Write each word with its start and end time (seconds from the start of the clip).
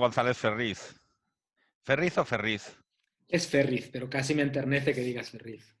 González 0.00 0.36
Ferriz. 0.36 1.00
¿Ferriz 1.84 2.18
o 2.18 2.24
Ferriz? 2.24 2.76
Es 3.28 3.46
Ferriz, 3.46 3.88
pero 3.92 4.10
casi 4.10 4.34
me 4.34 4.42
enternece 4.42 4.92
que 4.92 5.02
digas 5.02 5.30
Ferriz. 5.30 5.76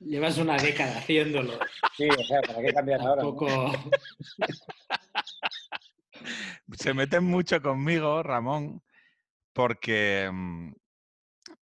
Llevas 0.00 0.38
una 0.38 0.56
década 0.56 0.98
haciéndolo. 0.98 1.56
Sí, 1.96 2.08
o 2.08 2.24
sea, 2.24 2.40
¿para 2.42 2.60
qué 2.62 2.72
cambiar 2.72 3.00
ahora? 3.00 3.22
no? 3.22 3.36
Tampoco... 3.36 3.72
Se 6.76 6.94
meten 6.94 7.24
mucho 7.24 7.60
conmigo, 7.62 8.22
Ramón, 8.22 8.82
porque 9.52 10.28
mm, 10.32 10.72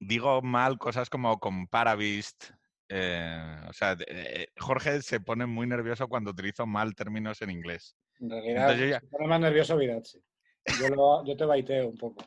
digo 0.00 0.42
mal 0.42 0.78
cosas 0.78 1.08
como 1.10 1.38
comparavist. 1.38 2.50
eh, 2.88 3.56
o 3.68 3.72
sea, 3.72 3.96
de- 3.96 4.06
eh, 4.08 4.48
Jorge 4.56 5.02
se 5.02 5.20
pone 5.20 5.46
muy 5.46 5.66
nervioso 5.66 6.08
cuando 6.08 6.30
utilizo 6.30 6.66
mal 6.66 6.94
términos 6.94 7.42
en 7.42 7.50
inglés. 7.50 7.96
En 8.20 8.30
realidad, 8.30 8.60
Entonces 8.62 8.80
yo 8.80 8.86
ya- 8.90 9.00
se 9.00 9.06
pone 9.08 9.26
más 9.26 9.40
nervioso 9.40 9.76
Virat, 9.76 10.04
sí. 10.04 10.18
Yo, 10.78 10.88
lo- 10.88 11.24
yo 11.24 11.36
te 11.36 11.44
baiteo 11.44 11.88
un 11.88 11.96
poco. 11.96 12.24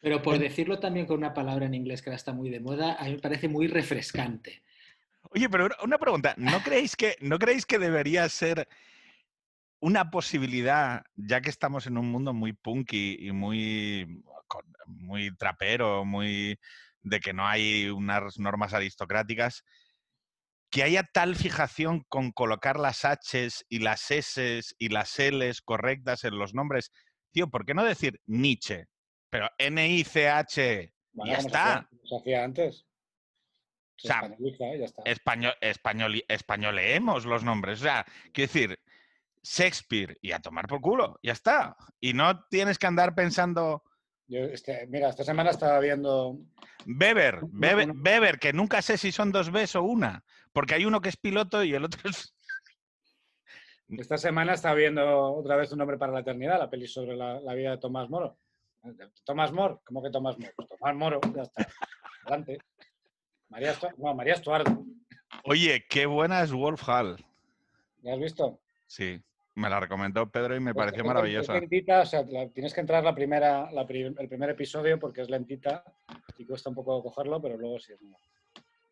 Pero 0.00 0.22
por 0.22 0.38
decirlo 0.38 0.78
también 0.78 1.06
con 1.06 1.18
una 1.18 1.34
palabra 1.34 1.66
en 1.66 1.74
inglés 1.74 2.00
que 2.00 2.08
ahora 2.10 2.16
está 2.16 2.32
muy 2.32 2.48
de 2.48 2.60
moda, 2.60 2.94
a 2.94 3.04
mí 3.04 3.12
me 3.12 3.18
parece 3.18 3.48
muy 3.48 3.66
refrescante. 3.68 4.62
Oye, 5.30 5.48
pero 5.48 5.68
una- 5.84 5.98
pregunta, 5.98 6.34
¿no 6.38 6.60
creéis 6.62 6.96
que, 6.96 7.16
¿no 7.20 7.38
creéis 7.38 7.66
que 7.66 7.78
debería 7.78 8.28
ser 8.28 8.66
una 9.80 10.10
posibilidad, 10.10 11.04
ya 11.16 11.40
que 11.40 11.50
estamos 11.50 11.86
en 11.86 11.96
un 11.98 12.10
mundo 12.10 12.32
muy 12.32 12.52
punky 12.52 13.16
y 13.20 13.32
muy, 13.32 14.22
muy 14.86 15.34
trapero, 15.36 16.04
muy 16.04 16.58
de 17.02 17.20
que 17.20 17.32
no 17.32 17.46
hay 17.46 17.88
unas 17.88 18.38
normas 18.38 18.74
aristocráticas, 18.74 19.64
que 20.70 20.82
haya 20.84 21.02
tal 21.02 21.34
fijación 21.36 22.04
con 22.08 22.30
colocar 22.32 22.78
las 22.78 23.04
Hs 23.04 23.64
y 23.68 23.80
las 23.80 24.10
S 24.10 24.60
y 24.78 24.88
las 24.88 25.18
Ls 25.18 25.60
correctas 25.62 26.24
en 26.24 26.38
los 26.38 26.54
nombres? 26.54 26.90
Tío, 27.32 27.48
¿por 27.48 27.64
qué 27.64 27.74
no 27.74 27.84
decir 27.84 28.20
Nietzsche? 28.26 28.86
Pero 29.30 29.48
N-I-C-H, 29.58 30.92
Bueno, 31.12 31.32
ya 31.32 31.38
está. 31.38 31.88
Se 32.04 32.16
hacía 32.16 32.44
antes. 32.44 32.86
Se 33.96 34.08
O 34.08 34.12
sea, 34.12 34.20
españoliza 34.22 34.64
ya 34.78 34.84
está. 34.84 35.02
español, 35.04 35.54
español, 35.60 36.24
españoleemos 36.28 37.26
los 37.26 37.44
nombres. 37.44 37.80
O 37.80 37.84
sea, 37.84 38.04
quiero 38.32 38.52
decir, 38.52 38.78
Shakespeare 39.42 40.18
y 40.22 40.32
a 40.32 40.40
tomar 40.40 40.66
por 40.66 40.80
culo, 40.80 41.18
ya 41.22 41.32
está. 41.32 41.76
Y 42.00 42.12
no 42.12 42.44
tienes 42.46 42.78
que 42.78 42.86
andar 42.86 43.14
pensando, 43.14 43.82
Yo, 44.26 44.38
este, 44.44 44.86
mira, 44.88 45.08
esta 45.10 45.24
semana 45.24 45.50
estaba 45.50 45.78
viendo. 45.80 46.38
No, 46.86 47.84
no. 47.84 47.92
Weber, 48.02 48.38
que 48.38 48.52
nunca 48.52 48.80
sé 48.82 48.96
si 48.98 49.12
son 49.12 49.32
dos 49.32 49.50
Bs 49.50 49.76
o 49.76 49.82
una, 49.82 50.24
porque 50.52 50.74
hay 50.74 50.84
uno 50.84 51.00
que 51.00 51.08
es 51.08 51.16
piloto 51.16 51.62
y 51.64 51.74
el 51.74 51.84
otro 51.84 52.00
es... 52.10 52.34
Esta 53.88 54.18
semana 54.18 54.52
estaba 54.54 54.76
viendo 54.76 55.32
otra 55.34 55.56
vez 55.56 55.72
Un 55.72 55.80
hombre 55.80 55.98
para 55.98 56.12
la 56.12 56.20
eternidad, 56.20 56.58
la 56.58 56.70
peli 56.70 56.86
sobre 56.86 57.16
la, 57.16 57.40
la 57.40 57.54
vida 57.54 57.72
de 57.72 57.78
Tomás 57.78 58.08
Moro. 58.08 58.38
Tomás 59.24 59.52
Moro, 59.52 59.82
¿cómo 59.84 60.02
que 60.02 60.10
Tomás 60.10 60.38
Moro? 60.38 60.52
Pues 60.56 60.68
Tomás 60.68 60.94
Moro, 60.96 61.20
ya 61.34 61.42
está. 61.42 61.66
Adelante. 62.24 62.58
María, 63.48 63.74
Estu- 63.74 63.94
no, 63.98 64.14
María 64.14 64.34
Estuardo. 64.34 64.84
Oye, 65.44 65.84
qué 65.88 66.06
buena 66.06 66.42
es 66.42 66.52
Wolf 66.52 66.88
Hall. 66.88 67.16
¿Ya 68.02 68.12
has 68.14 68.20
visto? 68.20 68.60
Sí, 68.86 69.20
me 69.56 69.68
la 69.68 69.80
recomendó 69.80 70.30
Pedro 70.30 70.54
y 70.54 70.60
me 70.60 70.70
Es- 70.70 70.76
pareció 70.76 71.04
maravillosa. 71.04 71.54
Es 71.56 71.60
lentita, 71.60 72.00
o 72.02 72.06
sea, 72.06 72.22
la- 72.22 72.48
tienes 72.48 72.72
que 72.72 72.80
entrar 72.80 73.02
la 73.02 73.14
primera, 73.14 73.70
la 73.72 73.84
pri- 73.86 74.14
el 74.16 74.28
primer 74.28 74.50
episodio 74.50 74.98
porque 75.00 75.22
es 75.22 75.28
lentita 75.30 75.82
y 76.38 76.46
cuesta 76.46 76.68
un 76.68 76.76
poco 76.76 77.02
cogerlo, 77.02 77.42
pero 77.42 77.56
luego 77.58 77.78
sí 77.80 77.92
es 77.92 78.00
muy. 78.00 78.14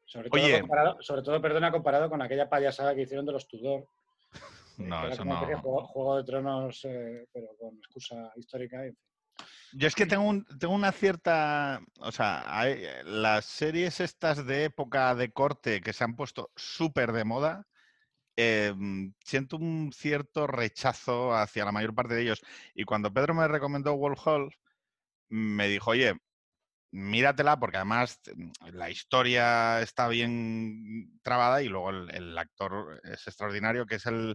Sobre 0.08 0.30
todo, 0.30 0.42
Oye. 0.42 0.60
comparado, 0.60 1.02
sobre 1.02 1.22
todo, 1.22 1.41
perdona, 1.42 1.70
comparado 1.70 2.08
con 2.08 2.22
aquella 2.22 2.48
payasada 2.48 2.94
que 2.94 3.02
hicieron 3.02 3.26
de 3.26 3.32
los 3.32 3.46
Tudor. 3.46 3.86
No, 4.78 5.06
eso 5.08 5.24
no. 5.24 5.36
Juego, 5.36 5.86
Juego 5.88 6.16
de 6.16 6.24
Tronos, 6.24 6.84
eh, 6.84 7.26
pero 7.32 7.48
con 7.58 7.76
excusa 7.76 8.32
histórica. 8.36 8.86
y- 8.86 8.92
Yo 9.72 9.86
es 9.88 9.94
que 9.94 10.06
tengo, 10.06 10.22
un- 10.22 10.47
tengo 10.58 10.72
una 10.72 10.92
cierta. 10.92 11.80
O 12.00 12.10
sea, 12.12 12.44
hay- 12.47 12.84
las 13.04 13.44
series 13.44 14.00
estas 14.00 14.47
de 14.47 14.64
época 14.64 15.14
de 15.14 15.30
corte 15.30 15.80
que 15.82 15.92
se 15.92 16.04
han 16.04 16.14
puesto 16.16 16.50
súper 16.56 17.12
de 17.12 17.24
moda, 17.24 17.66
eh, 18.36 18.72
mm, 18.74 19.14
siento 19.24 19.56
un 19.56 19.91
cierto 19.92 20.47
rechazo 20.47 21.34
hacia 21.34 21.64
la 21.64 21.72
mayor 21.72 21.92
parte 21.94 22.14
de 22.14 22.22
ellos. 22.22 22.41
Y 22.72 22.84
cuando 22.84 23.12
Pedro 23.12 23.34
me 23.34 23.48
recomendó 23.48 23.94
Wolf 23.97 24.26
Hall, 24.26 24.54
me 25.28 25.66
dijo, 25.68 25.91
oye, 25.91 26.14
míratela 26.91 27.59
porque 27.59 27.76
además 27.76 28.21
mm, 28.34 28.50
la 28.72 28.91
historia 28.91 29.81
está 29.82 30.09
bien 30.09 31.19
trabada 31.22 31.62
y 31.62 31.69
luego 31.69 31.91
el, 31.91 32.15
el 32.15 32.38
actor 32.38 33.00
es 33.04 33.26
extraordinario, 33.26 33.87
que 33.87 33.97
es 33.97 34.06
el, 34.06 34.34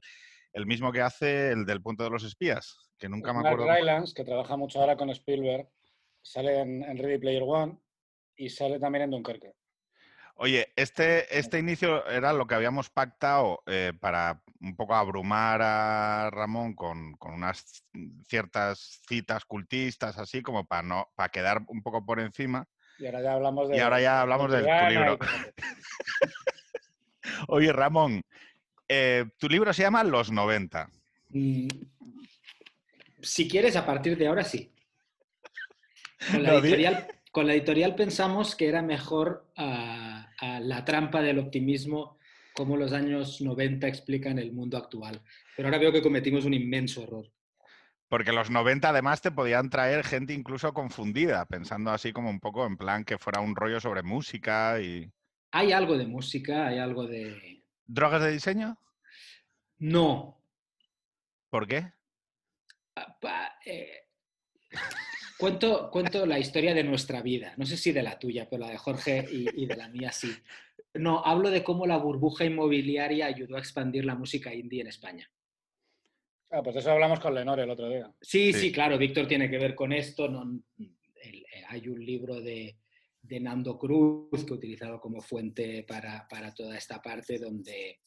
el 0.54 0.66
mismo 0.66 0.92
que 0.92 1.02
hace 1.02 1.52
el 1.52 1.66
del 1.66 1.82
Punto 1.82 2.04
de 2.04 2.10
los 2.12 2.24
Espías, 2.24 2.92
que 2.98 3.10
nunca 3.10 3.32
Es 3.32 3.38
me 3.38 3.44
Mark 3.44 3.54
acuerdo. 3.56 3.74
Rylance, 3.74 4.14
que 4.14 4.24
trabaja 4.24 4.56
mucho 4.58 4.80
ahora 4.80 4.96
con 4.96 5.10
Spielberg, 5.10 5.68
sale 6.22 6.60
en, 6.60 6.84
en 6.84 6.98
Ready 6.98 7.18
Player 7.18 7.44
One 7.46 7.78
y 8.36 8.50
sale 8.50 8.80
también 8.80 9.04
en 9.06 9.12
Dunkerque. 9.12 9.54
Oye, 10.36 10.74
este, 10.76 11.38
este 11.38 11.60
inicio 11.60 12.06
era 12.08 12.34
lo 12.34 12.48
que 12.48 12.56
habíamos 12.56 12.90
pactado 12.90 13.62
eh, 13.68 13.94
para 14.00 14.42
un 14.62 14.76
poco 14.76 14.96
abrumar 14.96 15.62
a 15.62 16.30
Ramón 16.32 16.74
con, 16.74 17.14
con 17.18 17.34
unas 17.34 17.86
ciertas 18.28 19.02
citas 19.08 19.46
cultistas, 19.46 20.18
así 20.18 20.42
como 20.42 20.66
para 20.66 20.82
no, 20.82 21.08
para 21.16 21.30
quedar 21.30 21.62
un 21.68 21.84
poco 21.84 22.04
por 22.06 22.20
encima. 22.20 22.68
Y 22.98 23.06
ahora 23.06 23.22
ya 23.22 23.34
hablamos 23.34 23.70
de. 23.70 23.78
Y 23.78 23.80
ahora 23.80 24.02
ya 24.02 24.22
hablamos 24.22 24.52
de 24.52 24.62
tu 24.62 24.90
libro. 24.90 25.20
Oye, 27.48 27.72
Ramón, 27.72 28.22
eh, 28.88 29.26
tu 29.38 29.48
libro 29.48 29.74
se 29.74 29.84
llama 29.84 30.04
Los 30.04 30.32
90. 30.32 30.90
Mm, 31.30 31.68
Si 33.22 33.48
quieres, 33.48 33.76
a 33.76 33.86
partir 33.86 34.18
de 34.18 34.28
ahora 34.28 34.44
sí. 34.44 34.72
Con 36.32 36.44
la 36.44 36.54
No, 36.54 36.62
di- 36.62 36.70
editorial, 36.70 37.08
con 37.32 37.48
la 37.48 37.54
editorial 37.54 37.96
pensamos 37.96 38.56
que 38.56 38.68
era 38.70 38.82
mejor 38.82 39.52
ah, 39.58 40.23
ah, 40.42 40.60
la 40.60 40.84
trampa 40.86 41.22
del 41.22 41.40
optimismo, 41.40 42.18
como 42.54 42.78
los 42.78 42.94
años 42.94 43.42
90 43.42 43.88
explican 43.88 44.40
el 44.40 44.54
mundo 44.54 44.78
actual. 44.78 45.22
Pero 45.56 45.68
ahora 45.68 45.80
veo 45.80 45.92
que 45.92 46.02
cometimos 46.02 46.46
un 46.46 46.54
inmenso 46.54 47.04
error. 47.04 47.26
Porque 48.08 48.32
los 48.32 48.52
90 48.52 48.90
además 48.90 49.22
te 49.22 49.32
podían 49.32 49.70
traer 49.70 50.04
gente 50.06 50.34
incluso 50.34 50.74
confundida, 50.74 51.46
pensando 51.46 51.92
así 51.92 52.14
como 52.14 52.30
un 52.30 52.40
poco 52.40 52.66
en 52.66 52.78
plan 52.78 53.04
que 53.04 53.18
fuera 53.18 53.42
un 53.42 53.56
rollo 53.56 53.80
sobre 53.80 54.04
música 54.04 54.80
y... 54.80 55.12
Hay 55.52 55.72
algo 55.72 55.98
de 55.98 56.06
música, 56.06 56.68
hay 56.68 56.78
algo 56.78 57.08
de... 57.08 57.64
¿Drogas 57.86 58.22
de 58.22 58.32
diseño? 58.32 58.78
No. 59.80 60.40
¿Por 61.50 61.68
qué? 61.68 61.92
Ah, 62.96 63.58
eh, 63.66 64.04
Cuento, 65.38 65.90
cuento 65.92 66.26
la 66.26 66.40
historia 66.40 66.74
de 66.74 66.84
nuestra 66.84 67.22
vida. 67.22 67.54
No 67.58 67.66
sé 67.66 67.76
si 67.78 67.92
de 67.92 68.04
la 68.04 68.18
tuya, 68.20 68.48
pero 68.50 68.62
la 68.66 68.70
de 68.72 68.78
Jorge 68.78 69.26
y, 69.32 69.64
y 69.64 69.66
de 69.66 69.76
la 69.76 69.90
mía 69.90 70.12
sí. 70.12 70.32
No, 70.94 71.24
hablo 71.26 71.50
de 71.50 71.64
cómo 71.64 71.86
la 71.88 71.98
burbuja 71.98 72.46
inmobiliaria 72.46 73.26
ayudó 73.26 73.56
a 73.56 73.60
expandir 73.60 74.06
la 74.06 74.16
música 74.16 74.54
indie 74.54 74.82
en 74.82 74.88
España. 74.88 75.30
Ah, 76.52 76.62
pues 76.62 76.76
eso 76.76 76.92
hablamos 76.92 77.20
con 77.20 77.34
Lenore 77.34 77.64
el 77.64 77.70
otro 77.72 77.90
día. 77.90 78.14
Sí, 78.22 78.54
Sí. 78.54 78.60
sí, 78.60 78.72
claro, 78.72 78.98
Víctor 78.98 79.28
tiene 79.28 79.50
que 79.50 79.58
ver 79.58 79.74
con 79.76 79.92
esto. 79.92 80.28
no- 80.30 80.62
el- 80.78 81.40
eh, 81.40 81.64
hay 81.68 81.88
un 81.88 82.06
libro 82.06 82.40
de, 82.40 82.78
de 83.22 83.40
Nando 83.40 83.78
Cruz 83.80 84.46
que 84.46 84.54
he 84.54 84.58
utilizado 84.58 85.00
como 85.00 85.20
fuente 85.22 85.84
para, 85.84 86.28
para 86.30 86.54
toda 86.54 86.78
esta 86.78 87.02
parte 87.02 87.40
donde, 87.40 88.02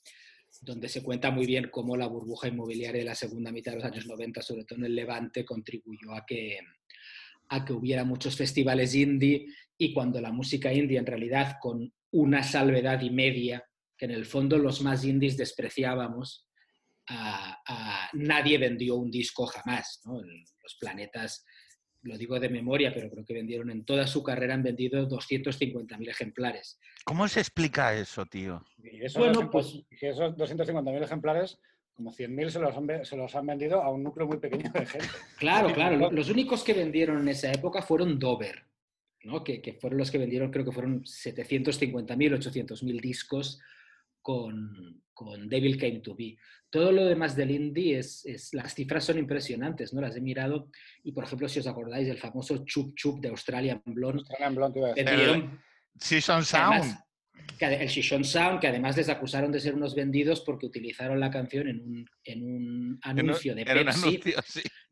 donde 0.61 0.89
se 0.89 1.03
cuenta 1.03 1.31
muy 1.33 1.45
bien 1.47 1.71
cómo 1.73 1.97
la 1.97 2.07
burbuja 2.07 2.47
inmobiliaria 2.49 3.01
de 3.01 3.07
la 3.07 3.15
segunda 3.17 3.51
mitad 3.51 3.73
de 3.73 3.79
los 3.79 3.85
años 3.87 4.07
90, 4.07 4.41
sobre 4.43 4.65
todo 4.65 4.79
en 4.79 4.85
el 4.85 4.95
Levante, 4.95 5.45
contribuyó 5.45 6.13
a 6.15 6.25
que, 6.25 6.59
a 7.49 7.65
que 7.65 7.73
hubiera 7.73 8.05
muchos 8.05 8.37
festivales 8.37 8.95
indie 8.95 9.47
y 9.79 9.93
cuando 9.93 10.21
la 10.21 10.33
música 10.33 10.73
indie 10.73 10.99
en 10.99 11.07
realidad 11.07 11.57
con 11.61 11.93
una 12.13 12.43
salvedad 12.43 13.01
y 13.03 13.11
media, 13.11 13.65
que 13.97 14.07
en 14.07 14.11
el 14.13 14.25
fondo 14.27 14.59
los 14.59 14.81
más 14.83 15.05
indies 15.05 15.37
despreciábamos, 15.37 16.49
a- 17.09 17.59
a- 17.67 18.11
nadie 18.15 18.59
vendió 18.59 18.97
un 18.97 19.11
disco 19.11 19.47
jamás. 19.47 20.01
Los 20.05 20.77
planetas, 20.81 21.45
lo 22.03 22.17
digo 22.19 22.41
de 22.41 22.49
memoria, 22.49 22.93
pero 22.93 23.11
creo 23.11 23.25
que 23.25 23.35
vendieron 23.35 23.71
en 23.71 23.85
toda 23.85 24.07
su 24.07 24.23
carrera, 24.23 24.55
han 24.55 24.63
vendido 24.63 25.07
250.000 25.07 26.09
ejemplares. 26.09 26.79
¿Cómo 27.05 27.29
se 27.29 27.41
explica 27.41 27.95
eso, 27.95 28.27
tío? 28.27 28.65
Y 28.83 29.05
esos, 29.05 29.19
Bueno, 29.19 29.35
200 29.35 29.51
pues- 29.73 29.87
y 30.01 30.07
esos 30.07 30.37
250.000 30.37 31.03
ejemplares, 31.03 31.59
como 31.97 32.13
100.000 32.13 32.51
se, 32.51 32.59
los 32.61 32.77
han 32.77 33.05
se 33.05 33.17
los 33.17 33.35
han 33.35 33.47
vendido 33.47 33.83
a 33.83 33.91
un 33.91 34.03
núcleo 34.05 34.27
muy 34.27 34.37
pequeño 34.39 34.71
de 34.71 34.85
gente. 34.87 35.09
Claro, 35.39 35.73
claro. 35.73 36.11
Los 36.13 36.29
únicos 36.31 36.63
que 36.63 36.75
vendieron 36.75 37.21
en 37.23 37.29
esa 37.29 37.51
época 37.51 37.81
fueron 37.83 38.19
Dover, 38.19 38.65
¿no? 39.25 39.43
que, 39.43 39.63
que 39.63 39.73
fueron 39.75 39.99
los 39.99 40.11
que 40.11 40.19
vendieron, 40.19 40.51
creo 40.51 40.65
que 40.65 40.73
fueron 40.73 41.03
750.000, 41.05 42.07
800.000 42.07 43.01
discos 43.01 43.59
con, 44.21 45.03
con 45.15 45.49
Devil 45.49 45.79
Came 45.79 46.01
to 46.01 46.15
Be. 46.15 46.37
Todo 46.69 46.93
lo 46.93 47.07
demás 47.07 47.35
del 47.35 47.51
indie, 47.53 47.99
es, 47.99 48.27
es- 48.27 48.53
las 48.53 48.75
cifras 48.75 49.05
son 49.05 49.19
impresionantes, 49.19 49.95
¿no? 49.95 50.01
Las 50.03 50.17
he 50.17 50.21
mirado 50.21 50.69
y, 51.03 51.13
por 51.13 51.25
ejemplo, 51.25 51.49
si 51.49 51.61
os 51.61 51.67
acordáis 51.67 52.07
del 52.07 52.19
famoso 52.19 52.65
Chup 52.67 52.95
Chup 52.95 53.21
de 53.21 53.29
Australian 53.29 53.81
Blonde, 53.87 54.19
Australian 54.19 54.55
Blonde, 54.55 54.79
iba 54.81 54.89
a 54.89 54.93
decir. 54.93 55.05
vendieron 55.09 55.61
Season 55.99 56.43
Además, 56.53 56.87
Sound. 56.87 56.99
El 57.59 57.89
Shishon 57.89 58.25
Sound, 58.25 58.61
que 58.61 58.69
además 58.69 58.97
les 58.97 59.09
acusaron 59.09 59.51
de 59.51 59.61
ser 59.61 59.75
unos 59.75 59.95
vendidos 59.95 60.43
porque 60.43 60.67
utilizaron 60.67 61.19
la 61.19 61.31
canción 61.31 61.69
en 61.69 61.81
un, 61.81 62.11
en 62.25 62.43
un 62.43 62.99
anuncio 63.03 63.55
de 63.55 63.65
Pepsi. 63.65 64.21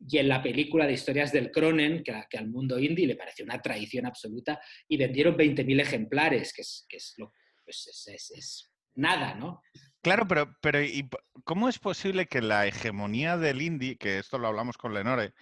Y 0.06 0.19
en 0.19 0.29
la 0.29 0.43
película 0.43 0.87
de 0.87 0.94
historias 0.94 1.32
del 1.32 1.50
Cronen, 1.50 2.02
que, 2.02 2.38
al 2.38 2.49
mundo 2.49 2.79
indie 2.79 3.06
le 3.06 3.17
pareció 3.17 3.44
una 3.44 3.61
traición 3.61 4.06
absoluta, 4.06 4.61
y 4.88 4.96
vendieron 4.96 5.37
20.000 5.37 5.81
ejemplares, 5.81 6.52
que 6.52 6.62
es, 6.62 6.87
que 6.88 6.96
es, 6.96 7.14
lo, 7.19 7.32
pues 7.64 8.06
es, 8.06 8.73
nada, 8.94 9.35
¿no? 9.35 9.62
Claro, 10.02 10.26
pero, 10.29 10.55
pero 10.61 10.82
¿y 10.82 11.08
¿cómo 11.44 11.69
es 11.69 11.79
posible 11.79 12.26
que 12.26 12.43
la 12.43 12.67
hegemonía 12.67 13.37
del 13.37 13.62
indie, 13.62 13.97
que 13.97 14.19
esto 14.19 14.38
lo 14.38 14.49
hablamos 14.49 14.76
con 14.76 14.93
Lenore, 14.93 15.32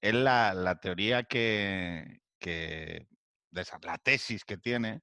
es 0.00 0.14
la, 0.14 0.54
la 0.54 0.78
teoría 0.78 1.24
que, 1.24 2.20
que, 2.38 3.06
de 3.50 3.60
esa, 3.62 3.78
la 3.82 3.98
tesis 3.98 4.44
que 4.44 4.56
tiene, 4.56 5.00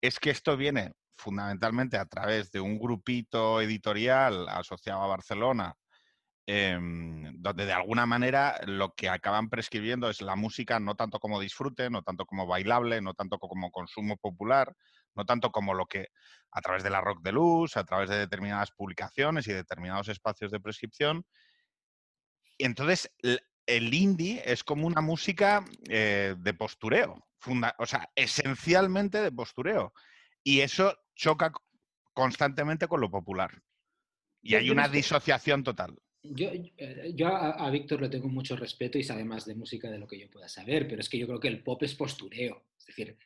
es 0.00 0.18
que 0.18 0.30
esto 0.30 0.56
viene 0.56 0.92
fundamentalmente 1.16 1.98
a 1.98 2.06
través 2.06 2.50
de 2.50 2.60
un 2.60 2.78
grupito 2.78 3.60
editorial 3.60 4.48
asociado 4.48 5.02
a 5.02 5.06
Barcelona, 5.06 5.74
em, 6.46 7.32
donde 7.36 7.66
de 7.66 7.72
alguna 7.72 8.06
manera 8.06 8.58
lo 8.66 8.94
que 8.94 9.08
acaban 9.08 9.50
prescribiendo 9.50 10.08
es 10.08 10.22
la 10.22 10.36
música 10.36 10.80
no 10.80 10.94
tanto 10.96 11.20
como 11.20 11.40
disfrute, 11.40 11.90
no 11.90 12.02
tanto 12.02 12.24
como 12.24 12.46
bailable, 12.46 13.00
no 13.00 13.14
tanto 13.14 13.38
como 13.38 13.70
consumo 13.70 14.16
popular, 14.16 14.74
no 15.14 15.24
tanto 15.26 15.52
como 15.52 15.74
lo 15.74 15.86
que 15.86 16.08
a 16.52 16.60
través 16.62 16.82
de 16.82 16.90
la 16.90 17.00
rock 17.00 17.22
de 17.22 17.32
luz, 17.32 17.76
a 17.76 17.84
través 17.84 18.08
de 18.08 18.18
determinadas 18.18 18.70
publicaciones 18.72 19.46
y 19.46 19.52
determinados 19.52 20.08
espacios 20.08 20.50
de 20.50 20.60
prescripción. 20.60 21.24
Entonces 22.58 23.10
el 23.66 23.94
indie 23.94 24.42
es 24.44 24.64
como 24.64 24.86
una 24.86 25.00
música 25.00 25.64
eh, 25.88 26.34
de 26.38 26.54
postureo, 26.54 27.24
o 27.78 27.86
sea, 27.86 28.10
esencialmente 28.14 29.20
de 29.20 29.32
postureo. 29.32 29.92
Y 30.42 30.60
eso 30.60 30.96
choca 31.14 31.52
constantemente 32.12 32.88
con 32.88 33.00
lo 33.00 33.10
popular. 33.10 33.62
Y 34.42 34.54
hay 34.54 34.70
una 34.70 34.88
disociación 34.88 35.62
total. 35.62 35.96
Yo, 36.22 36.50
eh, 36.52 37.12
yo 37.14 37.28
a, 37.28 37.70
Víctor 37.70 38.02
le 38.02 38.08
tengo 38.10 38.28
mucho 38.28 38.56
respeto 38.56 38.98
y 38.98 39.02
sabe 39.02 39.24
más 39.24 39.46
de 39.46 39.54
música 39.54 39.90
de 39.90 39.98
lo 39.98 40.06
que 40.06 40.18
yo 40.18 40.28
pueda 40.28 40.48
saber, 40.48 40.86
pero 40.86 41.00
es 41.00 41.08
que 41.08 41.18
yo 41.18 41.26
creo 41.26 41.40
que 41.40 41.48
el 41.48 41.62
pop 41.62 41.82
es 41.82 41.94
postureo. 41.94 42.66
Es 42.78 42.86
decir, 42.86 43.16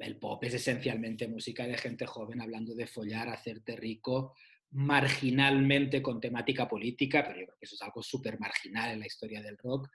el, 0.00 0.16
pop 0.16 0.42
es 0.44 0.54
esencialmente 0.54 1.28
música 1.28 1.66
de 1.66 1.78
gente 1.78 2.06
joven 2.06 2.40
hablando 2.40 2.74
de 2.74 2.86
follar, 2.86 3.28
hacerte 3.28 3.76
rico, 3.76 4.34
marginalmente 4.72 6.02
con 6.02 6.20
temática 6.20 6.68
política, 6.68 7.22
pero 7.24 7.40
yo 7.40 7.46
creo 7.46 7.58
que 7.58 7.66
eso 7.66 7.74
es 7.76 7.82
algo 7.82 8.02
súper 8.02 8.40
marginal 8.40 8.90
en 8.90 9.00
la 9.00 9.06
historia 9.06 9.42
del 9.42 9.58
rock 9.58 9.88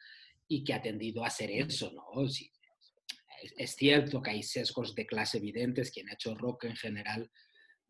y 0.47 0.63
que 0.63 0.73
ha 0.73 0.81
tendido 0.81 1.25
a 1.25 1.29
ser 1.29 1.51
eso, 1.51 1.91
¿no? 1.91 2.27
Sí, 2.27 2.51
es, 3.57 3.75
cierto 3.75 4.21
que 4.21 4.31
hay 4.31 4.43
sesgos 4.43 4.95
de 4.95 5.05
clase 5.05 5.37
evidentes, 5.37 5.91
quien 5.91 6.09
ha 6.09 6.13
hecho 6.13 6.35
rock 6.35 6.65
en 6.65 6.75
general 6.75 7.29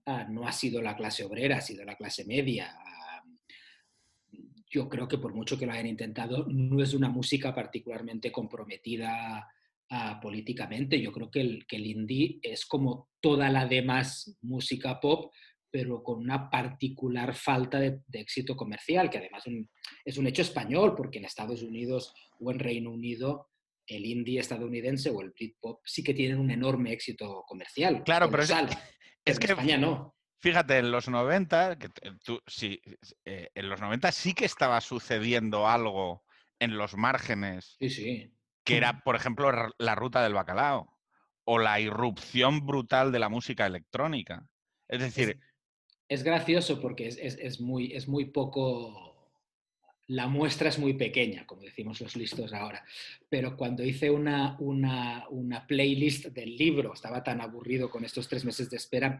ah, 0.06 0.26
no 0.30 0.48
ha 0.48 0.52
sido 0.52 0.82
la 0.82 0.96
clase 0.96 1.24
obrera, 1.24 1.58
ha 1.58 1.62
sido 1.62 1.84
la 1.84 1.96
clase 1.96 2.26
media. 2.26 2.76
Ah, 2.78 3.24
yo 4.70 4.90
creo 4.90 5.08
que 5.08 5.18
por 5.18 5.34
mucho 5.34 5.58
que 5.58 5.66
lo 5.66 5.72
hayan 5.72 5.88
intentado, 5.88 6.46
no 6.48 6.84
es 6.84 6.94
una 6.94 7.10
música 7.10 7.54
particularmente 7.54 8.32
comprometida 8.32 9.48
ah, 9.90 10.20
políticamente. 10.22 11.02
Yo 11.02 11.12
creo 11.12 11.32
que 11.32 11.42
el, 11.42 11.66
que 11.68 11.78
el 11.78 11.86
indie 11.86 12.40
es 12.42 12.66
como 12.66 13.10
toda 13.22 13.50
la 13.50 13.66
demás 13.66 14.38
música 14.42 15.00
pop, 15.00 15.32
pero 15.72 16.04
con 16.04 16.20
una 16.20 16.50
particular 16.50 17.36
falta 17.36 17.80
de, 17.80 18.00
éxito 18.14 18.56
comercial, 18.56 19.10
que 19.10 19.18
además 19.18 19.44
es 20.06 20.18
un 20.18 20.28
hecho 20.28 20.42
español, 20.42 20.94
porque 20.96 21.18
en 21.18 21.26
Estados 21.26 21.64
Unidos 21.64 22.14
o 22.40 22.52
en 22.52 22.60
Reino 22.60 22.92
Unido 22.92 23.50
el 23.88 24.06
indie 24.06 24.40
estadounidense 24.40 25.10
o 25.10 25.22
el 25.22 25.32
Britpop 25.32 25.82
sí 25.86 26.04
que 26.04 26.14
tienen 26.14 26.40
un 26.40 26.52
enorme 26.52 26.92
éxito 26.92 27.44
comercial. 27.48 28.04
Claro, 28.04 28.30
pero 28.30 28.44
es, 28.44 28.54
es 29.24 29.40
que 29.40 29.48
España 29.48 29.78
no. 29.78 30.16
Fíjate, 30.40 30.78
en 30.78 30.92
los 30.92 31.10
90, 31.10 31.80
que 31.80 31.90
tú, 32.24 32.40
sí, 32.46 32.80
eh, 33.26 33.50
en 33.56 33.70
los 33.70 33.82
90 33.82 34.12
sí 34.12 34.34
que 34.34 34.46
estaba 34.46 34.80
sucediendo 34.82 35.68
algo 35.68 36.24
en 36.60 36.78
los 36.78 36.96
márgenes. 36.96 37.78
Sí, 37.80 37.90
sí. 37.90 38.34
Que 38.64 38.78
era, 38.78 39.02
por 39.04 39.16
ejemplo, 39.16 39.52
la 39.78 39.96
ruta 39.96 40.22
del 40.22 40.34
bacalao 40.34 40.96
o 41.46 41.60
la 41.60 41.80
irrupción 41.80 42.66
brutal 42.66 43.12
de 43.12 43.20
la 43.20 43.30
música 43.30 43.66
electrónica. 43.66 44.48
Es 44.88 45.00
decir... 45.00 45.40
Es, 46.08 46.24
gracioso 46.24 46.80
porque 46.82 47.08
es, 47.08 47.62
muy, 47.62 47.94
es 47.94 48.08
muy 48.08 48.26
poco 48.26 49.15
la 50.08 50.28
muestra 50.28 50.70
es 50.70 50.78
muy 50.78 50.94
pequeña, 50.94 51.46
como 51.48 51.64
decimos 51.64 52.00
los 52.00 52.16
listos 52.16 52.54
ahora, 52.54 52.86
pero 53.28 53.58
cuando 53.58 53.84
hice 53.84 54.12
una, 54.12 54.56
una, 54.60 55.66
playlist 55.68 56.28
del 56.28 56.56
libro, 56.56 56.94
estaba 56.94 57.24
tan 57.24 57.42
aburrido 57.42 57.90
con 57.90 58.06
estos 58.06 58.28
tres 58.28 58.46
meses 58.46 58.70
de 58.70 58.78
espera, 58.78 59.20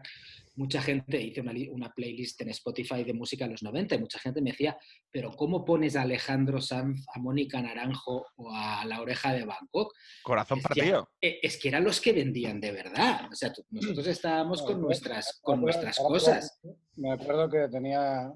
mucha 0.54 0.80
gente, 0.80 1.20
hice 1.20 1.40
una, 1.40 1.52
una, 1.70 1.92
playlist 1.92 2.40
en 2.40 2.50
Spotify 2.50 3.02
de 3.02 3.12
música 3.14 3.46
de 3.46 3.52
los 3.52 3.62
90 3.62 3.96
y 3.96 3.98
mucha 3.98 4.20
gente 4.20 4.40
me 4.40 4.52
decía, 4.52 4.78
pero 5.10 5.32
¿cómo 5.32 5.64
pones 5.64 5.96
a 5.96 6.02
Alejandro 6.02 6.60
Sanz, 6.60 7.04
a 7.12 7.18
Mónica 7.18 7.60
Naranjo 7.60 8.26
o 8.36 8.50
a 8.54 8.84
La 8.84 9.00
Oreja 9.00 9.32
de 9.32 9.44
Bangkok? 9.44 9.92
Corazón 10.22 10.62
partido. 10.62 11.10
Eh, 11.20 11.40
es 11.42 11.58
que 11.58 11.68
eran 11.68 11.84
los 11.84 12.00
que 12.00 12.12
vendían 12.12 12.60
de 12.60 12.72
verdad. 12.72 13.28
O 13.30 13.34
sea, 13.34 13.52
nosotros 13.70 14.06
estábamos 14.06 14.62
con 14.62 14.80
nuestras, 14.80 15.40
con 15.42 15.60
nuestras 15.60 15.98
cosas. 15.98 16.60
Me 16.96 17.12
acuerdo 17.12 17.50
que 17.50 17.68
tenía 17.68 18.32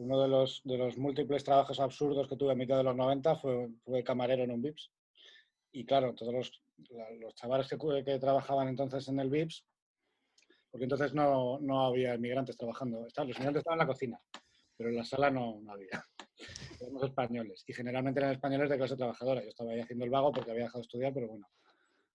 uno 0.00 0.22
de 0.22 0.28
los, 0.28 0.62
de 0.64 0.78
los 0.78 0.96
múltiples 0.96 1.44
trabajos 1.44 1.78
absurdos 1.78 2.26
que 2.26 2.36
tuve 2.36 2.52
a 2.52 2.56
mitad 2.56 2.78
de 2.78 2.84
los 2.84 2.96
90 2.96 3.36
fue, 3.36 3.68
fue 3.84 4.02
camarero 4.02 4.44
en 4.44 4.50
un 4.50 4.62
VIPS. 4.62 4.90
Y 5.72 5.84
claro, 5.84 6.14
todos 6.14 6.32
los, 6.32 6.62
los 7.20 7.34
chavales 7.34 7.68
que, 7.68 7.76
que, 8.04 8.18
trabajaban 8.18 8.68
entonces 8.68 9.06
en 9.08 9.20
el 9.20 9.28
VIPS, 9.28 9.64
porque 10.70 10.84
entonces 10.84 11.12
no, 11.12 11.58
no 11.60 11.86
había 11.86 12.14
inmigrantes 12.14 12.56
trabajando. 12.56 13.02
Los 13.02 13.16
inmigrantes 13.18 13.60
estaban 13.60 13.78
en 13.78 13.86
la 13.86 13.92
cocina, 13.92 14.20
pero 14.76 14.88
en 14.88 14.96
la 14.96 15.04
sala 15.04 15.30
no, 15.30 15.60
no 15.60 15.72
había. 15.72 16.02
Éramos 16.80 17.04
españoles. 17.04 17.62
Y 17.66 17.74
generalmente 17.74 18.20
eran 18.20 18.32
españoles 18.32 18.70
de 18.70 18.78
clase 18.78 18.96
trabajadora. 18.96 19.42
Yo 19.42 19.50
estaba 19.50 19.72
ahí 19.72 19.80
haciendo 19.80 20.06
el 20.06 20.10
vago 20.10 20.32
porque 20.32 20.50
había 20.50 20.64
dejado 20.64 20.80
de 20.80 20.86
estudiar, 20.86 21.12
pero 21.12 21.28
bueno, 21.28 21.46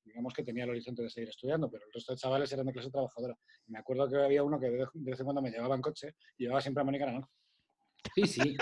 digamos 0.04 0.34
que 0.34 0.44
tenía 0.44 0.64
el 0.64 0.72
horizonte 0.72 1.04
de 1.04 1.10
seguir 1.12 1.30
estudiando, 1.30 1.70
pero 1.70 1.86
el 1.86 1.92
resto 1.94 2.14
de 2.14 2.18
chavales 2.18 2.52
eran 2.52 2.66
de 2.66 2.74
clase 2.74 2.90
trabajadora. 2.90 3.38
me 3.68 3.78
acuerdo 3.78 4.10
que 4.10 4.16
había 4.16 4.42
uno 4.42 4.60
que 4.60 4.72
de 4.72 4.88
vez 4.94 5.20
en 5.20 5.24
cuando 5.24 5.44
me 5.44 5.52
llevaba 5.52 5.76
en 5.76 5.82
coche 5.82 6.16
y 6.38 6.44
llevaba 6.44 6.62
siempre 6.62 6.82
a 6.82 6.86
Mónica 6.86 7.06
Naranjo. 7.06 7.30
Sí, 8.16 8.26
sí. 8.28 8.58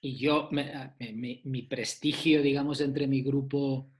Y 0.00 0.18
yo, 0.18 0.50
ah, 0.74 0.94
mi, 0.98 1.62
prestigio, 1.62 2.42
digamos, 2.42 2.82
entre 2.82 3.06
mi 3.06 3.22
grupo 3.22 3.90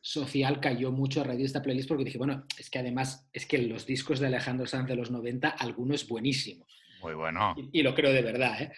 social 0.00 0.60
cayó 0.60 0.92
mucho 0.92 1.20
a 1.20 1.24
raíz 1.24 1.40
de 1.40 1.46
esta 1.46 1.62
playlist 1.62 1.88
porque 1.88 2.04
dije, 2.04 2.18
bueno, 2.18 2.44
es 2.56 2.70
que 2.70 2.78
además, 2.78 3.28
es 3.32 3.44
que 3.44 3.58
los 3.58 3.84
discos 3.84 4.20
de 4.20 4.28
Alejandro 4.28 4.66
Sanz 4.66 4.86
de 4.86 4.94
los 4.94 5.10
90, 5.10 5.48
alguno 5.48 5.94
es 5.94 6.06
buenísimo. 6.06 6.64
Muy 7.02 7.14
bueno. 7.14 7.56
Y, 7.72 7.82
lo 7.82 7.92
creo 7.92 8.12
de 8.12 8.22
verdad, 8.22 8.62
¿eh? 8.62 8.72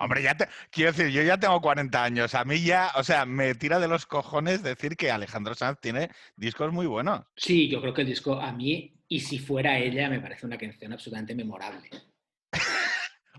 Hombre, 0.00 0.22
ya 0.24 0.36
te, 0.36 0.48
quiero 0.70 0.90
decir, 0.90 1.12
yo 1.12 1.22
ya 1.22 1.38
tengo 1.38 1.60
40 1.60 2.02
años. 2.02 2.34
A 2.34 2.44
mí 2.44 2.60
ya, 2.60 2.90
o 2.96 3.04
sea, 3.04 3.24
me 3.24 3.54
tira 3.54 3.78
de 3.78 3.86
los 3.86 4.06
cojones 4.06 4.62
decir 4.62 4.96
que 4.96 5.12
Alejandro 5.12 5.54
Sanz 5.54 5.78
tiene 5.80 6.10
discos 6.36 6.72
muy 6.72 6.86
buenos. 6.86 7.20
Sí, 7.36 7.68
yo 7.68 7.80
creo 7.80 7.94
que 7.94 8.02
el 8.02 8.08
disco 8.08 8.40
a 8.40 8.52
mí, 8.52 8.92
y 9.06 9.20
si 9.20 9.38
fuera 9.38 9.78
ella, 9.78 10.08
me 10.08 10.20
parece 10.20 10.46
una 10.46 10.58
canción 10.58 10.92
absolutamente 10.92 11.34
memorable. 11.36 11.88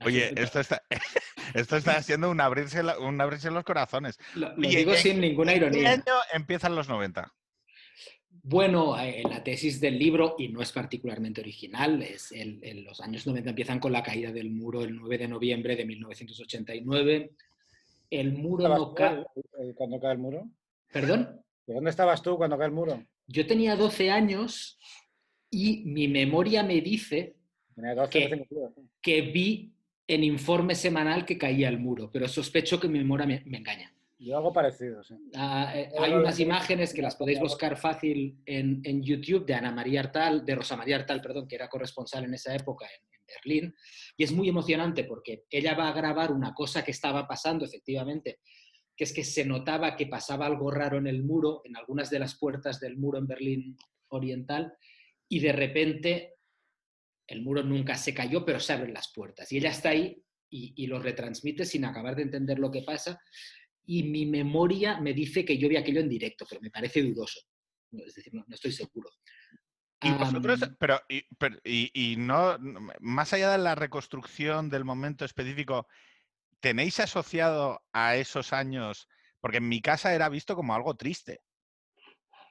Oye, 0.05 0.33
esto 0.35 0.59
está, 0.59 0.83
esto 1.53 1.77
está 1.77 1.97
haciendo 1.97 2.29
un 2.29 2.39
abrirse, 2.39 2.81
un 2.99 3.19
abrirse 3.19 3.51
los 3.51 3.63
corazones. 3.63 4.17
Lo, 4.35 4.53
digo 4.55 4.93
sin 4.93 5.19
ninguna 5.19 5.53
ironía. 5.55 5.81
¿Qué 5.81 5.87
año 5.87 6.19
empiezan 6.33 6.75
los 6.75 6.87
90? 6.87 7.33
Bueno, 8.47 8.99
eh, 8.99 9.23
la 9.27 9.43
tesis 9.43 9.81
del 9.81 9.97
libro, 9.97 10.35
y 10.37 10.49
no 10.49 10.61
es 10.61 10.71
particularmente 10.71 11.41
original, 11.41 12.03
es 12.03 12.31
en 12.31 12.85
los 12.85 13.01
años 13.01 13.25
90 13.25 13.49
empiezan 13.49 13.79
con 13.79 13.91
la 13.91 14.03
caída 14.03 14.31
del 14.31 14.51
muro 14.51 14.83
el 14.83 14.95
9 14.95 15.17
de 15.17 15.27
noviembre 15.27 15.75
de 15.75 15.85
1989. 15.85 17.31
El 18.11 18.33
muro 18.33 18.69
no 18.69 18.93
cae. 18.93 19.25
¿Cuándo 19.73 19.99
cae 19.99 20.11
el 20.11 20.19
muro? 20.19 20.47
¿Perdón? 20.91 21.41
¿De 21.65 21.73
dónde 21.73 21.89
estabas 21.89 22.21
tú 22.21 22.37
cuando 22.37 22.57
cae 22.57 22.67
el 22.67 22.73
muro? 22.73 23.03
Yo 23.25 23.47
tenía 23.47 23.75
12 23.75 24.11
años 24.11 24.77
y 25.49 25.83
mi 25.85 26.07
memoria 26.07 26.61
me 26.61 26.79
dice 26.81 27.35
que, 28.11 28.47
que 29.01 29.21
vi 29.21 29.74
en 30.07 30.23
informe 30.23 30.75
semanal 30.75 31.25
que 31.25 31.37
caía 31.37 31.69
el 31.69 31.79
muro, 31.79 32.09
pero 32.11 32.27
sospecho 32.27 32.79
que 32.79 32.87
mi 32.87 32.99
memoria 32.99 33.25
me, 33.25 33.57
engaña. 33.57 33.91
Yo 34.19 34.37
algo 34.37 34.53
parecido, 34.53 35.03
sí. 35.03 35.15
Ah, 35.35 35.73
eh, 35.75 35.89
hay 35.99 36.13
unas 36.13 36.39
imágenes 36.39 36.93
que 36.93 37.01
las 37.01 37.15
podéis 37.15 37.39
buscar 37.39 37.77
fácil 37.77 38.37
en, 38.45 39.03
YouTube 39.03 39.45
de 39.45 39.55
Ana 39.55 39.71
María 39.71 40.01
Artal, 40.01 40.45
de 40.45 40.55
Rosa 40.55 40.77
María 40.77 40.97
Artal, 40.97 41.21
perdón, 41.21 41.47
que 41.47 41.55
era 41.55 41.67
corresponsal 41.67 42.23
en 42.23 42.33
esa 42.33 42.55
época 42.55 42.85
en, 42.85 43.05
Berlín, 43.43 43.75
y 44.15 44.23
es 44.23 44.31
muy 44.31 44.47
emocionante 44.47 45.03
porque 45.03 45.45
ella 45.49 45.73
va 45.73 45.89
a 45.89 45.93
grabar 45.93 46.31
una 46.31 46.53
cosa 46.53 46.83
que 46.83 46.91
estaba 46.91 47.27
pasando 47.27 47.65
efectivamente, 47.65 48.39
que 48.95 49.03
es 49.03 49.11
que 49.11 49.23
se 49.23 49.43
notaba 49.43 49.95
que 49.95 50.05
pasaba 50.05 50.45
algo 50.45 50.69
raro 50.69 50.99
en 50.99 51.07
el 51.07 51.23
muro, 51.23 51.61
en 51.65 51.75
algunas 51.75 52.11
de 52.11 52.19
las 52.19 52.37
puertas 52.37 52.79
del 52.79 52.97
muro 52.97 53.17
en 53.17 53.25
Berlín 53.25 53.77
Oriental, 54.09 54.73
y 55.27 55.39
de 55.39 55.51
repente 55.53 56.34
el 57.27 57.41
muro 57.41 57.63
nunca 57.63 57.95
se 57.95 58.13
cayó, 58.13 58.45
pero 58.45 58.59
se 58.59 58.73
abren 58.73 58.93
las 58.93 59.11
puertas. 59.11 59.51
Y 59.51 59.57
ella 59.57 59.69
está 59.71 59.89
ahí 59.89 60.21
y, 60.49 60.87
lo 60.87 60.99
retransmite 60.99 61.65
sin 61.65 61.83
acabar 61.85 62.15
de 62.15 62.21
entender 62.23 62.59
lo 62.59 62.71
que 62.71 62.81
pasa. 62.83 63.19
Y 63.85 64.03
mi 64.03 64.25
memoria 64.25 64.99
me 65.01 65.13
dice 65.13 65.43
que 65.43 65.57
yo 65.57 65.67
vi 65.67 65.75
aquello 65.75 65.99
en 65.99 66.09
directo, 66.09 66.45
pero 66.49 66.61
me 66.61 66.71
parece 66.71 67.01
dudoso. 67.01 67.41
Es 67.91 68.15
decir, 68.15 68.33
no, 68.33 68.45
estoy 68.49 68.71
seguro. 68.71 69.09
Y 70.01 70.11
vosotros, 70.11 70.59
pero, 70.79 70.99
y, 71.09 71.23
pero- 71.37 71.57
y- 71.63 71.91
y 71.93 72.15
no, 72.17 72.57
no- 72.57 72.91
más 72.99 73.33
allá 73.33 73.51
de 73.51 73.57
la 73.57 73.75
reconstrucción 73.75 74.69
del 74.69 74.85
momento 74.85 75.25
específico, 75.25 75.87
¿tenéis 76.59 76.99
asociado 76.99 77.83
a 77.91 78.15
esos 78.15 78.53
años? 78.53 79.07
Porque 79.39 79.57
en 79.57 79.67
mi 79.67 79.81
casa 79.81 80.13
era 80.13 80.29
visto 80.29 80.55
como 80.55 80.73
algo 80.75 80.95
triste. 80.95 81.41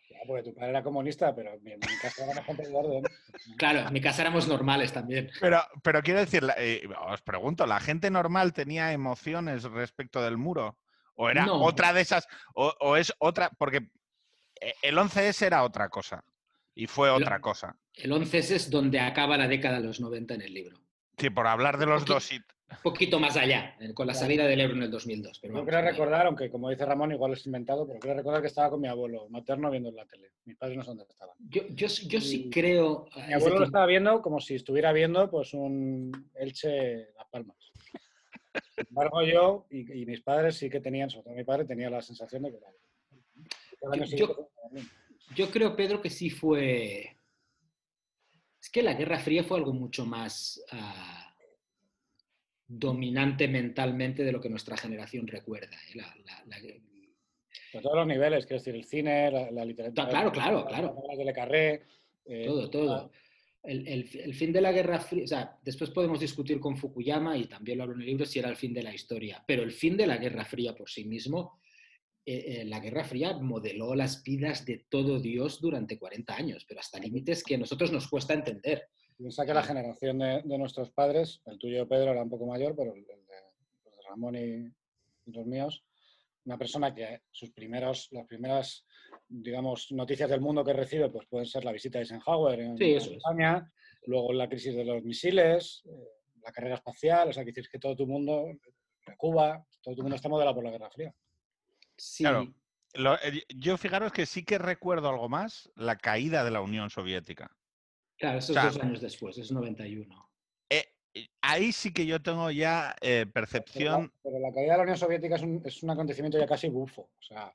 Ya, 0.08 0.18
porque 0.26 0.42
tu 0.42 0.54
padre 0.54 0.70
era 0.70 0.82
comunista, 0.82 1.34
pero 1.34 1.54
en 1.54 1.62
mi, 1.64 1.76
casa 2.00 2.24
era 2.30 2.42
gente 2.44 2.68
de 2.68 2.74
orden. 2.74 3.02
claro, 3.58 3.80
en 3.80 3.92
mi 3.92 4.00
casa 4.00 4.22
éramos 4.22 4.46
normales 4.46 4.92
también. 4.92 5.30
Pero, 5.40 5.62
pero 5.82 6.02
quiero 6.02 6.20
decir, 6.20 6.42
eh, 6.58 6.86
os 7.08 7.22
pregunto, 7.22 7.66
¿la 7.66 7.80
gente 7.80 8.10
normal 8.10 8.52
tenía 8.52 8.92
emociones 8.92 9.64
respecto 9.64 10.22
del 10.22 10.36
muro? 10.36 10.78
¿O 11.16 11.30
era 11.30 11.46
No. 11.46 11.62
otra 11.62 11.92
de 11.92 12.00
esas? 12.02 12.26
O, 12.54 12.74
o 12.80 12.96
es 12.96 13.12
otra? 13.18 13.50
Porque 13.58 13.88
eh, 14.60 14.74
el 14.82 14.96
11S 14.98 15.46
era 15.46 15.62
otra 15.62 15.88
cosa. 15.88 16.24
Y 16.74 16.86
fue 16.86 17.08
El- 17.08 17.22
otra 17.22 17.40
cosa. 17.40 17.76
El 17.94 18.10
11S 18.12 18.50
es 18.54 18.70
donde 18.70 18.98
acaba 19.00 19.36
la 19.36 19.46
década 19.48 19.80
de 19.80 19.86
los 19.86 20.00
90 20.00 20.34
en 20.34 20.42
el 20.42 20.52
libro. 20.52 20.80
Sí, 21.16 21.30
por 21.30 21.46
hablar 21.46 21.78
de 21.78 21.86
los 21.86 22.04
dos. 22.04 22.28
Un 22.70 22.78
poquito 22.82 23.20
más 23.20 23.36
allá, 23.36 23.76
eh, 23.80 23.92
con 23.92 24.06
la 24.06 24.14
salida 24.14 24.46
del 24.46 24.60
euro 24.60 24.74
en 24.74 24.82
el 24.84 24.90
2002. 24.90 25.38
Pero 25.38 25.54
Yo 25.54 25.64
creo 25.64 25.82
recordar, 25.82 26.26
aunque 26.26 26.50
como 26.50 26.70
dice 26.70 26.84
Ramón, 26.84 27.12
igual 27.12 27.32
es 27.32 27.46
inventado, 27.46 27.86
pero 27.86 28.00
creo 28.00 28.14
recordar 28.14 28.40
que 28.40 28.48
estaba 28.48 28.70
con 28.70 28.80
mi 28.80 28.88
abuelo 28.88 29.28
materno 29.28 29.70
viendo 29.70 29.90
la 29.92 30.06
tele. 30.06 30.32
Mis 30.44 30.56
padres 30.56 30.76
no 30.76 30.82
sé 30.82 30.88
dónde 30.88 31.04
estaban. 31.04 31.36
Yo, 31.38 31.62
yo, 31.68 31.86
yo 31.86 32.20
sí 32.20 32.50
creo. 32.50 33.06
Mi 33.16 33.34
es 33.34 33.34
abuelo 33.34 33.60
lo 33.60 33.64
estaba 33.66 33.86
viendo 33.86 34.20
como 34.22 34.40
si 34.40 34.54
estuviera 34.54 34.92
viendo 34.92 35.30
pues 35.30 35.54
un 35.54 36.30
Elche 36.34 37.12
Las 37.16 37.28
Palmas. 37.30 37.56
Sin 38.74 38.86
embargo, 38.88 39.22
yo 39.22 39.66
y, 39.70 40.02
y 40.02 40.06
mis 40.06 40.20
padres 40.22 40.56
sí 40.56 40.70
que 40.70 40.80
tenían, 40.80 41.10
sobre 41.10 41.24
todo 41.24 41.34
mi 41.34 41.44
padre, 41.44 41.64
tenía 41.64 41.90
la 41.90 42.02
sensación 42.02 42.42
de 42.42 42.52
que 42.52 44.16
Yo-. 44.16 44.50
Yo 45.34 45.50
creo, 45.50 45.74
Pedro, 45.74 46.00
que 46.00 46.10
sí 46.10 46.30
fue. 46.30 47.16
Es 48.60 48.70
que 48.70 48.82
la 48.82 48.94
Guerra 48.94 49.18
Fría 49.18 49.44
fue 49.44 49.58
algo 49.58 49.72
mucho 49.72 50.06
más 50.06 50.62
ah, 50.70 51.23
dominante 52.78 53.48
mentalmente 53.48 54.24
de 54.24 54.32
lo 54.32 54.40
que 54.40 54.48
nuestra 54.50 54.76
generación 54.76 55.26
recuerda. 55.26 55.76
¿eh? 55.76 55.96
La- 55.96 56.14
la- 56.26 56.44
la- 56.46 56.74
Por 57.72 57.82
todos 57.82 57.96
los 57.96 58.06
niveles, 58.06 58.46
quiero 58.46 58.60
decir, 58.60 58.74
el 58.74 58.84
cine, 58.84 59.30
la, 59.50 59.64
literatura. 59.64 60.08
Claro, 60.08 60.32
claro, 60.32 60.66
claro. 60.66 60.94
novelas 60.94 61.18
de 61.18 61.24
Le 61.24 61.32
Carré. 61.32 61.82
eh, 62.26 62.44
todo, 62.46 62.70
todo. 62.70 63.10
El, 63.62 63.86
el- 63.88 64.08
el 64.14 64.34
fin 64.34 64.52
de 64.52 64.60
la 64.60 64.72
Guerra 64.72 64.98
Fría, 65.00 65.24
o 65.24 65.26
sea, 65.26 65.58
después 65.62 65.90
podemos 65.90 66.20
discutir 66.20 66.58
con 66.60 66.76
Fukuyama 66.76 67.36
y 67.36 67.46
también 67.46 67.78
lo 67.78 67.84
hablo 67.84 67.94
en 67.96 68.00
el 68.02 68.06
libro 68.06 68.26
si 68.26 68.38
era 68.38 68.48
el 68.50 68.56
fin 68.56 68.72
de 68.74 68.82
la 68.82 68.94
historia, 68.94 69.42
pero 69.46 69.62
el 69.62 69.72
fin 69.72 69.96
de 69.96 70.06
la 70.06 70.16
Guerra 70.18 70.44
Fría 70.44 70.74
por 70.74 70.88
sí 70.90 71.04
mismo, 71.04 71.58
eh, 72.26 72.60
eh, 72.60 72.64
la 72.64 72.80
Guerra 72.80 73.04
Fría 73.04 73.34
modeló 73.38 73.94
las 73.94 74.22
vidas 74.22 74.64
de 74.64 74.84
todo 74.88 75.18
Dios 75.20 75.60
durante 75.60 75.98
40 75.98 76.34
años, 76.34 76.64
pero 76.66 76.80
hasta 76.80 76.98
límites 76.98 77.42
que 77.44 77.54
a 77.56 77.58
nosotros 77.58 77.92
nos 77.92 78.08
cuesta 78.08 78.32
entender. 78.34 78.88
Piensa 79.16 79.46
que 79.46 79.54
la 79.54 79.62
generación 79.62 80.18
de, 80.18 80.42
de 80.44 80.58
nuestros 80.58 80.90
padres, 80.90 81.40
el 81.46 81.58
tuyo 81.58 81.86
Pedro 81.88 82.10
era 82.12 82.22
un 82.22 82.30
poco 82.30 82.46
mayor, 82.46 82.74
pero 82.76 82.94
el, 82.94 83.04
de, 83.04 83.14
Ramón 84.08 84.34
y, 84.36 84.66
y 85.26 85.32
los 85.32 85.46
míos, 85.46 85.84
una 86.44 86.58
persona 86.58 86.94
que 86.94 87.22
sus 87.30 87.50
primeros, 87.52 88.08
las 88.10 88.26
primeras, 88.26 88.84
digamos, 89.28 89.90
noticias 89.92 90.28
del 90.28 90.40
mundo 90.40 90.64
que 90.64 90.72
recibe, 90.72 91.08
pues 91.10 91.26
pueden 91.26 91.46
ser 91.46 91.64
la 91.64 91.72
visita 91.72 91.98
de 91.98 92.02
Eisenhower 92.04 92.60
en, 92.60 92.76
Sí, 92.76 92.90
en 92.90 92.96
eso 92.98 93.10
es. 93.10 93.16
España, 93.16 93.72
luego 94.06 94.32
la 94.32 94.48
crisis 94.48 94.74
de 94.74 94.84
los 94.84 95.02
misiles, 95.02 95.82
eh, 95.86 95.90
la 96.42 96.52
carrera 96.52 96.74
espacial, 96.74 97.28
o 97.30 97.32
sea, 97.32 97.44
que 97.44 97.50
dices 97.52 97.68
que 97.68 97.78
todo 97.78 97.96
tu 97.96 98.06
mundo, 98.06 98.46
eh, 98.48 99.14
Cuba, 99.16 99.64
todo 99.80 99.94
tu 99.94 100.02
mundo 100.02 100.16
está 100.16 100.28
modelado 100.28 100.56
por 100.56 100.64
la 100.64 100.70
Guerra 100.70 100.90
Fría. 100.90 101.14
Sí, 101.96 102.24
Claro. 102.24 102.52
Lo- 102.94 103.14
eh, 103.16 103.42
yo 103.56 103.76
fijaros 103.76 104.12
que 104.12 104.26
sí 104.26 104.44
que 104.44 104.58
recuerdo 104.58 105.08
algo 105.08 105.28
más, 105.28 105.70
la 105.76 105.96
caída 105.96 106.44
de 106.44 106.50
la 106.50 106.60
Unión 106.60 106.90
Soviética. 106.90 107.50
Claro, 108.18 108.38
esos 108.38 108.50
O 108.50 108.54
sea, 108.54 108.70
dos 108.70 108.80
años 108.80 109.00
después, 109.00 109.38
es 109.38 109.50
91. 109.52 110.30
Eh, 110.70 110.84
eh, 111.14 111.26
ahí 111.42 111.72
sí 111.72 111.92
que 111.92 112.06
yo 112.06 112.20
tengo 112.22 112.50
ya 112.50 112.94
eh, 113.00 113.24
Pero 113.24 113.26
la, 113.26 113.32
percepción. 113.32 114.12
pero 114.22 114.38
la 114.38 114.52
caída 114.52 114.72
de 114.72 114.76
la 114.78 114.82
Unión 114.82 114.96
Soviética 114.98 115.36
es 115.36 115.42
un, 115.42 115.62
es 115.64 115.82
un 115.82 115.90
acontecimiento 115.90 116.38
ya 116.38 116.46
casi 116.46 116.68
bufo. 116.68 117.10
O 117.18 117.22
sea, 117.22 117.52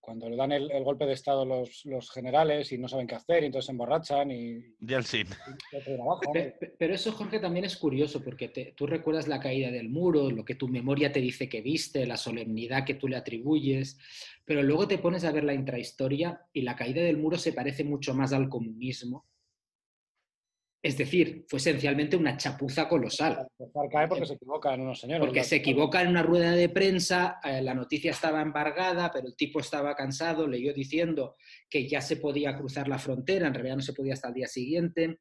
cuando 0.00 0.28
le 0.30 0.36
dan 0.36 0.52
el, 0.52 0.70
el 0.70 0.84
golpe 0.84 1.04
de 1.04 1.12
Estado 1.12 1.44
los, 1.44 1.84
los 1.84 2.10
generales 2.10 2.72
y 2.72 2.78
no 2.78 2.88
saben 2.88 3.06
qué 3.06 3.16
hacer, 3.16 3.42
y 3.42 3.46
entonces 3.46 3.66
se 3.66 3.72
emborrachan 3.72 4.30
y, 4.30 4.74
y 5.72 5.76
otro 5.76 5.92
de 5.92 6.00
abajo. 6.00 6.32
Pe- 6.32 6.52
pe- 6.60 6.74
Pero 6.78 6.94
eso, 6.94 7.12
Jorge, 7.12 7.40
también 7.40 7.64
es 7.66 7.76
curioso, 7.76 8.22
porque 8.24 8.48
te- 8.48 8.72
tú 8.76 8.86
recuerdas 8.86 9.26
la 9.28 9.40
caída 9.40 9.70
del 9.70 9.88
muro, 9.90 10.30
lo 10.30 10.44
que 10.44 10.54
tu 10.54 10.68
memoria 10.68 11.12
te 11.12 11.20
dice 11.20 11.48
que 11.48 11.60
viste, 11.60 12.06
la 12.06 12.16
solemnidad 12.16 12.84
que 12.86 12.94
tú 12.94 13.08
le 13.08 13.16
atribuyes, 13.16 13.98
pero 14.44 14.62
luego 14.62 14.88
te 14.88 14.98
pones 14.98 15.24
a 15.24 15.32
ver 15.32 15.44
la 15.44 15.52
intrahistoria 15.54 16.40
y 16.54 16.62
la 16.62 16.74
caída 16.76 17.02
del 17.02 17.18
muro 17.18 17.36
se 17.36 17.52
parece 17.52 17.84
mucho 17.84 18.14
más 18.14 18.32
al 18.32 18.48
comunismo. 18.48 19.26
Es 20.80 20.96
decir, 20.96 21.44
fue 21.48 21.58
esencialmente 21.58 22.16
una 22.16 22.36
chapuza 22.36 22.88
colosal. 22.88 23.48
Cae 23.90 24.06
porque 24.06 24.26
se 24.26 24.34
equivocan 24.34 24.80
unos 24.80 25.00
señores. 25.00 25.26
Porque 25.26 25.42
se 25.42 25.56
equivoca 25.56 26.02
en 26.02 26.08
una 26.08 26.22
rueda 26.22 26.52
de 26.52 26.68
prensa, 26.68 27.40
eh, 27.42 27.60
la 27.62 27.74
noticia 27.74 28.12
estaba 28.12 28.40
embargada, 28.40 29.10
pero 29.12 29.26
el 29.26 29.34
tipo 29.34 29.58
estaba 29.58 29.96
cansado, 29.96 30.46
leyó 30.46 30.72
diciendo 30.72 31.34
que 31.68 31.88
ya 31.88 32.00
se 32.00 32.16
podía 32.16 32.56
cruzar 32.56 32.86
la 32.86 32.98
frontera, 32.98 33.48
en 33.48 33.54
realidad 33.54 33.76
no 33.76 33.82
se 33.82 33.92
podía 33.92 34.14
hasta 34.14 34.28
el 34.28 34.34
día 34.34 34.46
siguiente. 34.46 35.18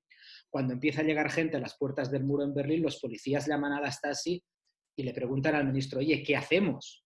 Cuando 0.50 0.74
empieza 0.74 1.02
a 1.02 1.06
llegar 1.06 1.32
gente 1.32 1.58
a 1.58 1.60
las 1.60 1.76
puertas 1.76 2.12
del 2.12 2.24
muro 2.24 2.44
en 2.44 2.54
Berlín, 2.54 2.84
los 2.84 3.00
policías 3.00 3.48
llaman 3.48 3.74
a 3.74 3.82
la 3.82 3.92
Stasi 3.92 4.44
y 4.96 5.04
le 5.04 5.14
preguntan 5.14 5.56
al 5.56 5.66
ministro, 5.66 6.00
oye, 6.00 6.22
¿qué 6.22 6.36
hacemos? 6.36 7.04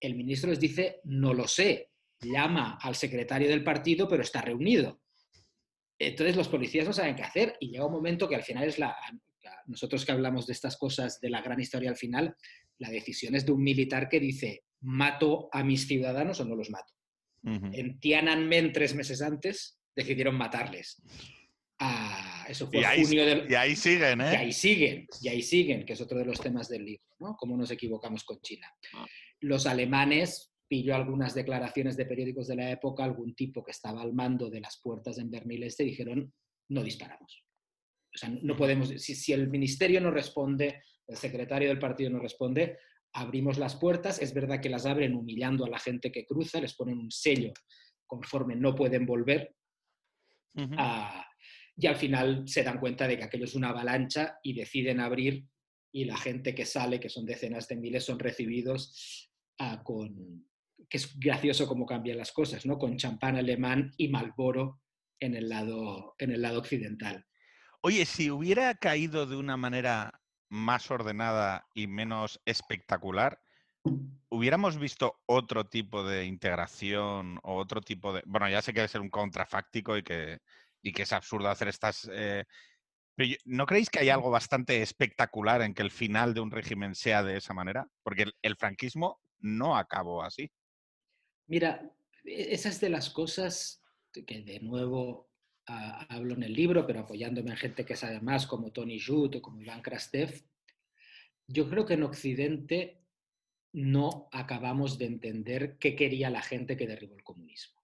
El 0.00 0.14
ministro 0.14 0.50
les 0.50 0.60
dice, 0.60 1.00
no 1.04 1.34
lo 1.34 1.48
sé, 1.48 1.90
llama 2.20 2.78
al 2.80 2.94
secretario 2.94 3.48
del 3.48 3.64
partido, 3.64 4.08
pero 4.08 4.22
está 4.22 4.40
reunido. 4.40 5.00
Entonces 6.00 6.34
los 6.34 6.48
policías 6.48 6.86
no 6.86 6.94
saben 6.94 7.14
qué 7.14 7.22
hacer 7.22 7.56
y 7.60 7.70
llega 7.70 7.84
un 7.84 7.92
momento 7.92 8.26
que 8.26 8.34
al 8.34 8.42
final 8.42 8.64
es 8.64 8.78
la, 8.78 8.96
nosotros 9.66 10.06
que 10.06 10.12
hablamos 10.12 10.46
de 10.46 10.54
estas 10.54 10.78
cosas 10.78 11.20
de 11.20 11.28
la 11.28 11.42
gran 11.42 11.60
historia 11.60 11.90
al 11.90 11.96
final, 11.96 12.34
la 12.78 12.88
decisión 12.88 13.34
es 13.34 13.44
de 13.44 13.52
un 13.52 13.62
militar 13.62 14.08
que 14.08 14.18
dice, 14.18 14.64
mato 14.80 15.50
a 15.52 15.62
mis 15.62 15.86
ciudadanos 15.86 16.40
o 16.40 16.46
no 16.46 16.56
los 16.56 16.70
mato. 16.70 16.94
En 17.42 17.98
Tiananmen, 18.00 18.72
tres 18.72 18.94
meses 18.94 19.22
antes, 19.22 19.78
decidieron 19.94 20.36
matarles. 20.36 21.02
Ah, 21.78 22.44
eso 22.48 22.66
fue 22.66 22.80
Y 22.80 22.84
ahí, 22.84 23.02
junio 23.02 23.24
del... 23.24 23.50
y 23.50 23.54
ahí 23.54 23.76
siguen, 23.76 24.20
Y 24.20 24.24
¿eh? 24.24 24.36
ahí 24.36 24.52
siguen, 24.52 25.06
y 25.22 25.28
ahí 25.28 25.42
siguen, 25.42 25.86
que 25.86 25.94
es 25.94 26.00
otro 26.00 26.18
de 26.18 26.26
los 26.26 26.40
temas 26.40 26.68
del 26.68 26.84
libro, 26.84 27.06
¿no? 27.18 27.36
Cómo 27.38 27.56
nos 27.56 27.70
equivocamos 27.70 28.24
con 28.24 28.40
China. 28.40 28.66
Ah. 28.94 29.06
Los 29.40 29.66
alemanes, 29.66 30.49
pilló 30.70 30.94
algunas 30.94 31.34
declaraciones 31.34 31.96
de 31.96 32.06
periódicos 32.06 32.46
de 32.46 32.54
la 32.54 32.70
época, 32.70 33.02
algún 33.02 33.34
tipo 33.34 33.64
que 33.64 33.72
estaba 33.72 34.02
al 34.02 34.12
mando 34.12 34.48
de 34.48 34.60
las 34.60 34.80
puertas 34.80 35.18
en 35.18 35.28
Berlín 35.28 35.64
Este, 35.64 35.82
dijeron, 35.82 36.32
no 36.68 36.84
disparamos. 36.84 37.44
O 38.14 38.16
sea, 38.16 38.28
no 38.28 38.56
podemos, 38.56 38.88
si, 38.88 39.16
si 39.16 39.32
el 39.32 39.48
ministerio 39.48 40.00
no 40.00 40.12
responde, 40.12 40.80
el 41.08 41.16
secretario 41.16 41.68
del 41.68 41.80
partido 41.80 42.10
no 42.10 42.20
responde, 42.20 42.78
abrimos 43.14 43.58
las 43.58 43.74
puertas. 43.74 44.22
Es 44.22 44.32
verdad 44.32 44.60
que 44.60 44.68
las 44.68 44.86
abren 44.86 45.16
humillando 45.16 45.64
a 45.64 45.68
la 45.68 45.80
gente 45.80 46.12
que 46.12 46.24
cruza, 46.24 46.60
les 46.60 46.76
ponen 46.76 46.98
un 46.98 47.10
sello 47.10 47.52
conforme 48.06 48.54
no 48.54 48.72
pueden 48.76 49.06
volver. 49.06 49.56
Ujú. 50.54 50.74
Ah, 50.78 51.26
y 51.76 51.88
al 51.88 51.96
final 51.96 52.46
se 52.46 52.62
dan 52.62 52.78
cuenta 52.78 53.08
de 53.08 53.18
que 53.18 53.24
aquello 53.24 53.44
es 53.44 53.56
una 53.56 53.70
avalancha 53.70 54.38
y 54.44 54.54
deciden 54.54 55.00
abrir 55.00 55.48
y 55.92 56.04
la 56.04 56.16
gente 56.16 56.54
que 56.54 56.64
sale, 56.64 57.00
que 57.00 57.08
son 57.08 57.26
decenas 57.26 57.66
de 57.66 57.74
miles, 57.74 58.04
son 58.04 58.20
recibidos 58.20 59.28
ah, 59.58 59.82
con, 59.82 60.48
que 60.90 60.98
es 60.98 61.18
gracioso 61.18 61.68
cómo 61.68 61.86
cambian 61.86 62.18
las 62.18 62.32
cosas, 62.32 62.66
¿no? 62.66 62.76
Con 62.76 62.96
champán 62.96 63.36
alemán 63.36 63.92
y 63.96 64.08
Malboro 64.08 64.82
en 65.20 65.36
el 65.36 65.48
lado, 65.48 66.16
en 66.18 66.32
el 66.32 66.42
lado 66.42 66.58
occidental. 66.58 67.24
Oye, 67.80 68.04
si 68.04 68.30
hubiera 68.30 68.74
caído 68.74 69.26
de 69.26 69.36
una 69.36 69.56
manera 69.56 70.20
más 70.50 70.90
ordenada 70.90 71.68
y 71.74 71.86
menos 71.86 72.42
espectacular, 72.44 73.40
hubiéramos 74.28 74.78
visto 74.78 75.20
otro 75.26 75.68
tipo 75.68 76.02
de 76.02 76.26
integración 76.26 77.38
o 77.44 77.56
otro 77.56 77.80
tipo 77.80 78.12
de... 78.12 78.22
Bueno, 78.26 78.48
ya 78.48 78.60
sé 78.60 78.72
que 78.72 78.80
debe 78.80 78.88
ser 78.88 79.00
un 79.00 79.10
contrafáctico 79.10 79.96
y 79.96 80.02
que, 80.02 80.40
y 80.82 80.92
que 80.92 81.02
es 81.02 81.12
absurdo 81.12 81.48
hacer 81.48 81.68
estas... 81.68 82.10
eh, 82.12 82.44
Pero 83.14 83.36
¿no 83.44 83.64
creéis 83.64 83.90
que 83.90 84.00
hay 84.00 84.08
algo 84.08 84.30
bastante 84.30 84.82
espectacular 84.82 85.62
en 85.62 85.72
que 85.72 85.82
el 85.82 85.90
final 85.90 86.34
de 86.34 86.40
un 86.40 86.50
régimen 86.50 86.94
sea 86.96 87.22
de 87.22 87.36
esa 87.36 87.54
manera? 87.54 87.86
Porque 88.02 88.24
el, 88.24 88.34
el 88.42 88.56
franquismo 88.56 89.20
no 89.38 89.76
acabó 89.76 90.22
así. 90.22 90.50
Mira, 91.50 91.70
e- 92.24 92.54
esa 92.54 92.68
es 92.68 92.80
de 92.80 92.88
las 92.88 93.10
cosas 93.10 93.82
que 94.12 94.42
de 94.42 94.60
nuevo 94.60 95.28
hablo 96.08 96.34
en 96.34 96.42
el 96.42 96.52
libro, 96.52 96.84
pero 96.86 97.00
apoyándome 97.00 97.50
en 97.50 97.56
gente 97.56 97.84
que 97.84 97.94
sabe 97.96 98.20
más, 98.20 98.46
como 98.46 98.72
Tony 98.72 98.98
Judd 98.98 99.36
o 99.36 99.42
como 99.42 99.60
Iván 99.60 99.82
Krastev. 99.82 100.30
Yo 101.46 101.68
creo 101.68 101.84
que 101.86 101.94
en 101.94 102.02
Occidente 102.04 102.98
no 103.72 104.28
acabamos 104.32 104.98
de 104.98 105.06
entender 105.06 105.76
qué 105.78 105.94
quería 105.94 106.28
la 106.30 106.42
gente 106.42 106.76
que 106.76 106.86
derribó 106.88 107.16
el 107.16 107.22
comunismo. 107.22 107.80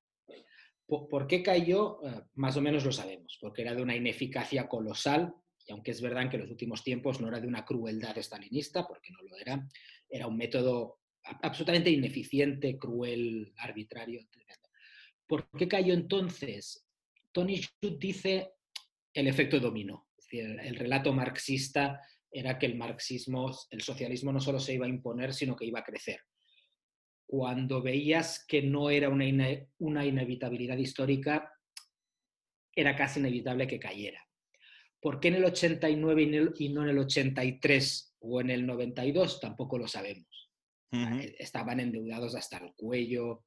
¿Por, 0.87 1.09
por 1.09 1.27
qué 1.27 1.43
cayó? 1.43 2.01
Eh, 2.07 2.23
más 2.35 2.57
o 2.57 2.61
menos 2.61 2.85
lo 2.85 2.93
sabemos, 2.93 3.39
porque 3.41 3.63
era 3.63 3.75
de 3.75 3.83
una 3.83 3.95
ineficacia 3.97 4.69
colosal, 4.69 5.35
y 5.65 5.73
aunque 5.73 5.91
es 5.93 6.01
verdad 6.01 6.29
que 6.29 6.37
en 6.37 6.43
los 6.43 6.51
últimos 6.51 6.83
tiempos 6.83 7.21
no 7.21 7.29
era 7.29 7.41
de 7.41 7.47
una 7.49 7.65
crueldad 7.65 8.17
estalinista, 8.19 8.87
porque 8.87 9.13
no 9.13 9.23
lo 9.23 9.37
era, 9.37 9.69
era 10.09 10.27
un 10.27 10.37
método 10.37 10.99
a- 10.99 11.06
absolutamente 11.43 11.91
ineficiente, 11.91 12.79
cruel, 12.79 13.53
arbitrario. 13.59 14.21
¿Por 15.27 15.49
qué 15.51 15.67
cayó 15.67 15.93
entonces? 15.95 16.87
Tony 17.33 17.61
Judd 17.61 17.99
dice 17.99 18.53
el 19.13 19.29
efecto 19.29 19.59
dominó. 19.59 20.09
El 20.31 20.77
relato 20.77 21.13
marxista 21.13 22.01
era 22.31 22.59
que 22.59 22.67
el 22.67 22.77
marxismo, 22.77 23.57
el 23.71 23.81
socialismo 23.81 24.33
no 24.33 24.41
solo 24.41 24.59
se 24.59 24.75
iba 24.75 24.87
a 24.87 24.91
imponer, 24.91 25.33
sino 25.33 25.57
que 25.57 25.65
iba 25.65 25.81
a 25.81 25.85
crecer. 25.85 26.21
Cuando 27.27 27.83
veías 27.83 28.45
que 28.47 28.63
no 28.63 28.91
era 28.91 29.09
una, 29.09 29.27
una 29.79 30.05
inevitabilidad 30.05 30.77
histórica, 30.77 31.53
era 32.75 32.95
casi 32.95 33.21
inevitable 33.21 33.67
que 33.67 33.81
cayera. 33.81 34.23
¿Por 35.01 35.19
qué 35.19 35.29
en 35.29 35.37
el 35.37 35.45
89 35.45 36.53
y 36.59 36.69
no 36.69 36.83
en 36.83 36.91
el 36.91 36.99
83 36.99 38.17
o 38.21 38.41
en 38.41 38.51
el 38.51 38.67
92? 38.67 39.41
Tampoco 39.41 39.79
lo 39.79 39.89
sabemos. 39.89 40.36
Estaban 41.39 41.81
endeudados 41.81 42.35
hasta 42.35 42.59
el 42.59 42.73
cuello. 42.75 43.45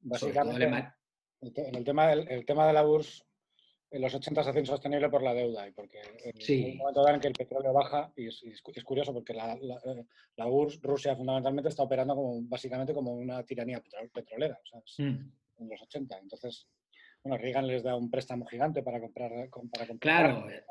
Básicamente, 0.00 0.64
en 1.40 1.74
el 1.74 1.84
tema, 1.84 2.08
del, 2.08 2.28
el 2.28 2.44
tema 2.44 2.66
de 2.66 2.72
la 2.72 2.86
URSS, 2.86 3.24
en 3.92 4.00
los 4.00 4.14
80 4.14 4.42
se 4.42 4.50
hace 4.50 4.60
insostenible 4.60 5.10
por 5.10 5.22
la 5.22 5.34
deuda 5.34 5.68
y 5.68 5.72
porque 5.72 6.00
en 6.00 6.70
un 6.72 6.78
momento 6.78 7.08
en 7.08 7.20
que 7.20 7.28
el 7.28 7.34
petróleo 7.34 7.72
baja, 7.74 8.10
y 8.16 8.26
es, 8.26 8.62
curioso 8.84 9.12
porque 9.12 9.34
la, 9.34 9.58
la, 10.36 10.46
URSS, 10.46 10.80
Rusia 10.80 11.14
fundamentalmente, 11.14 11.68
está 11.68 11.82
operando 11.82 12.14
como, 12.14 12.40
básicamente 12.42 12.94
como 12.94 13.12
una 13.12 13.42
tiranía 13.44 13.82
petrolera, 14.12 14.58
o 14.62 14.66
sea, 14.66 15.06
mm. 15.06 15.32
en 15.58 15.68
los 15.68 15.82
80. 15.82 16.18
Entonces, 16.18 16.68
bueno, 17.22 17.36
Reagan 17.36 17.66
les 17.66 17.82
da 17.82 17.94
un 17.94 18.10
préstamo 18.10 18.46
gigante 18.46 18.82
para 18.82 18.98
comprar, 18.98 19.30
para 19.30 19.50
comprar 19.50 19.98
claro, 19.98 20.48
eh, 20.48 20.64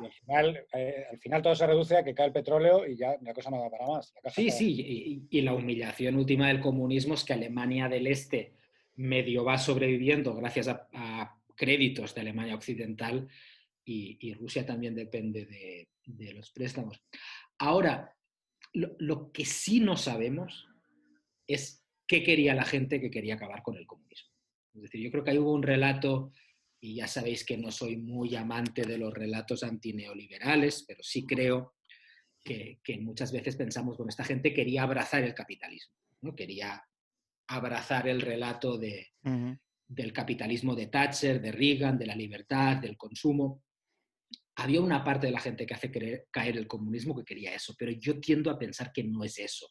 y 0.00 0.04
al 0.04 0.12
final, 0.12 0.66
eh, 0.74 1.06
al 1.10 1.18
final 1.18 1.42
todo 1.42 1.54
se 1.54 1.66
reduce 1.66 1.96
a 1.96 2.04
que 2.04 2.14
cae 2.14 2.26
el 2.26 2.32
petróleo 2.32 2.86
y 2.86 2.96
ya 2.96 3.16
la 3.22 3.32
cosa 3.32 3.50
no 3.50 3.60
da 3.60 3.70
para 3.70 3.86
más. 3.86 4.12
sí, 4.34 4.50
sí, 4.50 5.26
y, 5.30 5.40
la 5.40 5.54
humillación 5.54 6.16
última 6.16 6.48
del 6.48 6.60
comunismo 6.60 7.14
es 7.14 7.24
que 7.24 7.32
Alemania 7.32 7.88
del 7.88 8.06
Este 8.06 8.54
medio 8.96 9.44
va 9.44 9.58
sobreviviendo 9.58 10.34
gracias 10.34 10.68
a, 10.68 11.32
créditos 11.54 12.14
de 12.14 12.20
Alemania 12.20 12.54
Occidental 12.54 13.28
y, 13.84 14.34
Rusia 14.34 14.66
también 14.66 14.94
depende 14.94 15.46
de, 16.04 16.32
los 16.34 16.50
préstamos. 16.50 17.00
Ahora, 17.58 18.14
lo 18.72 19.32
que 19.32 19.46
sí 19.46 19.80
no 19.80 19.96
sabemos 19.96 20.68
es 21.46 21.86
qué 22.06 22.22
quería 22.22 22.54
la 22.54 22.64
gente 22.64 23.00
que 23.00 23.10
quería 23.10 23.36
acabar 23.36 23.62
con 23.62 23.76
el 23.76 23.86
comunismo. 23.86 24.30
Es 24.74 24.82
decir, 24.82 25.00
yo 25.00 25.10
creo 25.10 25.24
que 25.24 25.30
ahí 25.30 25.38
hubo 25.38 25.52
un 25.52 25.62
relato, 25.62 26.32
y 26.86 26.94
ya 26.94 27.08
sabéis 27.08 27.44
que 27.44 27.56
no 27.56 27.72
soy 27.72 27.96
muy 27.96 28.36
amante 28.36 28.82
de 28.82 28.96
los 28.96 29.12
relatos 29.12 29.64
antineoliberales, 29.64 30.84
pero 30.86 31.02
sí 31.02 31.26
creo 31.26 31.74
que, 32.44 32.78
muchas 33.00 33.32
veces 33.32 33.56
pensamos, 33.56 33.96
bueno, 33.96 34.10
esta 34.10 34.22
gente 34.22 34.54
quería 34.54 34.84
abrazar 34.84 35.24
el 35.24 35.34
capitalismo, 35.34 35.96
¿no? 36.20 36.36
quería 36.36 36.80
abrazar 37.48 38.06
el 38.06 38.20
relato 38.20 38.78
de, 38.78 39.08
del 39.88 40.12
capitalismo 40.12 40.76
de 40.76 40.86
Thatcher, 40.86 41.40
de 41.40 41.50
Reagan, 41.50 41.98
de 41.98 42.06
la 42.06 42.14
libertad, 42.14 42.76
del 42.76 42.96
consumo. 42.96 43.64
Había 44.54 44.80
una 44.80 45.02
parte 45.02 45.26
de 45.26 45.32
la 45.32 45.40
gente 45.40 45.66
que 45.66 45.74
hace 45.74 45.90
caer 46.30 46.56
el 46.56 46.68
comunismo 46.68 47.16
que 47.16 47.24
quería 47.24 47.52
eso, 47.52 47.74
pero 47.76 47.90
yo 47.90 48.20
tiendo 48.20 48.48
a 48.48 48.58
pensar 48.58 48.92
que 48.92 49.02
no 49.02 49.24
es 49.24 49.40
eso. 49.40 49.66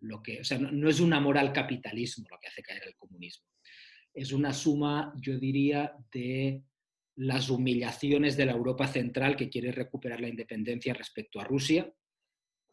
Lo 0.00 0.22
que, 0.22 0.40
o 0.40 0.44
sea, 0.44 0.58
no 0.58 0.88
es 0.88 1.00
un 1.00 1.12
amor 1.12 1.36
al 1.36 1.52
capitalismo 1.52 2.26
lo 2.30 2.38
que 2.40 2.48
hace 2.48 2.62
caer 2.62 2.82
el 2.86 2.96
comunismo 2.96 3.49
es 4.14 4.32
una 4.32 4.52
suma, 4.52 5.12
yo 5.16 5.38
diría, 5.38 5.96
de 6.12 6.64
las 7.16 7.50
humillaciones 7.50 8.36
de 8.36 8.46
la 8.46 8.52
Europa 8.52 8.86
central 8.86 9.36
que 9.36 9.48
quiere 9.48 9.72
recuperar 9.72 10.20
la 10.20 10.28
independencia 10.28 10.94
respecto 10.94 11.40
a 11.40 11.44
Rusia 11.44 11.92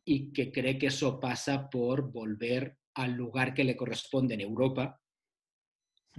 y 0.05 0.31
que 0.31 0.51
cree 0.51 0.77
que 0.77 0.87
eso 0.87 1.19
pasa 1.19 1.69
por 1.69 2.11
volver 2.11 2.77
al 2.93 3.13
lugar 3.13 3.53
que 3.53 3.63
le 3.63 3.75
corresponde 3.75 4.35
en 4.35 4.41
Europa, 4.41 5.01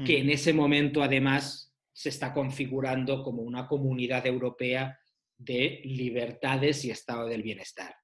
que 0.05 0.19
en 0.19 0.31
ese 0.31 0.53
momento 0.53 1.03
además 1.03 1.75
se 1.93 2.11
está 2.11 2.33
configurando 2.33 3.25
como 3.25 3.43
una 3.43 3.67
comunidad 3.67 4.27
europea 4.27 4.97
de 5.37 5.81
libertades 5.85 6.85
y 6.85 6.91
estado 6.91 7.27
del 7.27 7.43
bienestar. 7.43 7.97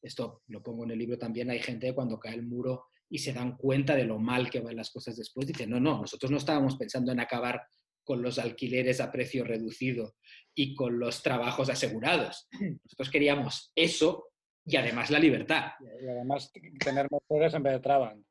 Esto 0.00 0.42
lo 0.46 0.62
pongo 0.62 0.84
en 0.84 0.92
el 0.92 0.98
libro 0.98 1.18
también, 1.18 1.50
hay 1.50 1.58
gente 1.58 1.94
cuando 1.94 2.18
cae 2.18 2.34
el 2.34 2.46
muro 2.46 2.89
y 3.10 3.18
se 3.18 3.32
dan 3.32 3.56
cuenta 3.56 3.96
de 3.96 4.04
lo 4.04 4.18
mal 4.18 4.48
que 4.48 4.60
van 4.60 4.76
las 4.76 4.90
cosas 4.90 5.16
después, 5.16 5.46
dicen, 5.46 5.68
no, 5.68 5.80
no, 5.80 6.00
nosotros 6.00 6.30
no 6.30 6.38
estábamos 6.38 6.76
pensando 6.76 7.10
en 7.10 7.20
acabar 7.20 7.60
con 8.04 8.22
los 8.22 8.38
alquileres 8.38 9.00
a 9.00 9.10
precio 9.10 9.44
reducido 9.44 10.14
y 10.54 10.74
con 10.74 10.98
los 10.98 11.22
trabajos 11.22 11.68
asegurados. 11.68 12.48
Nosotros 12.84 13.10
queríamos 13.10 13.72
eso 13.74 14.28
y 14.64 14.76
además 14.76 15.10
la 15.10 15.18
libertad. 15.18 15.72
Y 15.80 16.08
además 16.08 16.52
tener 16.82 17.08
motores 17.10 17.52
en 17.54 17.62
vez 17.62 17.74
de 17.74 17.80
traban. 17.80 18.24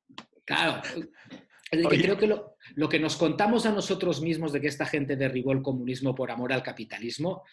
Claro. 0.45 0.81
creo 1.69 2.17
que 2.17 2.27
lo, 2.27 2.55
lo, 2.75 2.89
que 2.89 2.99
nos 2.99 3.15
contamos 3.15 3.65
a 3.65 3.71
nosotros 3.71 4.21
mismos 4.21 4.51
de 4.51 4.61
que 4.61 4.67
esta 4.67 4.85
gente 4.85 5.15
derribó 5.15 5.51
el 5.51 5.61
comunismo 5.61 6.15
por 6.15 6.31
amor 6.31 6.51
al 6.51 6.63
capitalismo 6.63 7.43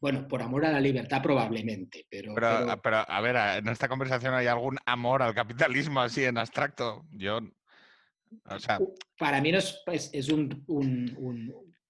bueno, 0.00 0.28
por 0.28 0.42
amor 0.42 0.64
a 0.66 0.72
la 0.72 0.80
libertad 0.80 1.22
probablemente, 1.22 2.06
pero 2.08 2.34
pero, 2.34 3.04
a 3.08 3.20
ver, 3.20 3.36
en 3.58 3.68
esta 3.68 3.88
conversación 3.88 4.34
hay 4.34 4.46
algún 4.46 4.76
amor 4.84 5.22
al 5.22 5.34
capitalismo 5.34 6.00
así 6.00 6.24
en 6.24 6.38
abstracto. 6.38 7.06
Yo, 7.12 7.40
o 8.44 8.58
sea... 8.58 8.78
Para 9.18 9.40
mí 9.40 9.52
no 9.52 9.58
es, 9.58 9.82
es, 9.86 10.28
un, 10.28 10.64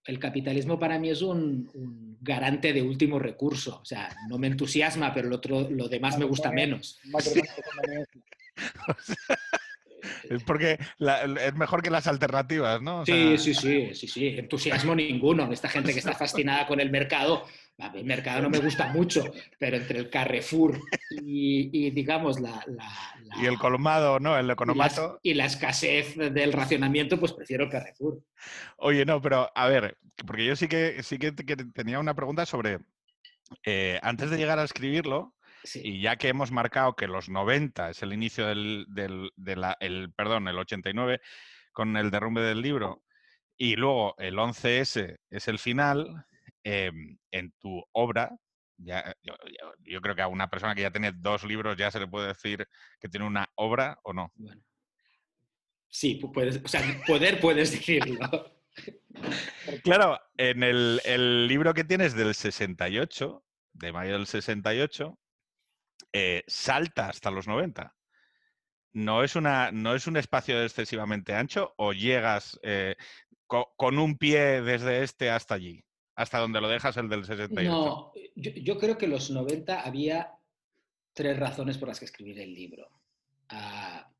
El 0.04 0.18
capitalismo 0.18 0.78
para 0.78 0.98
mí 0.98 1.10
es 1.10 1.22
un, 1.22 2.16
garante 2.20 2.72
de 2.72 2.82
último 2.82 3.18
recurso. 3.18 3.80
O 3.80 3.84
sea, 3.84 4.14
no 4.28 4.38
me 4.38 4.46
entusiasma, 4.46 5.12
pero 5.12 5.28
lo, 5.28 5.36
otro, 5.36 5.68
lo 5.70 5.88
demás 5.88 6.18
me 6.18 6.24
gusta 6.24 6.52
menos. 6.52 7.00
Es 10.30 10.42
porque 10.44 10.78
es 11.44 11.54
mejor 11.54 11.82
que 11.82 11.90
las 11.90 12.06
alternativas, 12.06 12.80
¿no? 12.82 13.04
sí, 13.04 13.36
sí, 13.38 13.54
sí, 13.54 13.94
sí, 13.94 14.08
sí. 14.08 14.26
Entusiasmo 14.28 14.94
ninguno. 14.94 15.50
Esta 15.52 15.68
gente 15.68 15.92
que 15.92 15.98
está 15.98 16.12
fascinada 16.18 16.66
con 16.66 16.80
el 16.80 16.90
mercado 16.90 17.44
el 17.78 18.04
mercado 18.04 18.42
no 18.42 18.50
me 18.50 18.58
gusta 18.58 18.88
mucho, 18.88 19.24
pero 19.58 19.76
entre 19.76 19.98
el 19.98 20.10
Carrefour 20.10 20.80
y, 21.10 21.90
digamos, 21.90 22.40
la, 22.40 22.64
Y 23.40 23.46
el 23.46 23.58
colmado, 23.58 24.18
¿no? 24.18 24.38
El 24.38 24.50
economato. 24.50 25.20
Y 25.22 25.34
la, 25.34 25.44
escasez 25.44 26.16
del 26.16 26.52
racionamiento, 26.52 27.18
pues 27.20 27.32
prefiero 27.32 27.64
el 27.64 27.70
Carrefour. 27.70 28.20
Oye, 28.78 29.04
no, 29.04 29.20
pero 29.20 29.50
a 29.54 29.68
ver, 29.68 29.98
porque 30.26 30.46
yo 30.46 30.56
sí 30.56 30.68
que, 30.68 31.02
sí 31.02 31.18
que 31.18 31.32
tenía 31.32 31.98
una 31.98 32.14
pregunta 32.14 32.46
sobre, 32.46 32.78
eh, 33.64 33.98
antes 34.02 34.30
de 34.30 34.38
llegar 34.38 34.58
a 34.58 34.64
escribirlo, 34.64 35.34
Y 35.74 36.00
ya 36.00 36.14
que 36.16 36.28
hemos 36.28 36.52
marcado 36.52 36.94
que 36.94 37.08
los 37.08 37.28
90 37.28 37.90
es 37.90 38.00
el 38.02 38.12
inicio 38.12 38.46
del, 38.46 38.86
del 38.88 39.32
el, 39.80 40.12
perdón, 40.12 40.46
el 40.46 40.58
89 40.58 41.20
con 41.72 41.96
el 41.96 42.12
derrumbe 42.12 42.40
del 42.40 42.62
libro 42.62 43.02
y 43.58 43.76
luego 43.76 44.14
el 44.18 44.36
11S 44.36 45.16
es 45.30 45.48
el 45.48 45.58
final, 45.58 46.26
Em, 46.68 47.16
en 47.30 47.52
tu 47.60 47.80
obra, 47.92 48.36
ya, 48.78 49.14
yo, 49.22 50.00
creo 50.00 50.16
que 50.16 50.22
a 50.22 50.26
una 50.26 50.50
persona 50.50 50.74
que 50.74 50.80
ya 50.80 50.90
tiene 50.90 51.12
dos 51.12 51.44
libros 51.44 51.76
ya 51.76 51.92
se 51.92 52.00
le 52.00 52.08
puede 52.08 52.26
decir 52.26 52.66
que 52.98 53.08
tiene 53.08 53.24
una 53.24 53.48
obra 53.54 54.00
o 54.02 54.12
no. 54.12 54.32
Sí, 55.86 56.16
puedes, 56.16 56.60
o 56.64 56.66
sea, 56.66 56.82
poder 57.06 57.38
puedes 57.38 57.70
decirlo. 57.86 58.18
Claro, 59.84 60.18
en 60.36 60.64
el, 60.64 61.46
libro 61.46 61.72
que 61.72 61.84
tienes 61.84 62.14
del 62.14 62.34
68, 62.34 63.44
de 63.74 63.92
mayo 63.92 64.14
del 64.14 64.26
68, 64.26 65.16
eh, 66.14 66.42
salta 66.48 67.10
hasta 67.10 67.30
los 67.30 67.46
90. 67.46 67.94
¿No 68.92 69.22
es, 69.22 69.36
una, 69.36 69.70
¿No 69.70 69.94
es 69.94 70.08
un 70.08 70.16
espacio 70.16 70.60
excesivamente 70.64 71.32
ancho 71.32 71.74
o 71.76 71.92
llegas 71.92 72.58
eh, 72.64 72.96
con 73.46 74.00
un 74.00 74.18
pie 74.18 74.62
desde 74.62 75.04
este 75.04 75.30
hasta 75.30 75.54
allí? 75.54 75.85
Hasta 76.16 76.38
donde 76.38 76.60
lo 76.60 76.68
dejas 76.68 76.96
el 76.96 77.08
del 77.08 77.24
68. 77.24 77.70
No, 77.70 78.12
yo, 78.34 78.78
creo 78.78 78.96
que 78.96 79.06
los 79.06 79.30
90 79.30 79.82
había 79.82 80.32
tres 81.12 81.38
razones 81.38 81.76
por 81.76 81.88
las 81.88 81.98
que 81.98 82.06
escribir 82.06 82.40
el 82.40 82.54
libro. 82.54 82.88
Ah, 83.50 84.10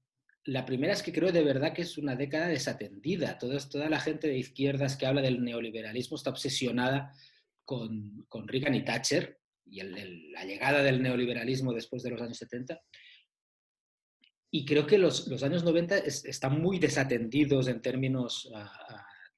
la 0.45 0.65
primera 0.67 0.93
es 0.93 1.03
que 1.03 1.13
creo 1.13 1.33
de 1.33 1.43
verdad 1.43 1.73
que 1.73 1.83
es 1.83 1.97
una 1.97 2.15
década 2.15 2.49
desatendida. 2.49 3.39
Toda, 3.39 3.59
toda 3.69 3.89
la 3.89 3.99
gente 3.99 4.29
de 4.29 4.37
izquierdas 4.37 4.97
que 4.97 5.07
habla 5.07 5.23
del 5.23 5.43
neoliberalismo 5.43 6.17
está 6.17 6.31
obsesionada 6.31 7.13
con, 7.65 8.27
con 8.29 8.47
Reagan 8.47 8.75
y 8.75 8.85
Thatcher 8.85 9.41
y 9.65 9.83
la 9.83 10.45
llegada 10.45 10.83
del 10.83 11.03
neoliberalismo 11.03 11.73
después 11.73 12.03
de 12.03 12.11
los 12.11 12.21
años 12.21 12.37
70. 12.37 12.79
Y 14.51 14.67
creo 14.67 14.87
que 14.87 14.99
los, 14.99 15.27
los 15.29 15.43
años 15.43 15.65
90 15.65 15.97
están 15.97 16.61
muy 16.61 16.79
desatendidos 16.79 17.69
en 17.69 17.81
términos 17.81 18.49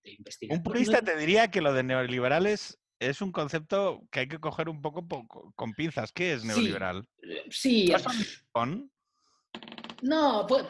ah, 0.05 0.11
ah, 0.51 0.55
un 0.55 0.63
purista 0.63 1.03
te 1.03 1.17
diría 1.17 1.51
que 1.51 1.61
lo 1.61 1.73
de 1.73 1.83
neoliberales 1.83 2.79
es 3.01 3.23
un 3.23 3.33
concepto 3.33 4.03
que 4.11 4.21
hay 4.21 4.29
que 4.29 4.39
coger 4.39 4.69
un 4.69 4.83
poco 4.83 5.07
con 5.55 5.73
pinzas. 5.73 6.13
¿Qué 6.13 6.33
es 6.33 6.45
neoliberal? 6.45 7.07
Sí. 7.51 7.93
No, 10.03 10.47
pues, 10.49 10.65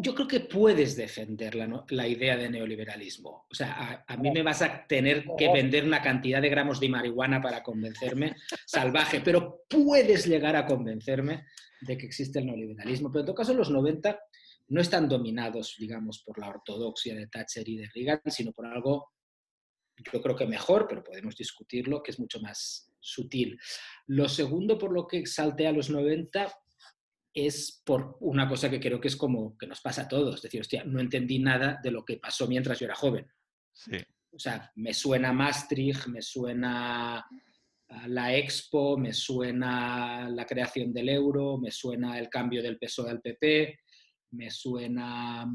yo 0.00 0.14
creo 0.14 0.28
que 0.28 0.40
puedes 0.40 0.96
defender 0.96 1.54
la, 1.54 2.08
idea 2.08 2.36
de 2.36 2.50
neoliberalismo. 2.50 3.46
O 3.50 3.54
sea, 3.54 4.04
a, 4.06 4.16
mí 4.16 4.30
me 4.30 4.42
vas 4.42 4.62
a 4.62 4.86
tener 4.86 5.24
que 5.36 5.52
vender 5.52 5.84
una 5.84 6.02
cantidad 6.02 6.40
de 6.40 6.48
gramos 6.48 6.80
de 6.80 6.88
marihuana 6.88 7.40
para 7.40 7.62
convencerme, 7.62 8.36
salvaje, 8.66 9.20
pero 9.20 9.62
puedes 9.68 10.26
llegar 10.26 10.56
a 10.56 10.66
convencerme 10.66 11.44
de 11.80 11.98
que 11.98 12.06
existe 12.06 12.38
el 12.38 12.46
neoliberalismo. 12.46 13.10
Pero 13.10 13.20
en 13.20 13.26
todo 13.26 13.36
caso, 13.36 13.52
en 13.52 13.58
los 13.58 13.70
90 13.70 14.18
no 14.68 14.80
están 14.80 15.08
dominados, 15.08 15.76
digamos, 15.78 16.22
por 16.24 16.38
la 16.38 16.48
ortodoxia 16.48 17.14
de 17.14 17.28
Thatcher 17.28 17.68
y 17.68 17.76
de 17.78 17.90
Reagan, 17.94 18.20
sino 18.26 18.52
por 18.52 18.66
algo 18.66 19.10
yo 20.12 20.22
creo 20.22 20.36
que 20.36 20.46
mejor, 20.46 20.86
pero 20.88 21.02
podemos 21.02 21.36
discutirlo, 21.36 22.02
que 22.02 22.10
es 22.10 22.20
mucho 22.20 22.40
más 22.40 22.92
sutil. 23.00 23.58
Lo 24.06 24.28
segundo 24.28 24.76
por 24.78 24.92
lo 24.92 25.06
que 25.06 25.24
salté 25.26 25.66
a 25.66 25.72
los 25.72 25.88
90 25.90 26.52
es 27.32 27.82
por 27.84 28.16
una 28.20 28.48
cosa 28.48 28.70
que 28.70 28.80
creo 28.80 29.00
que 29.00 29.08
es 29.08 29.16
como 29.16 29.56
que 29.56 29.66
nos 29.66 29.80
pasa 29.80 30.02
a 30.02 30.08
todos. 30.08 30.36
Es 30.36 30.42
decir, 30.42 30.60
hostia, 30.60 30.84
no 30.84 31.00
entendí 31.00 31.38
nada 31.38 31.78
de 31.82 31.90
lo 31.90 32.04
que 32.04 32.18
pasó 32.18 32.46
mientras 32.46 32.78
yo 32.78 32.86
era 32.86 32.94
joven. 32.94 33.26
Sí. 33.72 33.96
O 34.32 34.38
sea, 34.38 34.70
me 34.74 34.92
suena 34.92 35.32
Maastricht, 35.32 36.08
me 36.08 36.20
suena 36.20 37.26
la 38.06 38.34
Expo, 38.34 38.98
me 38.98 39.12
suena 39.12 40.28
la 40.28 40.44
creación 40.44 40.92
del 40.92 41.08
euro, 41.08 41.56
me 41.56 41.70
suena 41.70 42.18
el 42.18 42.28
cambio 42.28 42.62
del 42.62 42.78
PSOE 42.78 43.10
al 43.10 43.20
PP, 43.20 43.78
me 44.36 44.50
suena 44.50 45.46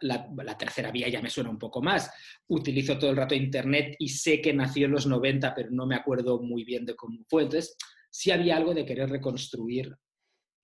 la, 0.00 0.58
tercera 0.58 0.90
vía 0.90 1.08
ya 1.08 1.22
me 1.22 1.30
suena 1.30 1.50
un 1.50 1.58
poco 1.58 1.82
más. 1.82 2.10
Utilizo 2.48 2.98
todo 2.98 3.10
el 3.10 3.16
rato 3.16 3.34
Internet 3.34 3.96
y 3.98 4.08
sé 4.08 4.40
que 4.40 4.52
nació 4.52 4.86
en 4.86 4.92
los 4.92 5.06
90, 5.06 5.54
pero 5.54 5.70
no 5.70 5.86
me 5.86 5.96
acuerdo 5.96 6.40
muy 6.42 6.64
bien 6.64 6.84
de 6.84 6.94
cómo 6.94 7.18
fue. 7.28 7.44
Entonces, 7.44 7.76
sí 8.10 8.30
había 8.30 8.56
algo 8.56 8.74
de 8.74 8.84
querer 8.84 9.08
reconstruir 9.10 9.94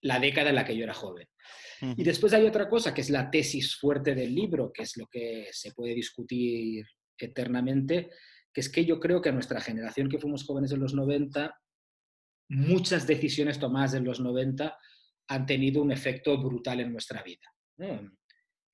la 0.03 0.19
década 0.19 0.51
en 0.51 0.57
la 0.57 0.65
que 0.65 0.77
yo 0.77 0.85
era 0.85 0.95
joven. 0.95 1.29
Y 1.97 2.05
después 2.05 2.33
hay 2.33 2.47
otra 2.47 2.69
cosa, 2.69 2.95
que 2.95 3.01
es 3.01 3.11
la 3.11 3.29
tesis 3.29 3.77
fuerte 3.77 4.15
del 4.15 4.33
libro, 4.33 4.71
que 4.73 4.85
es 4.85 4.97
lo 4.97 5.09
que 5.09 5.49
se 5.51 5.73
puede 5.73 5.95
discutir 5.95 6.87
eternamente, 7.19 8.11
que 8.53 8.61
es 8.61 8.69
que 8.69 8.85
yo 8.85 9.01
creo 9.01 9.21
que 9.21 9.31
a 9.31 9.33
nuestra 9.33 9.61
generación 9.61 10.09
que 10.09 10.21
fuimos 10.21 10.45
jóvenes 10.45 10.71
en 10.71 10.79
los 10.79 10.95
90, 10.95 11.53
muchas 12.51 13.05
decisiones 13.09 13.59
tomadas 13.59 13.95
en 13.95 14.05
los 14.05 14.21
90 14.21 14.79
han 15.35 15.47
tenido 15.47 15.83
un 15.83 15.93
efecto 15.93 16.37
brutal 16.39 16.81
en 16.81 16.93
nuestra 16.93 17.23
vida 17.23 17.47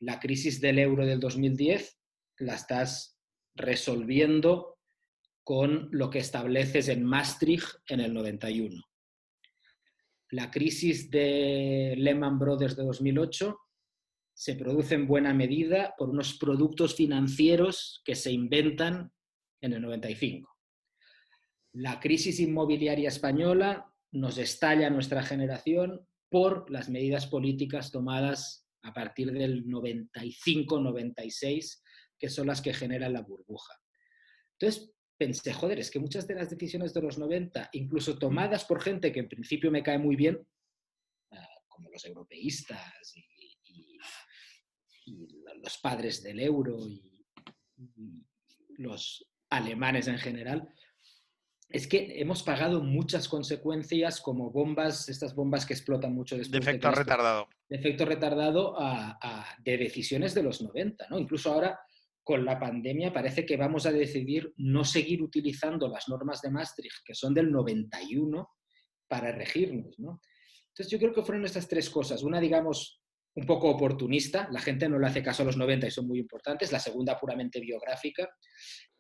la 0.01 0.21
crisis 0.21 0.61
del 0.61 0.79
euro 0.79 1.05
del 1.05 1.21
2010 1.21 1.99
la 2.39 2.55
estás 2.55 3.19
resolviendo 3.55 4.79
con 5.43 5.89
lo 5.91 6.11
que 6.11 6.21
estableces 6.21 6.89
en 6.89 7.05
Maastricht 7.05 7.69
en 7.89 8.01
el 8.01 8.15
91. 8.15 8.81
La 10.31 10.51
crisis 10.51 11.11
de 11.11 11.95
Lehman 11.97 12.39
Brothers 12.39 12.77
de 12.77 12.85
2008 12.85 13.59
se 14.35 14.55
produce 14.55 14.95
en 14.95 15.09
buena 15.09 15.35
medida 15.35 15.95
por 15.97 16.11
unos 16.11 16.35
productos 16.35 16.95
financieros 16.95 18.03
que 18.05 18.15
se 18.15 18.31
inventan 18.31 19.11
en 19.61 19.73
el 19.73 19.83
95. 19.83 20.55
La 21.73 21.99
crisis 21.99 22.39
inmobiliaria 22.39 23.09
española 23.09 23.93
nos 24.13 24.39
estalla 24.39 24.87
a 24.87 24.91
nuestra 24.91 25.23
generación 25.23 26.07
por 26.29 26.71
las 26.71 26.89
medidas 26.89 27.27
políticas 27.27 27.91
tomadas 27.91 28.69
a 28.83 28.93
partir 28.93 29.33
del 29.33 29.67
95-96, 29.67 31.83
que 32.19 32.29
son 32.29 32.47
las 32.47 32.63
que 32.63 32.75
generan 32.75 33.13
la 33.13 33.23
burbuja. 33.23 33.75
Entonces 34.59 34.93
pensé, 35.17 35.53
joder, 35.53 35.79
es 35.79 35.91
que 35.91 35.99
muchas 35.99 36.27
de 36.27 36.35
las 36.35 36.51
decisiones 36.51 36.95
de 36.95 37.03
los 37.03 37.19
90, 37.19 37.71
incluso 37.73 38.19
tomadas 38.19 38.65
por 38.65 38.81
gente 38.81 39.13
que 39.13 39.21
en 39.21 39.29
principio 39.29 39.71
me 39.71 39.83
cae 39.83 39.99
muy 39.99 40.17
bien, 40.17 40.47
ah, 41.33 41.49
como 41.69 41.91
los 41.91 42.05
europeístas 42.05 43.13
y, 43.15 43.27
los 45.63 45.79
padres 45.79 46.23
del 46.23 46.39
euro 46.39 46.79
y 46.87 47.25
los 48.77 49.27
alemanes 49.49 50.07
en 50.07 50.19
general, 50.19 50.69
es 51.71 51.87
que 51.87 52.21
hemos 52.21 52.43
pagado 52.43 52.83
muchas 52.83 53.29
consecuencias 53.29 54.21
como 54.21 54.51
bombas, 54.51 55.09
estas 55.09 55.35
bombas 55.35 55.67
que 55.67 55.75
explotan 55.75 56.15
mucho 56.15 56.37
después. 56.37 56.65
De 56.65 56.71
efecto 56.71 56.91
retardado. 56.91 57.49
De 57.69 57.77
efecto 57.77 58.05
retardado 58.07 58.77
de 59.63 59.77
decisiones 59.77 60.35
de 60.35 60.43
los 60.43 60.63
90, 60.63 61.09
¿no? 61.11 61.19
Incluso 61.19 61.53
ahora 61.53 61.79
con 62.25 62.45
la 62.45 62.59
pandemia 62.59 63.13
parece 63.13 63.45
que 63.45 63.57
vamos 63.57 63.87
a 63.87 63.93
decidir 63.93 64.53
no 64.57 64.85
seguir 64.85 65.23
utilizando 65.23 65.89
las 65.89 66.09
normas 66.09 66.41
de 66.43 66.51
Maastricht, 66.51 67.05
que 67.05 67.15
son 67.15 67.35
del 67.35 67.51
91, 67.51 68.51
para 69.07 69.33
regirnos, 69.33 69.99
¿no? 69.99 70.21
Entonces 70.69 70.91
yo 70.91 70.99
creo 70.99 71.13
que 71.13 71.23
fueron 71.23 71.45
estas 71.45 71.67
tres 71.69 71.91
cosas. 71.91 72.23
Una, 72.23 72.41
digamos, 72.41 73.03
un 73.35 73.47
poco 73.47 73.69
oportunista, 73.69 74.49
la 74.51 74.61
gente 74.61 74.89
no 74.89 74.99
le 74.99 75.07
hace 75.07 75.23
caso 75.23 75.43
a 75.43 75.47
los 75.47 75.57
90 75.57 75.87
y 75.87 75.91
son 75.91 76.07
muy 76.07 76.19
importantes. 76.19 76.71
La 76.73 76.79
segunda, 76.79 77.19
puramente 77.19 77.61
biográfica. 77.61 78.29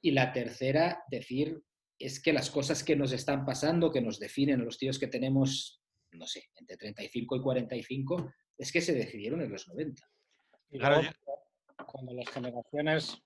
Y 0.00 0.10
la 0.12 0.32
tercera, 0.32 1.02
decir, 1.10 1.60
es 1.98 2.20
que 2.20 2.32
las 2.32 2.50
cosas 2.50 2.84
que 2.84 2.96
nos 2.96 3.12
están 3.12 3.44
pasando, 3.44 3.90
que 3.90 4.00
nos 4.00 4.18
definen 4.18 4.60
a 4.60 4.64
los 4.64 4.78
tíos 4.78 4.98
que 4.98 5.08
tenemos, 5.08 5.82
no 6.12 6.26
sé, 6.26 6.44
entre 6.56 6.76
35 6.76 7.36
y 7.36 7.42
45, 7.42 8.32
es 8.56 8.72
que 8.72 8.80
se 8.80 8.94
decidieron 8.94 9.40
en 9.42 9.50
los 9.50 9.66
90. 9.68 10.02
cuando 11.86 12.12
las 12.12 12.28
generaciones 12.28 13.22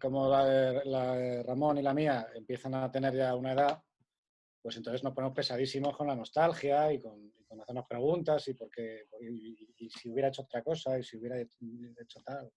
como 0.00 0.28
la 0.28 0.44
de, 0.44 1.42
Ramón 1.44 1.78
y 1.78 1.82
la 1.82 1.94
mía 1.94 2.26
empiezan 2.34 2.74
a 2.74 2.90
tener 2.90 3.14
ya 3.14 3.34
una 3.36 3.52
edad, 3.52 3.80
pues 4.60 4.76
entonces 4.76 5.04
nos 5.04 5.14
ponemos 5.14 5.36
pesadísimos 5.36 5.96
con 5.96 6.08
la 6.08 6.16
nostalgia 6.16 6.92
y 6.92 7.00
con, 7.00 7.32
hacernos 7.60 7.86
preguntas 7.86 8.46
y, 8.48 8.54
porque, 8.54 9.06
y 9.78 9.88
si 9.88 10.10
hubiera 10.10 10.28
hecho 10.28 10.42
otra 10.42 10.62
cosa 10.62 10.98
y 10.98 11.02
si 11.02 11.16
hubiera 11.16 11.40
hecho 11.40 12.20
tal. 12.22 12.50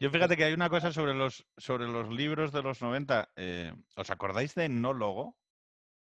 Yo 0.00 0.10
fíjate 0.10 0.36
que 0.36 0.44
hay 0.44 0.52
una 0.52 0.70
cosa 0.70 0.92
sobre 0.92 1.12
los, 1.12 1.44
sobre 1.56 1.88
los 1.88 2.08
libros 2.08 2.52
de 2.52 2.62
los 2.62 2.80
90. 2.80 3.30
Eh, 3.34 3.72
¿Os 3.96 4.10
acordáis 4.10 4.54
de 4.54 4.68
Nólogo? 4.68 5.36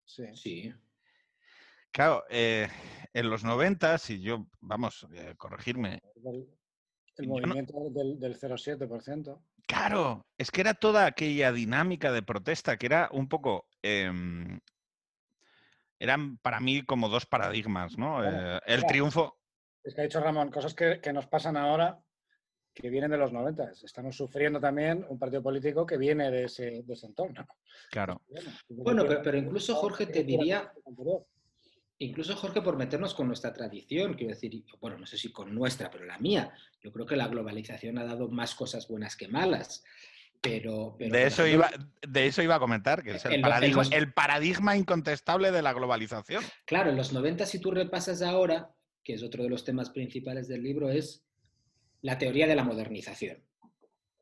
Sí. 0.04 0.24
sí. 0.34 0.74
Claro, 1.92 2.24
eh, 2.28 2.68
en 3.14 3.30
los 3.30 3.44
90, 3.44 3.98
si 3.98 4.20
yo, 4.20 4.48
vamos, 4.60 5.06
eh, 5.14 5.34
corregirme. 5.36 6.00
El, 7.16 7.28
movimiento 7.28 7.74
del, 7.90 8.18
del 8.18 8.38
0,7%. 8.38 9.40
Claro, 9.66 10.26
es 10.36 10.50
que 10.50 10.60
era 10.60 10.74
toda 10.74 11.06
aquella 11.06 11.52
dinámica 11.52 12.10
de 12.10 12.22
protesta 12.22 12.76
que 12.78 12.86
era 12.86 13.08
un 13.12 13.28
poco. 13.28 13.68
Em, 13.82 14.58
eran 16.00 16.38
para 16.38 16.58
mí 16.58 16.82
como 16.82 17.08
dos 17.08 17.26
paradigmas, 17.26 17.96
¿no? 17.96 18.24
el 18.24 18.86
triunfo. 18.86 19.38
Es 19.84 19.94
que 19.94 20.00
ha 20.00 20.04
dicho 20.04 20.20
Ramón, 20.20 20.50
cosas 20.50 20.74
que, 20.74 21.00
que 21.00 21.12
nos 21.12 21.26
pasan 21.26 21.56
ahora 21.56 22.00
que 22.80 22.90
vienen 22.90 23.10
de 23.10 23.18
los 23.18 23.32
90. 23.32 23.72
Estamos 23.84 24.16
sufriendo 24.16 24.60
también 24.60 25.04
un 25.08 25.18
partido 25.18 25.42
político 25.42 25.84
que 25.84 25.96
viene 25.96 26.30
de 26.30 26.44
ese, 26.44 26.84
entorno. 27.02 27.46
Claro. 27.90 28.22
Bueno, 28.68 29.04
pero, 29.06 29.36
incluso 29.36 29.74
Jorge 29.74 30.06
te 30.06 30.22
diría, 30.22 30.72
incluso 31.98 32.36
Jorge 32.36 32.62
por 32.62 32.76
meternos 32.76 33.14
con 33.14 33.26
nuestra 33.26 33.52
tradición, 33.52 34.14
quiero 34.14 34.34
decir, 34.34 34.64
bueno, 34.80 34.98
no 34.98 35.06
sé 35.06 35.18
si 35.18 35.32
con 35.32 35.54
nuestra, 35.54 35.90
pero 35.90 36.04
la 36.04 36.18
mía, 36.18 36.52
yo 36.80 36.92
creo 36.92 37.06
que 37.06 37.16
la 37.16 37.28
globalización 37.28 37.98
ha 37.98 38.04
dado 38.04 38.28
más 38.28 38.54
cosas 38.54 38.86
buenas 38.88 39.16
que 39.16 39.28
malas. 39.28 39.84
Pero, 40.40 40.96
de, 41.00 41.26
eso 41.26 41.46
iba, 41.46 41.68
de 42.06 42.26
eso 42.26 42.42
iba 42.42 42.54
a 42.54 42.60
comentar, 42.60 43.02
que 43.02 43.16
es 43.16 43.24
el, 43.24 43.40
paradigma, 43.40 43.82
el 43.90 44.12
paradigma 44.12 44.76
incontestable 44.76 45.50
de 45.50 45.62
la 45.62 45.72
globalización. 45.72 46.44
Claro, 46.64 46.90
en 46.90 46.96
los 46.96 47.12
90, 47.12 47.44
si 47.44 47.58
tú 47.58 47.72
repasas 47.72 48.22
ahora, 48.22 48.70
que 49.02 49.14
es 49.14 49.22
otro 49.24 49.42
de 49.42 49.48
los 49.48 49.64
temas 49.64 49.90
principales 49.90 50.46
del 50.46 50.62
libro, 50.62 50.90
es 50.90 51.27
la 52.02 52.18
teoría 52.18 52.46
de 52.46 52.54
la 52.54 52.64
modernización. 52.64 53.44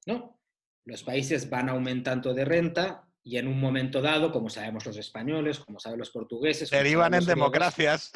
¿no? 0.07 0.41
Los 0.85 1.03
países 1.03 1.51
van 1.51 1.69
aumentando 1.69 2.33
de 2.33 2.45
renta 2.45 3.09
y 3.23 3.39
en 3.39 3.49
un 3.49 3.59
momento 3.59 4.01
dado, 4.01 4.31
como 4.31 4.49
sabemos 4.49 4.87
los 4.87 4.97
españoles, 4.97 5.59
como 5.59 5.81
saben 5.81 5.99
los 5.99 6.11
portugueses... 6.11 6.71
Derivan 6.71 7.15
en 7.15 7.25
democracias. 7.25 8.13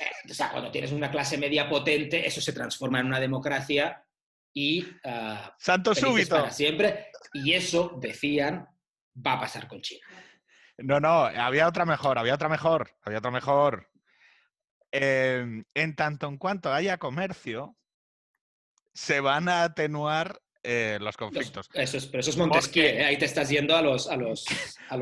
Eh, 0.00 0.30
o 0.30 0.34
sea, 0.34 0.50
cuando 0.50 0.70
tienes 0.70 0.92
una 0.92 1.10
clase 1.10 1.38
media 1.38 1.68
potente, 1.68 2.26
eso 2.26 2.40
se 2.40 2.52
transforma 2.52 3.00
en 3.00 3.06
una 3.06 3.20
democracia 3.20 4.04
y... 4.52 4.82
Uh, 4.82 5.50
Santo 5.58 5.94
súbito. 5.94 6.36
Para 6.36 6.50
siempre. 6.50 7.10
Y 7.34 7.52
eso, 7.52 7.98
decían, 8.00 8.66
va 9.14 9.34
a 9.34 9.40
pasar 9.40 9.68
con 9.68 9.80
China. 9.82 10.06
No, 10.78 11.00
no, 11.00 11.24
había 11.24 11.68
otra 11.68 11.84
mejor, 11.84 12.18
había 12.18 12.34
otra 12.34 12.48
mejor, 12.48 12.90
había 13.02 13.18
otra 13.18 13.30
mejor. 13.30 13.90
Em, 14.90 15.64
en 15.74 15.96
tanto 15.96 16.28
en 16.28 16.38
cuanto 16.38 16.72
haya 16.72 16.98
comercio, 16.98 17.76
se 18.96 19.20
van 19.20 19.48
a 19.48 19.62
atenuar 19.62 20.40
eh, 20.62 20.98
los 21.00 21.16
conflictos. 21.16 21.68
eso 21.74 21.96
es, 21.96 22.06
pero 22.06 22.20
eso 22.20 22.30
es 22.30 22.36
Montesquieu, 22.36 22.84
¿eh? 22.84 23.04
ahí 23.04 23.18
te 23.18 23.26
estás 23.26 23.50
yendo 23.50 23.76
a 23.76 23.82
los, 23.82 24.08
a 24.08 24.16
los, 24.16 24.44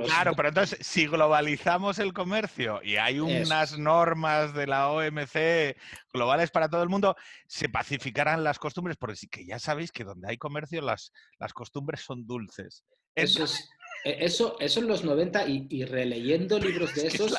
Claro, 0.05 0.35
pero 0.37 0.49
entonces, 0.49 0.79
si 0.87 1.07
globalizamos 1.07 1.99
el 2.01 2.13
comercio 2.13 2.83
y 2.83 2.97
hay 2.97 3.21
unas 3.21 3.79
normas 3.79 4.53
de 4.53 4.67
la 4.67 4.91
OMC 4.91 5.77
globales 6.13 6.51
para 6.51 6.69
todo 6.69 6.83
el 6.83 6.91
mundo, 6.91 7.17
se 7.47 7.71
pacificarán 7.71 8.45
las 8.45 8.59
costumbres, 8.59 8.99
porque 8.99 9.17
sí 9.17 9.29
que 9.29 9.47
ya 9.47 9.59
sabéis 9.59 9.91
que 9.91 10.05
donde 10.05 10.29
hay 10.29 10.37
comercio 10.37 10.83
las, 10.83 11.13
las 11.39 11.55
costumbres 11.55 12.01
son 12.01 12.27
dulces. 12.27 12.85
Eso 13.15 13.45
es... 13.45 13.71
E, 14.05 14.23
eso, 14.23 14.57
eso 14.61 14.81
en 14.81 14.89
los 14.89 15.03
90 15.03 15.47
y, 15.49 15.85
releyendo 15.85 16.59
libros 16.61 16.95
de 16.95 17.07
esos, 17.07 17.39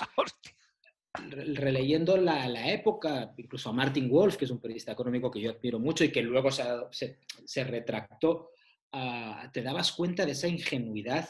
releyendo 1.30 2.18
la, 2.18 2.48
la, 2.48 2.72
época, 2.72 3.34
incluso 3.38 3.70
a 3.70 3.74
Martin 3.74 4.10
Wolf, 4.10 4.38
que 4.38 4.46
es 4.46 4.52
un 4.52 4.60
periodista 4.60 4.92
económico 4.92 5.32
que 5.32 5.42
yo 5.42 5.52
admiro 5.52 5.80
mucho 5.80 6.04
y 6.04 6.12
que 6.12 6.22
luego 6.22 6.52
se, 6.52 7.18
se, 7.46 7.64
retractó, 7.64 8.52
ah, 8.92 9.50
te 9.54 9.62
dabas 9.62 9.92
cuenta 9.92 10.26
de 10.26 10.34
esa 10.34 10.48
ingenuidad, 10.48 11.28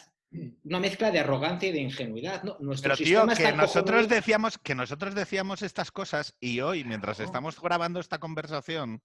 una 0.64 0.80
mezcla 0.80 1.12
de 1.12 1.20
arrogancia 1.20 1.70
y 1.70 1.72
de 1.72 1.80
ingenuidad. 1.80 2.44
¿no? 2.44 2.58
Nuestro 2.60 2.94
Pero 2.96 3.06
tío, 3.06 3.28
que 3.36 3.52
nosotros, 3.54 4.08
decíamos, 4.08 4.58
que 4.58 4.76
nosotros 4.76 5.16
decíamos 5.16 5.62
estas 5.62 5.92
cosas 5.92 6.36
y 6.40 6.60
hoy, 6.62 6.84
mientras 6.84 7.20
estamos 7.20 7.60
grabando 7.60 8.00
esta 8.00 8.20
conversación, 8.20 9.02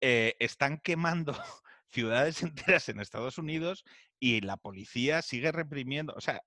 eh, 0.00 0.36
están 0.38 0.78
quemando 0.78 1.32
ciudades 1.88 2.42
enteras 2.42 2.88
en 2.88 3.00
Estados 3.00 3.38
Unidos 3.38 3.84
y 4.18 4.40
la 4.40 4.56
policía 4.56 5.22
sigue 5.22 5.52
reprimiendo. 5.52 6.14
O 6.16 6.20
sea, 6.20 6.42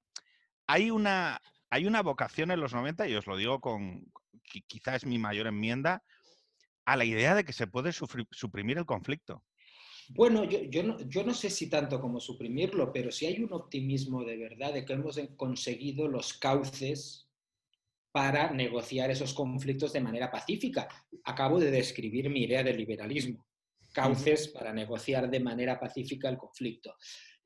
hay 0.67 0.91
una, 0.91 1.41
hay 1.69 1.85
una 1.85 2.01
vocación 2.01 2.51
en 2.51 2.59
los 2.59 2.73
90, 2.73 3.07
y 3.07 3.15
os 3.15 3.27
lo 3.27 3.37
digo 3.37 3.59
con, 3.59 4.11
quizás 4.67 4.95
es 4.95 5.05
mi 5.05 5.17
mayor 5.17 5.47
enmienda, 5.47 6.03
a 6.85 6.97
la 6.97 7.05
idea 7.05 7.35
de 7.35 7.43
que 7.43 7.53
se 7.53 7.67
puede 7.67 7.91
suprimir 7.91 8.77
el 8.77 8.85
conflicto. 8.85 9.43
Bueno, 10.09 10.43
yo, 10.43 10.83
no, 10.83 10.99
yo, 11.07 11.23
no, 11.23 11.35
sé 11.35 11.51
si 11.51 11.69
tanto 11.69 12.01
como 12.01 12.19
suprimirlo, 12.19 12.91
pero 12.91 13.11
sí 13.11 13.27
hay 13.27 13.43
un 13.43 13.53
optimismo 13.53 14.23
de 14.23 14.37
verdad 14.37 14.73
de 14.73 14.83
que 14.83 14.93
hemos 14.93 15.19
conseguido 15.37 16.07
los 16.07 16.33
cauces 16.33 17.29
para 18.11 18.51
negociar 18.51 19.11
esos 19.11 19.35
conflictos 19.35 19.93
de 19.93 20.01
manera 20.01 20.31
pacífica. 20.31 20.87
Acabo 21.25 21.59
de 21.59 21.69
describir 21.69 22.27
mi 22.31 22.45
idea 22.45 22.63
de 22.63 22.73
liberalismo, 22.73 23.45
cauces 23.93 24.47
para 24.47 24.73
negociar 24.73 25.29
de 25.29 25.39
manera 25.41 25.79
pacífica 25.79 26.27
el 26.27 26.37
conflicto. 26.37 26.95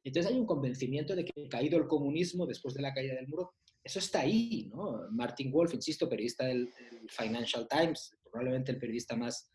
Entonces 0.01 0.31
hay 0.31 0.39
un 0.39 0.45
convencimiento 0.45 1.15
de 1.15 1.25
que 1.25 1.49
caído 1.49 1.77
el 1.77 1.87
comunismo 1.87 2.45
después 2.45 2.73
de 2.73 2.81
la 2.81 2.93
caída 2.93 3.15
del 3.15 3.27
muro, 3.27 3.55
eso 3.83 3.99
está 3.99 4.21
ahí, 4.21 4.69
¿no? 4.73 5.07
Martin 5.11 5.51
Wolf, 5.51 5.73
insisto, 5.73 6.09
periodista 6.09 6.45
del, 6.45 6.71
Financial 7.09 7.67
Times, 7.67 8.15
probablemente 8.23 8.71
el 8.71 8.79
periodista 8.79 9.15
más, 9.15 9.51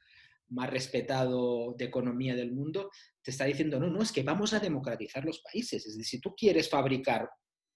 más 0.48 0.68
respetado 0.68 1.74
de 1.78 1.86
economía 1.86 2.36
del 2.36 2.52
mundo, 2.52 2.90
te 3.22 3.30
está 3.30 3.46
diciendo, 3.46 3.80
no, 3.80 3.88
no, 3.88 4.02
es 4.02 4.12
que 4.12 4.22
vamos 4.22 4.52
a 4.52 4.60
democratizar 4.60 5.24
los 5.24 5.40
países. 5.40 5.86
Es 5.86 5.96
decir, 5.96 6.04
si 6.04 6.20
tú 6.20 6.34
quieres 6.36 6.68
fabricar 6.68 7.28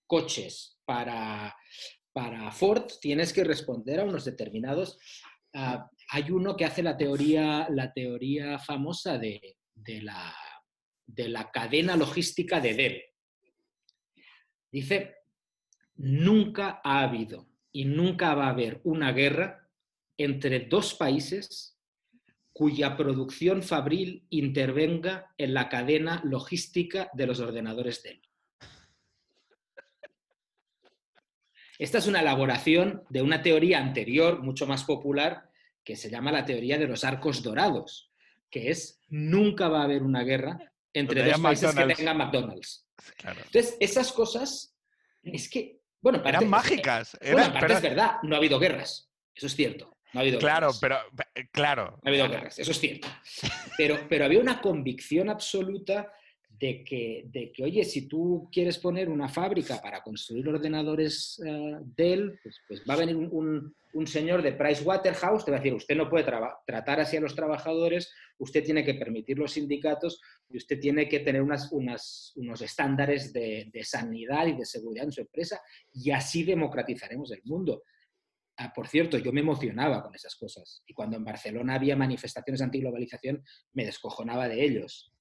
coches 0.07 0.79
para, 0.85 1.57
para 2.12 2.51
Ford, 2.53 2.87
tienes 3.01 3.33
que 3.33 3.45
responder 3.45 4.01
a 4.01 4.05
unos 4.05 4.25
determinados... 4.25 4.99
Ah, 5.55 5.88
hay 6.11 6.31
uno 6.31 6.57
que 6.57 6.67
hace 6.67 6.83
la 6.83 6.97
teoría, 6.97 7.67
la 7.71 7.91
teoría 7.93 8.59
famosa 8.59 9.17
de, 9.17 9.57
la, 10.03 10.35
de 11.07 11.29
la 11.29 11.51
cadena 11.51 11.97
logística 11.97 12.61
de 12.61 12.75
Dell. 12.75 13.03
Dice, 14.71 15.15
nunca 15.96 16.81
ha 16.85 17.02
habido 17.02 17.48
y 17.70 17.85
nunca 17.85 18.35
va 18.35 18.46
a 18.46 18.50
haber 18.50 18.81
una 18.85 19.12
guerra 19.12 19.68
entre 20.16 20.61
dos 20.61 20.94
países 20.94 21.78
cuya 22.52 22.96
producción 22.96 23.62
fabril 23.62 24.26
intervenga 24.28 25.33
en 25.38 25.55
la 25.55 25.68
cadena 25.68 26.20
logística 26.24 27.11
de 27.14 27.26
los 27.26 27.40
ordenadores 27.40 28.02
Dell. 28.02 28.20
Esta 31.78 31.98
es 31.98 32.07
una 32.07 32.20
elaboración 32.20 33.02
de 33.09 33.22
una 33.22 33.42
teoría 33.42 33.78
anterior, 33.78 34.42
mucho 34.42 34.66
más 34.66 34.85
popular, 34.85 35.50
que 35.83 35.96
se 35.96 36.11
llama 36.11 36.31
la 36.31 36.44
teoría 36.44 36.78
de 36.78 36.87
los 36.87 37.02
arcos 37.02 37.42
dorados, 37.42 38.12
que 38.50 38.70
es 38.70 39.00
nunca 39.09 39.68
va 39.68 39.81
a 39.81 39.85
haber 39.85 40.02
una 40.02 40.22
guerra 40.22 40.59
entre 40.92 41.24
dos 41.24 41.40
países 41.40 41.74
que 41.74 41.94
tengan 41.94 42.18
McDonald's. 42.18 42.87
Entonces, 43.24 43.76
esas 43.81 44.12
cosas, 44.12 44.76
es 45.22 45.48
que, 45.48 45.81
bueno, 46.03 46.23
eran 46.25 46.49
mágicas. 46.49 47.17
bueno, 47.23 47.55
es 47.67 47.83
verdad, 47.83 48.17
no 48.23 48.35
ha 48.35 48.38
habido 48.38 48.59
guerras, 48.59 49.11
eso 49.35 49.47
es 49.47 49.57
cierto. 49.57 49.97
No 50.12 50.21
ha 50.21 50.23
habido 50.23 50.38
claro, 50.38 50.71
pero 50.81 50.99
claro. 51.53 51.93
No 51.93 52.01
ha 52.05 52.09
habido 52.09 52.29
guerras, 52.29 52.59
eso 52.59 52.71
es 52.71 52.79
cierto. 52.79 53.09
Pero, 53.79 53.99
pero 54.09 54.27
había 54.27 54.38
una 54.38 54.61
convicción 54.61 55.31
absoluta 55.31 56.12
de 56.62 56.85
que, 56.85 57.25
de 57.27 57.51
que, 57.51 57.65
oye, 57.65 57.83
si 57.85 58.07
tú 58.07 58.49
quieres 58.53 58.79
poner 58.79 59.09
una 59.09 59.29
fábrica 59.29 59.81
para 59.83 60.03
construir 60.03 60.47
ordenadores 60.49 61.43
uh, 61.45 61.81
Dell, 61.97 62.38
pues, 62.43 62.61
pues, 62.69 62.83
va 62.88 62.95
a 62.95 62.99
venir 62.99 63.17
un, 63.17 63.75
un, 63.95 64.07
señor 64.07 64.43
de 64.43 64.53
Pricewaterhouse, 64.53 65.45
te 65.45 65.51
va 65.51 65.57
a 65.57 65.61
decir, 65.61 65.75
usted 65.75 65.97
no 65.97 66.09
puede 66.09 66.25
tratar 66.67 67.01
así 67.01 67.17
a 67.17 67.21
los 67.21 67.35
trabajadores, 67.35 68.12
usted 68.42 68.64
tiene 68.64 68.85
que 68.85 68.94
permitir 68.94 69.38
los 69.38 69.52
sindicatos 69.52 70.20
y 70.48 70.57
usted 70.57 70.81
tiene 70.81 71.09
que 71.09 71.20
tener 71.20 71.42
unas, 71.42 71.70
unas, 71.72 72.33
unos 72.35 72.61
estándares 72.61 73.33
de, 73.33 73.70
de, 73.72 73.85
sanidad 73.85 74.46
y 74.48 74.55
de 74.55 74.64
seguridad 74.64 75.05
en 75.05 75.12
su 75.12 75.20
empresa 75.20 75.61
y 75.92 76.11
así 76.11 76.42
democratizaremos 76.42 77.31
el 77.31 77.40
mundo. 77.44 77.85
Ah, 78.57 78.72
por 78.74 78.88
cierto, 78.88 79.16
yo 79.16 79.33
me 79.33 79.40
emocionaba 79.40 80.02
con 80.02 80.14
esas 80.14 80.35
cosas 80.35 80.83
y 80.87 80.92
cuando 80.92 81.16
en 81.16 81.24
Barcelona 81.24 81.76
había 81.76 81.96
manifestaciones 81.96 82.61
antiglobalización 82.61 83.44
me 83.74 83.85
descojonaba 83.85 84.48
de 84.48 84.64
ellos 84.64 85.12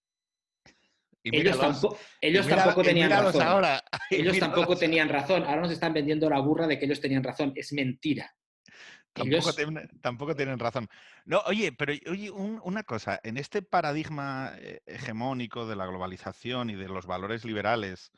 ellos, 1.23 1.59
tampoco, 1.59 1.97
ellos 2.19 2.47
tampoco 2.47 2.81
tenían 2.81 3.11
razón. 3.11 3.41
Ahora. 3.43 3.83
Ellos 4.09 4.39
tampoco 4.39 4.75
tenían 4.75 5.07
razón. 5.07 5.43
Ahora 5.43 5.61
nos 5.61 5.71
están 5.71 5.93
vendiendo 5.93 6.27
la 6.27 6.39
burra 6.39 6.65
de 6.65 6.79
que 6.79 6.85
ellos 6.85 6.99
tenían 6.99 7.23
razón. 7.23 7.53
Es 7.55 7.71
mentira. 7.73 8.35
Tampoco, 9.13 10.35
tienen, 10.35 10.59
razón. 10.59 10.87
No, 11.25 11.41
oye, 11.45 11.71
pero 11.73 11.93
oye, 12.09 12.31
una 12.31 12.83
cosa, 12.83 13.19
en 13.23 13.37
este 13.37 13.61
paradigma 13.61 14.53
eh, 14.57 14.81
hegemónico 14.85 15.67
de 15.67 15.75
la 15.75 15.85
globalización 15.85 16.69
y 16.69 16.75
de 16.75 16.87
los 16.87 17.05
valores 17.05 17.43
liberales, 17.43 18.11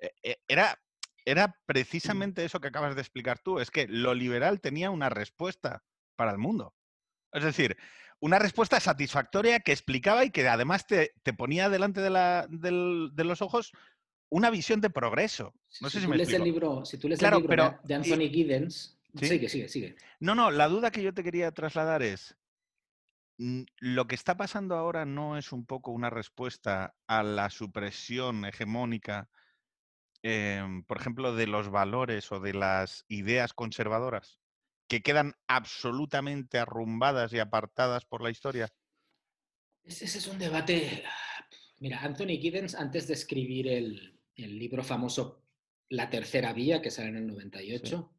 eh, 0.00 0.10
eh, 0.22 0.36
era, 0.46 0.78
era 1.24 1.56
precisamente 1.64 2.44
eso 2.44 2.60
que 2.60 2.68
acabas 2.68 2.94
de 2.94 3.00
explicar 3.00 3.38
tú, 3.38 3.58
es 3.58 3.70
que 3.70 3.86
lo 3.88 4.14
liberal 4.14 4.60
tenía 4.60 4.90
una 4.90 5.08
respuesta 5.08 5.82
para 6.16 6.32
el 6.32 6.38
mundo. 6.38 6.74
Es 7.32 7.42
decir, 7.42 7.76
una 8.20 8.38
respuesta 8.38 8.78
satisfactoria 8.80 9.60
que 9.60 9.72
explicaba 9.72 10.24
y 10.24 10.30
que 10.30 10.46
además 10.48 10.86
te, 10.86 11.12
ponía 11.36 11.68
delante 11.68 12.00
de, 12.00 13.24
los 13.24 13.42
ojos 13.42 13.72
una 14.30 14.50
visión 14.50 14.80
de 14.80 14.90
progreso. 14.90 15.54
No 15.80 15.90
sé 15.90 16.00
si, 16.00 16.06
me 16.06 16.16
lees 16.16 16.32
el 16.32 16.44
libro, 16.44 16.84
si 16.84 16.98
tú 16.98 17.08
lees 17.08 17.22
el 17.22 17.34
libro 17.34 17.78
de 17.82 17.94
Anthony 17.94 18.28
Giddens, 18.30 18.93
sigue, 19.14 19.48
sigue, 19.48 19.68
sigue. 19.68 19.96
No, 20.20 20.34
no, 20.34 20.50
la 20.50 20.68
duda 20.68 20.90
que 20.90 21.02
yo 21.02 21.14
te 21.14 21.22
quería 21.22 21.52
trasladar 21.52 22.02
es, 22.02 22.36
mm, 23.38 23.62
lo 23.78 24.06
que 24.06 24.14
está 24.14 24.36
pasando 24.36 24.76
ahora 24.76 25.04
no 25.04 25.36
es 25.36 25.52
un 25.52 25.66
poco 25.66 25.90
una 25.90 26.10
respuesta 26.10 26.94
a 27.06 27.22
la 27.22 27.50
supresión 27.50 28.44
hegemónica, 28.44 29.28
em, 30.22 30.84
por 30.84 30.98
ejemplo, 30.98 31.34
de 31.34 31.46
los 31.46 31.70
valores 31.70 32.32
o 32.32 32.40
de 32.40 32.54
las 32.54 33.04
ideas 33.08 33.52
conservadoras 33.52 34.38
que 34.88 35.02
quedan 35.02 35.34
absolutamente 35.46 36.58
arrumbadas 36.58 37.32
y 37.32 37.38
apartadas 37.38 38.04
por 38.04 38.22
la 38.22 38.30
historia? 38.30 38.72
Ese, 39.82 40.04
es 40.04 40.26
un 40.26 40.38
debate. 40.38 41.04
Mira, 41.80 42.00
Anthony 42.00 42.38
Giddens, 42.40 42.74
antes 42.74 43.06
de 43.06 43.14
escribir 43.14 43.68
el, 43.68 44.18
libro 44.36 44.82
famoso 44.82 45.42
La 45.88 46.10
Tercera 46.10 46.52
Vía, 46.52 46.80
que 46.80 46.90
sale 46.90 47.08
en 47.08 47.16
el 47.16 47.26
98, 47.26 48.13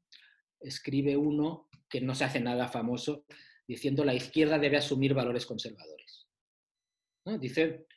escribe 0.60 1.18
uno 1.18 1.70
que 1.90 2.02
no 2.02 2.16
se 2.16 2.26
hace 2.26 2.40
nada 2.40 2.68
famoso, 2.68 3.26
diciendo 3.68 4.04
la 4.04 4.14
izquierda 4.14 4.60
debe 4.60 4.78
asumir 4.78 5.14
valores 5.14 5.46
conservadores. 5.46 6.28
Dice, 7.40 7.88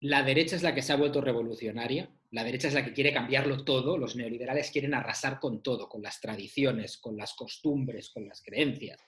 la 0.00 0.22
derecha 0.22 0.56
es 0.56 0.62
la 0.62 0.74
que 0.74 0.82
se 0.82 0.92
ha 0.92 0.96
vuelto 0.96 1.20
revolucionaria, 1.20 2.12
la 2.30 2.44
derecha 2.44 2.68
es 2.68 2.74
la 2.74 2.84
que 2.84 2.92
quiere 2.92 3.12
cambiarlo 3.12 3.64
todo, 3.64 3.96
los 3.96 4.14
neoliberales 4.14 4.70
quieren 4.70 4.94
arrasar 4.94 5.40
con 5.40 5.62
todo, 5.62 5.88
con 5.88 6.02
las 6.02 6.20
tradiciones, 6.20 6.98
con 6.98 7.16
las 7.16 7.34
costumbres, 7.34 8.10
con 8.10 8.28
las 8.28 8.42
creencias. 8.42 9.00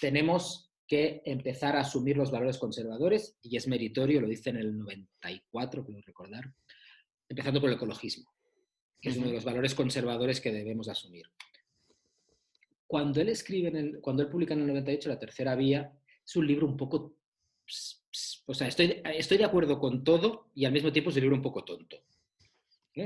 Tenemos 0.00 0.72
que 0.86 1.22
empezar 1.24 1.76
a 1.76 1.80
asumir 1.80 2.16
los 2.16 2.32
valores 2.32 2.58
conservadores, 2.58 3.38
y 3.42 3.56
es 3.56 3.68
meritorio, 3.68 4.20
lo 4.20 4.26
dice 4.26 4.50
en 4.50 4.56
el 4.56 4.76
94, 4.76 5.84
quiero 5.84 6.00
recordar, 6.04 6.52
empezando 7.28 7.60
por 7.60 7.70
el 7.70 7.76
ecologismo, 7.76 8.28
que 9.00 9.10
es 9.10 9.16
uno 9.16 9.28
de 9.28 9.34
los 9.34 9.44
valores 9.44 9.76
conservadores 9.76 10.40
que 10.40 10.50
debemos 10.50 10.88
asumir. 10.88 11.26
Cuando 12.90 13.20
él 13.20 13.28
escribe, 13.28 13.68
en 13.68 13.76
el, 13.76 14.00
cuando 14.00 14.24
él 14.24 14.28
publica 14.28 14.52
en 14.52 14.62
el 14.62 14.66
98 14.66 15.10
La 15.10 15.18
Tercera 15.20 15.54
Vía, 15.54 15.92
es 16.26 16.34
un 16.34 16.44
libro 16.44 16.66
un 16.66 16.76
poco... 16.76 17.14
O 18.46 18.52
sea, 18.52 18.66
estoy, 18.66 19.00
estoy 19.04 19.38
de 19.38 19.44
acuerdo 19.44 19.78
con 19.78 20.02
todo 20.02 20.50
y 20.56 20.64
al 20.64 20.72
mismo 20.72 20.90
tiempo 20.90 21.10
es 21.10 21.16
un 21.16 21.22
libro 21.22 21.36
un 21.36 21.42
poco 21.42 21.64
tonto. 21.64 22.02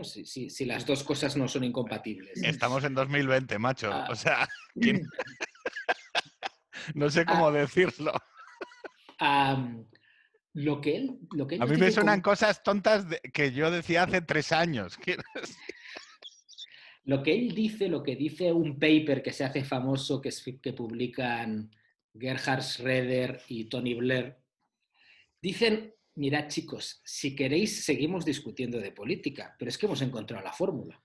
Si, 0.02 0.64
las 0.64 0.86
dos 0.86 1.04
cosas 1.04 1.36
no 1.36 1.46
son 1.48 1.64
incompatibles. 1.64 2.42
Estamos 2.42 2.82
en 2.84 2.94
2020, 2.94 3.58
macho. 3.58 3.90
Ah. 3.92 4.06
O 4.08 4.14
sea, 4.14 4.48
no 6.94 7.10
sé 7.10 7.26
cómo 7.26 7.48
ah. 7.48 7.52
decirlo. 7.52 8.14
lo 10.54 10.80
que 10.80 10.96
él, 10.96 11.18
lo 11.32 11.46
que 11.46 11.58
A 11.60 11.66
mí 11.66 11.76
me 11.76 11.90
suenan 11.90 12.22
cosas 12.22 12.62
tontas 12.62 13.04
que 13.34 13.52
yo 13.52 13.70
decía 13.70 14.04
hace 14.04 14.22
tres 14.22 14.50
años. 14.50 14.98
Lo 17.04 17.22
que 17.22 17.34
él 17.34 17.54
dice, 17.54 17.88
lo 17.88 18.02
que 18.02 18.16
dice 18.16 18.52
un 18.52 18.78
paper 18.78 19.22
que 19.22 19.32
se 19.32 19.44
hace 19.44 19.62
famoso, 19.62 20.20
que, 20.20 20.30
es, 20.30 20.42
que 20.62 20.72
publican 20.72 21.70
Gerhard 22.18 22.62
Schroeder 22.62 23.42
y 23.48 23.64
Tony 23.64 23.94
Blair, 23.94 24.36
dicen 25.40 25.94
mirad 26.16 26.48
chicos, 26.48 27.00
si 27.04 27.34
queréis 27.34 27.84
seguimos 27.84 28.24
discutiendo 28.24 28.78
de 28.78 28.92
política, 28.92 29.54
pero 29.58 29.68
es 29.68 29.78
que 29.78 29.86
hemos 29.86 30.02
encontrado 30.02 30.44
la 30.44 30.52
fórmula. 30.52 31.00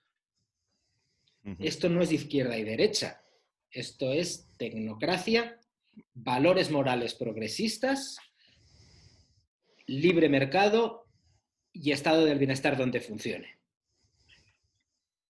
Esto 1.57 1.89
no 1.89 2.01
es 2.01 2.09
de 2.09 2.15
izquierda 2.15 2.57
y 2.57 2.63
derecha, 2.63 3.23
esto 3.71 4.11
es 4.11 4.49
tecnocracia, 4.57 5.59
valores 6.13 6.69
morales 6.69 7.15
progresistas, 7.15 8.19
libre 9.87 10.29
mercado 10.29 11.07
y 11.73 11.91
estado 11.91 12.25
del 12.25 12.37
bienestar 12.37 12.77
donde 12.77 12.99
funcione. 12.99 13.58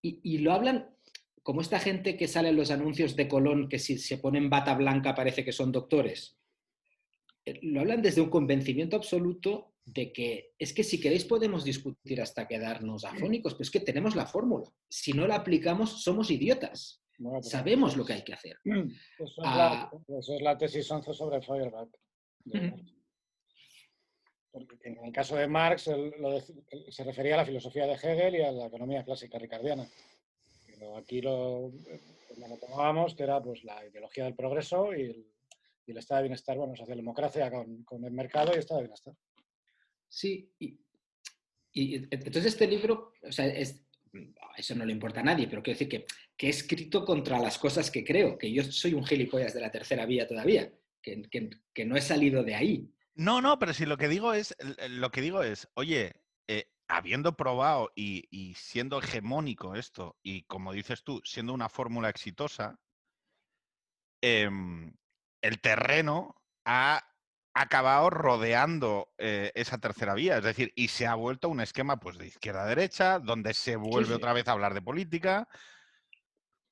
Y, 0.02 0.20
y, 0.24 0.38
lo 0.40 0.54
hablan 0.54 0.90
como 1.44 1.62
esta 1.62 1.80
gente 1.80 2.16
que 2.16 2.28
sale 2.28 2.50
en 2.50 2.56
los 2.56 2.72
anuncios 2.72 3.16
de 3.16 3.28
Colón, 3.28 3.68
que 3.70 3.80
si 3.80 3.98
se 3.98 4.18
ponen 4.18 4.50
bata 4.50 4.76
blanca 4.76 5.16
parece 5.16 5.44
que 5.44 5.52
son 5.52 5.72
doctores. 5.72 6.38
Eh, 7.46 7.60
lo 7.64 7.82
hablan 7.82 8.02
desde 8.02 8.22
un 8.22 8.30
convencimiento 8.30 8.96
absoluto 8.96 9.74
de 9.86 10.12
que 10.12 10.54
es 10.60 10.74
que 10.74 10.84
si 10.84 11.00
queréis 11.00 11.26
podemos 11.26 11.64
discutir 11.64 12.22
hasta 12.22 12.48
quedarnos 12.48 13.06
afónicos, 13.06 13.54
pero 13.54 13.64
es 13.64 13.72
que 13.72 13.80
tenemos 13.80 14.16
la 14.16 14.26
fórmula. 14.26 14.70
Si 14.88 15.14
no 15.14 15.28
la 15.28 15.36
aplicamos, 15.36 16.04
somos 16.04 16.30
idiotas. 16.30 17.04
Pues 17.18 17.50
Sabemos 17.50 17.98
lo 17.98 18.06
que 18.06 18.14
hay 18.14 18.24
que 18.24 18.34
hacer. 18.34 18.58
Eso 18.64 19.26
es, 19.26 19.38
la, 19.38 19.92
eso 20.20 20.36
es 20.36 20.42
la, 20.42 20.58
tesis 20.58 20.90
11 20.90 21.14
sobre 21.14 21.42
Feuerbach. 21.42 21.90
En 24.84 25.06
el 25.06 25.12
caso 25.12 25.36
de 25.36 25.48
Marx 25.48 25.90
se 26.90 27.04
refería 27.04 27.36
a 27.36 27.38
la 27.38 27.46
filosofía 27.46 27.86
de 27.86 27.94
Hegel 27.94 28.36
y 28.36 28.42
a 28.42 28.52
la 28.52 28.68
economía 28.68 29.04
clásica 29.04 29.38
ricardiana. 29.38 29.88
Aquí 30.98 31.22
lo, 31.22 31.72
lo 32.38 32.58
tomábamos, 32.58 33.16
que 33.16 33.24
era 33.24 33.42
pues, 33.42 33.64
la 33.64 33.86
ideología 33.86 34.26
del 34.26 34.36
progreso 34.36 34.94
y 34.94 35.26
el, 35.88 35.98
estado 35.98 36.20
de 36.20 36.24
bienestar, 36.24 36.58
bueno, 36.58 36.76
socialdemocracia 36.76 37.50
con, 37.52 37.84
con 37.84 38.06
el 38.06 38.12
mercado 38.12 38.52
y 38.52 38.54
el 38.54 38.60
estado 38.60 38.80
de 38.80 38.86
bienestar. 38.86 39.14
Sí, 40.08 40.52
y, 40.60 40.80
entonces 41.74 42.46
este 42.46 42.68
libro, 42.68 43.14
o 43.22 43.32
sea, 43.32 43.46
es, 43.48 43.86
eso 44.58 44.76
no 44.76 44.86
le 44.86 44.94
importa 44.94 45.20
a 45.20 45.24
nadie, 45.24 45.48
pero 45.48 45.62
quiero 45.62 45.78
decir 45.78 45.90
que, 45.90 46.06
que, 46.36 46.48
he 46.48 46.50
escrito 46.50 47.06
contra 47.06 47.40
las 47.40 47.58
cosas 47.58 47.92
que 47.92 48.04
creo, 48.04 48.38
que 48.38 48.52
yo 48.52 48.64
soy 48.64 48.94
un 48.94 49.06
gilipollas 49.06 49.54
de 49.54 49.62
la 49.62 49.72
tercera 49.72 50.06
vía 50.06 50.28
todavía, 50.28 50.72
que 51.02 51.86
no 51.86 51.96
he 51.96 52.02
salido 52.02 52.44
de 52.44 52.56
ahí. 52.56 52.92
No, 53.20 53.42
no, 53.42 53.60
pero 53.60 53.74
si 53.74 53.86
lo 53.86 53.98
que 53.98 54.08
digo 54.08 54.32
es, 54.32 54.56
lo 54.92 55.12
que 55.12 55.20
digo 55.20 55.44
es, 55.44 55.68
oye, 55.74 56.16
eh, 56.48 56.72
habiendo 56.88 57.36
probado 57.36 57.92
y, 57.94 58.30
y, 58.32 58.54
siendo 58.54 59.00
hegemónico 59.00 59.76
esto, 59.76 60.18
y 60.24 60.44
como 60.44 60.72
dices 60.72 61.04
tú, 61.04 61.22
siendo 61.26 61.54
una 61.54 61.68
fórmula 61.68 62.08
exitosa, 62.08 62.80
eh, 64.22 64.50
el 65.42 65.60
terreno 65.60 66.42
ha 66.64 67.04
acabado 67.54 68.10
rodeando 68.10 69.14
eh, 69.18 69.52
esa 69.54 69.80
tercera 69.80 70.14
vía, 70.14 70.38
es 70.38 70.46
decir, 70.46 70.72
y 70.78 70.88
se 70.88 71.06
ha 71.06 71.16
vuelto 71.16 71.50
un 71.50 71.60
esquema 71.60 72.00
pues 72.00 72.18
de 72.18 72.28
izquierda 72.28 72.64
a 72.64 72.68
derecha, 72.68 73.20
donde 73.20 73.54
se 73.54 73.76
vuelve 73.76 74.06
sí, 74.08 74.14
sí. 74.14 74.18
otra 74.18 74.32
vez 74.32 74.48
a 74.48 74.54
hablar 74.54 74.74
de 74.74 74.82
política. 74.82 75.50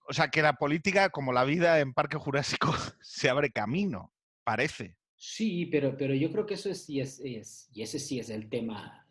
O 0.08 0.14
sea, 0.14 0.30
que 0.30 0.42
la 0.42 0.54
política, 0.54 1.10
como 1.10 1.34
la 1.34 1.44
vida 1.44 1.82
en 1.82 1.94
Parque 1.94 2.16
Jurásico, 2.16 2.74
se 3.02 3.30
abre 3.30 3.52
camino, 3.52 4.14
parece. 4.46 4.97
Sí, 5.20 5.66
pero, 5.66 5.98
pero 5.98 6.14
yo 6.14 6.32
creo 6.32 6.46
que 6.46 6.54
eso 6.54 6.74
sí 6.76 7.00
es, 7.00 7.20
es, 7.20 7.70
y 7.74 7.82
ese 7.82 7.98
sí 7.98 8.20
es 8.20 8.30
el 8.30 8.50
tema. 8.50 9.08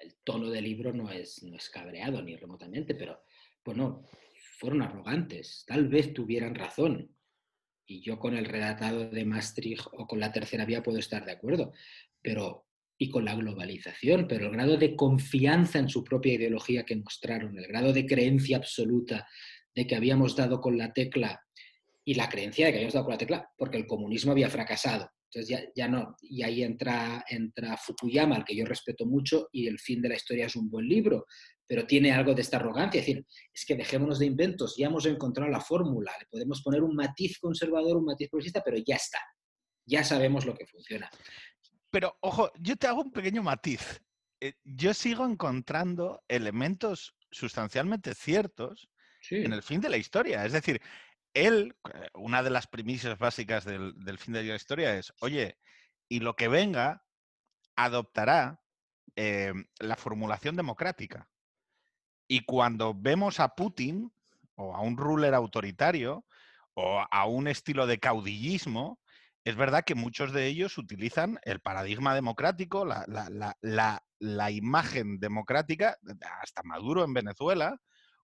El 0.00 0.16
tono 0.24 0.48
del 0.48 0.64
libro 0.64 0.92
no 0.92 1.10
es, 1.10 1.42
no 1.42 1.56
es 1.56 1.68
cabreado 1.68 2.22
ni 2.22 2.34
remotamente, 2.34 2.94
pero 2.94 3.22
bueno, 3.62 4.04
fueron 4.58 4.82
arrogantes. 4.82 5.64
Tal 5.66 5.88
vez 5.88 6.14
tuvieran 6.14 6.54
razón 6.54 7.14
y 7.86 8.00
yo 8.00 8.18
con 8.18 8.36
el 8.36 8.46
redatado 8.46 9.08
de 9.08 9.24
Maastricht 9.24 9.86
o 9.92 10.06
con 10.06 10.18
la 10.18 10.32
tercera 10.32 10.64
vía 10.64 10.82
puedo 10.82 10.98
estar 10.98 11.24
de 11.24 11.32
acuerdo, 11.32 11.72
pero 12.22 12.66
y 12.98 13.10
con 13.10 13.26
la 13.26 13.34
globalización, 13.34 14.26
pero 14.26 14.46
el 14.46 14.52
grado 14.52 14.78
de 14.78 14.96
confianza 14.96 15.78
en 15.78 15.90
su 15.90 16.02
propia 16.02 16.34
ideología 16.34 16.84
que 16.84 16.96
mostraron, 16.96 17.58
el 17.58 17.66
grado 17.66 17.92
de 17.92 18.06
creencia 18.06 18.56
absoluta 18.56 19.28
de 19.74 19.86
que 19.86 19.94
habíamos 19.94 20.34
dado 20.34 20.62
con 20.62 20.78
la 20.78 20.94
tecla 20.94 21.45
y 22.06 22.14
la 22.14 22.28
creencia 22.28 22.66
de 22.66 22.72
que 22.72 22.78
habíamos 22.78 22.94
dado 22.94 23.04
con 23.04 23.14
la 23.14 23.18
tecla 23.18 23.50
porque 23.56 23.76
el 23.76 23.86
comunismo 23.86 24.30
había 24.30 24.48
fracasado. 24.48 25.10
Entonces 25.24 25.48
ya, 25.48 25.60
ya 25.74 25.88
no, 25.88 26.16
y 26.22 26.44
ahí 26.44 26.62
entra, 26.62 27.24
entra 27.28 27.76
Fukuyama, 27.76 28.36
al 28.36 28.44
que 28.44 28.54
yo 28.54 28.64
respeto 28.64 29.04
mucho, 29.04 29.48
y 29.50 29.66
El 29.66 29.80
fin 29.80 30.00
de 30.00 30.10
la 30.10 30.14
historia 30.14 30.46
es 30.46 30.54
un 30.54 30.70
buen 30.70 30.88
libro, 30.88 31.26
pero 31.66 31.84
tiene 31.84 32.12
algo 32.12 32.32
de 32.32 32.42
esta 32.42 32.58
arrogancia, 32.58 33.00
es 33.00 33.06
decir, 33.06 33.26
es 33.52 33.66
que 33.66 33.74
dejémonos 33.74 34.20
de 34.20 34.26
inventos, 34.26 34.76
ya 34.78 34.86
hemos 34.86 35.04
encontrado 35.04 35.50
la 35.50 35.60
fórmula, 35.60 36.12
le 36.20 36.26
podemos 36.26 36.62
poner 36.62 36.82
un 36.82 36.94
matiz 36.94 37.38
conservador, 37.40 37.96
un 37.96 38.04
matiz 38.04 38.30
progresista, 38.30 38.62
pero 38.64 38.76
ya 38.78 38.94
está, 38.94 39.18
ya 39.84 40.04
sabemos 40.04 40.46
lo 40.46 40.54
que 40.54 40.64
funciona. 40.64 41.10
Pero, 41.90 42.16
ojo, 42.20 42.52
yo 42.60 42.76
te 42.76 42.86
hago 42.86 43.02
un 43.02 43.10
pequeño 43.10 43.42
matiz. 43.42 44.00
Eh, 44.40 44.52
yo 44.62 44.94
sigo 44.94 45.26
encontrando 45.26 46.22
elementos 46.28 47.16
sustancialmente 47.32 48.14
ciertos 48.14 48.88
sí. 49.20 49.36
en 49.36 49.52
el 49.52 49.62
fin 49.62 49.80
de 49.80 49.88
la 49.88 49.96
historia. 49.96 50.44
Es 50.44 50.52
decir, 50.52 50.80
él, 51.36 51.76
eh, 51.92 52.08
una 52.14 52.42
de 52.42 52.50
las 52.50 52.66
premisas 52.66 53.18
básicas 53.18 53.64
del, 53.64 54.18
fin 54.18 54.32
de 54.32 54.42
la 54.42 54.56
historia 54.56 54.96
es, 54.96 55.12
oye, 55.20 55.58
y 56.08 56.20
lo 56.20 56.34
que 56.34 56.48
venga 56.48 57.04
adoptará 57.76 58.62
eh, 59.16 59.52
la 59.78 59.96
formulación 59.96 60.56
democrática. 60.56 61.28
Y 62.26 62.40
cuando 62.46 62.94
vemos 62.94 63.38
a 63.38 63.50
Putin 63.50 64.10
o 64.54 64.74
a 64.74 64.80
un 64.80 64.96
ruler 64.96 65.34
autoritario 65.34 66.24
o 66.72 67.04
a 67.10 67.26
un 67.26 67.48
estilo 67.48 67.86
de 67.86 67.98
caudillismo, 67.98 68.98
es 69.44 69.56
verdad 69.56 69.84
que 69.84 69.94
muchos 69.94 70.32
de 70.32 70.46
ellos 70.46 70.78
utilizan 70.78 71.38
el 71.42 71.60
paradigma 71.60 72.14
democrático, 72.14 72.86
la 72.86 74.50
imagen 74.50 75.20
democrática, 75.20 75.98
hasta 76.40 76.62
Maduro 76.62 77.04
en 77.04 77.12
Venezuela 77.12 77.78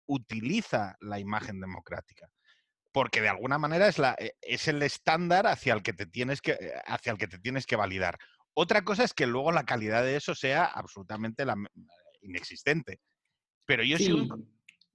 utiliza 0.08 0.96
la 1.02 1.20
imagen 1.20 1.60
democrática 1.60 2.32
porque 2.92 3.22
de 3.22 3.30
alguna 3.30 3.58
manera 3.58 3.88
es, 3.88 3.98
la, 3.98 4.16
e, 4.20 4.34
es 4.42 4.68
el 4.68 4.82
estándar 4.84 5.48
hacia 5.48 5.74
el, 5.74 5.84
que 5.84 5.94
te 5.94 6.06
tienes 6.06 6.42
que, 6.42 6.52
eh, 6.52 6.74
hacia 6.86 7.12
el 7.12 7.18
que 7.18 7.28
te 7.28 7.40
tienes 7.40 7.66
que 7.66 7.76
validar. 7.76 8.18
Otra 8.54 8.84
cosa 8.84 9.04
es 9.04 9.14
que 9.14 9.28
luego 9.28 9.52
la 9.52 9.64
calidad 9.64 10.04
de 10.04 10.18
eso 10.18 10.36
sea 10.36 10.66
absolutamente 10.66 11.46
la, 11.46 11.56
inexistente. 12.22 13.00
Pero 13.66 13.84
yo 13.84 13.98
sí. 13.98 14.28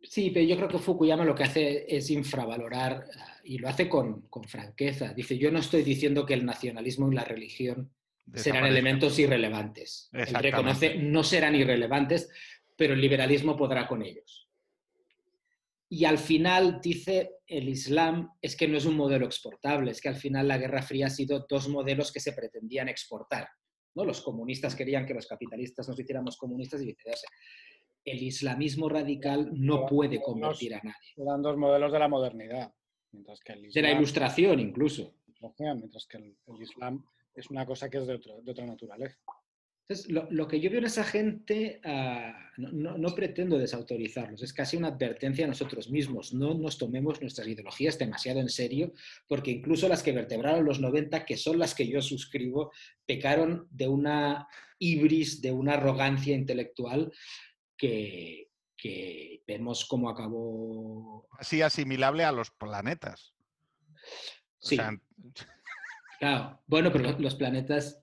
Sí, 0.02 0.30
pero 0.30 0.46
yo 0.46 0.56
creo 0.56 0.68
que 0.68 0.78
Fukuyama 0.78 1.24
lo 1.24 1.34
que 1.34 1.44
hace 1.44 1.84
es 1.88 2.10
infravalorar 2.10 3.06
y 3.42 3.58
lo 3.58 3.68
hace 3.68 3.88
con, 3.88 4.22
con 4.28 4.44
franqueza. 4.44 5.12
Dice, 5.12 5.36
yo 5.36 5.50
no 5.50 5.58
estoy 5.58 5.82
diciendo 5.82 6.24
que 6.24 6.34
el 6.34 6.44
nacionalismo 6.44 7.10
y 7.10 7.14
la 7.14 7.24
religión 7.24 7.90
serán 8.34 8.66
elementos 8.66 9.18
irrelevantes. 9.18 10.08
Él 10.12 10.34
reconoce, 10.34 10.96
no 10.96 11.24
serán 11.24 11.54
irrelevantes, 11.54 12.28
pero 12.76 12.94
el 12.94 13.00
liberalismo 13.00 13.56
podrá 13.56 13.88
con 13.88 14.02
ellos. 14.02 14.45
Y 15.88 16.04
al 16.04 16.18
final 16.18 16.80
dice 16.82 17.36
el 17.46 17.68
Islam 17.68 18.30
es 18.42 18.56
que 18.56 18.66
no 18.66 18.76
es 18.76 18.86
un 18.86 18.96
modelo 18.96 19.24
exportable, 19.24 19.92
es 19.92 20.00
que 20.00 20.08
al 20.08 20.16
final 20.16 20.48
la 20.48 20.58
Guerra 20.58 20.82
Fría 20.82 21.06
ha 21.06 21.10
sido 21.10 21.46
dos 21.48 21.68
modelos 21.68 22.12
que 22.12 22.20
se 22.20 22.32
pretendían 22.32 22.88
exportar. 22.88 23.48
¿no? 23.94 24.04
Los 24.04 24.20
comunistas 24.20 24.74
querían 24.74 25.06
que 25.06 25.14
los 25.14 25.26
capitalistas 25.26 25.88
nos 25.88 25.98
hiciéramos 25.98 26.36
comunistas 26.36 26.82
y 26.82 26.86
viceversa. 26.86 27.28
El 28.04 28.22
islamismo 28.22 28.88
radical 28.88 29.50
no 29.54 29.86
puede 29.86 30.20
convertir 30.20 30.74
a 30.74 30.80
nadie. 30.82 31.12
Eran 31.16 31.42
dos 31.42 31.56
modelos 31.56 31.92
de 31.92 31.98
la 31.98 32.08
modernidad. 32.08 32.72
Mientras 33.12 33.40
que 33.40 33.52
el 33.52 33.66
islam, 33.66 33.82
de 33.82 33.82
la 33.82 33.96
ilustración 33.96 34.60
incluso. 34.60 35.14
Mientras 35.58 36.06
que 36.06 36.18
el, 36.18 36.36
el 36.46 36.62
Islam 36.62 37.04
es 37.34 37.50
una 37.50 37.66
cosa 37.66 37.88
que 37.88 37.98
es 37.98 38.06
de, 38.06 38.14
otro, 38.14 38.40
de 38.42 38.50
otra 38.50 38.66
naturaleza. 38.66 39.18
Entonces, 39.88 40.10
lo, 40.10 40.26
lo, 40.32 40.48
que 40.48 40.58
yo 40.58 40.68
veo 40.68 40.80
en 40.80 40.86
esa 40.86 41.04
gente, 41.04 41.80
uh, 41.84 42.60
no, 42.60 42.72
no, 42.72 42.98
no, 42.98 43.14
pretendo 43.14 43.56
desautorizarlos, 43.56 44.42
es 44.42 44.52
casi 44.52 44.76
una 44.76 44.88
advertencia 44.88 45.44
a 45.44 45.48
nosotros 45.48 45.90
mismos. 45.90 46.34
No 46.34 46.54
nos 46.54 46.76
tomemos 46.76 47.20
nuestras 47.20 47.46
ideologías 47.46 47.96
demasiado 47.96 48.40
en 48.40 48.48
serio, 48.48 48.92
porque 49.28 49.52
incluso 49.52 49.88
las 49.88 50.02
que 50.02 50.10
vertebraron 50.10 50.64
los 50.64 50.80
90, 50.80 51.24
que 51.24 51.36
son 51.36 51.60
las 51.60 51.72
que 51.72 51.86
yo 51.86 52.02
suscribo, 52.02 52.72
pecaron 53.06 53.68
de 53.70 53.86
una 53.86 54.48
ibris, 54.80 55.40
de 55.40 55.52
una 55.52 55.74
arrogancia 55.74 56.34
intelectual 56.34 57.12
que, 57.76 58.50
que 58.76 59.44
vemos 59.46 59.84
cómo 59.84 60.10
acabó. 60.10 61.28
Así 61.38 61.62
asimilable 61.62 62.24
a 62.24 62.32
los 62.32 62.50
planetas. 62.50 63.34
Sí. 64.58 64.74
O 64.74 64.78
sea... 64.78 65.00
Claro, 66.18 66.60
bueno, 66.66 66.90
pero 66.90 67.16
los 67.20 67.36
planetas. 67.36 68.02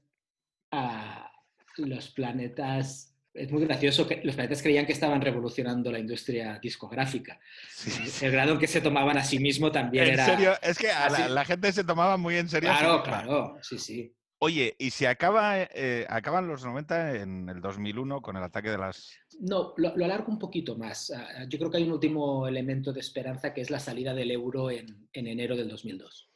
Uh, 0.71 1.32
los 1.78 2.09
planetas. 2.09 3.09
Es 3.34 3.51
muy 3.51 3.63
gracioso 3.65 4.07
que 4.07 4.21
los 4.24 4.36
planetas 4.36 4.61
creían 4.61 4.86
que 4.86 4.93
estaban 4.93 5.19
revolucionando 5.19 5.91
la 5.91 5.97
industria 5.97 6.59
discográfica. 6.61 7.39
Sí. 7.69 8.26
El 8.26 8.32
grado 8.32 8.53
en 8.53 8.59
que 8.59 8.67
se 8.67 8.80
tomaban 8.80 9.17
a 9.17 9.24
sí 9.24 9.39
mismo 9.39 9.71
también 9.71 10.05
¿En 10.05 10.13
era. 10.13 10.26
serio? 10.26 10.53
Es 10.61 10.78
que 10.78 10.91
a 10.91 11.09
la, 11.09 11.30
la, 11.30 11.45
gente 11.45 11.71
se 11.71 11.84
tomaba 11.84 12.17
muy 12.17 12.36
en 12.36 12.47
serio. 12.47 12.69
Claro, 12.69 13.01
claro, 13.01 13.57
sí, 13.61 13.80
sí. 13.80 14.13
Oye, 14.45 14.76
¿y 14.78 14.89
si 14.89 15.05
acaba, 15.05 15.61
eh, 15.61 16.05
acaban 16.09 16.49
los 16.49 16.65
90 16.65 17.15
en 17.21 17.47
el 17.47 17.61
2001 17.61 18.21
con 18.21 18.36
el 18.36 18.43
ataque 18.43 18.71
de 18.71 18.78
las...? 18.78 19.13
No, 19.39 19.74
lo, 19.78 19.95
lo, 19.95 20.03
alargo 20.03 20.30
un 20.34 20.38
poquito 20.38 20.76
más. 20.76 21.11
Uh, 21.11 21.47
yo 21.47 21.57
creo 21.57 21.71
que 21.71 21.78
hay 21.78 21.84
un 21.84 21.93
último 21.93 22.45
elemento 22.45 22.91
de 22.91 22.99
esperanza 22.99 23.53
que 23.53 23.61
es 23.61 23.71
la 23.71 23.80
salida 23.80 24.13
del 24.13 24.32
euro 24.32 24.69
en, 24.69 25.07
en 25.13 25.28
enero 25.28 25.55
del 25.55 25.69
2002. 25.69 26.32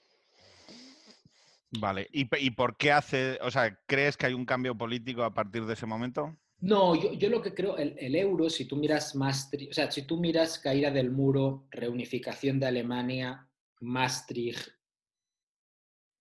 Vale, 1.71 2.07
¿Y, 2.13 2.27
¿Y, 2.39 2.51
por 2.51 2.77
qué 2.77 2.91
hace, 2.91 3.37
o 3.41 3.51
sea, 3.51 3.77
crees 3.87 4.15
que 4.15 4.25
hay 4.25 4.33
un 4.33 4.45
cambio 4.45 4.77
político 4.77 5.23
a 5.23 5.33
partir 5.33 5.65
de 5.65 5.73
ese 5.73 5.85
momento? 5.85 6.37
No, 6.59 6.95
yo, 6.95 7.13
yo 7.13 7.29
lo 7.29 7.41
que 7.41 7.53
creo, 7.53 7.77
el, 7.77 7.95
el, 7.99 8.15
euro, 8.15 8.49
si 8.49 8.65
tú 8.65 8.77
miras 8.77 9.15
Maastricht, 9.15 9.71
o 9.71 9.73
sea, 9.73 9.91
si 9.91 10.03
tú 10.03 10.17
miras 10.17 10.59
caída 10.59 10.89
del 10.91 11.11
muro, 11.11 11.67
reunificación 11.69 12.59
de 12.59 12.67
Alemania, 12.67 13.47
Maastricht, 13.81 14.69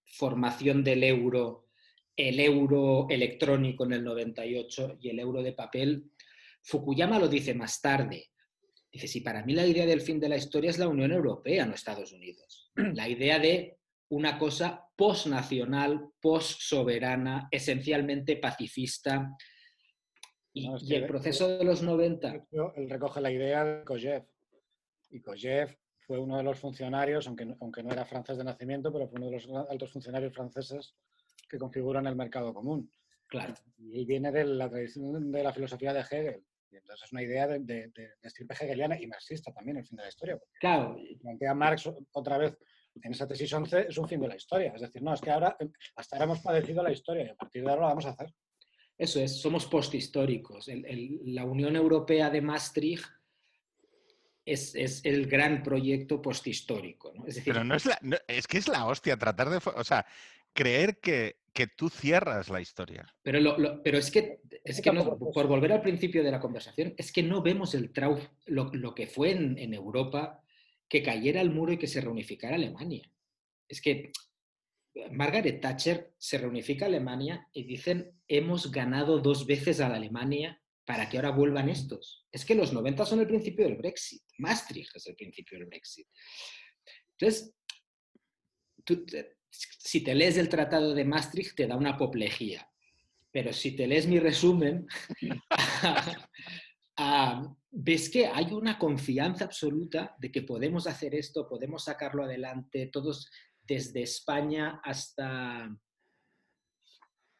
formación 0.05 0.83
del 0.83 1.05
euro, 1.05 1.69
el 2.17 2.41
euro 2.41 3.07
electrónico 3.09 3.85
en 3.85 3.93
el 3.93 4.05
98 4.05 4.99
y 5.01 5.11
el 5.11 5.21
euro 5.21 5.43
de 5.43 5.53
papel, 5.53 6.11
Fukuyama 6.63 7.19
lo 7.19 7.29
dice 7.29 7.55
más 7.55 7.81
tarde. 7.81 8.31
Dice, 8.91 9.09
si 9.09 9.21
para 9.21 9.45
mí 9.45 9.55
la 9.55 9.67
idea 9.67 9.87
del 9.87 10.01
fin 10.01 10.19
de 10.19 10.29
la 10.29 10.37
historia 10.37 10.71
es 10.71 10.79
la 10.79 10.89
Unión 10.89 11.13
Europea, 11.13 11.67
no 11.67 11.75
Estados 11.75 12.13
Unidos. 12.13 12.73
La 12.95 13.09
idea 13.09 13.39
de 13.39 13.79
una 14.09 14.39
cosa 14.39 14.89
post-nacional, 14.97 16.11
post-soberana, 16.21 17.49
esencialmente 17.51 18.37
pacifista. 18.37 19.35
Y, 20.53 20.69
No, 20.69 20.77
el 20.79 21.07
proceso 21.07 21.59
de 21.59 21.65
los 21.65 21.83
90, 21.83 22.47
Él 22.77 22.89
recoge 22.91 23.21
la 23.21 23.31
idea 23.31 23.65
de 23.65 23.85
Kojev. 23.85 24.25
Y 25.11 25.21
Kojev 25.21 25.77
fue 26.07 26.19
uno 26.19 26.37
de 26.37 26.43
los 26.45 26.59
funcionarios, 26.59 27.27
aunque, 27.27 27.45
no- 27.45 27.57
aunque 27.61 27.83
no 27.83 27.91
era 27.93 28.05
francés 28.05 28.39
de 28.39 28.45
nacimiento, 28.45 28.93
pero 28.93 29.09
fue 29.09 29.19
uno 29.19 29.27
de 29.27 29.33
los 29.33 29.49
altos 29.69 29.93
funcionarios 29.93 30.33
franceses 30.33 30.95
que 31.49 31.59
configuran 31.59 32.07
el 32.07 32.17
mercado 32.17 32.55
común. 32.55 32.91
claro, 33.29 33.55
Y 33.79 34.05
viene 34.07 34.31
de 34.33 34.45
la 34.45 34.69
tradición 34.71 35.31
de 35.33 35.43
la 35.43 35.53
filosofía 35.53 35.93
de 35.93 36.01
Hegel. 36.01 36.45
Y 36.71 36.77
entonces 36.77 37.07
es 37.07 37.13
una 37.13 37.23
idea 37.23 37.47
de, 37.47 37.59
de, 37.61 37.89
de, 37.89 38.03
de 38.03 38.15
estirpe 38.23 38.55
hegeliana 38.55 39.01
y 39.01 39.07
marxista 39.07 39.53
también, 39.53 39.77
el 39.79 39.85
fin 39.87 39.97
de 39.97 40.03
la 40.05 40.09
historia. 40.09 40.39
claro, 40.61 40.97
plantea 41.21 41.55
Marx 41.55 41.89
otra 42.13 42.39
vez 42.39 42.57
en 43.03 43.13
esa 43.13 43.27
tesis 43.29 43.53
11, 43.53 43.87
es 43.89 43.99
un 43.99 44.09
fin 44.09 44.21
de 44.21 44.29
la 44.29 44.37
historia. 44.37 44.73
Es 44.75 44.81
decir, 44.81 45.03
no, 45.03 45.13
es 45.15 45.21
que 45.21 45.31
ahora 45.31 45.57
eh, 45.61 45.69
hasta 45.97 46.17
ahora 46.17 46.25
hemos 46.25 46.41
padecido 46.41 46.83
la 46.83 46.93
historia 46.93 47.25
y 47.25 47.29
a 47.29 47.35
partir 47.35 47.63
de 47.63 47.71
ahora 47.71 47.83
lo 47.83 47.89
vamos 47.89 48.07
a 48.07 48.11
hacer. 48.11 48.33
Eso 48.99 49.21
es, 49.21 49.41
somos 49.41 49.67
posthistóricos. 49.67 50.69
El- 50.69 50.87
el- 50.87 51.21
la 51.35 51.45
Unión 51.45 51.77
Europea 51.77 52.31
de 52.31 52.41
Maastricht 52.41 53.05
es, 54.45 54.75
es 54.75 55.05
el 55.05 55.27
gran 55.27 55.63
proyecto 55.63 56.23
posthistórico. 56.23 57.13
¿no? 57.15 57.27
Es 57.27 57.35
decir, 57.37 57.53
Pero 57.53 57.65
no 57.65 57.75
es 57.75 57.85
la. 57.87 57.99
no- 58.03 58.17
es 58.29 58.47
que 58.47 58.59
es 58.59 58.69
la 58.69 58.87
hostia 58.87 59.17
tratar 59.17 59.51
de. 59.51 59.59
O 59.75 59.85
sea, 59.85 60.07
creer 60.53 60.99
que, 61.01 61.37
que 61.53 61.67
tú 61.67 61.89
cierras 61.91 62.49
la 62.49 62.61
historia. 62.61 63.07
pero, 63.23 63.41
lo- 63.41 63.59
lo- 63.59 63.83
pero 63.83 63.99
es 63.99 64.11
que, 64.11 64.41
es 64.65 64.81
que 64.81 64.93
no- 64.93 65.19
por 65.19 65.47
volver 65.47 65.73
al 65.73 65.83
principio 65.83 66.23
de 66.23 66.31
la 66.31 66.41
conversación, 66.41 66.95
es 66.97 67.13
que 67.13 67.23
no 67.23 67.43
vemos 67.43 67.75
el 67.75 67.93
trau, 67.93 68.19
lo, 68.47 68.71
lo 68.73 68.95
que 68.95 69.07
fue 69.07 69.33
en, 69.33 69.59
en 69.59 69.75
Europa 69.75 70.43
que 70.89 71.03
cayera 71.03 71.41
el 71.41 71.51
muro 71.51 71.73
y 71.73 71.79
que 71.79 71.87
se 71.87 72.01
reunificara 72.01 72.57
Alemania. 72.57 73.11
Es 73.69 73.81
que 73.81 74.13
Margaret 75.11 75.61
Thatcher 75.61 76.15
se 76.19 76.39
reunifica 76.39 76.87
Alemania 76.87 77.49
y 77.53 77.65
dicen, 77.65 78.13
hemos 78.29 78.71
ganado 78.71 79.19
dos 79.21 79.47
veces 79.47 79.81
a 79.81 79.89
la 79.89 79.97
Alemania 79.97 80.61
para 80.85 81.09
que 81.09 81.19
ahora 81.19 81.31
vuelvan 81.31 81.69
estos. 81.69 82.27
Es 82.31 82.45
que 82.45 82.55
los 82.55 82.73
90 82.73 83.05
son 83.05 83.21
el 83.21 83.27
principio 83.27 83.65
del 83.65 83.77
Brexit. 83.77 84.23
Maastricht 84.39 84.95
es 84.97 85.07
el 85.07 85.17
principio 85.17 85.59
del 85.59 85.67
Brexit. 85.67 86.07
Entonces, 87.19 87.55
si 89.51 90.03
te 90.03 90.15
lees 90.15 90.37
el 90.37 90.49
Tratado 90.49 90.95
de 90.95 91.05
Maastricht, 91.05 91.57
te 91.57 91.67
da 91.67 91.77
una 91.77 91.91
apoplejía. 91.91 92.71
Pero 93.33 93.53
si 93.53 93.73
te 93.73 93.87
lees 93.87 94.07
mi 94.07 94.19
resumen, 94.19 94.87
ah, 96.97 97.55
ves 97.79 98.09
que 98.09 98.27
hay 98.27 98.53
una 98.53 98.79
confianza 98.79 99.45
absoluta 99.45 100.17
de 100.19 100.33
que 100.33 100.43
podemos 100.43 100.87
hacer 100.87 101.15
esto, 101.15 101.47
podemos 101.47 101.85
sacarlo 101.85 102.25
adelante, 102.25 102.87
todos 102.87 103.31
desde 103.63 104.03
España 104.03 104.81
hasta 104.83 105.69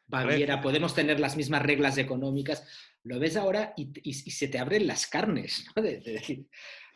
Baviera, 0.09 0.61
podemos 0.61 0.93
tener 0.95 1.19
las 1.19 1.35
mismas 1.35 1.63
reglas 1.63 1.97
económicas. 1.97 2.65
Lo 3.03 3.19
ves 3.19 3.35
ahora 3.35 3.73
y, 3.75 3.87
y- 4.03 4.23
y 4.25 4.31
se 4.31 4.47
te 4.47 4.57
abren 4.59 4.87
las 4.87 5.07
carnes. 5.07 5.65
¿no? 5.75 5.81
De- 5.81 5.99
de 5.99 6.11
decir, 6.13 6.47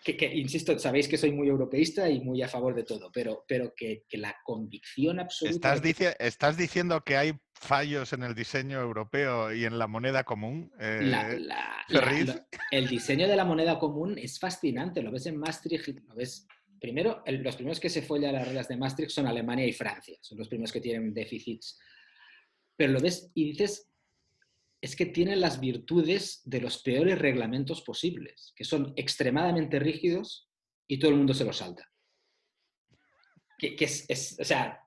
que, 0.03 0.17
que, 0.17 0.33
insisto, 0.35 0.77
sabéis 0.79 1.07
que 1.07 1.17
soy 1.17 1.31
muy 1.31 1.47
europeísta 1.47 2.09
y 2.09 2.21
muy 2.21 2.41
a 2.41 2.47
favor 2.47 2.73
de 2.75 2.83
todo, 2.83 3.11
pero, 3.13 3.45
pero 3.47 3.73
que, 3.75 4.03
que 4.09 4.17
la 4.17 4.35
convicción 4.43 5.19
absoluta... 5.19 5.73
¿Estás, 5.75 5.83
dici- 5.83 6.15
¿Estás 6.19 6.57
diciendo 6.57 7.03
que 7.03 7.17
hay 7.17 7.33
fallos 7.53 8.11
en 8.13 8.23
el 8.23 8.33
diseño 8.33 8.79
europeo 8.81 9.53
y 9.53 9.65
en 9.65 9.77
la 9.77 9.87
moneda 9.87 10.23
común? 10.23 10.71
eh, 10.79 10.99
La- 11.03 11.29
la- 11.37 11.85
la- 11.89 12.47
el 12.71 12.87
diseño 12.87 13.27
de 13.27 13.35
la 13.35 13.45
moneda 13.45 13.77
común 13.77 14.17
es 14.17 14.39
fascinante. 14.39 15.01
Lo 15.03 15.11
ves 15.11 15.27
en 15.27 15.37
Maastricht, 15.37 15.87
lo 16.07 16.15
ves. 16.15 16.47
Primero, 16.79 17.21
el- 17.27 17.43
los 17.43 17.55
primeros 17.55 17.79
que 17.79 17.89
se 17.89 18.01
follan 18.01 18.33
las 18.33 18.47
reglas 18.47 18.67
de 18.67 18.77
Maastricht 18.77 19.11
son 19.11 19.27
Alemania 19.27 19.67
y 19.67 19.73
Francia. 19.73 20.17
Son 20.21 20.37
los 20.39 20.47
primeros 20.47 20.71
que 20.71 20.81
tienen 20.81 21.13
déficits. 21.13 21.79
Pero 22.75 22.93
lo 22.93 22.99
ves 22.99 23.29
y 23.35 23.51
dices, 23.51 23.90
es 24.81 24.95
que 24.95 25.05
tienen 25.05 25.39
las 25.39 25.59
virtudes 25.59 26.41
de 26.43 26.59
los 26.59 26.81
peores 26.81 27.19
reglamentos 27.19 27.81
posibles, 27.83 28.51
que 28.55 28.63
son 28.65 28.93
extremadamente 28.95 29.79
rígidos 29.79 30.49
y 30.87 30.97
todo 30.99 31.11
el 31.11 31.17
mundo 31.17 31.33
se 31.35 31.45
los 31.45 31.57
salta. 31.57 31.87
Que, 33.59 33.75
es- 33.79 34.37
o 34.39 34.43
sea, 34.43 34.81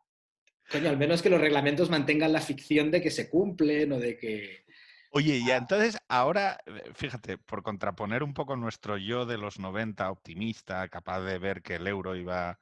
coño, 0.69 0.91
al 0.91 0.99
menos 0.99 1.23
que 1.23 1.31
los 1.31 1.41
reglamentos 1.41 1.91
mantengan 1.91 2.33
la 2.33 2.41
ficción 2.41 2.91
de 2.91 3.01
que 3.01 3.11
se 3.13 3.31
cumplen 3.31 3.93
o 3.93 4.01
de 4.01 4.19
que... 4.19 4.65
Oye, 5.13 5.37
y 5.39 5.49
entonces 5.53 5.97
ahora, 6.09 6.59
eh, 6.67 6.91
fíjate, 6.95 7.39
por 7.39 7.63
contraponer 7.63 8.25
un 8.25 8.35
poco 8.35 8.57
nuestro 8.57 8.99
yo 8.99 9.27
de 9.27 9.39
los 9.39 9.61
90 9.61 10.11
optimista, 10.11 10.89
capaz 10.89 11.21
de 11.21 11.39
ver 11.39 11.63
que 11.63 11.77
el 11.77 11.87
euro 11.87 12.17
iba 12.17 12.51
a 12.51 12.59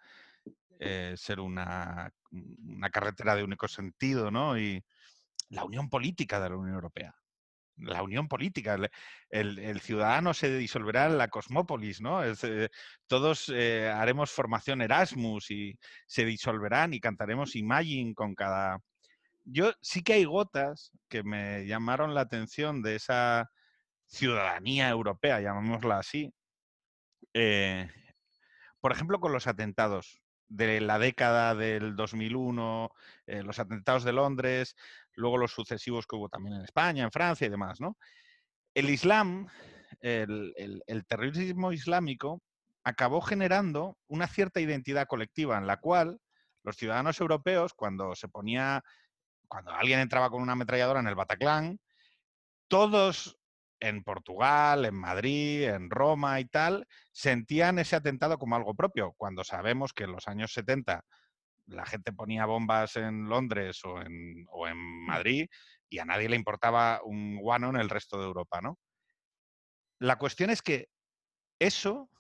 eh, 0.78 1.14
ser 1.16 1.40
una, 1.40 2.12
una 2.30 2.90
carretera 2.90 3.34
de 3.34 3.44
único 3.44 3.68
sentido, 3.68 4.30
¿no? 4.30 4.58
Y 4.58 4.84
la 5.48 5.64
unión 5.64 5.88
política 5.88 6.40
de 6.40 6.50
la 6.50 6.56
Unión 6.56 6.74
Europea. 6.74 7.14
La 7.76 8.02
unión 8.02 8.28
política. 8.28 8.74
El, 9.30 9.58
el- 9.58 9.80
ciudadano 9.80 10.34
se 10.34 10.56
disolverá 10.56 11.06
en 11.06 11.18
la 11.18 11.28
cosmópolis, 11.28 12.00
¿no? 12.00 12.24
Eh, 12.24 12.34
todos 13.06 13.48
eh, 13.54 13.88
haremos 13.90 14.30
formación 14.30 14.82
Erasmus 14.82 15.50
y 15.50 15.78
se 16.06 16.24
disolverán 16.24 16.94
y 16.94 17.00
cantaremos 17.00 17.56
Imagine 17.56 18.14
con 18.14 18.34
cada, 18.34 18.78
yo 19.44 19.72
sí 19.82 20.02
que 20.02 20.14
hay 20.14 20.24
gotas 20.24 20.92
que 21.08 21.22
me 21.24 21.66
llamaron 21.66 22.14
la 22.14 22.22
atención 22.22 22.82
de 22.82 22.96
esa 22.96 23.50
ciudadanía 24.06 24.88
europea, 24.90 25.40
llamémosla 25.40 25.98
así. 25.98 26.32
Eh, 27.34 27.88
por 28.80 28.92
ejemplo, 28.92 29.20
con 29.20 29.32
los 29.32 29.46
atentados 29.46 30.22
de 30.48 30.80
la 30.80 30.98
década 30.98 31.54
del 31.54 31.96
2001, 31.96 32.90
eh, 33.26 33.42
los 33.42 33.58
atentados 33.58 34.04
de 34.04 34.12
Londres, 34.12 34.76
luego 35.14 35.38
los 35.38 35.52
sucesivos 35.52 36.06
que 36.06 36.16
hubo 36.16 36.28
también 36.28 36.56
en 36.56 36.62
España, 36.62 37.04
en 37.04 37.10
Francia 37.10 37.46
y 37.46 37.50
demás, 37.50 37.80
¿no? 37.80 37.96
El 38.74 38.90
Islam, 38.90 39.48
el, 40.00 41.04
terrorismo 41.06 41.72
islámico, 41.72 42.42
acabó 42.84 43.20
generando 43.20 43.96
una 44.08 44.26
cierta 44.26 44.60
identidad 44.60 45.06
colectiva 45.06 45.58
en 45.58 45.66
la 45.66 45.78
cual 45.78 46.18
los 46.64 46.76
ciudadanos 46.76 47.20
europeos, 47.20 47.74
cuando 47.74 48.14
se 48.14 48.28
ponía 48.28 48.82
cuando 49.48 49.72
alguien 49.72 50.00
entraba 50.00 50.30
con 50.30 50.40
una 50.40 50.52
ametralladora 50.52 51.00
en 51.00 51.08
el 51.08 51.14
Bataclan, 51.14 51.78
todos 52.68 53.38
en 53.80 54.02
Portugal, 54.02 54.86
en 54.86 54.94
Madrid, 54.94 55.64
en 55.64 55.90
Roma 55.90 56.40
y 56.40 56.46
tal, 56.46 56.86
sentían 57.10 57.78
ese 57.78 57.96
atentado 57.96 58.38
como 58.38 58.56
algo 58.56 58.74
propio, 58.74 59.12
cuando 59.18 59.44
sabemos 59.44 59.92
que 59.92 60.04
en 60.04 60.12
los 60.12 60.26
años 60.26 60.54
70 60.54 61.04
la 61.72 61.86
gente 61.86 62.12
ponía 62.12 62.46
bombas 62.46 62.96
en 62.96 63.28
Londres 63.28 63.84
o 63.84 64.00
en, 64.00 64.46
o 64.50 64.66
en 64.68 64.76
Madrid 64.76 65.48
y 65.88 65.98
a 65.98 66.04
nadie 66.04 66.28
le 66.28 66.36
importaba 66.36 67.00
un 67.04 67.36
guano 67.36 67.70
en 67.70 67.76
el 67.76 67.88
resto 67.90 68.18
de 68.18 68.24
Europa, 68.24 68.60
¿no? 68.60 68.78
La 69.98 70.18
cuestión 70.18 70.50
es 70.50 70.62
que 70.62 70.88
eso, 71.58 72.10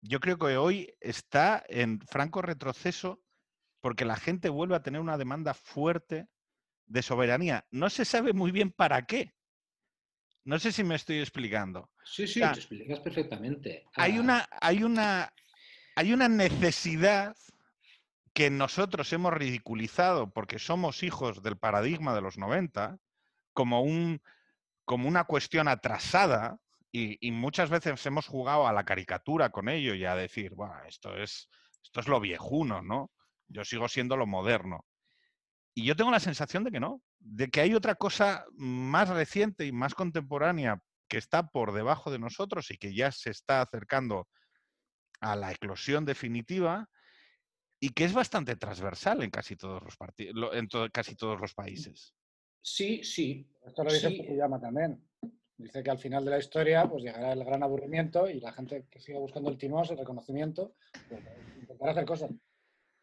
yo 0.00 0.20
creo 0.20 0.38
que 0.38 0.56
hoy 0.56 0.94
está 1.00 1.64
en 1.68 2.00
franco 2.00 2.42
retroceso 2.42 3.22
porque 3.80 4.04
la 4.04 4.16
gente 4.16 4.48
vuelve 4.48 4.76
a 4.76 4.82
tener 4.82 5.00
una 5.00 5.18
demanda 5.18 5.54
fuerte 5.54 6.28
de 6.86 7.02
soberanía. 7.02 7.66
No 7.70 7.90
se 7.90 8.04
sabe 8.04 8.32
muy 8.32 8.52
bien 8.52 8.70
para 8.70 9.02
qué. 9.06 9.34
No 10.44 10.58
sé 10.58 10.72
si 10.72 10.84
me 10.84 10.94
estoy 10.96 11.18
explicando. 11.18 11.90
Sí, 12.04 12.26
sí, 12.26 12.40
sea, 12.40 12.52
te 12.52 12.60
explicas 12.60 13.00
perfectamente. 13.00 13.84
Hay 13.94 14.18
Ah, 14.18 14.20
una, 14.20 14.48
hay 14.60 14.82
una, 14.82 15.32
hay 15.96 16.12
una 16.12 16.28
necesidad 16.28 17.36
que 18.32 18.50
nosotros 18.50 19.12
hemos 19.12 19.32
ridiculizado 19.34 20.30
porque 20.30 20.58
somos 20.58 21.02
hijos 21.02 21.42
del 21.42 21.58
paradigma 21.58 22.14
de 22.14 22.22
los 22.22 22.38
90 22.38 22.98
como, 23.52 23.82
un, 23.82 24.22
como 24.84 25.08
una 25.08 25.24
cuestión 25.24 25.68
atrasada 25.68 26.58
y, 26.94 27.30
muchas 27.30 27.70
veces 27.70 28.04
hemos 28.04 28.26
jugado 28.26 28.66
a 28.66 28.72
la 28.72 28.84
caricatura 28.84 29.48
con 29.48 29.70
ello 29.70 29.94
y 29.94 30.04
a 30.04 30.14
decir, 30.14 30.54
esto 30.86 31.16
es, 31.16 31.48
esto 31.82 32.00
es 32.00 32.06
lo 32.06 32.20
viejuno, 32.20 32.82
¿no? 32.82 33.10
Yo 33.48 33.64
sigo 33.64 33.88
siendo 33.88 34.14
lo 34.18 34.26
moderno. 34.26 34.84
Y 35.74 35.84
yo 35.86 35.96
tengo 35.96 36.10
la 36.10 36.20
sensación 36.20 36.64
de 36.64 36.70
que 36.70 36.80
no, 36.80 37.00
de 37.18 37.48
que 37.48 37.62
hay 37.62 37.74
otra 37.74 37.94
cosa 37.94 38.44
más 38.52 39.08
reciente 39.08 39.64
y 39.64 39.72
más 39.72 39.94
contemporánea 39.94 40.82
que 41.08 41.16
está 41.16 41.46
por 41.48 41.72
debajo 41.72 42.10
de 42.10 42.18
nosotros 42.18 42.70
y 42.70 42.76
que 42.76 42.94
ya 42.94 43.10
se 43.10 43.30
está 43.30 43.62
acercando 43.62 44.28
a 45.20 45.34
la 45.34 45.50
eclosión 45.50 46.04
definitiva 46.04 46.90
y 47.84 47.88
que 47.90 48.04
es 48.04 48.12
bastante 48.12 48.54
transversal 48.54 49.24
en 49.24 49.30
casi 49.30 49.56
todos 49.56 49.82
los 49.82 49.96
en 50.54 50.68
casi 50.92 51.16
todos 51.16 51.40
los 51.40 51.52
países. 51.52 52.14
Sí, 52.62 53.02
sí. 53.02 53.44
Esto 53.66 53.82
lo 53.82 53.92
dice 53.92 54.08
Sí. 54.08 54.16
Fukuyama 54.18 54.60
también. 54.60 55.02
Dice 55.56 55.82
que 55.82 55.90
al 55.90 55.98
final 55.98 56.24
de 56.24 56.30
la 56.30 56.38
historia 56.38 56.88
pues 56.88 57.02
llegará 57.02 57.32
el 57.32 57.42
gran 57.44 57.60
aburrimiento 57.64 58.30
y 58.30 58.38
la 58.40 58.52
gente 58.52 58.86
que 58.88 59.00
siga 59.00 59.18
buscando 59.18 59.50
el 59.50 59.58
timos, 59.58 59.90
el 59.90 59.98
reconocimiento, 59.98 60.76
pues, 61.08 61.22
intentará 61.60 61.90
hacer 61.90 62.04
cosas. 62.04 62.30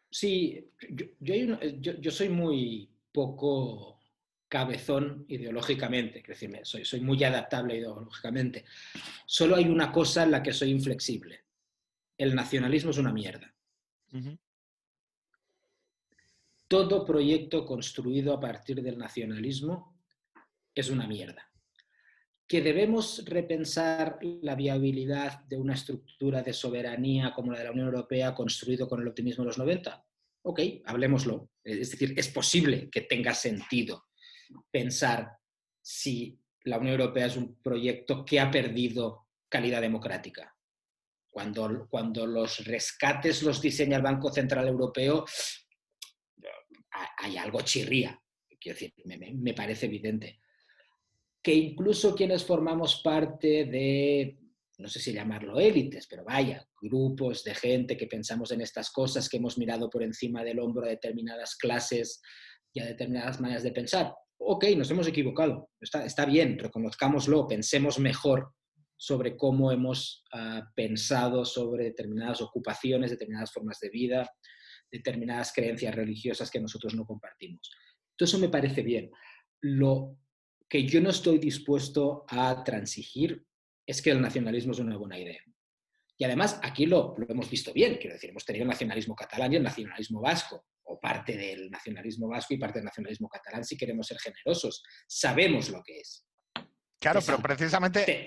Sí, 0.10 0.72
yo, 1.20 1.94
yo 2.00 2.12
soy 2.12 2.30
muy 2.30 2.90
poco 3.12 4.00
cabezón 4.48 5.26
ideológicamente, 5.28 6.20
es 6.20 6.28
decir, 6.28 6.50
me- 6.50 6.64
soy, 6.64 6.86
soy 6.86 7.02
muy 7.02 7.22
adaptable 7.24 7.76
ideológicamente. 7.78 8.64
Solo 9.26 9.58
hay 9.58 9.66
una 9.66 9.92
cosa 9.92 10.24
en 10.24 10.32
la 10.32 10.42
que 10.42 10.54
soy 10.54 10.72
inflexible. 10.72 11.44
El 12.18 12.34
nacionalismo 12.34 12.92
es 12.92 12.98
una 12.98 13.12
mierda. 13.12 13.54
Todo 16.70 17.04
proyecto 17.04 17.66
construido 17.66 18.32
a 18.32 18.40
partir 18.40 18.82
del 18.82 18.98
nacionalismo 18.98 20.00
es 20.74 20.90
una 20.90 21.08
mierda. 21.08 21.52
Que 22.48 22.62
debemos 22.62 23.26
repensar 23.26 24.20
la 24.22 24.56
viabilidad 24.56 25.44
de 25.46 25.58
una 25.58 25.74
estructura 25.74 26.44
de 26.44 26.54
soberanía 26.54 27.34
como 27.34 27.52
la 27.52 27.58
de 27.58 27.66
la 27.66 27.72
Unión 27.72 27.88
Europea 27.88 28.36
construido 28.36 28.88
con 28.88 29.02
el 29.02 29.08
optimismo 29.08 29.44
de 29.44 29.48
los 29.48 29.58
90. 29.58 30.06
Ok, 30.44 30.62
hablemoslo. 30.86 31.50
Es 31.64 31.92
decir, 31.92 32.14
es 32.16 32.28
posible 32.30 32.90
que 32.90 33.02
tenga 33.02 33.34
sentido 33.34 34.06
pensar 34.72 35.38
si 35.82 36.40
la 36.66 36.78
Unión 36.78 37.00
Europea 37.00 37.26
es 37.26 37.36
un 37.36 37.60
proyecto 37.62 38.24
que 38.24 38.40
ha 38.40 38.52
perdido 38.52 39.28
calidad 39.50 39.82
democrática. 39.82 40.56
Cuando, 41.32 41.88
cuando 41.90 42.28
los 42.28 42.64
rescates 42.66 43.42
los 43.42 43.60
diseña 43.60 43.98
el 43.98 44.04
Banco 44.04 44.32
Central 44.32 44.68
Europeo, 44.68 45.26
hay 47.18 47.38
algo 47.38 47.62
chirría. 47.62 48.20
Quiero 48.60 48.78
decir, 48.78 48.94
me, 49.06 49.54
parece 49.54 49.86
evidente. 49.86 50.42
Que 51.42 51.54
incluso 51.54 52.14
quienes 52.14 52.44
formamos 52.44 53.02
parte 53.02 53.66
de, 53.66 54.38
no 54.78 54.88
sé 54.90 55.00
si 55.00 55.14
llamarlo 55.14 55.60
élites, 55.60 56.08
pero 56.08 56.26
vaya, 56.26 56.68
grupos 56.82 57.44
de 57.44 57.56
gente 57.56 57.96
que 57.96 58.08
pensamos 58.08 58.52
en 58.52 58.62
estas 58.62 58.92
cosas, 58.92 59.30
que 59.30 59.38
hemos 59.38 59.58
mirado 59.58 59.90
por 59.90 60.04
encima 60.04 60.44
del 60.44 60.60
hombro 60.60 60.86
a 60.86 60.90
determinadas 60.90 61.56
clases 61.56 62.22
y 62.74 62.82
a 62.82 62.86
determinadas 62.86 63.40
maneras 63.40 63.64
de 63.64 63.72
pensar. 63.72 64.14
Ok, 64.38 64.66
nos 64.76 64.92
hemos 64.92 65.08
equivocado, 65.08 65.70
está, 65.80 66.06
está 66.06 66.26
bien, 66.26 66.58
reconozcámoslo, 66.60 67.48
pensemos 67.48 68.00
mejor 68.00 68.54
sobre 69.02 69.38
cómo 69.38 69.72
hemos 69.72 70.24
ah, 70.34 70.70
pensado 70.76 71.46
sobre 71.46 71.86
determinadas 71.86 72.42
ocupaciones, 72.42 73.12
determinadas 73.12 73.52
formas 73.52 73.80
de 73.80 73.90
vida, 73.90 74.30
determinadas 74.92 75.54
creencias 75.54 75.94
religiosas 75.96 76.50
que 76.50 76.60
nosotros 76.60 76.96
no 76.96 77.06
compartimos. 77.06 77.70
Todo 78.16 78.26
eso 78.26 78.40
me 78.40 78.50
parece 78.50 78.82
bien. 78.82 79.12
Lo 79.62 80.18
que 80.68 80.86
yo 80.86 81.02
no 81.02 81.10
estoy 81.10 81.40
dispuesto 81.40 82.26
a 82.28 82.64
transigir 82.64 83.46
es 83.86 84.02
que 84.02 84.12
el 84.12 84.22
nacionalismo 84.22 84.72
es 84.72 84.80
una 84.80 84.98
buena 84.98 85.18
idea. 85.18 85.42
Y 86.18 86.24
además 86.26 86.60
aquí 86.62 86.86
lo, 86.86 87.16
lo 87.18 87.26
hemos 87.30 87.50
visto 87.50 87.72
bien, 87.74 87.96
quiero 87.96 88.14
decir, 88.14 88.30
hemos 88.30 88.46
tenido 88.46 88.64
el 88.64 88.70
nacionalismo 88.70 89.16
catalán 89.16 89.54
y 89.54 89.56
el 89.56 89.64
nacionalismo 89.64 90.22
vasco, 90.22 90.66
o 90.84 91.00
parte 91.00 91.38
del 91.38 91.70
nacionalismo 91.72 92.28
vasco 92.28 92.54
y 92.54 92.58
parte 92.58 92.80
del 92.80 92.86
nacionalismo 92.86 93.30
catalán 93.30 93.64
si 93.64 93.78
queremos 93.78 94.08
ser 94.08 94.20
generosos. 94.20 94.84
Sabemos 95.08 95.70
lo 95.70 95.82
que 95.84 96.00
es. 96.00 96.26
Claro, 97.00 97.22
pero 97.26 97.40
precisamente, 97.40 98.26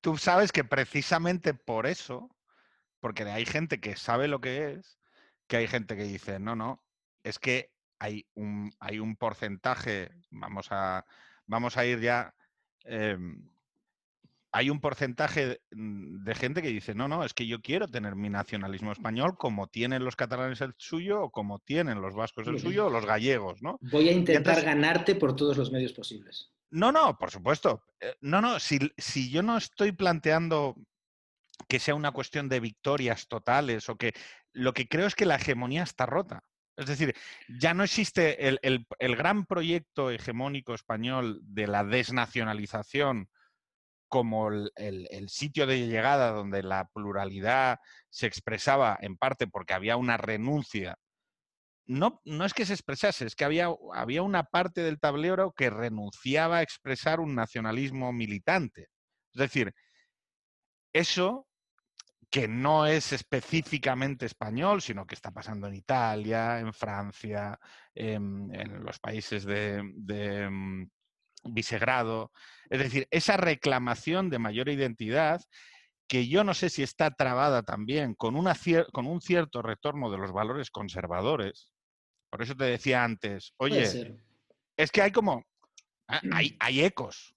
tú 0.00 0.16
sabes 0.16 0.50
que 0.50 0.64
precisamente 0.64 1.54
por 1.54 1.86
eso, 1.86 2.36
porque 2.98 3.22
hay 3.22 3.46
gente 3.46 3.80
que 3.80 3.96
sabe 3.96 4.26
lo 4.26 4.40
que 4.40 4.72
es, 4.72 4.99
que 5.50 5.56
hay 5.56 5.66
gente 5.66 5.96
que 5.96 6.04
dice, 6.04 6.38
no, 6.38 6.54
no, 6.54 6.80
es 7.24 7.40
que 7.40 7.72
hay 7.98 8.24
un, 8.34 8.72
hay 8.78 9.00
un 9.00 9.16
porcentaje, 9.16 10.12
vamos 10.30 10.68
a, 10.70 11.04
vamos 11.44 11.76
a 11.76 11.84
ir 11.84 11.98
ya, 11.98 12.32
em, 12.84 13.50
hay 14.52 14.70
un 14.70 14.80
porcentaje 14.80 15.60
mm, 15.72 16.22
de 16.22 16.34
gente 16.36 16.62
que 16.62 16.68
dice, 16.68 16.94
no, 16.94 17.08
no, 17.08 17.24
es 17.24 17.34
que 17.34 17.48
yo 17.48 17.60
quiero 17.60 17.88
tener 17.88 18.14
mi 18.14 18.30
nacionalismo 18.30 18.92
español 18.92 19.36
como 19.36 19.66
tienen 19.66 20.04
los 20.04 20.14
catalanes 20.14 20.60
el 20.60 20.72
suyo 20.76 21.20
o 21.20 21.30
como 21.32 21.58
tienen 21.58 22.00
los 22.00 22.14
vascos 22.14 22.46
el 22.46 22.60
suyo 22.60 22.86
o 22.86 22.90
los 22.90 23.04
gallegos, 23.04 23.60
¿no? 23.60 23.76
Voy 23.80 24.08
a 24.08 24.12
intentar 24.12 24.62
ganarte 24.62 25.16
por 25.16 25.34
todos 25.34 25.58
los 25.58 25.72
medios 25.72 25.92
posibles. 25.92 26.52
No, 26.70 26.92
no, 26.92 27.18
por 27.18 27.32
supuesto. 27.32 27.82
Eh, 27.98 28.14
no, 28.20 28.40
no, 28.40 28.60
si, 28.60 28.78
si 28.96 29.32
yo 29.32 29.42
no 29.42 29.56
estoy 29.56 29.90
planteando 29.90 30.76
que 31.68 31.78
sea 31.78 31.94
una 31.94 32.12
cuestión 32.12 32.48
de 32.48 32.60
victorias 32.60 33.28
totales 33.28 33.88
o 33.88 33.96
que 33.96 34.12
lo 34.52 34.72
que 34.72 34.88
creo 34.88 35.06
es 35.06 35.14
que 35.14 35.26
la 35.26 35.36
hegemonía 35.36 35.82
está 35.82 36.06
rota. 36.06 36.42
Es 36.76 36.86
decir, 36.86 37.14
ya 37.48 37.74
no 37.74 37.84
existe 37.84 38.48
el, 38.48 38.58
el, 38.62 39.16
gran 39.16 39.44
proyecto 39.44 40.10
hegemónico 40.10 40.72
español 40.74 41.40
de 41.42 41.66
la 41.66 41.84
desnacionalización 41.84 43.28
como 44.08 44.48
el, 44.48 44.72
el, 44.76 45.28
sitio 45.28 45.66
de 45.66 45.86
llegada 45.86 46.30
donde 46.32 46.62
la 46.62 46.88
pluralidad 46.94 47.80
se 48.08 48.26
expresaba 48.26 48.98
en 49.00 49.16
parte 49.16 49.46
porque 49.46 49.74
había 49.74 49.96
una 49.96 50.16
renuncia 50.16 50.96
no, 51.90 52.20
no 52.24 52.44
es 52.44 52.54
que 52.54 52.66
se 52.66 52.72
expresase, 52.72 53.26
es 53.26 53.34
que 53.34 53.44
había, 53.44 53.68
había 53.94 54.22
una 54.22 54.44
parte 54.44 54.80
del 54.80 55.00
tablero 55.00 55.52
que 55.52 55.70
renunciaba 55.70 56.58
a 56.58 56.62
expresar 56.62 57.18
un 57.18 57.34
nacionalismo 57.34 58.12
militante. 58.12 58.82
Es 59.34 59.40
decir, 59.40 59.74
eso 60.92 61.48
que 62.30 62.46
no 62.46 62.86
es 62.86 63.12
específicamente 63.12 64.26
español, 64.26 64.80
sino 64.80 65.04
que 65.06 65.16
está 65.16 65.32
pasando 65.32 65.66
en 65.66 65.74
Italia, 65.74 66.60
en 66.60 66.72
Francia, 66.72 67.58
en, 67.94 68.84
los 68.84 69.00
países 69.00 69.44
de, 69.44 69.82
de 69.96 70.48
mm, 70.48 70.88
Visegrado. 71.42 72.32
Es 72.68 72.78
decir, 72.78 73.08
esa 73.10 73.36
reclamación 73.36 74.30
de 74.30 74.38
mayor 74.38 74.68
identidad 74.68 75.40
que 76.06 76.28
yo 76.28 76.44
no 76.44 76.54
sé 76.54 76.70
si 76.70 76.82
está 76.82 77.12
trabada 77.12 77.62
también 77.62 78.14
con, 78.14 78.36
una 78.36 78.56
con 78.92 79.06
un 79.06 79.20
cierto 79.20 79.62
retorno 79.62 80.10
de 80.10 80.18
los 80.18 80.32
valores 80.32 80.70
conservadores, 80.70 81.70
por 82.30 82.42
eso 82.42 82.56
te 82.56 82.64
decía 82.64 83.04
antes, 83.04 83.54
oye, 83.58 84.18
es 84.76 84.90
que 84.90 85.02
hay 85.02 85.12
como, 85.12 85.44
hay, 86.06 86.56
hay 86.58 86.84
ecos. 86.84 87.36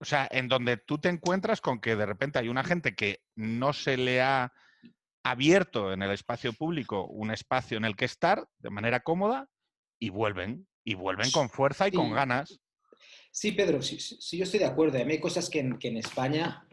O 0.00 0.04
sea, 0.04 0.26
en 0.30 0.48
donde 0.48 0.78
tú 0.78 0.98
te 0.98 1.10
encuentras 1.10 1.60
con 1.60 1.80
que 1.80 1.94
de 1.94 2.06
repente 2.06 2.38
hay 2.38 2.48
una 2.48 2.64
gente 2.64 2.94
que 2.94 3.22
no 3.36 3.72
se 3.72 3.98
le 3.98 4.22
ha 4.22 4.52
abierto 5.22 5.92
en 5.92 6.02
el 6.02 6.10
espacio 6.10 6.54
público 6.54 7.06
un 7.06 7.30
espacio 7.30 7.76
en 7.76 7.84
el 7.84 7.94
que 7.94 8.06
estar 8.06 8.48
de 8.58 8.70
manera 8.70 9.00
cómoda 9.00 9.48
y 9.98 10.08
vuelven, 10.08 10.66
y 10.82 10.94
vuelven 10.94 11.30
con 11.30 11.50
fuerza 11.50 11.88
y 11.88 11.92
con 11.92 12.12
ganas. 12.12 12.58
Sí, 13.30 13.52
Pedro, 13.52 13.82
sí, 13.82 14.00
sí, 14.00 14.38
yo 14.38 14.44
estoy 14.44 14.60
de 14.60 14.66
acuerdo. 14.66 14.98
A 14.98 15.04
mí 15.04 15.12
hay 15.12 15.20
cosas 15.20 15.50
que 15.50 15.60
en, 15.60 15.78
que 15.78 15.88
en 15.88 15.98
España 15.98 16.66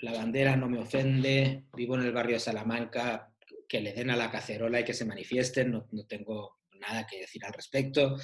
la 0.00 0.12
bandera 0.12 0.56
no 0.56 0.68
me 0.68 0.78
ofende, 0.78 1.64
vivo 1.74 1.94
en 1.94 2.02
el 2.02 2.12
barrio 2.12 2.34
de 2.34 2.40
Salamanca, 2.40 3.32
que 3.68 3.80
le 3.80 3.92
den 3.92 4.10
a 4.10 4.16
la 4.16 4.30
cacerola 4.30 4.80
y 4.80 4.84
que 4.84 4.94
se 4.94 5.04
manifiesten, 5.04 5.70
no, 5.70 5.86
no 5.92 6.04
tengo 6.06 6.58
nada 6.80 7.06
que 7.06 7.20
decir 7.20 7.44
al 7.44 7.52
respecto. 7.52 8.16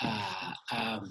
Ah, 0.00 0.54
ah, 0.70 1.02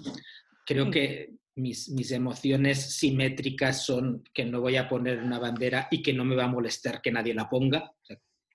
creo 0.66 0.90
que 0.90 1.34
mis, 1.56 1.88
mis, 1.90 2.10
emociones 2.12 2.96
simétricas 2.96 3.84
son 3.84 4.22
que 4.32 4.44
no 4.44 4.60
voy 4.60 4.76
a 4.76 4.88
poner 4.88 5.18
una 5.18 5.38
bandera 5.38 5.88
y 5.90 6.02
que 6.02 6.12
no 6.12 6.24
me 6.24 6.36
va 6.36 6.44
a 6.44 6.48
molestar 6.48 7.02
que 7.02 7.12
nadie 7.12 7.34
la 7.34 7.48
ponga. 7.48 7.92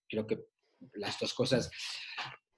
creo 0.07 0.25
que 0.25 0.45
las 0.93 1.19
dos 1.19 1.33
cosas. 1.33 1.69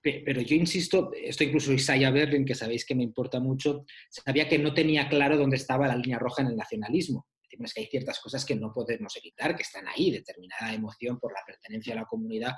Pero 0.02 0.42
yo 0.42 0.56
insisto, 0.56 1.12
esto 1.14 1.44
incluso 1.44 1.74
Isaiah 1.74 2.12
Berlin, 2.12 2.46
que 2.46 2.56
sabéis 2.56 2.86
que 2.86 2.96
me 2.96 3.04
importa 3.04 3.40
mucho, 3.40 3.86
sabía 4.10 4.48
que 4.48 4.58
no 4.58 4.74
tenía 4.74 5.10
claro 5.10 5.38
dónde 5.38 5.58
estaba 5.58 5.88
la 5.88 5.98
línea 5.98 6.20
roja 6.20 6.44
en 6.44 6.50
el 6.50 6.56
nacionalismo. 6.56 7.28
Es 7.50 7.74
que 7.74 7.82
hay 7.82 7.88
ciertas 7.88 8.20
cosas 8.20 8.46
que 8.46 8.56
no 8.56 8.72
podemos 8.72 9.16
evitar, 9.18 9.56
que 9.56 9.64
están 9.64 9.88
ahí, 9.88 10.12
determinada 10.12 10.74
emoción 10.74 11.20
por 11.20 11.34
la 11.34 11.42
pertenencia 11.46 11.94
a 11.94 11.98
la 11.98 12.06
comunidad 12.06 12.54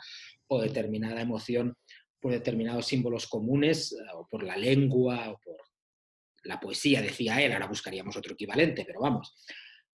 o 0.48 0.62
determinada 0.62 1.22
emoción 1.22 1.76
por 2.20 2.34
determinados 2.34 2.86
símbolos 2.88 3.28
comunes, 3.28 3.94
eh, 3.94 3.98
o 4.14 4.28
por 4.28 4.44
la 4.44 4.58
lengua, 4.58 5.32
o 5.32 5.40
por 5.40 5.56
la 6.44 6.60
poesía, 6.60 7.02
decía 7.02 7.42
él, 7.42 7.54
ahora 7.54 7.68
buscaríamos 7.68 8.16
otro 8.16 8.34
equivalente, 8.34 8.84
pero 8.86 9.02
vamos. 9.02 9.36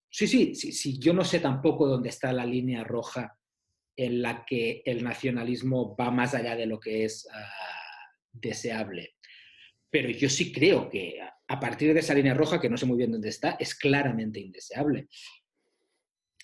Sí, 0.10 0.28
sí, 0.28 0.56
sí, 0.56 0.72
sí, 0.72 1.00
yo 1.00 1.14
no 1.14 1.24
sé 1.24 1.40
tampoco 1.40 1.88
dónde 1.88 2.10
está 2.10 2.32
la 2.32 2.46
línea 2.46 2.84
roja 2.84 3.38
en 3.96 4.22
la 4.22 4.46
que 4.46 4.82
el 4.86 5.04
nacionalismo 5.04 5.96
va 5.96 6.12
más 6.12 6.34
allá 6.34 6.56
de 6.56 6.66
lo 6.66 6.80
que 6.80 7.06
es 7.06 7.28
ah, 7.34 7.50
deseable. 8.32 9.16
Pero 9.90 10.10
yo 10.10 10.30
sí 10.30 10.52
creo 10.52 10.90
que 10.90 11.20
a 11.48 11.60
partir 11.60 11.94
de 11.94 12.00
esa 12.00 12.14
línea 12.14 12.34
roja, 12.34 12.60
que 12.60 12.70
no 12.70 12.78
sé 12.78 12.86
muy 12.86 12.98
bien 12.98 13.12
dónde 13.12 13.30
está, 13.30 13.52
es 13.60 13.76
claramente 13.76 14.40
indeseable. 14.40 15.08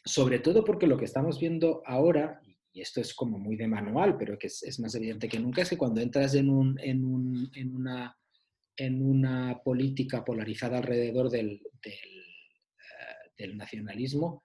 Sobre 0.04 0.40
todo 0.40 0.64
porque 0.64 0.88
lo 0.88 0.98
que 0.98 1.06
estamos 1.06 1.40
viendo 1.40 1.82
ahora, 1.86 2.42
y 2.72 2.82
esto 2.82 3.02
es 3.02 3.14
como 3.14 3.38
muy 3.38 3.56
de 3.56 3.68
manual, 3.68 4.18
pero 4.18 4.38
que 4.38 4.48
es, 4.48 4.80
más 4.80 4.96
evidente 4.96 5.28
que 5.28 5.40
nunca, 5.40 5.64
es 5.64 5.70
que 5.70 5.78
cuando 5.78 6.02
entras 6.02 6.36
en, 6.36 6.50
un, 6.50 6.80
en, 6.80 7.04
un, 7.04 7.52
en, 7.56 7.76
una, 7.76 8.18
en 8.86 9.08
una 9.08 9.62
política 9.64 10.26
polarizada 10.26 10.80
alrededor 10.80 11.30
del, 11.30 11.62
del, 11.84 11.94
eh, 11.94 13.32
del, 13.38 13.56
nacionalismo, 13.56 14.44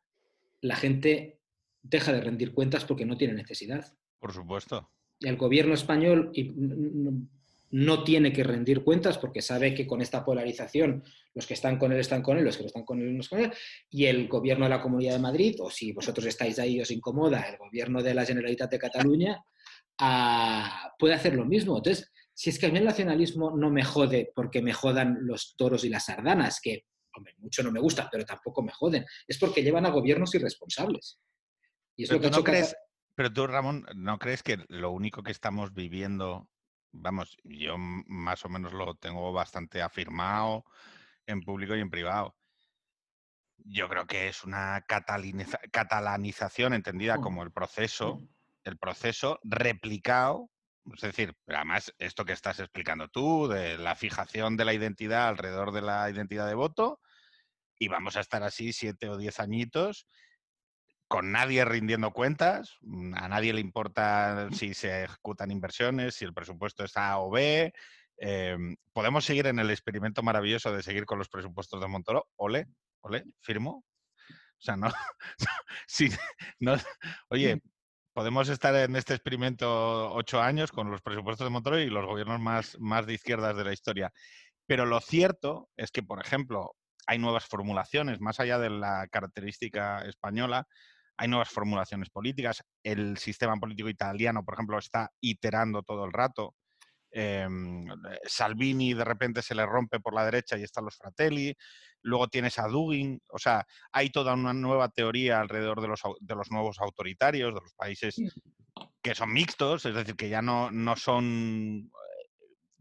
la 0.61 0.77
gente 0.77 1.41
deja 1.83 2.13
de 2.13 2.21
rendir 2.21 2.53
cuentas 2.53 2.85
porque 2.85 3.07
no 3.07 3.17
tiene 3.17 3.33
necesidad. 3.33 3.97
Por 4.19 4.35
supuesto. 4.35 4.91
El 5.21 5.39
gobierno 5.39 5.73
español, 5.73 6.33
no 7.71 8.05
tiene 8.05 8.31
que 8.31 8.45
rendir 8.45 8.85
cuentas 8.85 9.17
porque 9.17 9.41
sabe 9.41 9.75
que 9.75 9.87
con 9.87 10.03
esta 10.03 10.23
polarización 10.23 11.03
los 11.33 11.47
que 11.47 11.55
están 11.55 11.79
con 11.79 11.93
él 11.93 12.01
están 12.01 12.23
con 12.23 12.37
él, 12.37 12.45
los 12.45 12.59
que 12.59 12.65
no 12.65 12.67
están 12.67 12.85
con 12.85 13.01
él 13.01 13.15
no 13.15 13.21
están 13.23 13.39
con 13.39 13.51
él, 13.51 13.57
y 13.89 14.05
el 14.05 14.29
gobierno 14.29 14.67
de 14.67 14.71
la 14.71 14.83
Comunidad 14.83 15.15
de 15.15 15.21
Madrid, 15.21 15.57
o 15.61 15.71
si 15.71 15.93
vosotros 15.93 16.27
estáis 16.27 16.59
ahí 16.59 16.77
y 16.77 16.81
os 16.83 16.91
incomoda, 16.91 17.41
el 17.41 17.57
gobierno 17.57 18.03
de 18.03 18.13
la 18.13 18.27
Generalitat 18.27 18.71
de 18.71 18.79
Cataluña, 18.79 19.43
ah, 19.99 20.95
puede 20.99 21.15
hacer 21.15 21.35
lo 21.35 21.47
mismo. 21.47 21.79
Entonces, 21.79 22.13
si 22.37 22.51
es 22.51 22.59
que 22.59 22.67
a 22.67 22.71
mí 22.71 22.79
el 22.79 22.85
nacionalismo 22.85 23.57
no 23.57 23.71
me 23.71 23.83
jode 23.83 24.31
porque 24.35 24.61
me 24.61 24.75
jodan 24.75 25.17
los 25.21 25.57
toros 25.57 25.85
y 25.85 25.89
las 25.89 26.05
sardanas, 26.05 26.61
que, 26.61 26.85
hombre, 27.17 27.35
mucho 27.39 27.63
no 27.63 27.73
me 27.73 27.81
gusta, 27.81 28.09
pero 28.13 28.27
tampoco 28.27 28.63
me 28.63 28.73
joden, 28.73 29.07
es 29.27 29.39
porque 29.39 29.63
llevan 29.63 29.87
a 29.87 29.91
gobiernos 29.91 30.35
irresponsables. 30.35 31.19
Y 31.97 32.05
es 32.05 32.11
pero, 32.11 32.21
tú 32.21 32.31
no 32.31 32.45
crees, 32.45 32.77
pero 33.15 33.33
tú, 33.33 33.47
Ramón, 33.47 33.87
¿no 33.95 34.19
crees 34.19 34.43
que 34.43 34.59
lo 34.69 34.91
único 34.91 35.23
que 35.23 35.33
estamos 35.33 35.73
viviendo 35.73 36.51
vamos, 36.93 37.37
yo 37.45 37.77
más 37.79 38.45
o 38.45 38.49
menos 38.49 38.73
lo 38.73 38.95
tengo 38.97 39.33
bastante 39.33 39.83
afirmado 39.83 40.65
en 41.27 41.41
público 41.41 41.75
y 41.75 41.81
en 41.81 41.91
privado. 41.91 42.37
Yo 43.59 43.89
creo 43.89 44.07
que 44.07 44.29
es 44.29 44.45
una 44.45 44.85
catalanización 44.87 46.75
entendida 46.75 47.19
mm. 47.19 47.21
como 47.23 47.43
el 47.43 47.51
proceso, 47.51 48.17
mm. 48.17 48.29
el 48.65 48.79
proceso 48.79 49.41
replicado 49.43 50.51
es 50.95 51.01
decir, 51.01 51.35
además, 51.47 51.93
esto 51.99 52.25
que 52.25 52.33
estás 52.33 52.61
explicando 52.61 53.09
tú, 53.09 53.49
de 53.49 53.79
la 53.79 53.95
fijación 53.95 54.57
de 54.57 54.65
la 54.65 54.75
identidad 54.75 55.29
alrededor 55.29 55.73
de 55.73 55.83
la 55.83 56.09
identidad 56.11 56.47
de 56.47 56.55
voto, 56.55 57.01
y 57.79 57.89
vamos 57.89 58.17
a 58.17 58.21
estar 58.21 58.43
así 58.43 58.73
siete 58.73 59.09
o 59.09 59.17
diez 59.17 59.41
añitos, 59.41 60.07
con 61.09 61.31
nadie 61.33 61.65
rindiendo 61.65 62.11
cuentas, 62.13 62.77
mm, 62.81 63.15
a 63.15 63.29
nadie 63.29 63.53
le 63.53 63.61
importa 63.61 64.49
si 64.53 64.75
se 64.75 65.05
ejecutan 65.05 65.51
inversiones, 65.51 66.15
si 66.17 66.25
el 66.25 66.35
presupuesto 66.35 66.85
es 66.85 66.97
A 66.97 67.19
o 67.19 67.31
B. 67.31 67.73
Em, 68.19 68.77
podemos 68.93 69.25
seguir 69.25 69.47
en 69.47 69.59
el 69.59 69.71
experimento 69.71 70.23
maravilloso 70.23 70.73
de 70.73 70.83
seguir 70.83 71.05
con 71.07 71.19
los 71.19 71.29
presupuestos 71.29 71.81
de 71.81 71.89
Montoro. 71.89 72.27
Ole, 72.37 72.67
ole, 73.03 73.25
firmo. 73.41 73.85
O 74.59 74.63
sea, 74.63 74.77
no, 74.77 74.89
sí, 75.87 76.09
no, 76.59 76.77
oye, 77.29 77.61
podemos 78.17 78.49
estar 78.49 78.75
en 78.75 78.97
este 78.97 79.13
experimento 79.13 80.11
ocho 80.15 80.41
años 80.41 80.73
con 80.73 80.91
los 80.91 81.03
presupuestos 81.03 81.47
de 81.47 81.51
Montoro 81.51 81.79
y 81.79 81.91
los 81.91 82.07
gobiernos 82.07 82.41
más, 82.41 82.75
más 82.81 83.05
de 83.05 83.13
izquierdas 83.13 83.55
de 83.55 83.63
la 83.63 83.75
historia. 83.75 84.11
Pero 84.65 84.87
lo 84.87 85.01
cierto 85.01 85.69
es 85.77 85.91
que, 85.91 86.03
por 86.03 86.25
ejemplo, 86.25 86.77
hay 87.07 87.19
nuevas 87.19 87.45
formulaciones, 87.45 88.19
más 88.19 88.41
allá 88.41 88.59
de 88.59 88.71
la 88.71 89.07
característica 89.09 90.01
española, 90.07 90.67
hay 91.19 91.29
nuevas 91.29 91.51
formulaciones 91.51 92.09
políticas. 92.09 92.65
El 92.83 93.19
sistema 93.19 93.55
político 93.57 93.91
italiano, 93.91 94.43
por 94.43 94.55
ejemplo, 94.55 94.79
está 94.79 95.11
iterando 95.21 95.83
todo 95.83 96.07
el 96.07 96.13
rato. 96.15 96.55
Em, 97.19 97.87
Salvini 98.27 98.93
de 98.93 99.03
repente 99.03 99.41
se 99.41 99.55
le 99.55 99.65
rompe 99.65 100.01
por 100.01 100.13
la 100.13 100.27
derecha 100.27 100.59
y 100.59 100.65
están 100.65 100.85
los 100.85 100.99
Fratelli, 100.99 101.57
luego 102.03 102.29
tienes 102.29 102.59
a 102.59 102.69
Dugin, 102.69 103.19
o 103.31 103.39
sea, 103.39 103.67
hay 103.91 104.11
toda 104.11 104.35
una 104.35 104.53
nueva 104.53 104.91
teoría 104.91 105.41
alrededor 105.41 105.81
de 105.81 105.89
los, 105.89 106.03
de 106.21 106.35
los 106.35 106.51
nuevos 106.51 106.79
autoritarios, 106.79 107.55
de 107.55 107.61
los 107.63 107.73
países 107.73 108.17
que 109.03 109.15
son 109.15 109.33
mixtos, 109.33 109.87
es 109.87 109.95
decir, 109.95 110.15
que 110.15 110.29
ya 110.29 110.43
no, 110.43 110.71
no 110.71 110.95
son... 110.95 111.91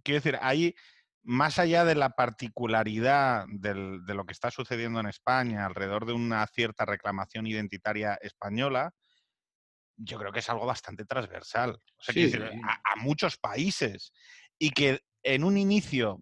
Quiero 0.03 0.19
decir, 0.19 0.37
hay, 0.41 0.75
más 1.23 1.57
allá 1.57 1.85
de 1.85 1.95
la 1.95 2.09
particularidad 2.09 3.45
de 3.47 4.13
lo 4.13 4.25
que 4.25 4.33
está 4.33 4.51
sucediendo 4.51 4.99
en 4.99 5.07
España 5.07 5.65
alrededor 5.65 6.05
de 6.05 6.11
una 6.11 6.45
cierta 6.47 6.83
reclamación 6.83 7.47
identitaria 7.47 8.15
española, 8.15 8.91
yo 9.97 10.17
creo 10.17 10.31
que 10.31 10.39
es 10.39 10.49
algo 10.49 10.65
bastante 10.65 11.05
transversal. 11.05 11.79
O 11.97 12.03
sea, 12.03 12.13
decir, 12.13 12.43
a, 12.43 12.95
muchos 12.97 13.37
países. 13.37 14.11
Y 14.57 14.71
que 14.71 15.01
en 15.23 15.43
un 15.43 15.57
inicio 15.57 16.21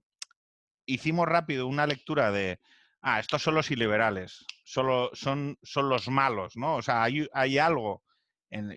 hicimos 0.86 1.28
rápido 1.28 1.67
una 1.67 1.88
lectura 1.88 2.32
de, 2.32 2.59
ah, 3.01 3.19
estos 3.19 3.41
son 3.41 3.55
los 3.55 3.71
iliberales, 3.71 4.45
solo, 4.63 5.09
son, 5.13 5.57
son 5.61 5.89
los 5.89 6.07
malos, 6.07 6.55
¿no? 6.55 6.76
O 6.76 6.82
sea, 6.82 7.03
hay, 7.03 7.28
hay 7.34 7.57
algo. 7.57 8.03
En 8.49 8.76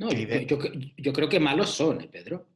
yo, 0.96 1.12
creo 1.12 1.28
que 1.28 1.38
malos 1.38 1.70
son, 1.70 2.00
¿eh, 2.00 2.08
Pedro. 2.08 2.48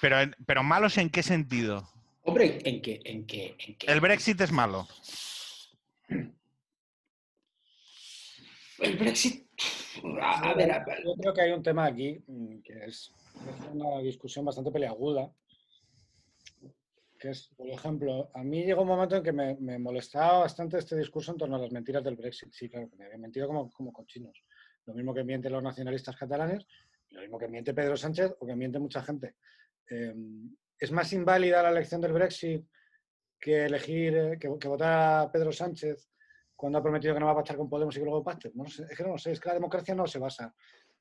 Pero, 0.00 0.16
pero 0.46 0.64
malos 0.64 0.98
en 0.98 1.08
qué 1.08 1.22
sentido? 1.22 1.88
Hombre, 2.22 2.58
en 2.64 2.82
que, 2.82 3.00
en 3.04 3.26
que, 3.26 3.56
en 3.58 3.76
El 3.86 4.00
Brexit 4.00 4.40
es 4.40 4.50
malo. 4.50 4.88
El 8.78 8.96
Brexit 8.98 9.43
yo 11.04 11.14
creo 11.16 11.34
que 11.34 11.40
hay 11.40 11.52
un 11.52 11.62
tema 11.62 11.86
aquí 11.86 12.22
mm, 12.26 12.60
que 12.60 12.84
es, 12.84 13.12
una 13.72 13.98
discusión 14.00 14.44
bastante 14.44 14.70
peleaguda. 14.70 15.30
Que 17.18 17.30
es, 17.30 17.48
por 17.56 17.68
ejemplo, 17.68 18.30
a 18.34 18.42
mí 18.42 18.64
llegó 18.64 18.82
un 18.82 18.88
momento 18.88 19.16
en 19.16 19.22
que 19.22 19.32
me, 19.32 19.78
molestaba 19.78 20.40
bastante 20.40 20.78
este 20.78 20.96
discurso 20.96 21.32
en 21.32 21.38
torno 21.38 21.56
a 21.56 21.60
las 21.60 21.72
mentiras 21.72 22.04
del 22.04 22.16
Brexit. 22.16 22.52
Sí, 22.52 22.68
claro, 22.68 22.88
que 22.90 22.96
me 22.96 23.06
habían 23.06 23.20
mentido 23.20 23.46
como, 23.46 23.70
como 23.70 23.92
cochinos. 23.92 24.44
Lo 24.86 24.94
mismo 24.94 25.14
que 25.14 25.24
mienten 25.24 25.52
los 25.52 25.62
nacionalistas 25.62 26.16
catalanes, 26.16 26.66
lo 27.10 27.22
mismo 27.22 27.38
que 27.38 27.48
miente 27.48 27.72
Pedro 27.72 27.96
Sánchez 27.96 28.34
o 28.38 28.46
que 28.46 28.54
miente 28.54 28.78
mucha 28.78 29.02
gente. 29.02 29.36
Em, 29.88 30.54
¿Es 30.78 30.90
más 30.92 31.12
inválida 31.12 31.62
la 31.62 31.70
elección 31.70 32.00
del 32.00 32.12
Brexit 32.12 32.66
que 33.40 33.64
elegir, 33.64 34.16
eh, 34.16 34.38
que, 34.38 34.50
que 34.58 34.68
votar 34.68 35.22
a 35.22 35.32
Pedro 35.32 35.52
Sánchez 35.52 36.10
cuando 36.56 36.78
ha 36.78 36.82
prometido 36.82 37.14
que 37.14 37.20
no 37.20 37.26
va 37.26 37.32
a 37.32 37.36
pactar 37.36 37.56
con 37.56 37.68
Podemos 37.68 37.96
y 37.96 37.98
que 37.98 38.04
luego 38.04 38.22
pacte. 38.22 38.50
No 38.54 38.66
sé, 38.66 38.84
es 38.84 38.96
que 38.96 39.04
no 39.04 39.18
sé, 39.18 39.32
es 39.32 39.40
que 39.40 39.48
la 39.48 39.54
democracia 39.54 39.94
no 39.94 40.06
se 40.06 40.18
basa. 40.18 40.54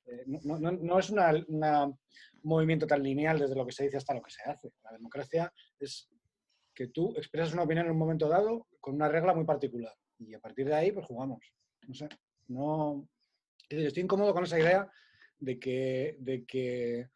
Eh, 0.05 0.23
no, 0.25 0.99
es 0.99 1.09
un 1.09 1.97
movimiento 2.43 2.85
tan 2.85 3.01
lineal 3.01 3.39
desde 3.39 3.55
lo 3.55 3.65
que 3.65 3.71
se 3.71 3.85
dice 3.85 3.97
hasta 3.97 4.13
lo 4.13 4.21
que 4.21 4.31
se 4.31 4.43
hace. 4.43 4.71
La 4.83 4.91
democracia 4.91 5.53
es 5.79 6.09
que 6.73 6.87
tú 6.87 7.13
expresas 7.15 7.53
una 7.53 7.63
opinión 7.63 7.85
en 7.85 7.91
un 7.91 7.97
momento 7.99 8.27
dado 8.27 8.67
con 8.79 8.95
una 8.95 9.07
regla 9.07 9.33
muy 9.33 9.45
particular. 9.45 9.93
Y 10.19 10.33
a 10.33 10.39
partir 10.39 10.67
de 10.67 10.75
ahí, 10.75 10.91
pues 10.91 11.05
jugamos. 11.05 11.39
No 11.87 11.93
sé, 11.93 12.09
no... 12.47 13.07
Estoy 13.69 14.03
incómodo 14.03 14.33
con 14.33 14.43
esa 14.43 14.59
idea 14.59 14.91
de 15.39 15.59
que... 15.59 16.17
De 16.19 16.45
que 16.45 17.09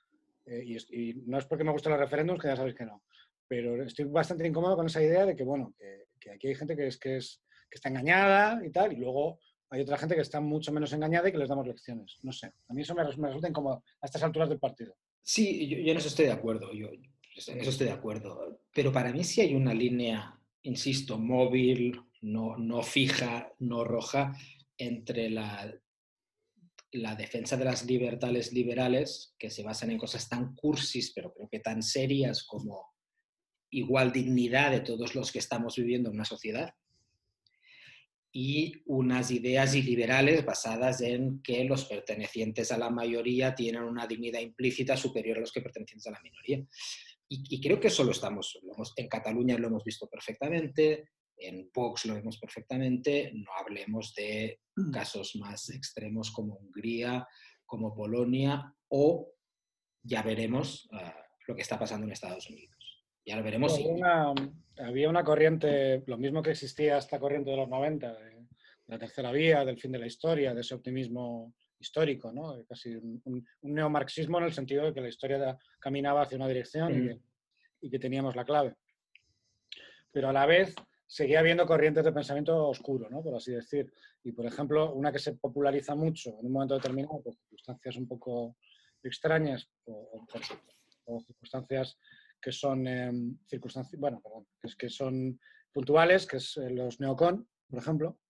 eh, 0.46 0.64
y, 0.90 1.14
no 1.26 1.38
es 1.38 1.46
porque 1.46 1.64
me 1.64 1.72
gusten 1.72 1.92
los 1.92 2.00
referéndums, 2.00 2.42
que 2.42 2.48
ya 2.48 2.56
sabéis 2.56 2.76
que 2.76 2.86
no, 2.86 3.04
pero 3.50 3.84
estoy 3.84 4.06
bastante 4.06 4.48
incómodo 4.48 4.78
con 4.78 4.86
esa 4.86 5.04
idea 5.04 5.26
de 5.26 5.36
que, 5.36 5.44
bueno, 5.44 5.74
que, 5.78 6.06
que 6.18 6.32
aquí 6.32 6.48
hay 6.48 6.56
gente 6.56 6.78
que 6.78 6.88
es, 6.88 6.98
que 6.98 7.18
es 7.18 7.42
que 7.70 7.76
está 7.76 7.90
engañada 7.90 8.66
y 8.66 8.72
tal, 8.72 8.94
y 8.94 8.98
luego 8.98 9.40
hay 9.70 9.82
otra 9.82 9.98
gente 9.98 10.16
que 10.16 10.22
está 10.22 10.40
mucho 10.40 10.72
menos 10.72 10.94
engañada 10.94 11.28
y 11.28 11.32
que 11.32 11.38
les 11.38 11.50
damos 11.50 11.68
lecciones. 11.68 12.18
No 12.24 12.32
sé, 12.32 12.54
a 12.68 12.74
mí 12.74 12.82
eso 12.82 12.96
me, 12.96 13.04
resulta 13.04 13.50
incómodo 13.50 13.84
a 14.02 14.06
estas 14.06 14.24
alturas 14.24 14.50
del 14.50 14.60
partido. 14.60 14.96
Sí, 15.22 15.68
yo, 15.68 15.78
en 15.78 15.98
eso 15.98 16.08
estoy 16.08 16.26
de 16.26 16.32
acuerdo, 16.32 16.74
yo 16.74 16.88
en 16.88 17.60
eso 17.60 17.70
estoy 17.70 17.88
de 17.88 17.94
acuerdo, 17.94 18.62
pero 18.74 18.92
para 18.92 19.12
mí 19.12 19.24
sí 19.24 19.42
hay 19.42 19.54
una 19.54 19.74
línea, 19.74 20.40
insisto, 20.64 21.20
móvil, 21.20 22.02
no, 22.22 22.58
no 22.58 22.82
fija, 22.82 23.54
no 23.60 23.84
roja, 23.84 24.36
entre 24.78 25.30
la, 25.30 25.72
la 26.92 27.16
defensa 27.16 27.58
de 27.58 27.66
las 27.66 27.86
libertades 27.86 28.54
liberales, 28.54 29.36
que 29.38 29.50
se 29.50 29.64
basan 29.64 29.92
en 29.92 29.98
cosas 29.98 30.30
tan 30.30 30.56
cursis, 30.56 31.12
pero 31.14 31.34
creo 31.34 31.50
que 31.50 31.60
tan 31.60 31.84
serias 31.84 32.44
como 32.44 32.96
igual 33.70 34.12
dignidad 34.12 34.72
de 34.72 34.80
todos 34.80 35.14
los 35.14 35.32
que 35.32 35.40
estamos 35.40 35.76
viviendo 35.76 36.10
en 36.10 36.16
una 36.16 36.26
sociedad, 36.26 36.74
y 38.32 38.84
unas 38.86 39.32
ideas 39.32 39.74
iliberales 39.76 40.46
basadas 40.46 41.02
en 41.02 41.42
que 41.42 41.64
los 41.64 41.86
pertenecientes 41.86 42.72
a 42.72 42.78
la 42.78 42.90
mayoría 42.90 43.56
tienen 43.56 43.84
una 43.84 44.06
dignidad 44.06 44.42
implícita 44.42 44.96
superior 44.98 45.38
a 45.38 45.42
los 45.42 45.52
que 45.52 45.62
pertenecientes 45.62 46.08
a 46.08 46.12
la 46.12 46.22
minoría. 46.22 46.66
Y, 47.30 47.60
creo 47.60 47.80
que 47.80 47.88
eso 47.88 48.06
lo 48.06 48.12
estamos, 48.12 48.58
en 48.96 49.08
Cataluña 49.10 49.58
lo 49.58 49.68
hemos 49.68 49.84
visto 49.84 50.08
perfectamente, 50.08 51.10
en 51.38 51.70
Vox 51.74 52.06
lo 52.06 52.14
vemos 52.16 52.38
perfectamente, 52.40 53.32
no 53.34 53.52
hablemos 53.60 54.14
de 54.16 54.62
mm. 54.76 54.92
casos 54.92 55.36
más 55.36 55.70
extremos 55.70 56.32
como 56.32 56.56
Hungría, 56.56 57.28
como 57.66 57.94
Polonia 57.94 58.74
o 58.90 59.34
ya 60.04 60.24
veremos 60.24 60.88
ah, 60.94 61.16
lo 61.48 61.56
que 61.56 61.62
está 61.62 61.78
pasando 61.78 62.06
en 62.06 62.14
Estados 62.14 62.50
Unidos. 62.50 62.77
Ya 63.28 63.36
lo 63.36 63.44
veremos 63.44 63.78
había 64.80 65.10
una 65.10 65.24
corriente, 65.24 66.04
lo 66.06 66.18
mismo 66.18 66.42
que 66.42 66.52
existía 66.52 66.98
esta 66.98 67.20
corriente 67.20 67.50
de 67.50 67.58
los 67.58 67.68
90, 67.68 68.14
de, 68.14 68.48
la 68.88 68.98
tercera 68.98 69.32
vía, 69.32 69.66
del 69.66 69.78
fin 69.78 69.92
de 69.92 70.00
la 70.00 70.08
historia, 70.08 70.54
de 70.54 70.62
ese 70.62 70.76
optimismo 70.76 71.54
histórico, 71.80 72.32
¿no? 72.32 72.64
casi 72.66 72.96
un, 72.96 73.46
neomarxismo 73.62 74.38
en 74.38 74.46
el 74.46 74.54
sentido 74.54 74.86
de 74.86 74.94
que 74.94 75.02
la 75.02 75.10
historia 75.10 75.58
caminaba 75.80 76.22
hacia 76.22 76.38
una 76.38 76.48
dirección 76.48 77.20
y, 77.82 77.90
que, 77.90 78.00
teníamos 78.00 78.36
la 78.36 78.46
clave. 78.46 78.76
Pero 80.12 80.30
a 80.30 80.34
la 80.34 80.46
vez 80.46 80.74
seguía 81.06 81.40
habiendo 81.40 81.66
corrientes 81.66 82.06
de 82.06 82.14
pensamiento 82.14 82.68
oscuro, 82.68 83.10
¿no? 83.10 83.22
por 83.22 83.36
así 83.36 83.52
decir. 83.52 83.92
Y, 84.24 84.32
por 84.32 84.46
ejemplo, 84.46 84.94
una 84.94 85.12
que 85.12 85.20
se 85.20 85.34
populariza 85.34 85.96
mucho 85.96 86.30
en 86.40 86.46
un 86.46 86.52
momento 86.54 86.76
determinado 86.76 87.22
por 87.22 87.36
circunstancias 87.36 87.98
un 87.98 88.08
poco 88.08 88.56
extrañas 89.04 89.70
o, 89.86 90.26
o 91.06 91.20
circunstancias 91.22 91.98
que 92.48 92.54
son 92.54 92.88
em, 92.88 93.38
circunstancias, 93.46 94.00
bueno, 94.00 94.22
perdón, 94.24 94.48
es, 94.64 94.74
que 94.78 94.88
son 94.88 95.38
puntuales, 95.70 96.26
que 96.26 96.38
es 96.38 96.56
eh, 96.56 96.70
los 96.70 96.98
neocon, 97.02 97.46
por 97.70 97.80
ejemplo, 97.80 98.22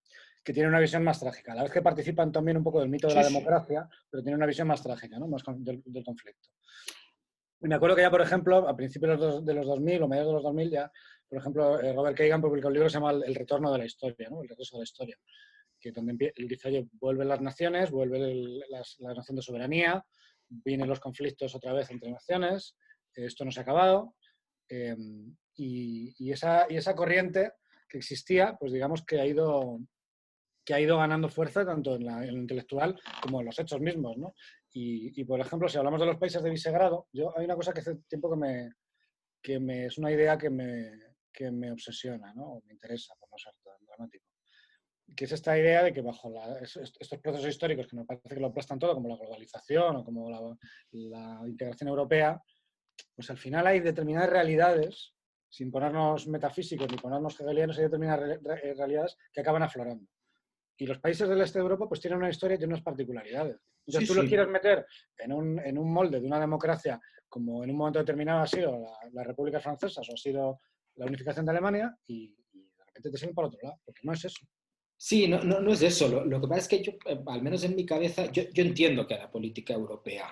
que 0.43 0.53
tienen 0.53 0.72
una 0.72 0.80
visión 0.80 1.03
más 1.03 1.20
trágica. 1.20 1.51
A 1.51 1.55
la 1.55 1.61
vez 1.61 1.72
que 1.72 1.84
participan 1.84 2.32
también 2.32 2.57
un 2.57 2.63
poco 2.63 2.80
del 2.80 2.89
mito 2.89 3.07
de 3.07 3.13
la 3.13 3.22
democracia, 3.22 3.88
pero 4.09 4.24
tienen 4.24 4.38
una 4.38 4.47
visión 4.47 4.68
más 4.68 4.82
trágica, 4.82 5.20
¿no? 5.20 5.28
más 5.28 5.43
del, 5.57 6.03
conflicto. 6.03 6.49
Y 7.61 7.68
me 7.68 7.76
acuerdo 7.76 7.95
que 7.95 8.01
ya, 8.01 8.09
por 8.09 8.22
ejemplo, 8.22 8.68
a 8.68 8.76
principios 8.76 9.45
de 9.45 9.53
los 9.53 9.68
2000 9.68 10.01
o 10.01 10.07
mediados 10.07 10.30
de 10.30 10.34
los 10.34 10.43
2000, 10.43 10.72
ya, 10.72 10.91
por 11.30 11.38
ejemplo, 11.38 11.80
eh, 11.80 11.93
Robert 11.93 12.18
Kagan 12.18 12.41
publicó 12.41 12.70
un 12.70 12.74
libro 12.74 12.88
que 12.88 12.93
se 12.93 12.97
llama 12.97 13.11
El 13.11 13.36
retorno 13.36 13.72
de 13.72 13.78
la 13.78 13.86
historia, 13.86 14.30
¿no? 14.32 14.41
el 14.41 14.49
regreso 14.49 14.78
de 14.78 14.80
la 14.80 14.86
historia, 14.86 15.18
que 15.80 15.91
donde 15.91 16.34
él 16.36 16.47
dice, 16.47 16.70
oye, 16.70 16.88
vuelven 16.93 17.28
las 17.28 17.41
naciones, 17.41 17.91
vuelve 17.91 18.34
la 18.68 19.13
noción 19.13 19.36
de 19.36 19.43
soberanía, 19.43 20.03
vienen 20.49 20.89
los 20.89 20.99
conflictos 20.99 21.53
otra 21.53 21.72
vez 21.74 21.91
entre 21.91 22.09
naciones, 22.09 22.76
esto 23.26 23.45
no 23.45 23.51
se 23.51 23.59
ha 23.59 23.63
acabado. 23.63 24.15
Em, 24.70 25.36
y, 25.55 26.32
esa, 26.32 26.63
esa 26.63 26.95
corriente 26.95 27.53
que 27.89 27.97
existía, 27.97 28.55
pues 28.59 28.72
digamos 28.72 29.03
que 29.05 29.20
ha 29.20 29.26
ido, 29.26 29.80
que 30.63 30.74
ha 30.74 30.80
ido 30.80 30.97
ganando 30.97 31.30
fuerza 31.30 31.65
tanto 31.65 31.95
en, 31.95 32.05
la, 32.05 32.26
lo 32.26 32.38
intelectual 32.38 32.99
como 33.22 33.39
en 33.39 33.47
los 33.47 33.57
hechos 33.59 33.80
mismos. 33.80 34.18
¿no? 34.18 34.34
Y, 34.80 35.24
por 35.26 35.39
ejemplo, 35.39 35.68
si 35.68 35.78
hablamos 35.78 35.99
de 35.99 36.05
los 36.05 36.18
países 36.18 36.43
de 36.43 36.51
Visegrado, 36.51 37.07
yo 37.11 37.36
hay 37.36 37.45
una 37.45 37.55
cosa 37.55 37.74
que 37.74 37.80
hace 37.80 37.95
tiempo 38.07 38.30
que 38.30 38.38
me, 38.38 38.74
que 39.41 39.59
me, 39.59 39.86
es 39.86 39.97
una 39.97 40.11
idea 40.11 40.38
que 40.38 40.51
me, 40.51 40.91
que 41.34 41.49
me 41.49 41.72
obsesiona, 41.72 42.32
¿no? 42.36 42.53
O 42.53 42.61
me 42.63 42.74
interesa, 42.74 43.15
por 43.20 43.32
no 43.32 43.38
ser 43.39 43.53
tan 43.63 43.84
dramático. 43.88 44.26
Que 45.15 45.26
es 45.26 45.32
esta 45.32 45.57
idea 45.57 45.82
de 45.82 45.93
que 45.93 46.01
bajo 46.01 46.32
estos 46.61 47.20
procesos 47.20 47.47
históricos 47.47 47.88
que 47.88 47.95
me 47.95 48.05
parece 48.05 48.30
que 48.30 48.39
lo 48.39 48.47
aplastan 48.47 48.78
todo, 48.78 48.93
como 48.93 49.09
la 49.09 49.15
globalización 49.15 49.95
o 49.95 50.05
como 50.05 50.30
la, 50.30 50.41
la 50.91 51.41
integración 51.47 51.89
europea, 51.89 52.39
pues 53.16 53.30
al 53.30 53.38
final 53.38 53.68
hay 53.68 53.80
determinadas 53.80 54.30
realidades, 54.30 55.14
sin 55.50 55.72
ponernos 55.72 56.28
metafísicos 56.28 56.89
ni 56.89 56.98
ponernos 56.98 57.39
hegelianos, 57.39 57.78
hay 57.78 57.86
determinadas 57.86 58.41
realidades 58.78 59.18
que 59.32 59.41
acaban 59.41 59.64
aflorando. 59.64 60.08
Y 60.78 60.86
los 60.86 61.00
países 61.00 61.28
del 61.28 61.41
este 61.41 61.60
de 61.60 61.64
Europa 61.64 61.88
pues 61.88 62.00
tienen 62.00 62.20
una 62.20 62.30
historia 62.30 62.56
y 62.56 62.58
tienen 62.60 62.74
unas 62.74 62.84
particularidades. 62.84 63.58
Entonces 63.86 64.08
tú 64.08 64.16
lo 64.16 64.28
quieres 64.28 64.48
meter 64.48 64.86
en 65.18 65.32
un, 65.32 65.60
en 65.60 65.78
un, 65.78 65.91
molde 65.91 66.20
de 66.20 66.28
una 66.28 66.39
democracia 66.39 67.00
como 67.30 67.64
en 67.64 67.72
un 67.72 67.78
momento 67.78 68.00
determinado 68.00 68.41
ha 68.41 68.48
sido 68.48 68.78
la, 68.80 69.10
la 69.12 69.24
República 69.24 69.60
Francesa 69.60 70.02
o 70.02 70.14
ha 70.14 70.18
sido 70.18 70.60
la 70.95 71.06
unificación 71.06 71.45
de 71.45 71.52
Alemania 71.52 71.98
y, 72.06 72.36
de 72.54 72.86
repente 72.86 73.12
te 73.12 73.18
siguen 73.18 73.36
por 73.36 73.45
otro 73.45 73.60
lado, 73.62 73.80
porque 73.86 74.02
no 74.04 74.14
es 74.14 74.26
eso. 74.26 74.45
Sí, 74.95 75.28
no, 75.28 75.43
no, 75.43 75.60
no 75.60 75.72
es 75.72 75.82
eso. 75.82 76.08
Lo, 76.08 76.26
lo, 76.26 76.41
que 76.41 76.48
pasa 76.48 76.62
es 76.62 76.68
que 76.68 76.84
yo, 76.84 76.93
eh, 77.06 77.22
al 77.28 77.41
menos 77.41 77.64
en 77.64 77.76
mi 77.76 77.86
cabeza, 77.86 78.32
yo, 78.32 78.43
yo 78.52 78.64
entiendo 78.64 79.06
que 79.06 79.14
a 79.14 79.20
la 79.20 79.32
política 79.32 79.74
europea 79.74 80.28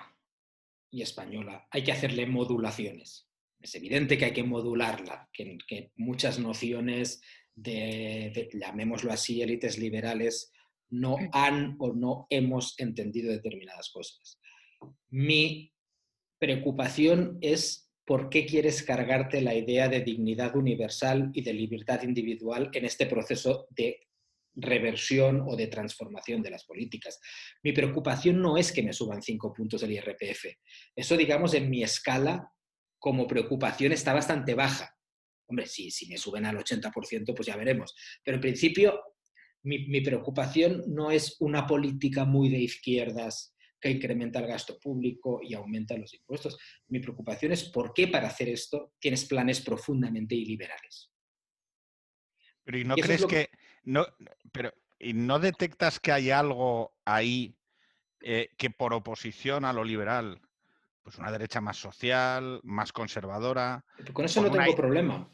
y 0.96 1.02
española 1.02 1.68
hay 1.70 1.84
que 1.84 1.92
hacerle 1.92 2.24
modulaciones. 2.24 3.28
Es 3.60 3.74
evidente 3.74 4.16
que 4.16 4.24
hay 4.24 4.32
que 4.32 4.44
modularla, 4.44 5.28
que, 5.30 5.58
que 5.68 5.92
muchas 5.96 6.38
nociones 6.38 7.20
de, 7.54 8.48
llamémoslo 8.54 9.12
así, 9.12 9.42
élites 9.42 9.76
liberales, 9.76 10.52
no 10.88 11.18
han 11.32 11.76
o 11.78 11.92
no 11.92 12.26
hemos 12.30 12.78
entendido 12.78 13.30
determinadas 13.30 13.90
cosas. 13.90 14.40
Mi 15.10 15.74
preocupación 16.38 17.36
es 17.42 17.92
por 18.06 18.30
qué 18.30 18.46
quieres 18.46 18.82
cargarte 18.82 19.42
la 19.42 19.54
idea 19.54 19.88
de 19.88 20.00
dignidad 20.00 20.56
universal 20.56 21.30
y 21.34 21.42
de 21.42 21.52
libertad 21.52 22.04
individual 22.04 22.70
en 22.72 22.86
este 22.86 23.04
proceso 23.04 23.66
de 23.70 24.05
reversión 24.56 25.44
o 25.46 25.54
de 25.54 25.66
transformación 25.66 26.42
de 26.42 26.50
las 26.50 26.64
políticas. 26.64 27.20
Mi 27.62 27.72
preocupación 27.72 28.40
no 28.40 28.56
es 28.56 28.72
que 28.72 28.82
me 28.82 28.92
suban 28.92 29.22
cinco 29.22 29.52
puntos 29.52 29.82
del 29.82 29.92
IRPF. 29.92 30.46
Eso, 30.94 31.16
digamos, 31.16 31.54
en 31.54 31.70
mi 31.70 31.82
escala 31.82 32.50
como 32.98 33.26
preocupación 33.26 33.92
está 33.92 34.12
bastante 34.14 34.54
baja. 34.54 34.90
Hombre, 35.48 35.66
si, 35.66 35.90
si 35.90 36.08
me 36.08 36.18
suben 36.18 36.46
al 36.46 36.56
80%, 36.56 37.34
pues 37.34 37.46
ya 37.46 37.56
veremos. 37.56 37.94
Pero 38.24 38.36
en 38.36 38.40
principio, 38.40 39.00
mi, 39.62 39.86
mi 39.86 40.00
preocupación 40.00 40.82
no 40.88 41.10
es 41.10 41.36
una 41.40 41.66
política 41.66 42.24
muy 42.24 42.48
de 42.48 42.58
izquierdas 42.58 43.54
que 43.80 43.90
incrementa 43.90 44.40
el 44.40 44.46
gasto 44.46 44.78
público 44.78 45.40
y 45.42 45.54
aumenta 45.54 45.96
los 45.96 46.14
impuestos. 46.14 46.58
Mi 46.88 46.98
preocupación 47.00 47.52
es 47.52 47.64
por 47.64 47.92
qué 47.92 48.08
para 48.08 48.28
hacer 48.28 48.48
esto 48.48 48.94
tienes 48.98 49.26
planes 49.26 49.60
profundamente 49.60 50.34
iliberales. 50.34 51.12
Pero 52.64 52.78
¿y 52.78 52.84
no 52.84 52.96
crees 52.96 53.24
que... 53.26 53.48
No, 53.86 54.06
pero, 54.52 54.74
¿y 54.98 55.14
no 55.14 55.38
detectas 55.38 55.98
que 55.98 56.12
hay 56.12 56.30
algo 56.30 56.94
ahí 57.06 57.56
eh, 58.20 58.50
que 58.58 58.68
por 58.68 58.92
oposición 58.92 59.64
a 59.64 59.72
lo 59.72 59.84
liberal 59.84 60.42
pues 61.06 61.18
una 61.18 61.30
derecha 61.30 61.60
más 61.60 61.76
social, 61.76 62.58
más 62.64 62.92
conservadora. 62.92 63.84
Con 64.12 64.24
eso 64.24 64.42
no 64.42 64.50
tengo 64.50 64.74
problema. 64.74 65.30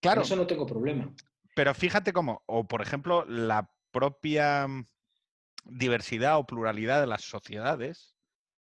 Claro. 0.00 0.22
Con 0.22 0.26
eso 0.26 0.34
no 0.34 0.44
tengo 0.44 0.66
problema. 0.66 1.14
Pero 1.54 1.72
fíjate 1.72 2.12
cómo, 2.12 2.42
o 2.46 2.66
por 2.66 2.82
ejemplo, 2.82 3.24
la 3.24 3.70
propia 3.92 4.66
mm, 4.66 4.88
diversidad 5.66 6.36
o 6.36 6.46
pluralidad 6.46 7.00
de 7.00 7.06
las 7.06 7.22
sociedades, 7.22 8.16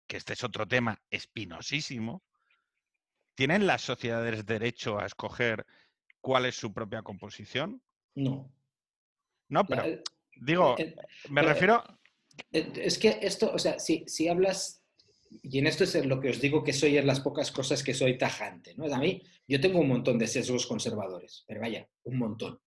que 0.08 0.18
este 0.18 0.34
es 0.34 0.44
otro 0.44 0.68
tema 0.68 1.00
espinosísimo, 1.12 2.24
¿tienen 3.36 3.68
las 3.68 3.84
sociedades 3.84 4.44
derecho 4.48 4.98
a 4.98 5.06
escoger 5.06 5.68
cuál 6.20 6.48
es 6.48 6.56
su 6.56 6.74
propia 6.74 7.04
composición? 7.04 7.84
No. 8.16 8.52
No, 9.50 9.66
pero 9.66 9.84
digo, 10.42 10.76
me 11.30 11.42
refiero... 11.42 11.84
Es 12.52 12.98
que 12.98 13.20
esto, 13.22 13.52
o 13.54 13.60
sea, 13.60 13.80
si, 13.80 14.06
si 14.08 14.30
hablas 14.30 14.80
y 15.44 15.60
en 15.60 15.68
esto 15.68 15.84
es 15.84 16.06
lo 16.06 16.20
que 16.20 16.30
os 16.30 16.42
digo 16.42 16.64
que 16.64 16.74
soy 16.74 16.98
en 16.98 17.08
las 17.08 17.20
pocas 17.20 17.52
cosas 17.52 17.84
que 17.84 17.94
soy 17.94 18.18
tajante. 18.18 18.74
¿no? 18.76 18.86
A 18.94 18.98
mí, 18.98 19.22
yo 19.48 19.60
tengo 19.60 19.80
un 19.80 19.88
montón 19.88 20.18
de 20.18 20.28
sesgos 20.28 20.66
conservadores, 20.66 21.44
pero 21.48 21.62
vaya, 21.62 21.88
un 22.04 22.18
montón. 22.18 22.60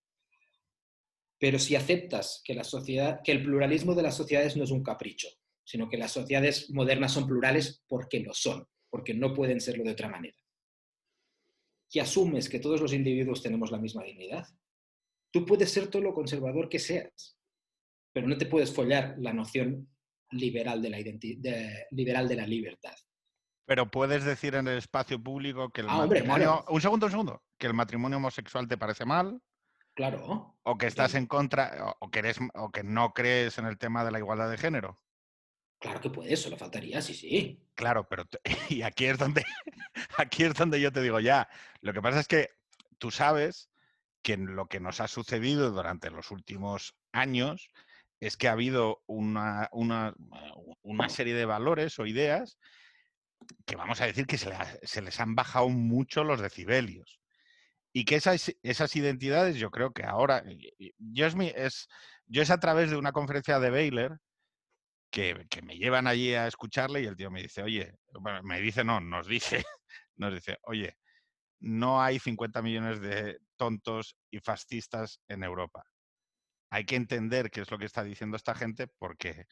Pero 1.38 1.58
si 1.58 1.74
aceptas 1.74 2.40
que, 2.44 2.54
la 2.54 2.64
sociedad, 2.64 3.20
que 3.22 3.32
el 3.32 3.42
pluralismo 3.42 3.94
de 3.94 4.02
las 4.02 4.16
sociedades 4.16 4.56
no 4.56 4.64
es 4.64 4.70
un 4.70 4.82
capricho, 4.82 5.28
sino 5.64 5.88
que 5.88 5.96
las 5.96 6.12
sociedades 6.12 6.70
modernas 6.70 7.12
son 7.12 7.26
plurales 7.26 7.82
porque 7.88 8.20
lo 8.20 8.32
son, 8.32 8.66
porque 8.88 9.14
no 9.14 9.34
pueden 9.34 9.60
serlo 9.60 9.84
de 9.84 9.92
otra 9.92 10.08
manera. 10.08 10.36
Y 11.90 11.98
asumes 11.98 12.48
que 12.48 12.60
todos 12.60 12.80
los 12.80 12.92
individuos 12.92 13.42
tenemos 13.42 13.70
la 13.70 13.78
misma 13.78 14.04
dignidad. 14.04 14.46
Tú 15.32 15.46
puedes 15.46 15.70
ser 15.72 15.88
todo 15.88 16.02
lo 16.02 16.14
conservador 16.14 16.68
que 16.68 16.78
seas, 16.78 17.38
pero 18.12 18.28
no 18.28 18.36
te 18.36 18.46
puedes 18.46 18.72
follar 18.72 19.14
la 19.18 19.32
noción 19.32 19.88
liberal 20.30 20.82
de 20.82 20.90
la, 20.90 20.98
de, 20.98 21.86
liberal 21.90 22.28
de 22.28 22.36
la 22.36 22.46
libertad. 22.46 22.94
Pero 23.64 23.90
puedes 23.90 24.24
decir 24.24 24.54
en 24.54 24.68
el 24.68 24.78
espacio 24.78 25.22
público 25.22 25.70
que 25.70 25.80
el 25.80 25.88
Ah, 25.88 25.98
matrimonio. 25.98 26.64
Un 26.68 26.80
segundo, 26.80 27.06
un 27.06 27.12
segundo. 27.12 27.42
Que 27.58 27.68
el 27.68 27.74
matrimonio 27.74 28.18
homosexual 28.18 28.68
te 28.68 28.76
parece 28.76 29.04
mal. 29.04 29.40
Claro. 29.94 30.58
O 30.62 30.76
que 30.76 30.86
estás 30.86 31.14
en 31.14 31.26
contra, 31.26 31.94
o 32.00 32.10
que, 32.10 32.20
eres, 32.20 32.38
o 32.54 32.70
que 32.70 32.82
no 32.82 33.12
crees 33.12 33.58
en 33.58 33.66
el 33.66 33.78
tema 33.78 34.04
de 34.04 34.10
la 34.10 34.18
igualdad 34.18 34.50
de 34.50 34.58
género. 34.58 35.00
Claro 35.78 36.00
que 36.00 36.10
puedes, 36.10 36.40
solo 36.40 36.56
faltaría, 36.56 37.02
sí, 37.02 37.12
sí. 37.14 37.60
Claro, 37.74 38.06
pero 38.08 38.24
y 38.68 38.82
aquí 38.82 39.06
es 39.06 39.18
donde 39.18 39.44
aquí 40.16 40.44
es 40.44 40.54
donde 40.54 40.80
yo 40.80 40.92
te 40.92 41.02
digo 41.02 41.20
ya. 41.20 41.48
Lo 41.80 41.92
que 41.92 42.02
pasa 42.02 42.20
es 42.20 42.28
que 42.28 42.50
tú 42.98 43.10
sabes 43.10 43.68
que 44.22 44.36
lo 44.36 44.66
que 44.66 44.80
nos 44.80 45.00
ha 45.00 45.08
sucedido 45.08 45.70
durante 45.70 46.10
los 46.10 46.30
últimos 46.30 46.94
años 47.12 47.70
es 48.20 48.36
que 48.36 48.48
ha 48.48 48.52
habido 48.52 49.02
una, 49.06 49.68
una, 49.72 50.14
una 50.82 51.08
serie 51.08 51.34
de 51.34 51.44
valores 51.44 51.98
o 51.98 52.06
ideas 52.06 52.56
que 53.66 53.76
vamos 53.76 54.00
a 54.00 54.06
decir 54.06 54.26
que 54.26 54.38
se, 54.38 55.02
les 55.02 55.20
han 55.20 55.34
bajado 55.34 55.68
mucho 55.68 56.24
los 56.24 56.40
decibelios. 56.40 57.20
Y 57.92 58.04
que 58.04 58.14
esas, 58.14 58.54
esas 58.62 58.96
identidades, 58.96 59.56
yo 59.56 59.70
creo 59.70 59.92
que 59.92 60.04
ahora, 60.04 60.44
yo 60.98 61.26
es, 61.26 61.34
mi, 61.34 61.52
es, 61.54 61.88
yo 62.26 62.42
es 62.42 62.50
a 62.50 62.60
través 62.60 62.90
de 62.90 62.96
una 62.96 63.12
conferencia 63.12 63.58
de 63.58 63.70
Baylor 63.70 64.18
que, 65.10 65.46
que, 65.50 65.60
me 65.60 65.76
llevan 65.76 66.06
allí 66.06 66.32
a 66.34 66.46
escucharle 66.46 67.02
y 67.02 67.06
el 67.06 67.16
tío 67.16 67.30
me 67.30 67.42
dice, 67.42 67.62
oye, 67.62 67.92
bueno, 68.12 68.42
me 68.44 68.60
dice, 68.60 68.82
no, 68.82 69.00
nos 69.00 69.26
dice, 69.26 69.62
nos 70.16 70.32
dice, 70.32 70.58
oye, 70.62 70.96
no 71.62 72.02
hay 72.02 72.18
50 72.18 72.60
millones 72.62 73.00
de 73.00 73.38
tontos 73.56 74.16
y 74.30 74.40
fascistas 74.40 75.20
en 75.28 75.42
Europa 75.42 75.84
hay 76.72 76.86
que 76.86 76.96
entender 76.96 77.50
qué 77.50 77.60
es 77.60 77.70
lo 77.70 77.78
que 77.78 77.84
está 77.84 78.02
diciendo 78.02 78.34
esta 78.34 78.54
gente 78.54 78.86
porque 78.86 79.46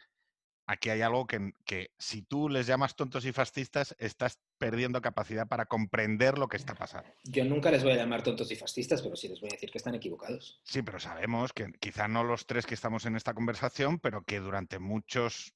aquí 0.66 0.88
hay 0.88 1.02
algo 1.02 1.26
que, 1.26 1.52
que, 1.66 1.90
si 1.98 2.22
tú 2.22 2.48
les 2.48 2.66
llamas 2.66 2.96
tontos 2.96 3.26
y 3.26 3.32
fascistas, 3.32 3.94
estás 3.98 4.40
perdiendo 4.56 5.02
capacidad 5.02 5.46
para 5.46 5.66
comprender 5.66 6.38
lo 6.38 6.48
que 6.48 6.56
está 6.56 6.74
pasando. 6.74 7.12
Yo 7.24 7.44
nunca 7.44 7.70
les 7.70 7.82
voy 7.82 7.92
a 7.92 7.96
llamar 7.96 8.22
tontos 8.22 8.50
y 8.50 8.56
fascistas, 8.56 9.02
pero 9.02 9.16
sí 9.16 9.28
les 9.28 9.38
voy 9.38 9.50
a 9.50 9.52
decir 9.52 9.70
que 9.70 9.76
están 9.76 9.94
equivocados. 9.94 10.62
Sí, 10.64 10.80
pero 10.80 10.98
sabemos 10.98 11.52
que 11.52 11.70
quizá 11.78 12.08
no 12.08 12.24
los 12.24 12.46
tres 12.46 12.64
que 12.64 12.74
estamos 12.74 13.04
en 13.04 13.16
esta 13.16 13.34
conversación, 13.34 13.98
pero 13.98 14.22
que 14.22 14.40
durante 14.40 14.78
muchos, 14.78 15.52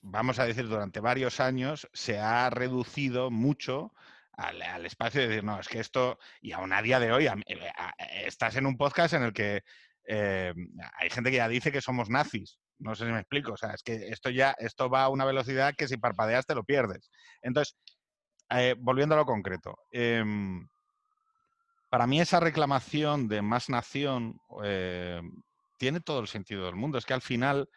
vamos 0.00 0.40
a 0.40 0.46
decir, 0.46 0.66
durante 0.66 0.98
varios 0.98 1.38
años 1.38 1.88
se 1.92 2.18
ha 2.18 2.50
reducido 2.50 3.30
mucho 3.30 3.92
al, 4.36 4.62
al, 4.62 4.86
espacio 4.86 5.20
de 5.20 5.28
decir, 5.28 5.44
no, 5.44 5.58
es 5.58 5.68
que 5.68 5.80
esto, 5.80 6.18
y 6.40 6.52
aún 6.52 6.72
a 6.72 6.82
día 6.82 7.00
de 7.00 7.12
hoy, 7.12 7.26
a, 7.26 7.34
a, 7.34 7.94
estás 8.24 8.56
en 8.56 8.66
un 8.66 8.76
podcast 8.76 9.14
en 9.14 9.22
el 9.22 9.32
que 9.32 9.62
eh, 10.08 10.52
hay 10.98 11.10
gente 11.10 11.30
que 11.30 11.38
ya 11.38 11.48
dice 11.48 11.72
que 11.72 11.80
somos 11.80 12.10
nazis. 12.10 12.58
No 12.78 12.94
sé 12.94 13.06
si 13.06 13.12
me 13.12 13.20
explico. 13.20 13.52
O 13.52 13.56
sea, 13.56 13.70
es 13.70 13.82
que 13.82 14.08
esto 14.08 14.30
ya, 14.30 14.54
esto 14.58 14.90
va 14.90 15.04
a 15.04 15.08
una 15.08 15.24
velocidad 15.24 15.74
que 15.76 15.88
si 15.88 15.96
parpadeas 15.96 16.46
te 16.46 16.54
lo 16.54 16.64
pierdes. 16.64 17.10
Entonces, 17.42 17.76
eh, 18.50 18.74
volviendo 18.78 19.14
a 19.14 19.18
lo 19.18 19.24
concreto. 19.24 19.78
Eh, 19.92 20.22
para 21.88 22.06
mí 22.06 22.20
esa 22.20 22.40
reclamación 22.40 23.28
de 23.28 23.42
más 23.42 23.68
nación 23.68 24.38
eh, 24.64 25.20
tiene 25.78 26.00
todo 26.00 26.20
el 26.20 26.28
sentido 26.28 26.66
del 26.66 26.74
mundo. 26.74 26.98
Es 26.98 27.06
que 27.06 27.14
al 27.14 27.22
final, 27.22 27.68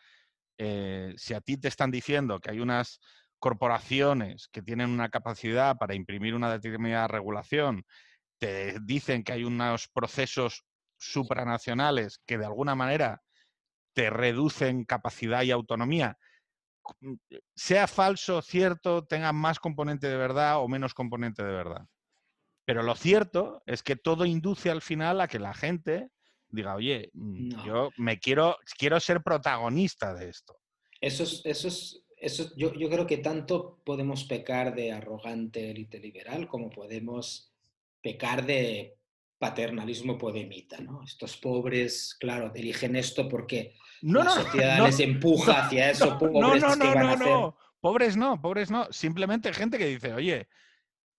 eh, 0.57 1.13
si 1.17 1.33
a 1.33 1.41
ti 1.41 1.57
te 1.57 1.67
están 1.67 1.91
diciendo 1.91 2.39
que 2.39 2.51
hay 2.51 2.59
unas 2.59 2.99
corporaciones 3.39 4.47
que 4.51 4.61
tienen 4.61 4.89
una 4.89 5.09
capacidad 5.09 5.77
para 5.77 5.95
imprimir 5.95 6.35
una 6.35 6.51
determinada 6.51 7.07
regulación, 7.07 7.85
te 8.37 8.77
dicen 8.81 9.23
que 9.23 9.33
hay 9.33 9.43
unos 9.43 9.87
procesos 9.87 10.63
supranacionales 10.97 12.21
que 12.25 12.37
de 12.37 12.45
alguna 12.45 12.75
manera 12.75 13.21
te 13.93 14.09
reducen 14.09 14.85
capacidad 14.85 15.43
y 15.43 15.51
autonomía, 15.51 16.17
mm, 17.01 17.15
sea 17.55 17.87
falso, 17.87 18.41
cierto, 18.41 19.05
tenga 19.05 19.33
más 19.33 19.59
componente 19.59 20.07
de 20.07 20.17
verdad 20.17 20.61
o 20.61 20.67
menos 20.67 20.93
componente 20.93 21.43
de 21.43 21.51
verdad. 21.51 21.85
Pero 22.65 22.83
lo 22.83 22.95
cierto 22.95 23.63
es 23.65 23.81
que 23.81 23.95
todo 23.95 24.25
induce 24.25 24.69
al 24.69 24.81
final 24.81 25.21
a 25.21 25.27
que 25.27 25.39
la 25.39 25.53
gente 25.53 26.09
diga, 26.49 26.75
oye, 26.75 27.09
mm, 27.13 27.49
no. 27.49 27.65
yo 27.65 27.89
me 27.97 28.19
quiero, 28.19 28.57
quiero 28.77 28.99
ser 28.99 29.21
protagonista 29.23 30.13
de 30.13 30.29
esto. 30.29 30.55
Eso 31.01 31.23
es, 31.23 31.41
eso 31.45 31.67
es 31.67 32.03
eso, 32.19 32.51
yo, 32.55 32.73
yo 32.73 32.89
creo 32.89 33.07
que 33.07 33.17
tanto 33.17 33.79
podemos 33.83 34.23
pecar 34.25 34.75
de 34.75 34.91
arrogante 34.91 35.71
élite 35.71 35.99
liberal 35.99 36.47
como 36.47 36.69
podemos 36.69 37.53
pecar 38.01 38.45
de 38.45 38.97
paternalismo 39.37 40.17
podemita, 40.17 40.79
¿no? 40.81 41.03
Estos 41.03 41.37
pobres, 41.37 42.15
claro, 42.19 42.51
eligen 42.53 42.95
esto 42.95 43.27
porque 43.29 43.75
No, 44.01 44.19
la 44.19 44.25
no, 44.25 44.31
sociedad 44.35 44.77
no, 44.79 44.85
les 44.87 44.99
empuja 44.99 45.59
hacia 45.65 45.91
eso. 45.91 46.09
No, 46.11 46.17
pobres, 46.19 46.61
no, 46.61 46.67
¿qué 46.77 46.87
no, 46.89 46.93
van 46.93 47.05
a 47.05 47.11
hacer? 47.13 47.37
Pobres 47.81 48.17
no, 48.17 48.41
pobres 48.41 48.69
no. 48.69 48.91
Simplemente 48.91 49.53
gente 49.53 49.77
que 49.77 49.85
dice, 49.85 50.13
oye, 50.13 50.49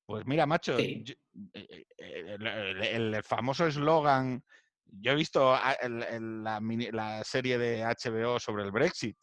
pues 0.05 0.27
mira, 0.27 0.45
macho, 0.45 0.77
Sí. 0.79 1.03
yo- 1.05 1.15
eh, 1.55 1.85
eh, 1.97 2.37
el, 2.39 2.47
el- 2.47 3.15
el 3.15 3.23
famoso 3.23 3.67
eslogan, 3.67 4.45
yo 4.85 5.13
he 5.13 5.15
visto 5.15 5.57
el- 5.81 6.43
la 6.43 7.25
serie 7.25 7.57
de 7.57 7.85
HBO 7.85 8.39
sobre 8.39 8.65
el 8.65 8.71
Brexit, 8.73 9.17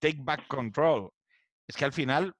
Take 0.00 0.18
Back 0.20 0.46
Control. 0.48 1.10
Es 1.68 1.76
que 1.76 1.84
al 1.84 1.92
final 1.92 2.34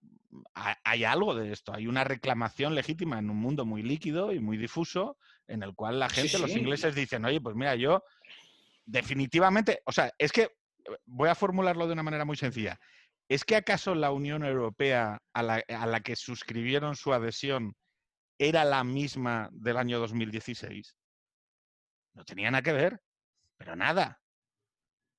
ha- 0.54 0.78
hay 0.84 1.04
algo 1.04 1.34
de 1.34 1.52
esto, 1.52 1.72
hay 1.72 1.86
una 1.86 2.04
reclamación 2.04 2.74
legítima 2.74 3.18
en 3.18 3.30
un 3.30 3.36
mundo 3.36 3.64
muy 3.64 3.82
líquido 3.82 4.32
y 4.32 4.40
muy 4.40 4.56
difuso, 4.56 5.16
en 5.46 5.62
el 5.62 5.74
cual 5.74 5.98
la 6.00 6.08
Sí, 6.08 6.22
gente, 6.22 6.38
los 6.38 6.56
ingleses 6.56 6.94
dicen, 6.94 7.24
oye, 7.24 7.40
pues 7.40 7.54
mira, 7.56 7.74
yo 7.76 8.02
definitivamente, 8.84 9.82
o 9.86 9.92
sea, 9.92 10.12
es 10.18 10.32
que 10.32 10.42
eh, 10.42 10.50
voy 11.06 11.28
a 11.28 11.34
formularlo 11.34 11.86
de 11.86 11.92
una 11.92 12.02
manera 12.02 12.24
muy 12.24 12.36
sencilla. 12.36 12.78
¿Es 13.28 13.44
que 13.44 13.56
acaso 13.56 13.94
la 13.94 14.10
Unión 14.10 14.44
Europea 14.44 15.20
a 15.32 15.42
la, 15.42 15.62
a 15.68 15.86
la 15.86 16.00
que 16.00 16.16
suscribieron 16.16 16.96
su 16.96 17.12
adhesión 17.12 17.74
era 18.38 18.64
la 18.64 18.82
misma 18.82 19.48
del 19.52 19.76
año 19.76 20.00
2016? 20.00 20.96
No 22.14 22.24
tenía 22.24 22.50
nada 22.50 22.62
que 22.62 22.72
ver, 22.72 23.00
pero 23.56 23.76
nada. 23.76 24.20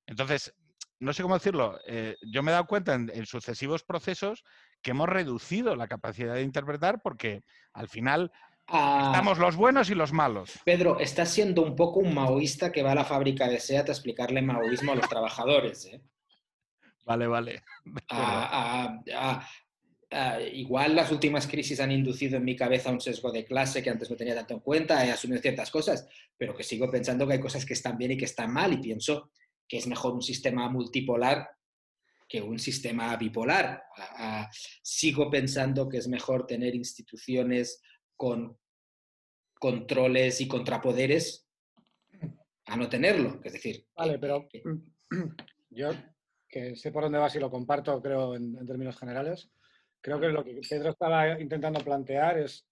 Entonces, 0.08 0.54
no 1.02 1.12
sé 1.14 1.22
cómo 1.22 1.36
decirlo, 1.36 1.80
eh, 1.86 2.16
yo 2.22 2.42
me 2.42 2.52
he 2.52 2.54
dado 2.54 2.68
cuenta 2.68 2.94
en, 2.94 3.12
en 3.14 3.26
sucesivos 3.26 3.84
procesos 3.84 4.44
que 4.82 4.92
hemos 4.92 5.10
reducido 5.10 5.76
la 5.76 5.88
capacidad 5.88 6.36
de 6.36 6.44
interpretar 6.44 7.02
porque 7.02 7.44
al 7.74 7.90
final 7.90 8.32
Ah, 8.68 9.12
estamos 9.12 9.38
los 9.38 9.56
buenos 9.56 9.90
y 9.90 9.96
los 9.96 10.14
malos. 10.14 10.60
Pedro, 10.64 11.00
estás 11.00 11.30
siendo 11.30 11.62
un 11.62 11.76
poco 11.76 12.00
un 12.00 12.14
maoísta 12.14 12.72
que 12.72 12.84
va 12.84 12.94
a 12.94 12.96
la 12.96 13.04
fábrica 13.04 13.48
de 13.50 13.60
SEAT 13.60 13.90
a 13.90 13.92
explicarle 13.92 14.42
maoísmo 14.42 14.94
a 14.94 14.96
los 14.96 15.10
trabajadores. 15.10 15.86
¿eh? 15.86 16.02
Vale, 17.06 17.28
vale. 17.28 17.64
ah, 18.10 19.02
ah, 20.12 20.40
igual 20.54 20.96
las 20.96 21.12
últimas 21.12 21.48
crisis 21.48 21.82
han 21.82 21.92
inducido 21.92 22.38
en 22.38 22.46
mi 22.46 22.56
cabeza 22.56 22.92
un 22.92 23.02
sesgo 23.02 23.32
de 23.32 23.44
clase 23.44 23.84
que 23.84 23.90
antes 23.90 24.10
no 24.10 24.16
tenía 24.16 24.36
tanto 24.36 24.54
en 24.54 24.60
cuenta, 24.62 25.06
he 25.06 25.12
asumido 25.12 25.42
ciertas 25.42 25.70
cosas, 25.70 26.08
pero 26.38 26.56
que 26.56 26.64
sigo 26.64 26.90
pensando 26.90 27.28
que 27.28 27.34
hay 27.34 27.40
cosas 27.40 27.66
que 27.66 27.74
están 27.74 27.98
bien 27.98 28.12
y 28.12 28.18
que 28.18 28.26
están 28.26 28.54
mal 28.54 28.72
y 28.74 28.78
pienso 28.78 29.32
que 29.72 29.78
es 29.78 29.88
mejor 29.88 30.14
un 30.14 30.22
sistema 30.22 30.68
multipolar 30.68 31.50
que 32.28 32.42
un 32.42 32.60
sistema 32.60 33.16
bipolar. 33.16 33.84
Ah, 33.98 34.50
sigo 34.84 35.30
pensando 35.30 35.88
que 35.88 35.98
es 35.98 36.10
mejor 36.10 36.46
tener 36.46 36.76
instituciones 36.76 37.82
con 38.18 38.58
controles 39.58 40.42
y 40.42 40.48
contrapoderes 40.50 41.48
a 42.66 42.76
no 42.76 42.90
tenerlo. 42.90 43.40
Es 43.46 43.54
decir, 43.54 43.86
Vale, 43.96 44.20
pero 44.20 44.46
que- 44.50 44.62
yo, 45.70 45.92
que 46.50 46.76
sé 46.76 46.92
por 46.92 47.04
dónde 47.04 47.20
vas 47.20 47.36
y 47.36 47.40
lo 47.40 47.50
comparto, 47.50 48.02
creo, 48.02 48.36
en, 48.36 48.58
en 48.58 48.66
términos 48.68 48.98
generales, 48.98 49.50
creo 50.02 50.20
que 50.20 50.28
lo 50.28 50.44
que 50.44 50.60
Pedro 50.70 50.90
estaba 50.90 51.40
intentando 51.40 51.80
plantear 51.82 52.40
es 52.40 52.68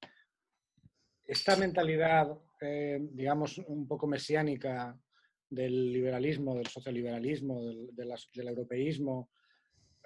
esta 1.26 1.56
mentalidad, 1.56 2.28
eh, 2.60 2.98
digamos, 3.14 3.58
un 3.60 3.88
poco 3.88 4.06
mesiánica 4.06 5.00
del 5.50 5.92
liberalismo, 5.92 6.56
del 6.56 6.68
socioliberalismo, 6.68 7.64
del, 7.64 7.96
de 7.96 8.06
las- 8.06 8.30
del 8.34 8.50
europeísmo, 8.50 9.30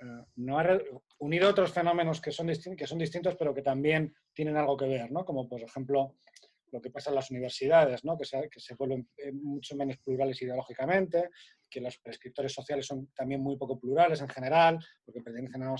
eh, 0.02 0.26
no 0.38 0.60
ha 0.60 0.80
unido 1.20 1.48
a 1.48 1.52
otros 1.52 1.72
fenómenos 1.72 2.22
que 2.22 2.32
son, 2.32 2.48
que 2.48 2.88
son 2.88 2.98
distintos, 3.00 3.36
pero 3.36 3.54
que 3.54 3.62
también 3.62 4.14
tienen 4.34 4.58
algo 4.58 4.78
que 4.78 4.88
ver, 4.88 5.12
¿no? 5.12 5.24
Como, 5.26 5.48
por 5.48 5.62
ejemplo, 5.62 6.16
lo 6.74 6.82
que 6.82 6.90
pasa 6.90 7.12
en 7.12 7.16
las 7.16 7.30
universidades, 7.30 8.04
¿no? 8.04 8.18
que, 8.18 8.26
se, 8.26 8.76
vuelven 8.76 9.08
eh, 9.18 9.32
mucho 9.32 9.76
menos 9.76 9.98
plurales 10.00 10.42
ideológicamente, 10.42 11.30
que 11.70 11.80
los 11.80 12.00
prescriptores 12.00 12.52
sociales 12.52 12.88
son 12.88 13.08
también 13.14 13.42
muy 13.42 13.58
poco 13.58 13.80
plurales 13.80 14.20
en 14.22 14.28
general, 14.28 14.80
porque 15.06 15.22
pertenecen 15.22 15.64
a 15.64 15.76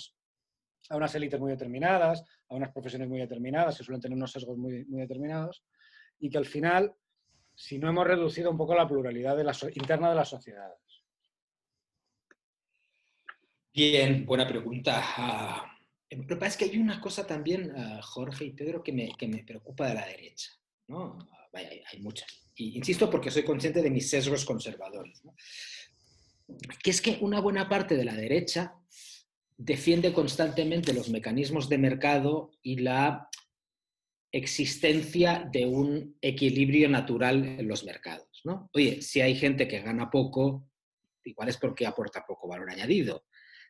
unas 0.96 1.16
élites 1.16 1.40
muy 1.40 1.52
determinadas, 1.52 2.24
a 2.48 2.56
unas 2.56 2.72
profesiones 2.72 3.10
muy 3.10 3.20
determinadas, 3.20 3.78
que 3.78 3.84
suelen 3.84 4.02
tener 4.02 4.16
unos 4.16 4.32
sesgos 4.32 4.58
muy, 4.58 4.86
muy 4.86 5.02
determinados, 5.02 5.64
y 6.20 6.30
que 6.30 6.38
al 6.38 6.46
final, 6.46 6.94
si 7.56 7.78
no 7.78 7.90
hemos 7.90 8.08
reducido 8.08 8.52
un 8.52 8.58
poco 8.58 8.76
la 8.76 8.88
pluralidad 8.88 9.38
interna 9.76 10.10
de 10.10 10.16
las 10.16 10.30
sociedades. 10.30 10.80
Bien, 13.74 14.26
buena 14.26 14.48
pregunta. 14.48 15.02
Ah, 15.18 15.78
lo 16.12 16.28
que 16.28 16.36
pasa 16.36 16.48
es 16.48 16.58
que 16.58 16.66
hay 16.66 16.78
una 16.78 17.02
cosa 17.02 17.26
también, 17.26 17.74
ah, 17.76 18.02
Jorge 18.04 18.46
y 18.46 18.52
Pedro, 18.52 18.84
que 18.84 18.92
me, 18.92 19.44
preocupa 19.44 19.88
de 19.88 19.96
la 19.96 20.06
derecha. 20.06 20.52
¿no? 20.88 21.18
Ah, 21.32 21.48
hay, 21.54 22.00
muchas. 22.00 22.28
Y 22.56 22.78
insisto 22.78 23.10
porque 23.10 23.32
soy 23.32 23.44
consciente 23.44 23.82
de 23.82 23.90
mis 23.90 24.10
sesgos 24.10 24.46
conservadores. 24.46 25.24
Que 26.84 26.92
es 26.92 27.02
que 27.02 27.18
una 27.22 27.40
buena 27.40 27.68
parte 27.68 27.96
de 27.96 28.06
la 28.06 28.14
derecha 28.14 28.76
defiende 29.58 30.14
constantemente 30.14 30.94
los 30.94 31.10
mecanismos 31.10 31.68
de 31.68 31.78
mercado 31.80 32.52
y 32.62 32.78
la 32.78 33.30
existencia 34.34 35.48
de 35.50 35.66
un 35.66 36.18
equilibrio 36.20 36.90
natural 36.90 37.46
en 37.46 37.68
los 37.68 37.86
mercados. 37.86 38.42
¿no? 38.44 38.70
Oye, 38.74 39.02
si 39.02 39.22
hay 39.22 39.36
gente 39.36 39.68
que 39.68 39.80
gana 39.80 40.10
poco, 40.10 40.68
igual 41.24 41.48
es 41.48 41.58
porque 41.58 41.86
aporta 41.86 42.26
poco 42.28 42.50
valor 42.50 42.70
añadido 42.70 43.24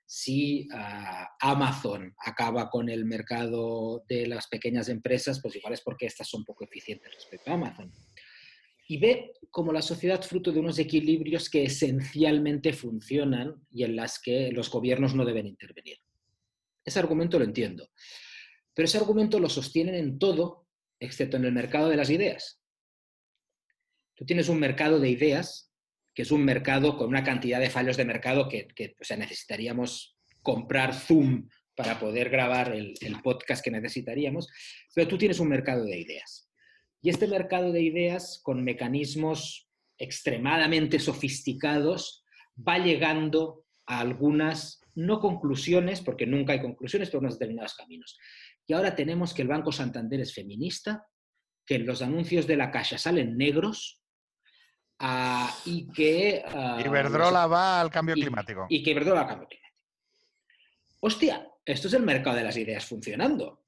si 0.05 0.67
uh, 0.71 1.25
Amazon 1.39 2.13
acaba 2.19 2.69
con 2.69 2.89
el 2.89 3.05
mercado 3.05 4.03
de 4.07 4.27
las 4.27 4.47
pequeñas 4.47 4.89
empresas, 4.89 5.41
pues 5.41 5.55
igual 5.55 5.73
es 5.73 5.81
porque 5.81 6.05
estas 6.05 6.27
son 6.27 6.43
poco 6.43 6.65
eficientes 6.65 7.13
respecto 7.13 7.51
a 7.51 7.55
Amazon. 7.55 7.91
Y 8.87 8.97
ve 8.97 9.33
como 9.49 9.71
la 9.71 9.81
sociedad 9.81 10.21
fruto 10.21 10.51
de 10.51 10.59
unos 10.59 10.77
equilibrios 10.77 11.49
que 11.49 11.63
esencialmente 11.63 12.73
funcionan 12.73 13.55
y 13.71 13.83
en 13.83 13.95
las 13.95 14.19
que 14.19 14.51
los 14.51 14.69
gobiernos 14.69 15.15
no 15.15 15.25
deben 15.25 15.47
intervenir. 15.47 15.97
Ese 16.83 16.99
argumento 16.99 17.39
lo 17.39 17.45
entiendo. 17.45 17.89
Pero 18.73 18.85
ese 18.85 18.97
argumento 18.97 19.39
lo 19.39 19.49
sostienen 19.49 19.95
en 19.95 20.19
todo, 20.19 20.67
excepto 20.99 21.37
en 21.37 21.45
el 21.45 21.51
mercado 21.51 21.89
de 21.89 21.97
las 21.97 22.09
ideas. 22.09 22.61
Tú 24.15 24.25
tienes 24.25 24.49
un 24.49 24.59
mercado 24.59 24.99
de 24.99 25.09
ideas 25.09 25.73
que 26.13 26.21
es 26.21 26.31
un 26.31 26.45
mercado 26.45 26.97
con 26.97 27.07
una 27.07 27.23
cantidad 27.23 27.59
de 27.59 27.69
fallos 27.69 27.97
de 27.97 28.05
mercado 28.05 28.47
que, 28.47 28.95
o 28.99 29.03
sea, 29.03 29.17
necesitaríamos 29.17 30.17
comprar 30.41 30.93
Zoom 30.93 31.49
para 31.75 31.99
poder 31.99 32.29
grabar 32.29 32.73
el, 32.75 32.93
el, 33.01 33.19
podcast 33.21 33.63
que 33.63 33.71
necesitaríamos, 33.71 34.47
pero 34.93 35.07
tú 35.07 35.17
tienes 35.17 35.39
un 35.39 35.49
mercado 35.49 35.85
de 35.85 35.97
ideas. 35.97 36.51
Y 37.01 37.09
este 37.09 37.27
mercado 37.27 37.71
de 37.71 37.81
ideas, 37.81 38.39
con 38.43 38.63
mecanismos 38.63 39.67
extremadamente 39.97 40.99
sofisticados, 40.99 42.23
va 42.55 42.77
llegando 42.77 43.65
a 43.87 43.99
algunas, 43.99 44.81
no 44.93 45.19
conclusiones, 45.19 46.01
porque 46.01 46.27
nunca 46.27 46.53
hay 46.53 46.61
conclusiones, 46.61 47.09
pero 47.09 47.21
unos 47.21 47.39
determinados 47.39 47.73
caminos. 47.73 48.17
Y 48.65 48.73
ahora 48.73 48.95
tenemos 48.95 49.33
que 49.33 49.41
el 49.41 49.47
Banco 49.47 49.71
Santander 49.71 50.21
es 50.21 50.33
feminista, 50.33 51.05
que 51.65 51.79
los 51.79 52.01
anuncios 52.01 52.47
de 52.47 52.57
la 52.57 52.71
Caixa 52.71 52.97
salen 52.97 53.37
negros, 53.37 54.03
Uh, 55.03 55.49
y 55.65 55.87
que... 55.91 56.43
Uh, 56.47 56.79
Iberdrola 56.79 57.45
va 57.47 57.81
al 57.81 57.89
cambio 57.89 58.15
y, 58.15 58.21
climático. 58.21 58.65
Y 58.69 58.81
que 58.81 58.91
Iberdrola 58.91 59.15
va 59.15 59.21
al 59.21 59.27
cambio 59.27 59.47
climático. 59.47 59.83
Hostia, 61.01 61.47
esto 61.65 61.87
es 61.87 61.93
el 61.93 62.03
mercado 62.03 62.37
de 62.37 62.43
las 62.43 62.55
ideas 62.55 62.85
funcionando. 62.85 63.61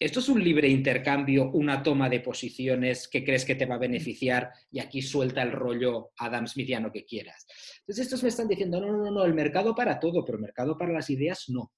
Esto 0.00 0.18
es 0.18 0.28
un 0.28 0.42
libre 0.42 0.66
intercambio, 0.66 1.50
una 1.52 1.80
toma 1.80 2.08
de 2.08 2.18
posiciones 2.18 3.06
que 3.06 3.24
crees 3.24 3.44
que 3.44 3.54
te 3.54 3.66
va 3.66 3.76
a 3.76 3.78
beneficiar 3.78 4.50
y 4.72 4.80
aquí 4.80 5.00
suelta 5.00 5.42
el 5.42 5.52
rollo 5.52 6.10
Adam 6.16 6.48
Smithiano 6.48 6.90
que 6.90 7.04
quieras. 7.04 7.46
Entonces 7.80 8.06
estos 8.06 8.24
me 8.24 8.30
están 8.30 8.48
diciendo, 8.48 8.80
no, 8.80 8.96
no, 8.96 9.12
no, 9.12 9.24
el 9.24 9.34
mercado 9.34 9.76
para 9.76 10.00
todo, 10.00 10.24
pero 10.24 10.38
el 10.38 10.42
mercado 10.42 10.76
para 10.76 10.92
las 10.92 11.08
ideas 11.08 11.44
no. 11.50 11.72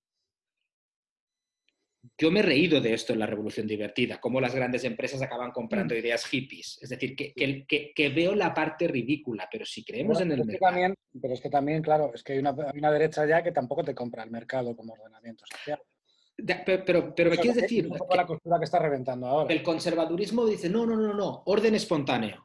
Yo 2.19 2.31
me 2.31 2.41
he 2.41 2.43
reído 2.43 2.81
de 2.81 2.93
esto 2.93 3.13
en 3.13 3.19
la 3.19 3.27
revolución 3.27 3.67
divertida, 3.67 4.21
cómo 4.21 4.41
las 4.41 4.55
grandes 4.55 4.85
empresas 4.85 5.23
acaban 5.23 5.53
comprando 5.53 5.95
ideas 5.95 6.27
hippies. 6.27 6.79
Es 6.83 6.91
decir, 6.91 7.17
que, 7.17 7.33
que, 7.95 8.09
veo 8.11 8.35
la 8.35 8.53
parte 8.53 8.87
ridícula, 8.87 9.49
pero 9.51 9.65
si 9.65 9.85
creemos 9.85 10.21
en 10.21 10.33
el 10.33 10.41
es 10.41 10.47
mercado. 10.47 10.73
También, 10.73 10.95
pero 11.21 11.35
es 11.35 11.41
que 11.41 11.51
también, 11.51 11.83
claro, 11.83 12.13
es 12.15 12.23
que 12.23 12.35
hay 12.35 12.39
una, 12.39 12.51
hay 12.51 12.79
una, 12.79 12.93
derecha 12.93 13.27
ya 13.27 13.43
que 13.43 13.53
tampoco 13.53 13.83
te 13.83 13.95
compra 13.95 14.23
el 14.23 14.31
mercado 14.31 14.77
como 14.77 14.93
ordenamiento 14.93 15.45
social. 15.47 15.81
Pero, 16.37 16.85
pero, 16.85 17.15
pero 17.15 17.31
me 17.31 17.39
quieres 17.39 17.63
decir. 17.63 17.85
Es 17.85 17.91
un 17.91 17.97
poco 17.99 18.17
la 18.17 18.27
costura 18.27 18.59
que 18.59 18.65
está 18.65 18.79
reventando 18.79 19.27
ahora. 19.27 19.55
El 19.55 19.63
conservadurismo 19.63 20.45
dice: 20.47 20.69
no, 20.69 20.85
no, 20.85 20.97
no, 20.97 21.15
no, 21.15 21.43
orden 21.47 21.75
espontáneo. 21.75 22.45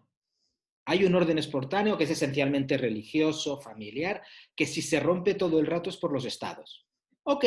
Hay 0.86 1.06
un 1.06 1.14
orden 1.14 1.38
espontáneo 1.38 1.98
que 1.98 2.06
es 2.06 2.10
esencialmente 2.12 2.78
religioso, 2.78 3.60
familiar, 3.60 4.22
que 4.56 4.66
si 4.66 4.82
se 4.82 5.00
rompe 5.00 5.36
todo 5.36 5.60
el 5.60 5.68
rato 5.68 5.90
es 5.90 5.98
por 5.98 6.12
los 6.12 6.26
estados. 6.26 6.88
Ok, 7.24 7.46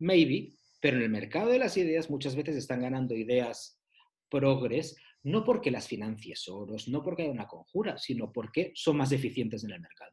maybe, 0.00 0.50
pero 0.82 0.96
en 0.96 1.04
el 1.04 1.10
mercado 1.10 1.48
de 1.48 1.60
las 1.60 1.76
ideas 1.76 2.10
muchas 2.10 2.34
veces 2.34 2.56
están 2.56 2.80
ganando 2.80 3.14
ideas 3.14 3.80
progres, 4.28 4.96
no 5.22 5.44
porque 5.44 5.70
las 5.70 5.86
financie 5.86 6.34
Soros, 6.34 6.88
no 6.88 7.04
porque 7.04 7.22
haya 7.22 7.30
una 7.30 7.46
conjura, 7.46 7.98
sino 7.98 8.32
porque 8.32 8.72
son 8.74 8.96
más 8.96 9.12
eficientes 9.12 9.62
en 9.62 9.70
el 9.70 9.80
mercado. 9.80 10.12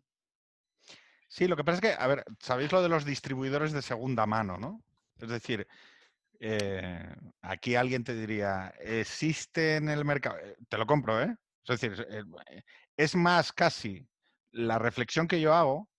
Sí, 1.28 1.48
lo 1.48 1.58
que 1.58 1.64
pasa 1.64 1.76
es 1.78 1.82
que, 1.82 2.00
a 2.00 2.06
ver, 2.06 2.24
sabéis 2.40 2.72
lo 2.72 2.84
de 2.84 2.90
los 2.90 3.04
distribuidores 3.04 3.72
de 3.72 3.82
segunda 3.82 4.28
mano, 4.28 4.60
¿no? 4.60 4.84
Es 5.18 5.30
decir, 5.30 5.66
eh, 6.40 7.16
aquí 7.42 7.74
alguien 7.74 8.04
te 8.04 8.14
diría, 8.14 8.72
existe 8.80 9.78
en 9.78 9.90
el 9.90 10.06
mercado, 10.06 10.38
eh, 10.38 10.56
te 10.70 10.78
lo 10.78 10.86
compro, 10.86 11.20
¿eh? 11.20 11.36
Es 11.68 11.80
decir, 11.80 12.08
eh, 12.12 12.62
es 12.96 13.16
más 13.16 13.52
casi 13.52 14.08
la 14.52 14.78
reflexión 14.78 15.28
que 15.28 15.42
yo 15.42 15.52
hago, 15.52 15.90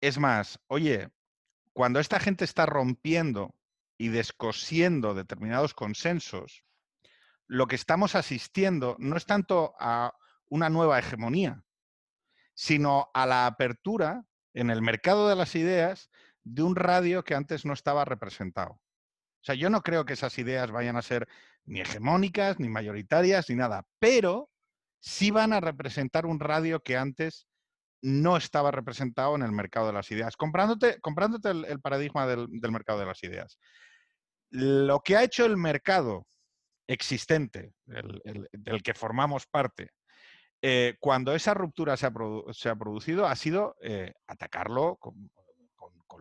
es 0.00 0.18
más, 0.18 0.58
oye, 0.68 1.10
cuando 1.74 1.98
esta 2.00 2.20
gente 2.20 2.44
está 2.44 2.66
rompiendo 2.66 3.54
y 3.98 4.08
descosiendo 4.08 5.12
determinados 5.12 5.74
consensos, 5.74 6.64
lo 7.46 7.66
que 7.66 7.74
estamos 7.74 8.14
asistiendo 8.14 8.96
no 8.98 9.16
es 9.16 9.26
tanto 9.26 9.74
a 9.78 10.14
una 10.46 10.70
nueva 10.70 10.98
hegemonía, 10.98 11.64
sino 12.54 13.10
a 13.12 13.26
la 13.26 13.46
apertura 13.46 14.24
en 14.54 14.70
el 14.70 14.82
mercado 14.82 15.28
de 15.28 15.34
las 15.34 15.56
ideas 15.56 16.10
de 16.44 16.62
un 16.62 16.76
radio 16.76 17.24
que 17.24 17.34
antes 17.34 17.64
no 17.64 17.72
estaba 17.72 18.04
representado. 18.04 18.72
O 18.74 19.46
sea, 19.46 19.56
yo 19.56 19.68
no 19.68 19.82
creo 19.82 20.04
que 20.04 20.12
esas 20.12 20.38
ideas 20.38 20.70
vayan 20.70 20.96
a 20.96 21.02
ser 21.02 21.28
ni 21.64 21.80
hegemónicas, 21.80 22.60
ni 22.60 22.68
mayoritarias, 22.68 23.50
ni 23.50 23.56
nada, 23.56 23.84
pero 23.98 24.48
sí 25.00 25.32
van 25.32 25.52
a 25.52 25.60
representar 25.60 26.24
un 26.24 26.38
radio 26.38 26.82
que 26.82 26.96
antes 26.96 27.48
no 28.04 28.36
estaba 28.36 28.70
representado 28.70 29.34
en 29.34 29.40
el 29.40 29.52
mercado 29.52 29.86
de 29.86 29.94
las 29.94 30.10
ideas, 30.10 30.36
comprándote, 30.36 31.00
comprándote 31.00 31.48
el, 31.50 31.80
paradigma 31.80 32.26
del, 32.26 32.48
mercado 32.70 32.98
de 32.98 33.06
las 33.06 33.24
ideas. 33.24 33.58
Lo 34.50 35.00
que 35.00 35.16
ha 35.16 35.22
hecho 35.24 35.46
el 35.46 35.56
mercado 35.56 36.26
existente, 36.86 37.72
del 37.86 38.82
que 38.82 38.92
formamos 38.92 39.46
parte, 39.46 39.88
eh, 40.60 40.96
cuando 41.00 41.34
esa 41.34 41.54
ruptura 41.54 41.96
se 41.96 42.06
ha, 42.06 42.10
producido, 42.76 43.26
ha 43.26 43.36
sido 43.36 43.74
eh, 43.80 44.12
atacarlo 44.26 44.96
con, 44.96 45.30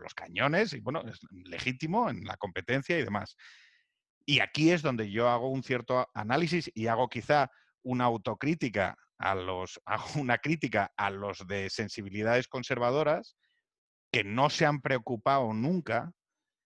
los 0.02 0.14
cañones, 0.16 0.74
y 0.74 0.80
bueno, 0.80 1.02
es 1.02 1.20
legítimo 1.32 2.10
en 2.10 2.24
la 2.24 2.36
competencia 2.38 2.98
y 2.98 3.04
demás. 3.04 3.36
Y 4.26 4.40
aquí 4.40 4.72
es 4.72 4.82
donde 4.82 5.12
yo 5.12 5.30
hago 5.30 5.50
un 5.50 5.64
cierto 5.64 6.10
análisis 6.14 6.72
y 6.74 6.88
hago 6.88 7.10
quizá 7.10 7.52
una 7.84 8.06
autocrítica 8.06 8.98
a 9.24 9.36
los, 9.36 9.82
hago 9.86 10.20
una 10.20 10.38
crítica 10.38 10.92
a 10.98 11.10
los 11.10 11.48
de 11.48 11.70
sensibilidades 11.70 12.48
conservadoras 12.48 13.36
que 14.12 14.24
no 14.24 14.50
se 14.50 14.66
han 14.66 14.82
preocupado 14.82 15.54
nunca 15.54 16.12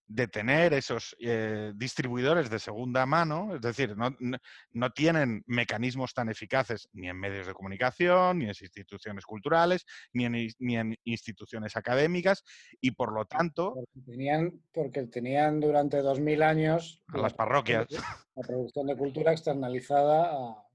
de 0.10 0.28
tener 0.28 0.74
esos 0.74 1.16
eh, 1.20 1.74
distribuidores 1.76 2.50
de 2.50 2.60
segunda 2.60 3.06
mano, 3.06 3.56
es 3.56 3.62
decir, 3.62 3.94
no, 3.98 4.90
tienen 4.92 5.44
mecanismos 5.48 6.14
tan 6.14 6.30
eficaces 6.30 6.88
ni 6.94 7.10
en 7.10 7.20
medios 7.20 7.46
de 7.46 7.54
comunicación, 7.54 8.40
ni 8.40 8.46
en 8.46 8.52
instituciones 8.52 9.26
culturales, 9.26 9.86
ni 10.14 10.26
en, 10.26 10.50
ni 10.60 10.78
en 10.78 10.96
instituciones 11.04 11.76
académicas, 11.76 12.44
y 12.80 12.92
por 12.92 13.12
lo 13.12 13.26
tanto... 13.26 13.74
Porque 13.74 14.12
tenían, 14.12 14.62
porque 14.74 15.04
tenían 15.08 15.60
durante 15.60 15.98
2000 15.98 16.42
años... 16.42 17.04
A 17.10 17.18
las 17.18 17.34
parroquias. 17.34 17.88
La 18.36 18.44
producción 18.44 18.88
de 18.88 18.96
cultura 18.96 19.34
externalizada 19.34 20.32
a... 20.32 20.67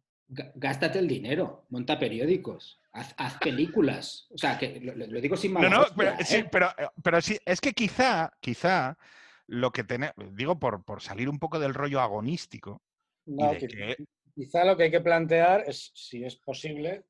Gástate 0.54 0.98
el 0.98 1.08
dinero, 1.08 1.66
monta 1.68 1.98
periódicos. 1.98 2.80
Haz, 2.92 3.38
películas. 3.38 4.26
O 4.30 4.38
sea, 4.38 4.58
que 4.58 4.80
lo, 4.80 5.20
digo 5.20 5.36
sin 5.36 5.52
mal. 5.52 5.70
No, 5.70 5.84
pero, 5.96 6.14
sí, 6.24 6.36
¿eh? 6.36 6.48
pero, 6.50 6.68
pero, 7.02 7.20
sí, 7.20 7.38
es 7.44 7.60
que 7.60 7.72
quizá, 7.72 8.32
quizá 8.40 8.96
lo 9.46 9.70
que 9.72 9.84
tenemos, 9.84 10.14
digo 10.34 10.58
por, 10.58 10.84
por, 10.84 11.02
salir 11.02 11.28
un 11.28 11.38
poco 11.38 11.58
del 11.58 11.74
rollo 11.74 12.00
agonístico. 12.00 12.82
Quizá 14.34 14.64
lo 14.64 14.76
que 14.76 14.84
hay 14.84 14.90
que 14.90 15.00
plantear 15.00 15.64
es 15.66 15.90
si 15.94 16.24
es 16.24 16.36
posible 16.36 17.04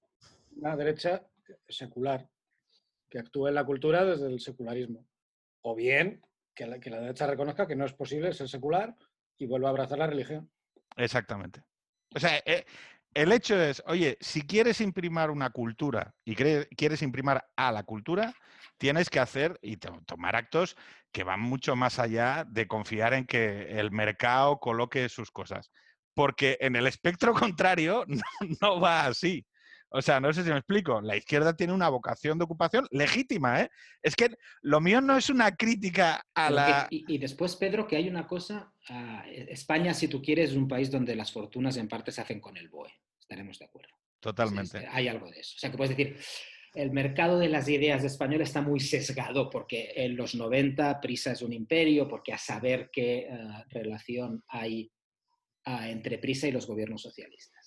una 0.57 0.77
derecha 0.77 1.25
secular, 1.68 2.29
que 3.09 3.18
actúe 3.18 3.49
en 3.49 3.55
la 3.55 3.64
cultura 3.64 4.05
desde 4.05 4.27
el 4.27 4.41
secularismo. 4.41 5.07
O 5.62 5.77
bien 5.77 6.23
que 6.55 6.66
la, 6.66 6.81
que 6.81 6.91
la 6.91 7.01
derecha 7.01 7.27
reconozca 7.27 7.66
que 7.66 7.77
no 7.77 7.85
es 7.85 7.93
posible 7.93 8.33
ser 8.33 8.49
secular 8.49 8.97
y 9.39 9.47
vuelva 9.47 9.68
a 9.68 9.70
abrazar 9.70 9.99
la 9.99 10.07
religión. 10.07 10.51
Exactamente. 10.97 11.62
O 12.14 12.20
sea, 12.20 12.39
eh, 12.45 12.64
el 13.15 13.33
hecho 13.33 13.61
es, 13.61 13.83
oye, 13.87 14.17
si 14.21 14.43
quieres 14.43 14.81
imprimir 14.81 15.31
una 15.31 15.51
cultura 15.51 16.15
y 16.25 16.35
quieres 16.35 17.03
imprimir 17.03 17.41
a 17.57 17.73
la 17.73 17.83
cultura, 17.83 18.35
tienes 18.79 19.11
que 19.11 19.21
hacer 19.21 19.59
y 19.63 19.77
tomar 19.77 20.37
actos 20.37 20.77
que 21.13 21.25
van 21.25 21.41
mucho 21.41 21.77
más 21.77 21.99
allá 21.99 22.45
de 22.49 22.67
confiar 22.67 23.15
en 23.15 23.27
que 23.27 23.79
el 23.79 23.91
mercado 23.91 24.59
coloque 24.59 25.09
sus 25.09 25.31
cosas. 25.31 25.71
Porque 26.15 26.59
en 26.61 26.77
el 26.77 26.87
espectro 26.87 27.35
contrario 27.35 28.05
no, 28.61 28.81
va 28.81 29.07
así. 29.07 29.47
O 29.93 30.03
sea, 30.03 30.20
no 30.20 30.32
sé 30.32 30.43
si 30.43 30.51
me 30.51 30.57
explico. 30.57 31.01
La 31.01 31.16
izquierda 31.16 31.55
tiene 31.55 31.72
una 31.72 31.88
vocación 31.88 32.38
de 32.38 32.45
ocupación 32.45 32.86
legítima, 32.90 33.61
¿eh? 33.61 33.70
Es 34.03 34.16
que 34.16 34.30
lo 34.62 34.80
mío 34.80 35.01
no 35.01 35.16
es 35.16 35.28
una 35.30 35.55
crítica 35.55 36.24
a 36.34 36.51
la... 36.51 36.86
y, 36.90 37.18
después, 37.18 37.57
Pedro, 37.57 37.86
que 37.86 37.97
hay 37.97 38.09
una 38.09 38.26
cosa. 38.26 38.72
Ah, 38.88 39.24
e, 39.26 39.47
España, 39.51 39.93
si 39.95 40.09
tú 40.09 40.22
quieres, 40.22 40.51
es 40.51 40.57
un 40.57 40.68
país 40.68 40.90
donde 40.90 41.14
las 41.14 41.32
fortunas 41.32 41.76
en 41.76 41.88
parte 41.88 42.11
se 42.11 42.20
hacen 42.20 42.40
con 42.40 42.57
el 42.57 42.68
BOE. 42.68 42.93
Estaremos 43.20 43.59
de 43.59 43.64
acuerdo. 43.66 43.95
Totalmente. 44.20 44.86
hay 44.88 45.09
algo 45.09 45.30
de 45.30 45.40
eso. 45.40 45.55
O 45.57 45.59
sea, 45.59 45.70
que 45.70 45.76
puedes 45.76 45.97
decir, 45.97 46.16
el 46.74 46.90
mercado 46.90 47.38
de 47.38 47.49
las 47.49 47.68
ideas 47.68 48.03
español 48.05 48.40
está 48.40 48.62
muy 48.62 48.80
sesgado 48.80 49.51
porque 49.51 49.93
en 49.97 50.16
los 50.16 50.34
90 50.34 51.01
Prisa 51.01 51.32
es 51.32 51.43
un 51.43 51.53
imperio, 51.53 52.09
porque 52.09 52.32
a 52.32 52.38
saber 52.38 52.88
qué 52.90 53.26
eh, 53.28 53.38
relación 53.68 54.43
hay 54.49 54.90
ah, 55.64 55.90
entre 55.90 56.18
Prisa 56.18 56.49
y 56.49 56.53
los 56.53 56.66
gobiernos 56.66 57.03
socialistas. 57.03 57.62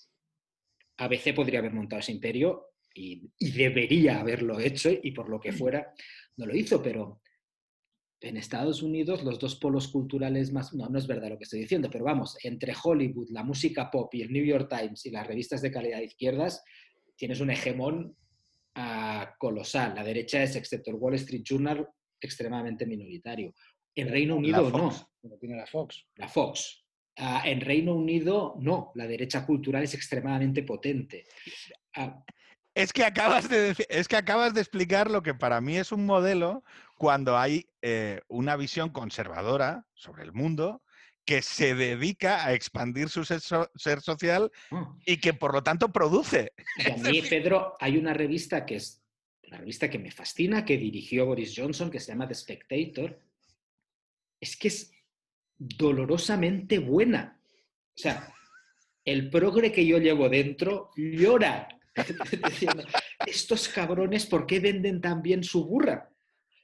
ABC 0.98 1.34
podría 1.34 1.60
haber 1.60 1.74
montado 1.74 2.00
ese 2.00 2.12
imperio 2.12 2.70
y, 2.93 3.30
debería 3.39 4.20
haberlo 4.20 4.60
hecho 4.60 4.89
y 4.89 5.12
por 5.12 5.30
lo 5.30 5.39
que 5.39 5.52
fuera 5.52 5.93
no 6.38 6.46
lo 6.46 6.56
hizo, 6.56 6.82
pero 6.82 7.22
en 8.22 8.38
Estados 8.38 8.82
Unidos 8.82 9.24
los 9.24 9.38
dos 9.38 9.56
polos 9.56 9.89
culturales 9.89 10.52
más, 10.52 10.74
no, 10.74 10.88
no 10.88 10.98
es 10.98 11.06
verdad 11.06 11.30
lo 11.30 11.38
que 11.38 11.43
estoy 11.43 11.60
diciendo, 11.60 11.89
pero 11.91 12.06
vamos, 12.06 12.38
entre 12.43 12.74
Hollywood, 12.82 13.30
la 13.30 13.43
música 13.43 13.91
pop 13.91 14.14
y 14.16 14.22
el 14.22 14.32
New 14.32 14.46
York 14.46 14.70
Times 14.70 15.06
y 15.06 15.12
las 15.12 15.28
revistas 15.28 15.62
de 15.62 15.72
calidad 15.72 15.98
de 15.98 16.06
izquierdas, 16.06 16.64
tienes 17.18 17.39
un 17.41 17.52
hegemón 17.52 18.16
colosal. 19.38 19.96
La 19.96 20.04
derecha 20.04 20.43
es, 20.43 20.56
excepto 20.56 20.91
el 20.91 20.98
Wall 20.98 21.16
Street 21.16 21.43
Journal, 21.43 21.88
extremadamente 22.20 22.86
minoritario. 22.86 23.54
En 23.93 24.10
Reino 24.10 24.36
Unido 24.36 24.70
no. 24.70 24.91
tiene 25.39 25.56
la 25.56 25.66
Fox. 25.66 26.08
La 26.16 26.28
Fox. 26.28 26.84
Ah, 27.18 27.43
en 27.45 27.61
Reino 27.61 27.93
Unido 27.93 28.55
no. 28.59 28.91
La 28.95 29.07
derecha 29.07 29.45
cultural 29.45 29.84
es 29.84 29.93
extremadamente 29.93 30.63
potente. 30.63 31.26
Ah, 31.95 32.24
es 32.74 32.91
que, 32.91 33.05
acabas 33.05 33.47
de 33.47 33.74
es 33.88 34.07
que 34.07 34.18
acabas 34.18 34.53
de 34.53 34.59
explicar 34.59 35.09
lo 35.09 35.24
que 35.24 35.34
para 35.34 35.61
mí 35.61 35.78
es 35.78 35.93
un 35.93 36.05
modelo 36.05 36.63
cuando 36.97 37.38
hay 37.38 37.70
eh, 37.82 38.20
una 38.28 38.57
visión 38.57 38.89
conservadora 38.89 39.86
sobre 39.93 40.24
el 40.24 40.34
mundo 40.34 40.82
que 41.24 41.41
se 41.41 41.74
dedica 41.74 42.45
a 42.45 42.53
expandir 42.53 43.09
su 43.09 43.26
ser, 43.26 43.41
social 44.01 44.51
mm. 44.70 44.84
y 45.05 45.18
que 45.18 45.34
por 45.34 45.53
lo 45.53 45.63
tanto 45.63 45.91
produce. 45.91 46.51
Y 46.78 46.91
a 46.91 46.97
mí, 46.97 47.22
Pedro, 47.22 47.76
hay 47.80 47.97
una 47.97 48.13
revista 48.13 48.66
que 48.66 48.76
es 48.76 49.01
una 49.47 49.57
revista 49.57 49.89
que 49.89 49.99
me 49.99 50.11
fascina, 50.11 50.66
que 50.66 50.78
dirigió 50.78 51.26
Boris 51.26 51.53
Johnson, 51.55 51.89
que 51.89 51.99
se 51.99 52.11
llama 52.11 52.28
The 52.28 52.36
Spectator. 52.36 53.20
Es 54.39 54.57
que 54.57 54.68
es 54.68 54.91
dolorosamente 55.58 56.80
buena. 56.80 57.39
O 57.95 57.97
sea, 57.97 58.34
el 59.03 59.30
progre 59.30 59.72
que 59.72 59.86
yo 59.86 59.97
llevo 59.97 60.30
dentro 60.30 60.91
llora. 60.95 61.68
estos 63.26 63.70
cabrones, 63.70 64.26
¿por 64.26 64.45
qué 64.45 64.60
venden 64.60 64.99
tan 64.99 65.22
bien 65.22 65.43
su 65.43 65.66
burra? 65.66 66.12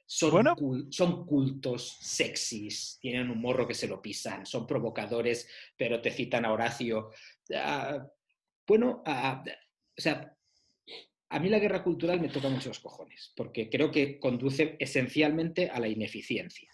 Son, 0.04 1.24
cultos, 1.24 1.96
sexys, 2.00 2.98
tienen 3.00 3.30
un 3.30 3.40
morro 3.40 3.66
que 3.66 3.72
se 3.72 3.88
lo 3.88 4.02
pisan, 4.02 4.44
son 4.44 4.66
provocadores, 4.66 5.48
pero 5.74 6.02
te 6.02 6.10
citan 6.10 6.44
a 6.44 6.52
Horacio. 6.52 7.12
Ah, 7.54 8.06
bueno, 8.66 9.02
o 9.06 10.00
sea, 10.00 10.36
a 11.30 11.38
mí 11.38 11.48
la 11.48 11.58
guerra 11.58 11.82
cultural 11.82 12.20
me 12.20 12.28
toca 12.28 12.50
mucho 12.50 12.68
los 12.68 12.80
cojones, 12.80 13.32
porque 13.34 13.70
creo 13.70 13.90
que 13.90 14.18
conduce 14.18 14.76
esencialmente 14.78 15.70
a 15.70 15.80
la 15.80 15.88
ineficiencia. 15.88 16.70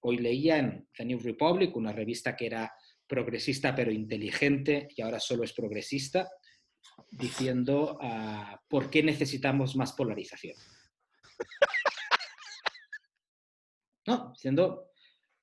Hoy 0.00 0.18
leía 0.18 0.58
en 0.58 0.88
The 0.96 1.04
New 1.04 1.20
Republic, 1.20 1.76
una 1.76 1.92
revista 1.92 2.34
que 2.34 2.46
era 2.46 2.72
progresista 3.06 3.74
pero 3.74 3.90
inteligente 3.90 4.88
y 4.96 5.02
ahora 5.02 5.20
solo 5.20 5.44
es 5.44 5.52
progresista, 5.52 6.30
diciendo 7.10 7.98
ah, 8.00 8.58
por 8.68 8.88
qué 8.88 9.02
necesitamos 9.02 9.76
más 9.76 9.92
polarización. 9.92 10.56
¿no? 14.06 14.32
Diciendo, 14.32 14.90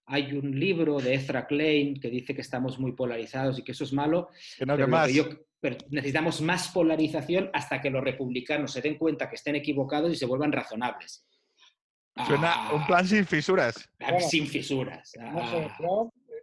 hay 0.06 0.34
un 0.34 0.58
libro 0.58 1.00
de 1.00 1.14
Ezra 1.14 1.46
Klein 1.46 2.00
que 2.00 2.10
dice 2.10 2.34
que 2.34 2.42
estamos 2.42 2.80
muy 2.80 2.94
polarizados 2.94 3.60
y 3.60 3.64
que 3.64 3.74
eso 3.74 3.84
es 3.84 3.94
malo. 3.94 4.30
pero, 5.60 5.78
necesitamos 5.90 6.42
más 6.42 6.70
polarización 6.70 7.50
hasta 7.54 7.82
que 7.82 7.90
los 7.90 8.04
republicanos 8.04 8.72
se 8.72 8.82
den 8.82 8.98
cuenta 8.98 9.30
que 9.30 9.36
estén 9.36 9.56
equivocados 9.56 10.12
y 10.14 10.16
se 10.16 10.26
vuelvan 10.26 10.52
razonables. 10.52 11.27
Suena 12.26 12.72
un 12.74 12.86
plan 12.86 13.08
sin 13.08 13.26
fisuras. 13.26 13.90
sin 14.30 14.48
fisuras. 14.48 15.14
Ah. 15.20 15.70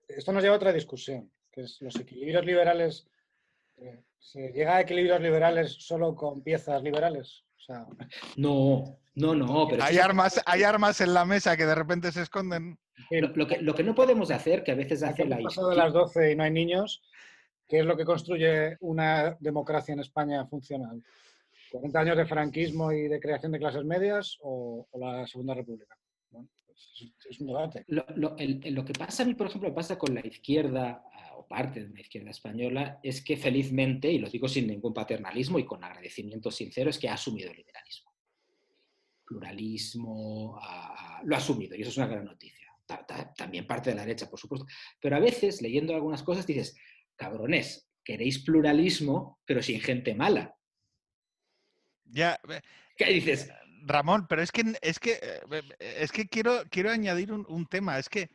esto 0.08 0.32
nos 0.32 0.42
lleva 0.42 0.54
a 0.54 0.58
otra 0.58 0.72
discusión, 0.72 1.30
que 1.50 1.62
es 1.62 1.80
los 1.80 1.96
equilibrios 1.96 2.44
liberales. 2.44 3.06
Eh, 3.76 4.02
¿Se 4.18 4.52
llega 4.52 4.76
a 4.76 4.80
equilibrios 4.80 5.20
liberales 5.20 5.72
solo 5.72 6.14
con 6.14 6.42
piezas 6.42 6.82
liberales? 6.82 7.44
sea, 7.64 7.86
No, 8.36 8.98
no, 9.14 9.34
no, 9.34 9.66
pero 9.68 9.82
Hay 9.82 9.98
armas, 9.98 10.40
hay 10.46 10.62
armas 10.62 11.00
en 11.00 11.14
la 11.14 11.24
mesa 11.24 11.56
que 11.56 11.66
de 11.66 11.74
repente 11.74 12.12
se 12.12 12.22
esconden. 12.22 12.78
lo, 13.10 13.28
lo 13.28 13.46
que, 13.46 13.58
lo 13.58 13.74
que 13.74 13.82
no 13.82 13.94
podemos 13.94 14.30
hacer, 14.30 14.62
que 14.62 14.72
a 14.72 14.76
veces 14.76 15.02
hace 15.02 15.24
la 15.24 15.38
pasado 15.38 15.70
de 15.70 15.76
las 15.76 15.92
12 15.92 16.32
y 16.32 16.36
no 16.36 16.44
hay 16.44 16.50
niños, 16.50 17.02
¿qué 17.68 17.80
es 17.80 17.84
lo 17.84 17.96
que 17.96 18.04
construye 18.04 18.76
una 18.80 19.36
democracia 19.40 19.92
en 19.92 20.00
España 20.00 20.46
funcional? 20.46 21.02
¿40 21.74 21.96
años 22.00 22.16
de 22.16 22.26
franquismo 22.26 22.92
y 22.92 23.08
de 23.08 23.18
creación 23.18 23.50
de 23.50 23.58
clases 23.58 23.84
medias 23.84 24.38
o, 24.42 24.86
la 24.94 25.26
Segunda 25.26 25.54
República? 25.54 25.98
Bueno, 26.30 26.48
pues 26.64 27.12
es, 27.28 27.40
un 27.40 27.48
debate. 27.48 27.84
Lo, 27.88 28.36
que 28.36 28.92
pasa 28.96 29.24
a 29.24 29.26
mí, 29.26 29.34
por 29.34 29.48
ejemplo, 29.48 29.74
pasa 29.74 29.98
con 29.98 30.14
la 30.14 30.24
izquierda, 30.24 31.04
ah, 31.12 31.36
o 31.36 31.48
parte 31.48 31.84
de 31.84 31.92
la 31.92 32.00
izquierda 32.00 32.30
española, 32.30 33.00
es 33.02 33.24
que 33.24 33.36
felizmente, 33.36 34.08
y 34.10 34.18
lo 34.20 34.30
digo 34.30 34.46
sin 34.46 34.68
ningún 34.68 34.94
paternalismo 34.94 35.58
y 35.58 35.66
con 35.66 35.82
agradecimiento 35.82 36.48
sincero, 36.52 36.90
es 36.90 36.98
que 36.98 37.08
ha 37.08 37.14
asumido 37.14 37.50
el 37.50 37.56
liberalismo. 37.56 38.12
Pluralismo, 39.26 40.56
ah, 40.62 40.94
ah, 40.96 41.22
lo 41.24 41.34
ha 41.34 41.38
asumido, 41.38 41.74
y 41.74 41.80
eso 41.80 41.90
es 41.90 41.96
una 41.96 42.06
gran 42.06 42.24
noticia. 42.24 42.68
Ta- 42.86 43.04
ta- 43.04 43.34
También 43.34 43.66
parte 43.66 43.90
de 43.90 43.96
la 43.96 44.02
derecha, 44.02 44.30
por 44.30 44.38
supuesto. 44.38 44.64
Pero 45.00 45.16
a 45.16 45.20
veces, 45.20 45.60
leyendo 45.60 45.92
algunas 45.92 46.22
cosas, 46.22 46.46
dices, 46.46 46.76
cabrones, 47.16 47.90
queréis 48.04 48.44
pluralismo, 48.44 49.40
pero 49.44 49.60
sin 49.60 49.80
gente 49.80 50.14
mala. 50.14 50.54
Ya, 52.14 52.38
eh, 52.48 52.60
¿Qué 52.96 53.06
dices? 53.06 53.50
Ramón, 53.86 54.26
pero 54.28 54.40
es 54.40 54.52
que 54.52 54.78
es 54.80 54.98
que 55.00 55.18
eh, 55.20 55.62
es 55.80 56.12
que 56.12 56.28
quiero, 56.28 56.62
quiero 56.70 56.90
añadir 56.90 57.32
un, 57.32 57.44
un 57.48 57.66
tema. 57.66 57.98
Es 57.98 58.08
que 58.08 58.30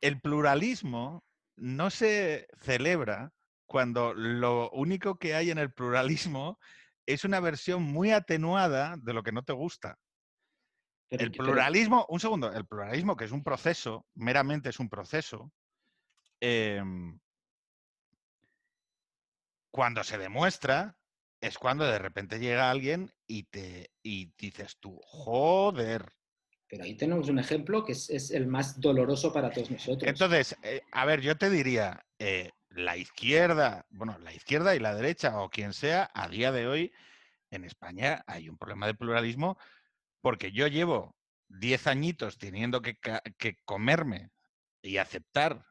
el 0.00 0.20
pluralismo 0.20 1.24
no 1.56 1.90
se 1.90 2.46
celebra 2.60 3.32
cuando 3.66 4.14
lo 4.14 4.70
único 4.70 5.16
que 5.18 5.34
hay 5.34 5.50
en 5.50 5.58
el 5.58 5.72
pluralismo 5.72 6.58
es 7.04 7.24
una 7.24 7.40
versión 7.40 7.82
muy 7.82 8.12
atenuada 8.12 8.94
de 8.98 9.12
lo 9.12 9.22
que 9.22 9.32
no 9.32 9.42
te 9.42 9.52
gusta. 9.52 9.98
Pero- 11.08 11.24
El 11.24 11.32
pero- 11.32 11.44
pluralismo, 11.44 12.06
un 12.08 12.20
segundo, 12.20 12.52
el 12.52 12.64
pluralismo, 12.66 13.16
que 13.16 13.24
es 13.24 13.32
un 13.32 13.42
proceso, 13.42 14.06
meramente 14.14 14.68
es 14.70 14.78
un 14.78 14.88
proceso, 14.88 15.52
em, 16.40 17.18
cuando 19.70 20.04
se 20.04 20.18
demuestra 20.18 20.96
es 21.42 21.58
cuando 21.58 21.84
de 21.84 21.98
repente 21.98 22.38
llega 22.38 22.70
alguien 22.70 23.12
y 23.26 23.42
te 23.42 23.90
y 24.02 24.32
dices 24.38 24.76
tú, 24.78 25.00
joder. 25.02 26.12
Pero 26.68 26.84
ahí 26.84 26.94
tenemos 26.94 27.28
un 27.28 27.40
ejemplo 27.40 27.84
que 27.84 27.92
es, 27.92 28.08
es 28.08 28.30
el 28.30 28.46
más 28.46 28.80
doloroso 28.80 29.32
para 29.32 29.50
todos 29.50 29.70
nosotros. 29.70 30.08
Entonces, 30.08 30.56
eh, 30.62 30.82
a 30.92 31.04
ver, 31.04 31.20
yo 31.20 31.36
te 31.36 31.50
diría, 31.50 32.06
eh, 32.18 32.50
la 32.70 32.96
izquierda, 32.96 33.84
bueno, 33.90 34.16
la 34.20 34.32
izquierda 34.32 34.74
y 34.76 34.78
la 34.78 34.94
derecha 34.94 35.40
o 35.40 35.50
quien 35.50 35.72
sea, 35.72 36.10
a 36.14 36.28
día 36.28 36.52
de 36.52 36.68
hoy 36.68 36.92
en 37.50 37.64
España 37.64 38.22
hay 38.28 38.48
un 38.48 38.56
problema 38.56 38.86
de 38.86 38.94
pluralismo 38.94 39.58
porque 40.20 40.52
yo 40.52 40.68
llevo 40.68 41.16
10 41.48 41.88
añitos 41.88 42.38
teniendo 42.38 42.80
que 42.80 43.58
comerme 43.64 44.30
y 44.80 44.96
aceptar 44.96 45.66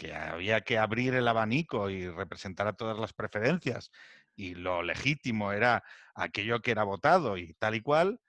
que 0.00 0.14
había 0.14 0.62
que 0.62 0.78
abrir 0.78 1.14
el 1.14 1.28
abanico 1.28 1.90
y 1.90 2.08
representar 2.08 2.66
a 2.66 2.72
todas 2.72 2.98
las 2.98 3.12
preferencias 3.12 3.90
y 4.36 4.54
lo 4.54 4.82
legítimo 4.82 5.52
era 5.52 5.82
aquello 6.14 6.60
que 6.60 6.70
era 6.70 6.82
votado 6.84 7.36
y 7.36 7.54
tal 7.54 7.74
y 7.74 7.80
cual. 7.80 8.20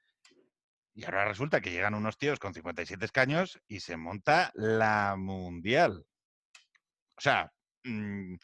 Y 0.93 1.05
ahora 1.05 1.25
resulta 1.25 1.61
que 1.61 1.71
llegan 1.71 1.93
unos 1.93 2.17
tíos 2.17 2.39
con 2.39 2.53
57 2.53 3.05
escaños 3.05 3.61
y 3.67 3.79
se 3.79 3.95
monta 3.95 4.51
la 4.55 5.15
mundial. 5.17 6.05
O 7.15 7.21
sea, 7.21 7.53
mm, 7.83 8.35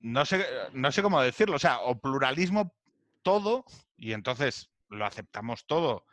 no 0.00 0.24
sé, 0.24 0.46
no 0.72 0.92
sé 0.92 1.02
cómo 1.02 1.20
decirlo. 1.20 1.56
O 1.56 1.58
sea, 1.58 1.80
o 1.80 1.98
pluralismo 2.00 2.74
todo 3.22 3.64
y 3.96 4.12
entonces 4.12 4.70
lo 4.88 5.04
aceptamos 5.04 5.66
todo 5.66 6.06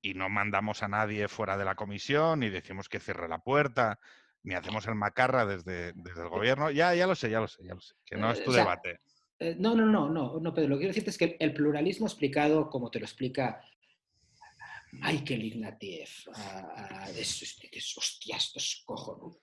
y 0.00 0.14
no 0.14 0.28
mandamos 0.28 0.82
a 0.82 0.88
nadie 0.88 1.28
fuera 1.28 1.56
de 1.56 1.64
la 1.64 1.74
comisión 1.74 2.40
ni 2.40 2.50
decimos 2.50 2.88
que 2.88 3.00
cierre 3.00 3.28
la 3.28 3.38
puerta 3.38 3.98
ni 4.42 4.54
hacemos 4.54 4.86
el 4.86 4.94
macarra 4.94 5.44
desde, 5.46 5.92
desde 5.94 6.22
el 6.22 6.28
gobierno. 6.28 6.70
Ya, 6.70 6.94
ya 6.94 7.06
lo 7.06 7.14
sé, 7.14 7.30
ya 7.30 7.40
lo 7.40 7.48
sé, 7.48 7.64
ya 7.64 7.74
lo 7.74 7.80
sé. 7.80 7.94
Que 8.04 8.16
no 8.16 8.30
es 8.30 8.40
Eh, 8.40 8.44
tu 8.44 8.50
o 8.50 8.54
sea, 8.54 8.62
debate. 8.64 9.00
Eh, 9.40 9.54
no, 9.58 9.74
no, 9.74 9.86
no, 9.86 10.08
no, 10.08 10.40
no, 10.40 10.54
Pedro. 10.54 10.68
Lo 10.70 10.76
que 10.76 10.80
quiero 10.80 10.90
decirte 10.94 11.10
es 11.10 11.18
que 11.18 11.36
el 11.38 11.52
pluralismo 11.54 12.06
explicado 12.06 12.68
como 12.68 12.90
te 12.90 12.98
lo 12.98 13.04
explica 13.04 13.60
Michael 14.92 15.44
Ignatieff, 15.44 16.28
ah, 16.34 16.72
ah, 16.76 17.10
es, 17.10 17.58
es- 17.70 17.96
hostia, 17.98 18.36
esto 18.36 18.58
es 18.58 18.82
cojonudo. 18.84 19.42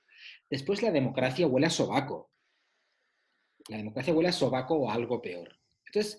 Después 0.50 0.82
la 0.82 0.92
democracia 0.92 1.48
huele 1.48 1.68
a 1.68 1.70
sobaco. 1.70 2.32
La 3.70 3.78
democracia 3.78 4.14
huele 4.14 4.30
a 4.30 4.34
sobaco 4.34 4.76
o 4.76 4.90
algo 4.90 5.22
peor. 5.22 5.56
Entonces, 5.86 6.18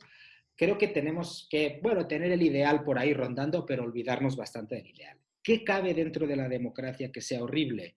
creo 0.57 0.79
que 0.79 0.89
tenemos 0.89 1.47
que, 1.51 1.81
bueno, 1.83 2.07
tener 2.07 2.33
el 2.33 2.43
ideal 2.43 2.83
por 2.83 2.99
ahí 2.99 3.13
rondando, 3.13 3.67
pero 3.67 3.85
olvidarnos 3.85 4.37
bastante 4.37 4.77
del 4.77 4.87
ideal. 4.89 5.19
¿Qué 5.43 5.63
cabe 5.65 5.93
dentro 5.95 6.27
de 6.27 6.37
la 6.37 6.49
democracia 6.49 7.13
que 7.13 7.21
sea 7.21 7.43
horrible? 7.43 7.97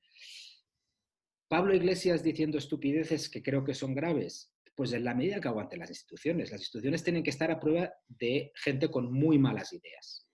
Pablo 1.47 1.73
Iglesias 1.73 2.21
diciendo 2.23 2.57
estupideces 2.57 3.29
que 3.29 3.41
creo 3.41 3.63
que 3.63 3.73
son 3.73 3.95
graves. 3.95 4.51
Pues 4.79 4.93
en 4.93 5.03
la 5.03 5.13
medida 5.13 5.41
que 5.41 5.49
aguanten 5.49 5.79
las 5.79 5.89
instituciones. 5.89 6.51
Las 6.51 6.61
instituciones 6.61 7.03
tienen 7.03 7.21
que 7.21 7.31
estar 7.31 7.51
a 7.51 7.59
prueba 7.59 7.93
de 8.07 8.53
gente 8.55 8.89
con 8.89 9.11
muy 9.11 9.37
malas 9.37 9.73
ideas. 9.73 10.25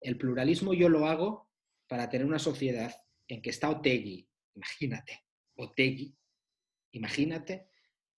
El 0.00 0.16
pluralismo 0.16 0.72
yo 0.72 0.88
lo 0.88 1.06
hago 1.06 1.50
para 1.86 2.08
tener 2.08 2.26
una 2.26 2.38
sociedad 2.38 2.94
en 3.26 3.42
que 3.42 3.50
está 3.50 3.68
Otegui, 3.68 4.26
imagínate, 4.54 5.20
Otegui, 5.56 6.16
imagínate, 6.92 7.68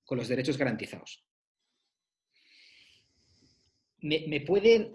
con 0.05 0.19
los 0.19 0.29
derechos 0.29 0.57
garantizados. 0.57 1.27
Me, 4.03 4.29
me 4.29 4.43
pueden 4.43 4.93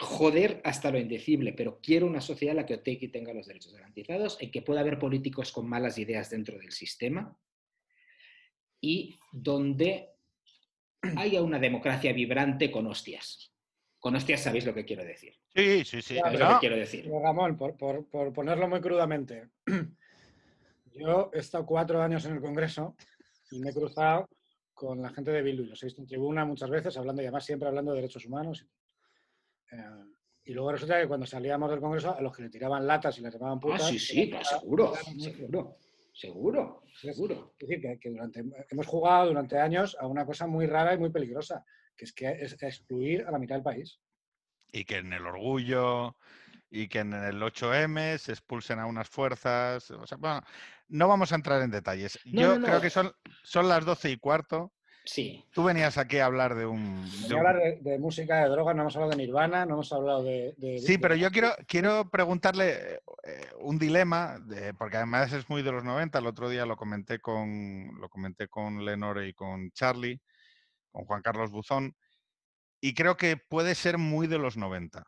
joder 0.00 0.62
hasta 0.64 0.90
lo 0.90 0.98
indecible, 0.98 1.52
pero 1.52 1.80
quiero 1.82 2.06
una 2.06 2.22
sociedad 2.22 2.52
en 2.52 2.62
la 2.62 2.64
que 2.64 2.76
Otegui 2.76 3.08
tenga 3.08 3.34
los 3.34 3.46
derechos 3.46 3.74
garantizados, 3.74 4.38
en 4.40 4.50
que 4.50 4.62
pueda 4.62 4.80
haber 4.80 4.98
políticos 4.98 5.52
con 5.52 5.68
malas 5.68 5.98
ideas 5.98 6.30
dentro 6.30 6.56
del 6.56 6.72
sistema 6.72 7.38
y 8.80 9.18
donde 9.32 10.10
haya 11.16 11.42
una 11.42 11.58
democracia 11.58 12.12
vibrante 12.12 12.70
con 12.70 12.86
hostias. 12.86 13.52
Con 13.98 14.14
hostias 14.16 14.40
sabéis 14.42 14.64
lo 14.64 14.74
que 14.74 14.84
quiero 14.84 15.04
decir. 15.04 15.34
Sí, 15.54 15.84
sí, 15.84 16.02
sí. 16.02 16.14
Claro, 16.14 16.38
lo 16.38 16.48
que 16.54 16.60
quiero 16.60 16.76
decir. 16.76 17.04
Pero, 17.04 17.20
Ramón, 17.20 17.56
por, 17.56 17.76
por- 17.76 18.06
por 18.08 18.32
ponerlo 18.32 18.68
muy 18.68 18.80
crudamente, 18.80 19.48
yo 20.94 21.30
he 21.32 21.38
estado 21.38 21.66
cuatro 21.66 22.00
años 22.02 22.24
en 22.24 22.34
el 22.34 22.40
Congreso 22.40 22.96
y 23.50 23.58
me 23.60 23.70
he 23.70 23.72
cruzado 23.74 24.28
con 24.74 25.02
la 25.02 25.10
gente 25.10 25.30
de 25.32 25.42
Bildu. 25.42 25.64
y 25.64 25.66
Los 25.66 25.82
he 25.82 25.86
visto 25.86 26.00
en 26.00 26.06
tribuna 26.06 26.44
muchas 26.44 26.70
veces, 26.70 26.96
hablando 26.96 27.22
y 27.22 27.24
además 27.26 27.44
siempre 27.44 27.68
hablando 27.68 27.92
de 27.92 27.96
derechos 28.00 28.24
humanos. 28.26 28.66
Eh, 29.72 29.76
y 30.44 30.52
luego 30.54 30.72
resulta 30.72 31.00
que 31.00 31.08
cuando 31.08 31.26
salíamos 31.26 31.70
del 31.70 31.80
Congreso, 31.80 32.16
a 32.16 32.20
los 32.22 32.34
que 32.34 32.42
le 32.42 32.50
tiraban 32.50 32.86
latas 32.86 33.18
y 33.18 33.22
les 33.22 33.34
llamaban 33.34 33.58
Ah, 33.58 33.60
putas... 33.60 33.88
sí, 33.88 33.98
sí, 33.98 34.30
claro, 34.30 34.44
seguro, 34.44 34.94
seguro, 35.18 35.76
seguro, 36.18 36.82
seguro. 37.00 37.54
Es 37.58 37.68
decir, 37.68 37.80
que, 37.82 37.98
que 38.00 38.10
durante, 38.10 38.42
hemos 38.70 38.86
jugado 38.86 39.28
durante 39.28 39.58
años 39.58 39.96
a 40.00 40.06
una 40.06 40.26
cosa 40.26 40.46
muy 40.46 40.66
rara 40.66 40.94
y 40.94 40.98
muy 40.98 41.10
peligrosa, 41.10 41.64
que 41.96 42.04
es 42.06 42.12
que 42.12 42.30
es 42.30 42.52
excluir 42.62 43.24
a 43.26 43.30
la 43.30 43.38
mitad 43.38 43.54
del 43.56 43.64
país. 43.64 44.00
y 44.72 44.84
que 44.84 44.96
en 44.98 45.12
el 45.12 45.26
orgullo 45.26 46.16
y 46.70 46.88
que 46.88 46.98
en 47.00 47.14
el 47.14 47.40
8M 47.40 48.18
se 48.18 48.32
expulsen 48.32 48.78
a 48.78 48.86
unas 48.86 49.08
fuerzas. 49.08 49.90
O 49.90 50.06
sea, 50.06 50.18
bueno, 50.18 50.42
no 50.88 51.08
vamos 51.08 51.32
a 51.32 51.36
entrar 51.36 51.62
en 51.62 51.70
detalles. 51.70 52.18
No, 52.24 52.40
Yo 52.42 52.58
no, 52.58 52.66
creo 52.66 52.76
no. 52.76 52.82
que 52.82 52.90
son, 52.90 53.12
son 53.42 53.68
las 53.68 53.84
12 53.84 54.10
y 54.10 54.16
cuarto. 54.18 54.72
Sí. 55.08 55.42
Tú 55.52 55.64
venías 55.64 55.96
aquí 55.96 56.18
a 56.18 56.26
hablar 56.26 56.54
de 56.54 56.66
un... 56.66 57.02
de 57.26 57.32
un- 57.34 57.38
hablar 57.38 57.56
de, 57.56 57.76
de 57.80 57.98
música, 57.98 58.42
de 58.42 58.50
drogas, 58.50 58.76
no 58.76 58.82
hemos 58.82 58.94
hablado 58.94 59.12
de 59.12 59.16
Nirvana, 59.16 59.64
no 59.64 59.74
hemos 59.74 59.90
hablado 59.90 60.22
de... 60.22 60.52
de- 60.58 60.78
Sí, 60.80 60.92
de- 60.92 60.98
pero 60.98 61.14
yo 61.14 61.30
quiero, 61.30 61.48
quiero 61.66 62.10
preguntarle 62.10 62.96
eh, 63.24 63.46
un 63.60 63.78
dilema, 63.78 64.38
de- 64.40 64.74
porque 64.74 64.98
además 64.98 65.32
es 65.32 65.48
muy 65.48 65.62
de 65.62 65.72
los 65.72 65.82
90. 65.82 66.18
El 66.18 66.26
otro 66.26 66.50
día 66.50 66.66
lo 66.66 66.76
comenté 66.76 67.20
con, 67.20 67.90
lo 67.98 68.10
comenté 68.10 68.48
con 68.48 68.84
Lenore 68.84 69.26
y 69.28 69.32
con 69.32 69.70
Charlie, 69.70 70.20
con 70.92 71.06
Juan 71.06 71.22
Carlos 71.22 71.50
Buzón, 71.50 71.96
y 72.80 72.92
creo 72.92 73.16
que 73.16 73.38
puede 73.38 73.74
ser 73.74 73.96
muy 73.96 74.26
de 74.26 74.38
los 74.38 74.58
90. 74.58 75.04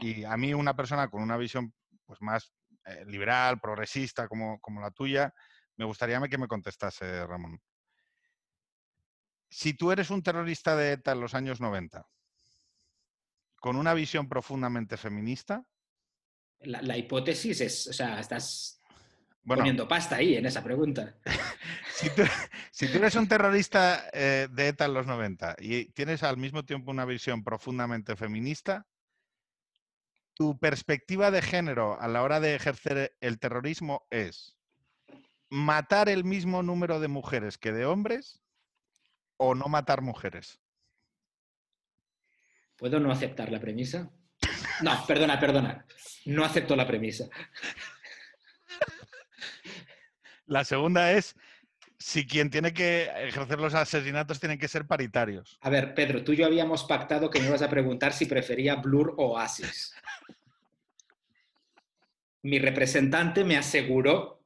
Y 0.00 0.24
a 0.24 0.34
mí 0.38 0.54
una 0.54 0.74
persona 0.74 1.08
con 1.10 1.22
una 1.22 1.36
visión 1.36 1.74
pues, 2.06 2.22
más 2.22 2.50
eh, 2.86 3.04
liberal, 3.06 3.60
progresista 3.60 4.28
como, 4.28 4.58
como 4.60 4.80
la 4.80 4.90
tuya, 4.92 5.34
me 5.76 5.84
gustaría 5.84 6.18
que 6.22 6.38
me 6.38 6.48
contestase, 6.48 7.26
Ramón. 7.26 7.60
Si 9.52 9.74
tú 9.74 9.92
eres 9.92 10.08
un 10.08 10.22
terrorista 10.22 10.74
de 10.76 10.92
ETA 10.92 11.12
en 11.12 11.20
los 11.20 11.34
años 11.34 11.60
90, 11.60 12.08
con 13.60 13.76
una 13.76 13.92
visión 13.92 14.26
profundamente 14.26 14.96
feminista, 14.96 15.66
La, 16.60 16.80
la 16.80 16.96
hipótesis 16.96 17.60
es, 17.60 17.86
o 17.86 17.92
sea, 17.92 18.18
estás 18.18 18.80
bueno, 19.42 19.60
poniendo 19.60 19.86
pasta 19.86 20.16
ahí 20.16 20.36
en 20.36 20.46
esa 20.46 20.64
pregunta. 20.64 21.18
si 21.94 22.08
tú, 22.10 22.22
si 22.70 22.88
tú 22.88 22.96
eres 22.96 23.14
un 23.14 23.28
terrorista 23.28 24.08
eh, 24.14 24.48
de 24.50 24.68
ETA 24.68 24.86
en 24.86 24.94
los 24.94 25.06
90 25.06 25.56
y 25.58 25.90
tienes 25.92 26.22
al 26.22 26.38
mismo 26.38 26.64
tiempo 26.64 26.90
una 26.90 27.04
visión 27.04 27.44
profundamente 27.44 28.16
feminista, 28.16 28.86
tu 30.32 30.58
perspectiva 30.58 31.30
de 31.30 31.42
género 31.42 32.00
a 32.00 32.08
la 32.08 32.22
hora 32.22 32.40
de 32.40 32.54
ejercer 32.54 33.14
el 33.20 33.38
terrorismo 33.38 34.06
es 34.08 34.56
matar 35.50 36.08
el 36.08 36.24
mismo 36.24 36.62
número 36.62 37.00
de 37.00 37.08
mujeres 37.08 37.58
que 37.58 37.72
de 37.72 37.84
hombres 37.84 38.41
o 39.42 39.54
no 39.56 39.66
matar 39.66 40.02
mujeres. 40.02 40.60
¿Puedo 42.76 43.00
no 43.00 43.10
aceptar 43.10 43.50
la 43.50 43.60
premisa? 43.60 44.10
No, 44.82 45.04
perdona, 45.06 45.38
perdona. 45.38 45.84
No 46.26 46.44
acepto 46.44 46.76
la 46.76 46.86
premisa. 46.86 47.26
La 50.46 50.64
segunda 50.64 51.12
es 51.12 51.34
si 51.98 52.26
quien 52.26 52.50
tiene 52.50 52.72
que 52.72 53.10
ejercer 53.28 53.58
los 53.58 53.74
asesinatos 53.74 54.40
tienen 54.40 54.58
que 54.58 54.68
ser 54.68 54.86
paritarios. 54.86 55.58
A 55.60 55.70
ver, 55.70 55.94
Pedro, 55.94 56.22
tú 56.22 56.32
y 56.32 56.36
yo 56.36 56.46
habíamos 56.46 56.84
pactado 56.84 57.30
que 57.30 57.40
me 57.40 57.46
ibas 57.46 57.62
a 57.62 57.70
preguntar 57.70 58.12
si 58.12 58.26
prefería 58.26 58.76
Blur 58.76 59.14
o 59.18 59.34
Oasis. 59.34 59.94
Mi 62.42 62.58
representante 62.58 63.44
me 63.44 63.56
aseguró 63.56 64.42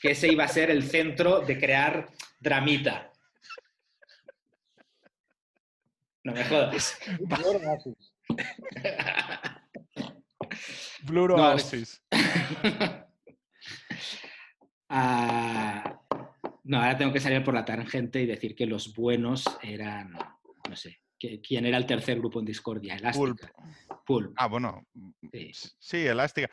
que 0.00 0.12
ese 0.12 0.28
iba 0.28 0.44
a 0.44 0.48
ser 0.48 0.70
el 0.70 0.82
centro 0.84 1.40
de 1.40 1.58
crear 1.58 2.08
dramita. 2.40 3.13
No 6.24 6.32
me 6.32 6.44
jodas. 6.44 6.98
Blur 11.02 11.32
Oasis. 11.32 12.02
Ah, 14.96 15.98
no, 16.62 16.76
ahora 16.76 16.96
tengo 16.96 17.12
que 17.12 17.18
salir 17.18 17.42
por 17.42 17.54
la 17.54 17.64
tangente 17.64 18.20
y 18.20 18.26
decir 18.26 18.54
que 18.54 18.66
los 18.66 18.94
buenos 18.94 19.44
eran, 19.60 20.12
no 20.12 20.76
sé, 20.76 21.00
¿quién 21.18 21.66
era 21.66 21.78
el 21.78 21.86
tercer 21.86 22.18
grupo 22.18 22.38
en 22.38 22.44
discordia? 22.44 22.94
Elástica. 22.94 23.52
Pulp. 24.06 24.34
Ah, 24.36 24.46
bueno. 24.46 24.86
Sí. 25.32 25.50
Sí, 25.78 26.06
elástica. 26.06 26.48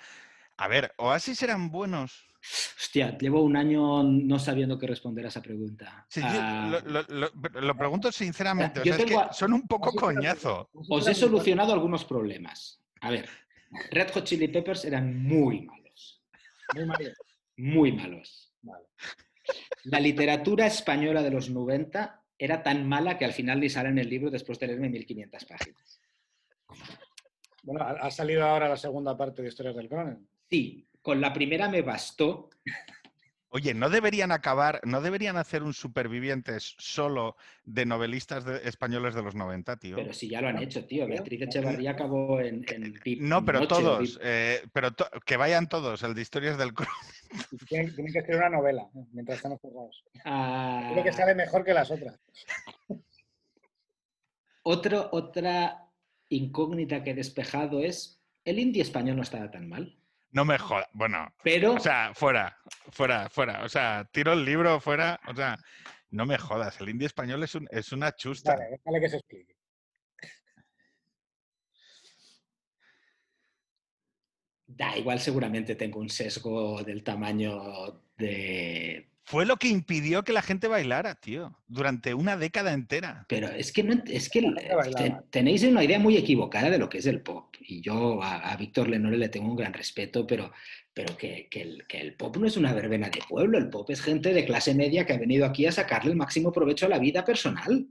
A 0.58 0.68
ver, 0.68 0.92
Oasis 0.98 1.44
eran 1.44 1.70
buenos. 1.70 2.26
Hostia, 2.78 3.18
llevo 3.18 3.44
un 3.44 3.56
año 3.56 4.04
no 4.04 4.40
sabiendo 4.40 4.78
qué 4.80 4.88
responder 4.88 5.26
a 5.26 5.28
esa 5.30 5.42
pregunta. 5.42 6.06
Sí, 6.10 6.22
Ah, 6.24 6.82
lo, 6.86 7.02
lo- 7.04 7.30
lo- 7.32 7.62
lo 7.62 7.78
pregunto 7.78 8.12
sinceramente. 8.12 8.80
o 8.82 8.84
Yo 8.84 8.94
sea, 8.94 9.02
es 9.04 9.06
tengo 9.06 9.22
que 9.22 9.28
a- 9.30 9.34
son 9.34 9.54
un 9.54 9.68
poco 9.68 9.92
coñazo. 9.94 10.70
os 10.74 11.08
he 11.08 11.14
solucionado 11.14 11.72
algunos 11.74 12.04
problemas. 12.06 12.82
A 13.02 13.12
ver, 13.12 13.30
Red 13.92 14.12
Hot 14.14 14.24
Chili 14.26 14.48
Peppers 14.48 14.86
eran 14.86 15.24
muy 15.24 15.62
malos. 15.62 16.24
Muy 16.74 16.86
malo. 16.86 17.10
Muy 17.58 17.92
malos. 17.92 18.54
Vale. 18.64 18.86
La 19.86 20.00
literatura 20.00 20.66
española 20.68 21.22
de 21.22 21.32
los 21.32 21.50
90 21.50 22.24
era 22.38 22.64
tan 22.64 22.88
mala 22.88 23.18
que 23.18 23.26
al 23.26 23.34
final 23.34 23.60
ni 23.60 23.70
sale 23.70 23.90
en 23.90 24.00
el 24.00 24.10
libro 24.10 24.32
después 24.32 24.58
de 24.60 24.68
leerme 24.68 24.90
1500 24.90 25.46
páginas. 25.46 26.02
Bueno, 27.64 27.84
ha 27.86 28.10
salido 28.10 28.44
ahora 28.46 28.68
la 28.68 28.78
segunda 28.78 29.16
parte 29.16 29.42
de 29.44 29.50
Historias 29.50 29.76
del 29.76 29.88
Cronen. 29.88 30.28
Sí, 30.50 30.88
con 31.02 31.22
la 31.22 31.34
primera 31.34 31.68
me 31.70 31.82
bastó. 31.82 32.50
Oye, 33.54 33.74
¿no 33.74 33.90
deberían 33.90 34.32
acabar, 34.32 34.80
no 34.86 35.02
deberían 35.02 35.36
hacer 35.36 35.62
un 35.62 35.74
supervivientes 35.74 36.74
solo 36.78 37.36
de 37.66 37.86
novelistas 37.86 38.46
de- 38.46 38.62
españoles 38.68 39.14
de 39.14 39.24
los 39.24 39.36
90, 39.36 39.76
tío? 39.76 39.98
Pero 39.98 40.14
si 40.14 40.30
ya 40.30 40.40
lo 40.40 40.48
han 40.48 40.60
hecho, 40.60 40.86
tío. 40.86 41.06
Beatriz 41.06 41.42
Echevarría 41.42 41.92
acabó 41.92 42.40
en, 42.40 42.64
en 42.70 42.94
Pip 42.94 43.20
No, 43.22 43.44
pero 43.44 43.60
Noche 43.60 43.70
todos, 43.76 44.20
eh, 44.24 44.64
pero 44.72 44.92
to- 44.94 45.10
que 45.26 45.36
vayan 45.36 45.68
todos, 45.68 46.02
el 46.04 46.14
de 46.14 46.22
historias 46.22 46.58
del 46.58 46.72
Tienen, 47.68 47.94
tienen 47.94 48.14
que 48.14 48.20
escribir 48.20 48.38
una 48.42 48.50
novela 48.58 48.84
¿eh? 48.96 49.04
mientras 49.12 49.38
están 49.38 49.58
juzgados. 49.58 50.02
Ah, 50.24 50.90
Creo 50.94 51.04
que 51.04 51.12
sale 51.12 51.36
mejor 51.36 51.66
que 51.66 51.74
las 51.74 51.92
otras. 51.92 52.18
otro- 54.64 55.10
otra 55.12 55.90
incógnita 56.30 57.04
que 57.04 57.12
he 57.12 57.16
despejado 57.16 57.82
es, 57.82 58.22
el 58.46 58.60
indie 58.60 58.82
español 58.82 59.18
no 59.18 59.24
estaba 59.24 59.52
tan 59.52 59.68
mal, 59.68 59.98
No 60.32 60.46
me 60.46 60.58
jodas. 60.58 60.88
Bueno, 60.94 61.34
pero 61.44 61.74
o 61.74 61.80
sea, 61.80 62.14
fuera, 62.14 62.58
fuera, 62.92 63.30
fuera. 63.30 63.64
O 63.64 63.70
sea, 63.70 64.08
tiro 64.12 64.34
el 64.34 64.46
libro 64.46 64.80
fuera. 64.80 65.20
O 65.28 65.36
sea, 65.36 65.58
no 66.10 66.26
me 66.26 66.38
jodas. 66.38 66.80
El 66.80 66.90
indie 66.90 67.08
español 67.08 67.44
es, 67.44 67.54
un- 67.56 67.68
es 67.72 67.92
una 67.92 68.14
chusta. 68.16 68.56
Vale, 68.56 68.70
déjale 68.72 69.02
que 69.02 69.10
se 69.10 69.18
explique. 69.18 69.56
da 74.68 74.98
igual, 74.98 75.20
seguramente 75.20 75.76
tengo 75.76 76.00
un 76.00 76.10
sesgo 76.10 76.82
del 76.84 77.04
tamaño 77.04 78.02
de... 78.18 79.11
Fue 79.24 79.46
lo 79.46 79.56
que 79.58 79.68
impidió 79.70 80.24
que 80.24 80.34
la 80.34 80.42
gente 80.42 80.68
bailara, 80.68 81.16
tío, 81.16 81.56
durante 81.68 82.14
una 82.14 82.36
década 82.38 82.74
entera. 82.74 83.26
Pero 83.30 83.48
es 83.50 83.72
que, 83.72 83.84
no, 83.84 83.94
es 84.06 84.30
que 84.30 84.42
tenéis 85.30 85.64
una 85.64 85.84
idea 85.84 86.00
muy 86.00 86.18
equivocada 86.18 86.70
de 86.70 86.78
lo 86.80 86.90
que 86.90 86.98
es 86.98 87.06
el 87.06 87.22
pop. 87.22 87.54
Y 87.60 87.82
yo 87.82 88.22
a, 88.22 88.52
a 88.52 88.58
Víctor 88.58 88.90
Lenore 88.90 89.18
le 89.18 89.30
tengo 89.30 89.50
un 89.50 89.56
gran 89.56 89.74
respeto, 89.74 90.26
pero, 90.28 90.52
pero 90.94 91.16
que, 91.16 91.48
que 91.50 91.62
el, 91.62 91.86
que 91.88 92.00
el 92.02 92.16
pop 92.16 92.36
no 92.38 92.48
es 92.48 92.58
una 92.58 92.74
verbena 92.74 93.10
de 93.10 93.22
pueblo. 93.30 93.58
El 93.58 93.70
pop 93.70 93.90
es 93.92 94.02
gente 94.02 94.34
de 94.34 94.44
clase 94.44 94.74
media 94.74 95.06
que 95.06 95.14
ha 95.14 95.18
venido 95.20 95.46
aquí 95.46 95.66
a 95.66 95.72
sacarle 95.72 96.12
el 96.12 96.18
máximo 96.18 96.52
provecho 96.52 96.88
a 96.88 96.90
la 96.90 97.00
vida 97.00 97.24
personal. 97.24 97.88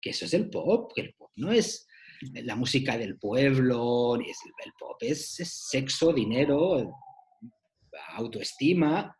Que 0.00 0.10
eso 0.10 0.26
es 0.26 0.34
el 0.34 0.50
pop. 0.50 0.92
Que 0.94 1.00
el 1.00 1.14
pop 1.14 1.30
no 1.36 1.50
es 1.52 1.86
la 2.32 2.54
música 2.54 2.96
del 2.98 3.18
pueblo. 3.18 4.16
es- 4.20 4.38
el 4.64 4.72
pop 4.78 4.98
es, 5.02 5.40
es 5.40 5.50
sexo, 5.70 6.12
dinero, 6.12 6.92
autoestima. 8.14 9.16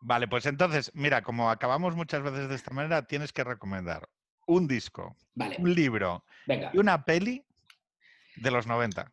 Vale, 0.00 0.28
pues 0.28 0.46
entonces, 0.46 0.90
mira, 0.94 1.22
como 1.22 1.50
acabamos 1.50 1.96
muchas 1.96 2.22
veces 2.22 2.48
de 2.48 2.54
esta 2.54 2.70
manera, 2.72 3.06
tienes 3.06 3.32
que 3.32 3.42
recomendar 3.44 4.08
un 4.46 4.66
disco, 4.68 5.16
Vale, 5.34 5.56
un 5.58 5.74
libro 5.74 6.24
venga. 6.46 6.70
y 6.72 6.78
una 6.78 7.04
peli 7.04 7.44
de 8.36 8.50
los 8.50 8.66
90. 8.66 9.12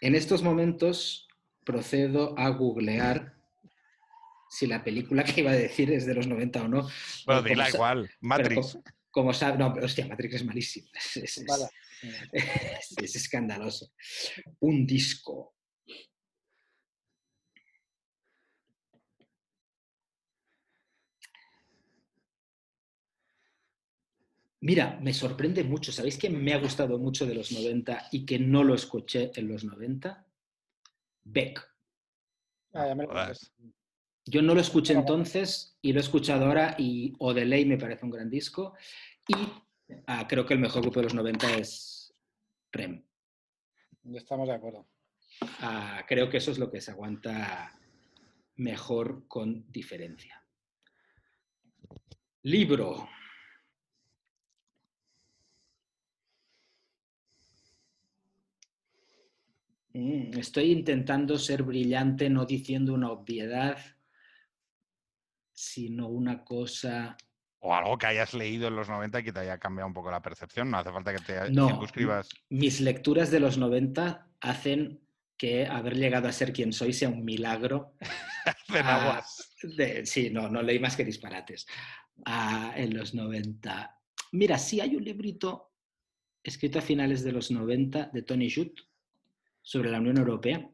En 0.00 0.14
estos 0.14 0.42
momentos 0.42 1.26
procedo 1.64 2.38
a 2.38 2.48
googlear 2.50 3.34
si 4.50 4.66
la 4.66 4.82
película 4.82 5.24
que 5.24 5.40
iba 5.40 5.50
a 5.50 5.54
decir 5.54 5.90
es 5.92 6.06
de 6.06 6.14
los 6.14 6.26
90 6.26 6.62
o 6.62 6.68
no. 6.68 6.82
Bueno, 7.26 7.42
Pero 7.42 7.42
dila 7.42 7.68
igual, 7.68 8.10
Matrix. 8.20 8.72
como, 8.72 8.84
como 9.10 9.34
sabe, 9.34 9.58
no, 9.58 9.74
pero 9.74 9.84
hostia, 9.86 10.06
Matrix 10.06 10.36
es 10.36 10.44
malísimo. 10.44 10.88
Es, 10.94 11.16
es- 11.16 11.38
es- 11.38 11.46
Vale. 11.46 11.64
es- 12.32 12.94
es 12.96 13.16
escandaloso. 13.16 13.92
Un 14.60 14.86
disco. 14.86 15.54
Mira, 24.60 24.98
me 25.00 25.12
sorprende 25.12 25.62
mucho. 25.62 25.92
¿Sabéis 25.92 26.18
que 26.18 26.30
me 26.30 26.52
ha 26.52 26.58
gustado 26.58 26.98
mucho 26.98 27.26
de 27.26 27.34
los 27.34 27.52
90 27.52 28.08
y 28.12 28.26
que 28.26 28.38
no 28.38 28.64
lo 28.64 28.74
escuché 28.74 29.30
en 29.34 29.48
los 29.48 29.64
90? 29.64 30.26
Beck. 31.24 31.74
Ah, 32.72 32.88
ya 32.88 32.94
me 32.94 33.04
lo. 33.04 33.12
Yo 34.26 34.42
no 34.42 34.54
lo 34.54 34.60
escuché 34.60 34.92
entonces 34.92 35.78
y 35.80 35.92
lo 35.92 36.00
he 36.00 36.02
escuchado 36.02 36.44
ahora 36.44 36.74
y 36.76 37.14
Odelay 37.18 37.64
me 37.64 37.78
parece 37.78 38.04
un 38.04 38.10
gran 38.10 38.28
disco 38.28 38.74
y 39.26 39.34
ah, 40.06 40.26
creo 40.28 40.44
que 40.44 40.52
el 40.52 40.60
mejor 40.60 40.82
grupo 40.82 41.00
de 41.00 41.04
los 41.04 41.14
90 41.14 41.54
es 41.56 42.14
Rem. 42.70 43.02
Estamos 44.12 44.48
de 44.48 44.54
acuerdo. 44.54 44.86
Ah, 45.60 46.04
creo 46.06 46.28
que 46.28 46.38
eso 46.38 46.50
es 46.50 46.58
lo 46.58 46.70
que 46.70 46.80
se 46.80 46.90
aguanta 46.90 47.78
mejor 48.56 49.26
con 49.28 49.70
diferencia. 49.70 50.44
Libro. 52.42 53.08
Estoy 60.38 60.70
intentando 60.72 61.38
ser 61.38 61.62
brillante, 61.62 62.28
no 62.30 62.44
diciendo 62.46 62.94
una 62.94 63.10
obviedad, 63.10 63.78
sino 65.52 66.08
una 66.08 66.44
cosa. 66.44 67.16
O 67.60 67.74
algo 67.74 67.98
que 67.98 68.06
hayas 68.06 68.34
leído 68.34 68.68
en 68.68 68.76
los 68.76 68.88
90 68.88 69.20
y 69.20 69.24
que 69.24 69.32
te 69.32 69.40
haya 69.40 69.58
cambiado 69.58 69.88
un 69.88 69.94
poco 69.94 70.10
la 70.10 70.22
percepción. 70.22 70.70
No 70.70 70.78
hace 70.78 70.92
falta 70.92 71.12
que 71.12 71.22
te 71.22 71.50
No. 71.50 71.68
circunscribas. 71.68 72.28
Mis 72.50 72.80
lecturas 72.80 73.30
de 73.30 73.40
los 73.40 73.58
90 73.58 74.28
hacen 74.40 75.00
que 75.36 75.66
haber 75.66 75.96
llegado 75.96 76.28
a 76.28 76.32
ser 76.32 76.52
quien 76.52 76.72
soy 76.72 76.92
sea 76.92 77.08
un 77.08 77.24
milagro. 77.24 77.94
Ah, 78.70 79.22
de- 79.76 80.06
sí, 80.06 80.30
no, 80.30 80.48
no 80.48 80.62
leí 80.62 80.78
más 80.78 80.96
que 80.96 81.04
disparates 81.04 81.66
ah, 82.24 82.72
en 82.76 82.96
los 82.96 83.12
90. 83.12 84.00
Mira, 84.32 84.56
sí 84.56 84.80
hay 84.80 84.96
un 84.96 85.04
librito 85.04 85.74
escrito 86.42 86.78
a 86.78 86.82
finales 86.82 87.22
de 87.24 87.32
los 87.32 87.50
90 87.50 88.06
de 88.12 88.22
Tony 88.22 88.50
Judd 88.50 88.72
sobre 89.68 89.90
la 89.90 89.98
Unión 90.00 90.16
Europea 90.16 90.66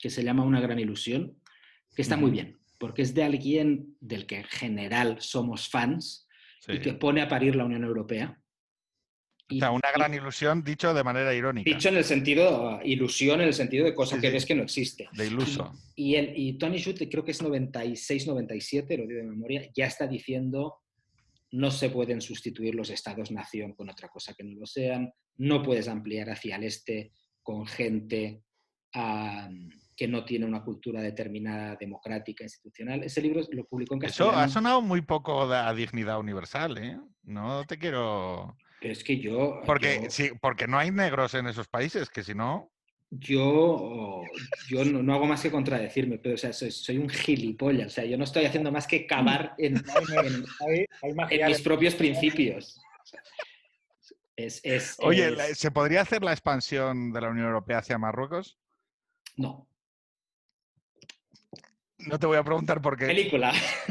que 0.00 0.08
se 0.08 0.24
llama 0.24 0.44
Una 0.44 0.62
gran 0.62 0.78
ilusión, 0.78 1.36
que 1.94 2.00
está 2.00 2.16
muy 2.16 2.30
bien, 2.30 2.58
porque 2.78 3.02
es 3.02 3.12
de 3.12 3.22
alguien 3.22 3.96
del 4.00 4.24
que 4.24 4.36
en 4.38 4.44
general 4.44 5.16
somos 5.20 5.68
fans 5.68 6.26
Sí. 6.60 6.72
y 6.72 6.80
que 6.80 6.94
pone 6.94 7.20
a 7.20 7.28
parir 7.28 7.54
la 7.54 7.64
Unión 7.66 7.84
Europea. 7.84 8.38
O 9.50 9.54
sea, 9.58 9.70
una 9.72 9.90
gran 9.94 10.14
ilusión 10.14 10.62
dicho 10.64 10.94
de 10.94 11.04
manera 11.04 11.34
irónica. 11.34 11.70
Dicho 11.70 11.88
en 11.90 11.96
el 11.96 12.04
sentido, 12.04 12.68
ah, 12.70 12.80
ilusión, 12.82 13.40
en 13.42 13.48
el 13.48 13.54
sentido 13.54 13.84
de 13.84 13.94
cosa 13.94 14.16
Sí, 14.16 14.22
que 14.22 14.28
sí. 14.28 14.32
ves 14.32 14.46
que 14.46 14.54
no 14.54 14.62
existe. 14.62 15.08
De 15.12 15.26
iluso. 15.26 15.72
Y, 15.94 16.14
el, 16.14 16.32
y 16.34 16.54
Tony 16.54 16.78
Schutt, 16.78 17.02
creo 17.10 17.24
que 17.24 17.32
es 17.32 17.42
96-97, 17.42 18.96
lo 18.96 19.06
digo 19.06 19.20
de 19.20 19.24
memoria, 19.24 19.68
ya 19.74 19.84
está 19.86 20.06
diciendo 20.06 20.76
no 21.52 21.70
se 21.70 21.90
pueden 21.90 22.20
sustituir 22.20 22.74
los 22.74 22.88
estados-nación 22.90 23.74
con 23.74 23.90
otra 23.90 24.08
cosa 24.08 24.32
que 24.34 24.44
no 24.44 24.58
lo 24.60 24.66
sean, 24.66 25.12
no 25.36 25.62
puedes 25.62 25.88
ampliar 25.88 26.30
hacia 26.30 26.56
el 26.56 26.64
este 26.64 27.12
con 27.42 27.66
gente 27.66 28.42
ah, 28.94 29.48
que 29.96 30.08
no 30.08 30.24
tiene 30.24 30.46
una 30.46 30.62
cultura 30.64 31.02
determinada 31.02 31.76
democrática, 31.76 32.44
institucional. 32.44 33.02
Ese 33.02 33.20
libro 33.20 33.42
lo 33.52 33.64
publicó 33.66 33.94
en 33.94 34.04
Eso 34.04 34.24
castellano. 34.24 34.38
ha 34.38 34.48
sonado 34.48 34.82
muy 34.82 35.02
poco 35.02 35.42
a 35.42 35.74
dignidad 35.74 36.18
universal, 36.18 36.78
¿eh? 36.78 36.98
No 37.24 37.64
te 37.66 37.78
quiero... 37.78 38.56
Pero 38.80 38.92
es 38.94 39.04
que 39.04 39.18
yo. 39.18 39.60
Porque, 39.66 40.00
yo- 40.04 40.10
sí, 40.10 40.30
porque 40.40 40.66
no 40.66 40.78
hay 40.78 40.90
negros 40.90 41.34
en 41.34 41.46
esos 41.46 41.68
países, 41.68 42.08
que 42.08 42.24
si 42.24 42.34
no. 42.34 42.70
Yo, 43.10 44.22
yo 44.68 44.84
no, 44.84 45.02
no 45.02 45.14
hago 45.14 45.26
más 45.26 45.42
que 45.42 45.50
contradecirme, 45.50 46.16
pero 46.18 46.36
o 46.36 46.38
sea, 46.38 46.52
soy, 46.52 46.70
soy 46.70 46.96
un 46.96 47.08
gilipollas. 47.08 47.88
O 47.88 47.90
sea, 47.90 48.04
yo 48.04 48.16
no 48.16 48.24
estoy 48.24 48.44
haciendo 48.46 48.70
más 48.72 48.86
que 48.86 49.04
cavar 49.06 49.54
en, 49.58 49.74
mis 51.46 51.60
propios 51.60 51.94
principios. 51.94 52.80
Es, 54.46 54.60
es- 54.64 54.96
Oye, 55.00 55.34
es- 55.50 55.58
¿se 55.58 55.70
podría 55.70 56.02
hacer 56.02 56.22
la 56.22 56.32
expansión 56.32 57.12
de 57.12 57.20
la 57.20 57.28
Unión 57.28 57.46
Europea 57.46 57.78
hacia 57.78 57.98
Marruecos? 57.98 58.58
No. 59.36 59.66
No 61.98 62.18
te 62.18 62.26
voy 62.26 62.38
a 62.38 62.44
preguntar 62.44 62.80
por 62.80 62.96
qué. 62.96 63.06
Película. 63.06 63.52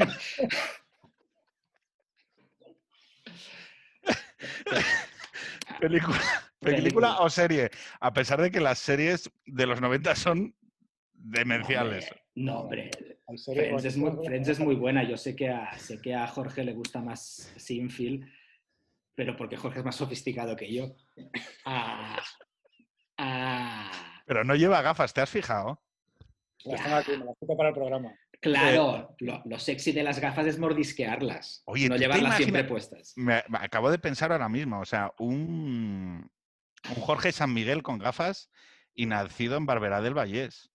Película, 5.79 6.19
película 6.59 7.19
o 7.19 7.29
serie. 7.29 7.69
A 7.99 8.11
pesar 8.13 8.41
de 8.41 8.51
que 8.51 8.59
las 8.59 8.79
series 8.79 9.31
de 9.45 9.65
los 9.65 9.79
90 9.79 10.15
son 10.15 10.55
demenciales. 11.13 12.09
No, 12.35 12.61
hombre. 12.61 12.91
Friends 13.45 13.85
es, 13.85 13.95
muy, 13.97 14.11
Friends 14.25 14.47
es 14.49 14.59
muy 14.59 14.75
buena. 14.75 15.03
Yo 15.07 15.15
sé 15.15 15.35
que, 15.35 15.49
a, 15.49 15.77
sé 15.77 16.01
que 16.01 16.15
a 16.15 16.27
Jorge 16.27 16.63
le 16.63 16.73
gusta 16.73 16.99
más 17.01 17.53
Sinfield, 17.57 18.27
pero 19.19 19.35
porque 19.35 19.57
Jorge 19.57 19.79
es 19.79 19.85
más 19.85 19.97
sofisticado 19.97 20.55
que 20.55 20.73
yo. 20.73 20.95
Ah, 21.65 22.21
ah, 23.17 23.91
Pero 24.25 24.45
no 24.45 24.55
lleva 24.55 24.81
gafas, 24.81 25.13
¿te 25.13 25.19
has 25.19 25.29
fijado? 25.29 25.81
Las 26.63 26.81
tengo 26.81 26.95
aquí, 26.95 27.11
me 27.17 27.25
las 27.25 27.35
quito 27.37 27.57
para 27.57 27.67
el 27.69 27.75
programa. 27.75 28.13
claro, 28.39 29.13
lo, 29.19 29.41
lo 29.43 29.59
sexy 29.59 29.91
de 29.91 30.03
las 30.03 30.19
gafas 30.19 30.45
es 30.45 30.57
mordisquearlas, 30.57 31.63
Oye, 31.65 31.89
no 31.89 31.95
¿tú 31.95 31.99
te 31.99 32.05
llevarlas 32.05 32.37
siempre 32.37 32.61
imaginas- 32.61 32.69
puestas. 32.69 33.13
Me, 33.17 33.43
me 33.49 33.57
acabo 33.57 33.91
de 33.91 33.99
pensar 33.99 34.31
ahora 34.31 34.47
mismo, 34.47 34.79
o 34.79 34.85
sea, 34.85 35.11
un, 35.19 36.31
un 36.89 36.95
Jorge 37.01 37.33
San 37.33 37.53
Miguel 37.53 37.83
con 37.83 37.99
gafas 37.99 38.49
y 38.95 39.05
nacido 39.05 39.57
en 39.57 39.65
Barberá 39.65 39.99
del 40.01 40.13
Vallés. 40.17 40.71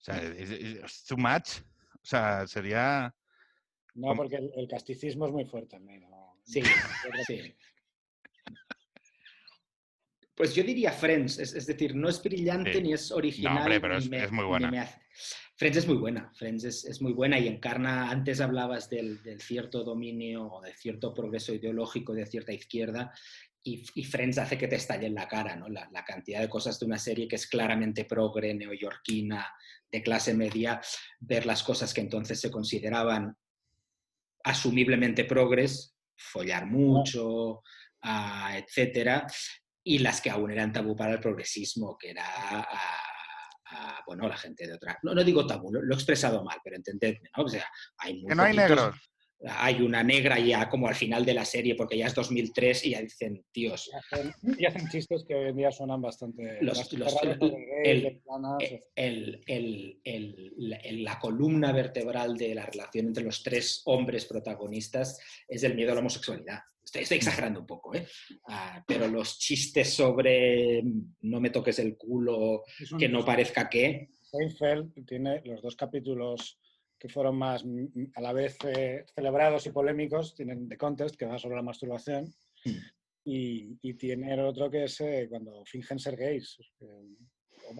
O 0.00 0.04
sea, 0.04 0.16
es, 0.22 0.48
es- 0.50 0.78
es 0.84 1.04
too 1.04 1.18
much. 1.18 1.58
O 1.96 2.04
sea, 2.04 2.46
sería... 2.46 3.14
No, 3.94 4.16
porque 4.16 4.36
el, 4.36 4.50
el 4.56 4.66
casticismo 4.68 5.26
es 5.26 5.32
muy 5.32 5.44
fuerte 5.44 5.76
en 5.76 5.84
mí. 5.84 5.98
no- 5.98 6.21
Sí, 6.44 6.62
sí. 7.26 7.54
Pues 10.34 10.54
yo 10.54 10.64
diría 10.64 10.92
Friends, 10.92 11.38
es, 11.38 11.54
es 11.54 11.66
decir, 11.66 11.94
no 11.94 12.08
es 12.08 12.22
brillante 12.22 12.72
Sí. 12.74 12.82
ni 12.82 12.92
es 12.94 13.10
original. 13.12 13.54
No, 13.54 13.60
hombre, 13.60 13.80
pero 13.80 13.98
ni 13.98 14.04
es- 14.04 14.10
me- 14.10 14.24
es 14.24 14.32
muy 14.32 14.44
buena. 14.44 14.70
me 14.70 14.88
Friends 15.56 15.76
es 15.78 15.86
muy 15.86 15.96
buena, 15.98 16.32
Friends 16.34 16.64
es, 16.64 16.84
es 16.86 17.00
muy 17.02 17.12
buena 17.12 17.38
y 17.38 17.46
encarna, 17.46 18.10
antes 18.10 18.40
hablabas 18.40 18.88
del, 18.88 19.22
del 19.22 19.40
cierto 19.40 19.84
dominio 19.84 20.46
o 20.46 20.60
de 20.62 20.74
cierto 20.74 21.12
progreso 21.14 21.52
ideológico 21.54 22.14
de 22.14 22.26
cierta 22.26 22.52
izquierda 22.52 23.12
y, 23.62 23.84
y 23.94 24.04
Friends 24.04 24.38
hace 24.38 24.58
que 24.58 24.66
te 24.66 24.76
estalle 24.76 25.06
en 25.06 25.14
la 25.14 25.28
cara, 25.28 25.54
¿no? 25.54 25.68
La, 25.68 25.88
la 25.92 26.04
cantidad 26.04 26.40
de 26.40 26.48
cosas 26.48 26.80
de 26.80 26.86
una 26.86 26.98
serie 26.98 27.28
que 27.28 27.36
es 27.36 27.46
claramente 27.46 28.06
progre, 28.06 28.54
neoyorquina, 28.54 29.46
de 29.92 30.02
clase 30.02 30.34
media, 30.34 30.80
ver 31.20 31.46
las 31.46 31.62
cosas 31.62 31.92
que 31.94 32.00
entonces 32.00 32.40
se 32.40 32.50
consideraban 32.50 33.36
asumiblemente 34.42 35.24
progres, 35.26 35.91
follar 36.16 36.66
mucho, 36.66 37.62
ah, 38.02 38.56
etcétera, 38.56 39.26
y 39.84 39.98
las 39.98 40.20
que 40.20 40.30
aún 40.30 40.50
eran 40.50 40.72
tabú 40.72 40.96
para 40.96 41.12
el 41.14 41.20
progresismo, 41.20 41.96
que 41.98 42.10
era, 42.10 42.24
ah, 42.26 42.68
ah, 43.70 44.02
bueno, 44.06 44.28
la 44.28 44.36
gente 44.36 44.66
de 44.66 44.74
otra... 44.74 44.98
No, 45.02 45.14
no 45.14 45.24
digo 45.24 45.46
tabú, 45.46 45.72
lo, 45.72 45.82
lo 45.82 45.94
he 45.94 45.96
expresado 45.96 46.44
mal, 46.44 46.58
pero 46.62 46.76
entendedme, 46.76 47.30
¿no? 47.36 47.44
O 47.44 47.48
sea, 47.48 47.66
hay 47.98 48.20
muy 48.20 48.28
Que 48.28 48.34
no 48.34 48.42
hay 48.42 48.56
negros. 48.56 48.96
Hay 49.44 49.82
una 49.82 50.02
negra 50.04 50.38
ya 50.38 50.68
como 50.68 50.86
al 50.86 50.94
final 50.94 51.24
de 51.24 51.34
la 51.34 51.44
serie, 51.44 51.74
porque 51.74 51.96
ya 51.98 52.06
es 52.06 52.14
2003 52.14 52.86
y 52.86 52.90
ya 52.90 53.00
dicen, 53.02 53.44
tíos, 53.50 53.90
Y 53.92 53.96
hacen, 53.96 54.32
y 54.58 54.66
hacen 54.66 54.88
chistes 54.88 55.24
que 55.26 55.34
hoy 55.34 55.48
en 55.48 55.56
día 55.56 55.70
suenan 55.72 56.00
bastante. 56.00 56.58
Los- 56.62 56.92
el- 58.96 59.40
el- 59.46 60.00
el- 60.04 61.04
la- 61.04 61.18
columna 61.18 61.72
vertebral 61.72 62.36
de 62.36 62.54
la 62.54 62.66
relación 62.66 63.06
entre 63.06 63.24
los 63.24 63.42
tres 63.42 63.82
hombres 63.86 64.24
protagonistas 64.26 65.18
es 65.48 65.62
el 65.62 65.74
miedo 65.74 65.92
a 65.92 65.94
la 65.94 66.00
homosexualidad. 66.00 66.60
Estoy, 66.84 67.02
estoy 67.02 67.18
exagerando 67.18 67.60
un 67.60 67.66
poco, 67.66 67.94
¿eh? 67.94 68.06
Ah, 68.48 68.82
pero 68.86 69.06
los 69.08 69.38
chistes 69.38 69.94
sobre 69.94 70.82
mm, 70.82 71.14
no 71.22 71.40
me 71.40 71.50
toques 71.50 71.78
el 71.78 71.96
culo, 71.96 72.64
que 72.98 73.08
no 73.08 73.24
parezca 73.24 73.68
que, 73.68 74.10
Seinfeld 74.22 75.04
tiene 75.06 75.42
los 75.44 75.60
dos 75.62 75.76
capítulos 75.76 76.58
que 77.02 77.08
fueron 77.08 77.36
más 77.36 77.64
mm, 77.64 78.12
a 78.14 78.20
la 78.20 78.32
vez 78.32 78.56
eh, 78.64 79.04
celebrados 79.12 79.66
y 79.66 79.70
polémicos. 79.70 80.36
Tienen 80.36 80.68
The 80.68 80.76
Contest, 80.76 81.16
que 81.16 81.26
va 81.26 81.36
sobre 81.36 81.56
la 81.56 81.62
masturbación, 81.62 82.32
Mm. 82.64 82.78
y, 83.24 83.76
y 83.82 83.94
tiene 83.94 84.32
el 84.34 84.38
otro 84.40 84.70
que 84.70 84.84
es 84.84 85.00
eh, 85.00 85.26
cuando 85.28 85.64
fingen 85.64 85.98
ser 85.98 86.16
gays. 86.16 86.58
Eh, 86.80 87.08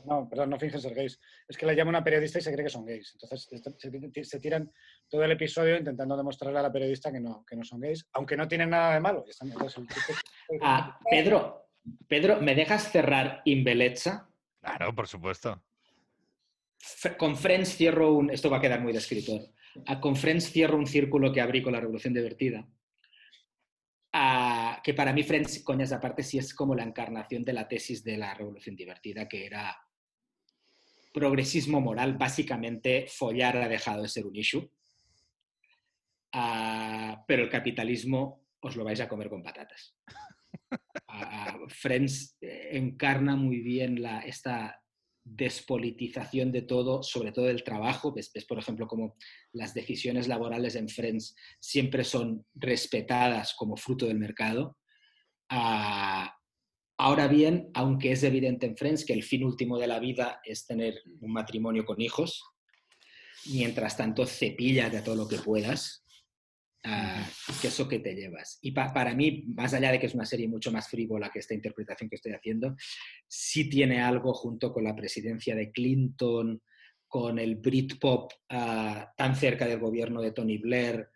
no, 0.06 0.28
perdón, 0.28 0.50
no 0.50 0.58
fingen 0.58 0.80
ser 0.80 0.92
gays. 0.92 1.20
Es 1.46 1.56
que 1.56 1.66
le 1.66 1.76
llama 1.76 1.90
una 1.90 2.02
periodista 2.02 2.40
y 2.40 2.42
se 2.42 2.50
cree 2.52 2.64
que 2.64 2.70
son 2.70 2.84
gays. 2.84 3.12
Entonces 3.14 3.48
se, 3.78 4.24
se 4.24 4.40
tiran 4.40 4.68
todo 5.08 5.22
el 5.22 5.30
episodio 5.30 5.76
intentando 5.76 6.16
demostrarle 6.16 6.58
a 6.58 6.62
la 6.62 6.72
periodista 6.72 7.12
que 7.12 7.20
no, 7.20 7.44
que 7.48 7.54
no 7.54 7.62
son 7.62 7.78
gays, 7.78 8.04
aunque 8.14 8.36
no 8.36 8.48
tienen 8.48 8.70
nada 8.70 8.94
de 8.94 9.00
malo. 9.00 9.24
Entonces 9.40 9.78
el 9.78 10.58
Ah, 10.62 10.98
Pedro, 11.08 11.68
Pedro, 12.08 12.40
¿me 12.40 12.56
dejas 12.56 12.90
cerrar 12.90 13.40
Imbelecha? 13.44 14.26
Claro, 14.60 14.92
por 14.92 15.06
supuesto. 15.06 15.62
Con 17.16 17.36
Friends 17.36 17.76
cierro 17.76 18.12
un. 18.12 18.30
Esto 18.30 18.50
va 18.50 18.58
a 18.58 18.60
quedar 18.60 18.80
muy 18.80 18.92
Con 20.00 20.16
Friends 20.16 20.50
cierro 20.50 20.76
un 20.76 20.86
círculo 20.86 21.32
que 21.32 21.40
abrí 21.40 21.62
con 21.62 21.72
la 21.72 21.80
Revolución 21.80 22.14
Divertida. 22.14 22.66
Que 24.82 24.94
para 24.94 25.12
mí, 25.12 25.22
Friends, 25.22 25.62
coñas 25.62 25.92
aparte, 25.92 26.22
sí 26.22 26.38
es 26.38 26.52
como 26.54 26.74
la 26.74 26.82
encarnación 26.82 27.44
de 27.44 27.52
la 27.52 27.68
tesis 27.68 28.02
de 28.02 28.16
la 28.16 28.34
Revolución 28.34 28.74
Divertida, 28.76 29.28
que 29.28 29.46
era 29.46 29.76
progresismo 31.14 31.80
moral. 31.80 32.16
Básicamente, 32.16 33.06
follar 33.06 33.56
ha 33.58 33.68
dejado 33.68 34.02
de 34.02 34.08
ser 34.08 34.26
un 34.26 34.36
issue. 34.36 34.70
Pero 37.26 37.42
el 37.44 37.48
capitalismo 37.48 38.46
os 38.60 38.76
lo 38.76 38.84
vais 38.84 39.00
a 39.00 39.08
comer 39.08 39.28
con 39.28 39.42
patatas. 39.42 39.94
Friends 41.68 42.36
eh, 42.40 42.70
encarna 42.72 43.36
muy 43.36 43.60
bien 43.60 44.00
la, 44.02 44.20
esta 44.20 44.81
despolitización 45.24 46.52
de 46.52 46.62
todo, 46.62 47.02
sobre 47.02 47.32
todo 47.32 47.46
del 47.46 47.64
trabajo. 47.64 48.12
Ves, 48.12 48.32
por 48.46 48.58
ejemplo, 48.58 48.86
como 48.86 49.16
las 49.52 49.74
decisiones 49.74 50.28
laborales 50.28 50.74
en 50.74 50.88
Friends 50.88 51.34
siempre 51.60 52.04
son 52.04 52.44
respetadas 52.54 53.54
como 53.54 53.76
fruto 53.76 54.06
del 54.06 54.18
mercado. 54.18 54.78
Ah, 55.48 56.36
ahora 56.98 57.28
bien, 57.28 57.70
aunque 57.74 58.12
es 58.12 58.22
evidente 58.22 58.66
en 58.66 58.76
Friends 58.76 59.04
que 59.04 59.12
el 59.12 59.22
fin 59.22 59.44
último 59.44 59.78
de 59.78 59.86
la 59.86 60.00
vida 60.00 60.40
es 60.44 60.66
tener 60.66 61.02
un 61.20 61.32
matrimonio 61.32 61.84
con 61.84 62.00
hijos, 62.00 62.42
mientras 63.46 63.96
tanto 63.96 64.26
cepillas 64.26 64.92
de 64.92 65.02
todo 65.02 65.16
lo 65.16 65.28
que 65.28 65.38
puedas, 65.38 66.01
ah, 66.84 67.28
que 67.60 67.68
eso 67.68 67.88
que 67.88 67.98
te 68.00 68.14
llevas. 68.14 68.58
Y 68.62 68.72
pa- 68.72 68.92
para 68.92 69.14
mí, 69.14 69.44
más 69.54 69.74
allá 69.74 69.92
de 69.92 69.98
que 70.00 70.06
es 70.06 70.14
una 70.14 70.24
serie 70.26 70.48
mucho 70.48 70.70
más 70.72 70.88
frívola 70.88 71.30
que 71.30 71.38
esta 71.40 71.54
interpretación 71.54 72.08
que 72.08 72.16
estoy 72.16 72.32
haciendo, 72.32 72.74
sí 73.28 73.68
tiene 73.68 74.00
algo 74.00 74.32
junto 74.34 74.72
con 74.72 74.84
la 74.84 74.94
presidencia 74.96 75.54
de 75.54 75.70
Clinton, 75.70 76.60
con 77.08 77.38
el 77.38 77.56
Britpop 77.56 78.32
ah, 78.50 79.12
tan 79.16 79.36
cerca 79.36 79.66
del 79.66 79.78
gobierno 79.80 80.20
de 80.22 80.32
Tony 80.32 80.58
Blair. 80.58 81.08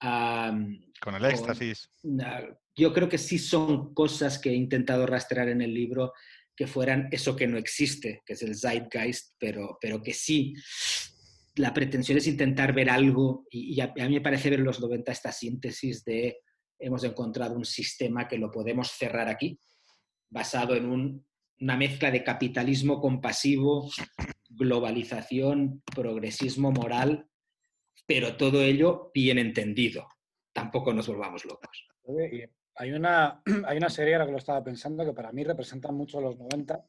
am, 0.00 0.78
Con 1.00 1.14
el 1.14 1.22
Con- 1.22 1.30
éxtasis. 1.30 1.88
na- 2.04 2.42
yo 2.74 2.92
creo 2.92 3.08
que 3.08 3.18
sí 3.18 3.38
son 3.38 3.92
cosas 3.94 4.38
que 4.38 4.48
he 4.50 4.54
intentado 4.54 5.06
rastrear 5.06 5.48
en 5.50 5.60
el 5.60 5.74
libro 5.74 6.12
que 6.56 6.66
fueran 6.66 7.08
eso 7.12 7.36
que 7.36 7.46
no 7.46 7.58
existe, 7.58 8.22
que 8.26 8.32
es 8.32 8.42
el 8.42 8.56
zeitgeist, 8.56 9.34
pero, 9.38 9.78
pero 9.80 10.02
que 10.02 10.12
sí. 10.14 10.54
La 11.56 11.74
pretensión 11.74 12.18
es 12.18 12.26
intentar 12.26 12.72
ver 12.72 12.88
algo, 12.88 13.46
y, 13.50 13.78
a, 13.80 13.92
mí 13.94 14.14
me 14.14 14.20
parece 14.20 14.48
ver 14.50 14.60
en 14.60 14.64
los 14.64 14.80
90 14.80 15.12
esta 15.12 15.32
síntesis 15.32 16.04
de 16.04 16.38
hemos 16.78 17.04
encontrado 17.04 17.54
un 17.54 17.64
sistema 17.64 18.26
que 18.26 18.38
lo 18.38 18.50
podemos 18.50 18.90
cerrar 18.90 19.28
aquí, 19.28 19.58
basado 20.30 20.74
en 20.74 20.86
un- 20.86 21.26
una 21.60 21.76
mezcla 21.76 22.10
de 22.10 22.24
capitalismo 22.24 23.00
compasivo, 23.00 23.88
globalización, 24.48 25.82
progresismo 25.94 26.72
moral, 26.72 27.28
pero 28.06 28.36
todo 28.36 28.62
ello 28.62 29.10
bien 29.14 29.38
entendido. 29.38 30.08
Tampoco 30.52 30.92
nos 30.92 31.06
volvamos 31.06 31.44
locos. 31.44 31.86
Hay 32.76 32.90
una, 32.92 33.42
hay 33.66 33.76
una 33.76 33.90
serie, 33.90 34.14
ahora 34.14 34.26
que 34.26 34.32
lo 34.32 34.38
estaba 34.38 34.64
pensando, 34.64 35.04
que 35.04 35.12
para 35.12 35.32
mí 35.32 35.44
representa 35.44 35.92
mucho 35.92 36.20
los 36.20 36.36
90, 36.38 36.84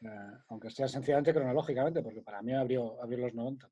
eh, 0.00 0.08
aunque 0.48 0.70
sea 0.70 0.88
sencillamente 0.88 1.32
cronológicamente, 1.32 2.02
porque 2.02 2.22
para 2.22 2.42
mí 2.42 2.52
abrió, 2.54 3.00
abrió 3.02 3.18
los 3.18 3.34
90. 3.34 3.70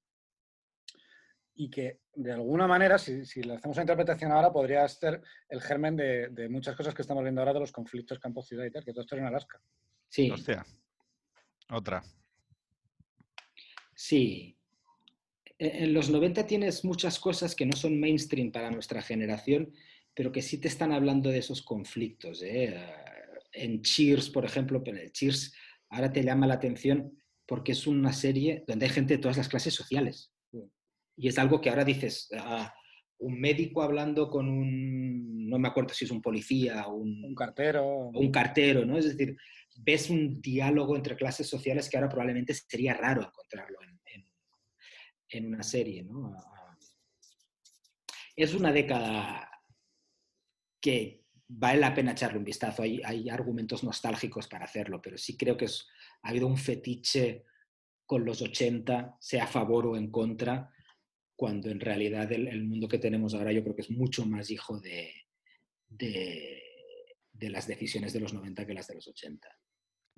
Y 1.55 1.69
que 1.71 2.01
de 2.15 2.33
alguna 2.33 2.67
manera, 2.67 2.99
si, 2.99 3.25
si 3.27 3.43
le 3.43 3.55
hacemos 3.55 3.77
una 3.77 3.83
interpretación 3.83 4.33
ahora, 4.33 4.53
podría 4.53 4.87
ser 4.89 5.21
el 5.49 5.61
germen 5.61 5.97
de, 5.97 6.29
de 6.29 6.49
muchas 6.49 6.77
cosas 6.77 6.95
que 6.95 7.03
estamos 7.03 7.23
viendo 7.23 7.41
ahora 7.41 7.53
de 7.55 7.61
los 7.61 7.73
conflictos 7.73 8.19
campo-ciudad 8.19 8.65
y 8.65 8.71
tal, 8.71 8.85
que 8.85 8.93
todo 8.93 9.03
esto 9.03 9.15
era 9.17 9.23
en 9.27 9.35
Alaska. 9.35 9.61
Sí, 10.09 10.31
Hostia. 10.31 10.65
Otra. 11.71 12.03
sí. 13.95 14.57
E- 15.59 15.85
En 15.85 15.93
los 15.95 16.09
90 16.11 16.47
tienes 16.47 16.85
muchas 16.85 17.19
cosas 17.21 17.55
que 17.55 17.67
no 17.67 17.77
son 17.77 18.01
mainstream 18.01 18.51
para 18.51 18.71
nuestra 18.71 19.03
generación 19.03 19.73
pero 20.15 20.33
que 20.33 20.43
sí 20.43 20.59
te 20.59 20.69
están 20.69 20.93
hablando 20.93 21.31
de 21.31 21.39
esos 21.39 21.63
conflictos. 21.63 22.43
¿eh? 22.43 22.77
En 23.53 23.81
Cheers, 23.83 24.29
por 24.31 24.45
ejemplo, 24.45 24.83
pero 24.83 24.99
en 24.99 25.11
Cheers 25.11 25.55
ahora 25.89 26.13
te 26.13 26.23
llama 26.23 26.47
la 26.47 26.55
atención 26.55 27.17
porque 27.47 27.73
es 27.73 27.87
una 27.87 28.13
serie 28.13 28.65
donde 28.67 28.87
hay 28.87 28.93
gente 28.93 29.15
de 29.15 29.23
todas 29.23 29.37
las 29.37 29.49
clases 29.49 29.73
sociales. 29.75 30.33
Y 31.21 31.29
es 31.29 31.39
algo 31.39 31.61
que 31.61 31.69
ahora 31.69 31.85
dices, 31.85 32.29
ah, 32.39 32.73
un 33.19 33.39
médico 33.39 33.83
hablando 33.83 34.31
con 34.31 34.49
un, 34.49 35.47
no 35.49 35.59
me 35.59 35.69
acuerdo 35.69 35.93
si 35.93 36.07
es 36.07 36.11
un 36.11 36.23
policía, 36.23 36.87
un, 36.89 37.23
Un 37.25 37.35
cartero. 37.35 37.85
un 38.09 38.31
cartero, 38.31 38.87
¿no? 38.87 38.97
Es 38.97 39.05
decir, 39.05 39.37
ves 39.77 40.09
un 40.09 40.41
diálogo 40.41 40.97
entre 40.97 41.17
clases 41.17 41.47
sociales 41.47 41.91
que 41.91 41.99
ahora 41.99 42.09
probablemente 42.09 42.55
sería 42.55 42.95
raro 42.95 43.23
encontrarlo 43.23 43.79
en, 43.83 44.01
en- 44.07 44.31
en 45.33 45.47
una 45.55 45.63
serie, 45.63 46.03
¿no? 46.03 46.33
Ah, 46.35 46.77
Es 48.35 48.55
una 48.55 48.73
década 48.73 49.47
que 50.81 51.25
vale 51.49 51.81
la 51.81 51.95
pena 51.95 52.13
echarle 52.13 52.39
un 52.39 52.45
vistazo. 52.45 52.83
Hay, 52.83 53.03
hay 53.05 53.29
argumentos 53.29 53.85
nostálgicos 53.85 54.49
para 54.49 54.65
hacerlo, 54.65 55.01
pero 55.03 55.19
sí 55.19 55.37
creo 55.37 55.57
que 55.59 55.67
es- 55.67 55.87
ha 56.23 56.31
habido 56.31 56.47
un 56.47 56.57
fetiche 56.57 57.45
con 58.07 58.25
los 58.25 58.41
80, 58.41 59.17
sea 59.21 59.45
a 59.45 59.49
favor 59.49 59.87
o 59.87 59.97
en 59.97 60.11
contra, 60.11 60.71
cuando 61.41 61.71
en 61.71 61.81
realidad 61.81 62.31
el, 62.33 62.49
el 62.49 62.65
mundo 62.65 62.87
que 62.87 62.99
tenemos 62.99 63.33
ahora 63.33 63.51
yo 63.51 63.63
creo 63.63 63.75
que 63.75 63.81
es 63.81 63.91
mucho 63.91 64.27
más 64.27 64.51
hijo 64.51 64.79
de, 64.79 65.11
de, 65.89 66.63
de 67.33 67.49
las 67.49 67.67
decisiones 67.67 68.13
de 68.13 68.21
los 68.21 68.35
90 68.35 68.67
que 68.67 68.75
las 68.75 68.87
de 68.89 68.97
los 68.97 69.09
80. 69.09 69.49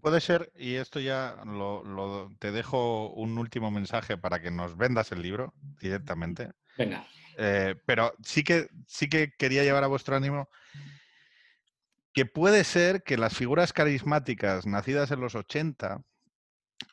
Puede 0.01 0.21
ser, 0.21 0.51
y 0.57 0.75
esto 0.75 0.99
ya 0.99 1.37
lo, 1.47 1.85
lo- 1.85 2.29
te 2.41 2.51
dejo 2.51 3.13
un 3.13 3.39
último 3.39 3.71
mensaje 3.71 4.19
para 4.19 4.43
que 4.43 4.51
nos 4.51 4.77
vendas 4.77 5.13
el 5.13 5.23
libro 5.23 5.55
directamente. 5.81 6.51
Venga, 6.77 7.07
Eh, 7.39 7.77
pero 7.87 8.13
sí 8.25 8.43
que, 8.43 8.67
sí 8.89 9.09
que 9.09 9.31
quería 9.39 9.63
llevar 9.63 9.85
a 9.85 9.87
vuestro 9.95 10.17
ánimo 10.17 10.49
que 12.13 12.27
puede 12.27 12.65
ser 12.65 13.05
que 13.05 13.17
las 13.17 13.37
figuras 13.37 13.73
carismáticas 13.73 14.67
nacidas 14.67 15.13
en 15.13 15.21
los 15.21 15.37
80 15.37 16.03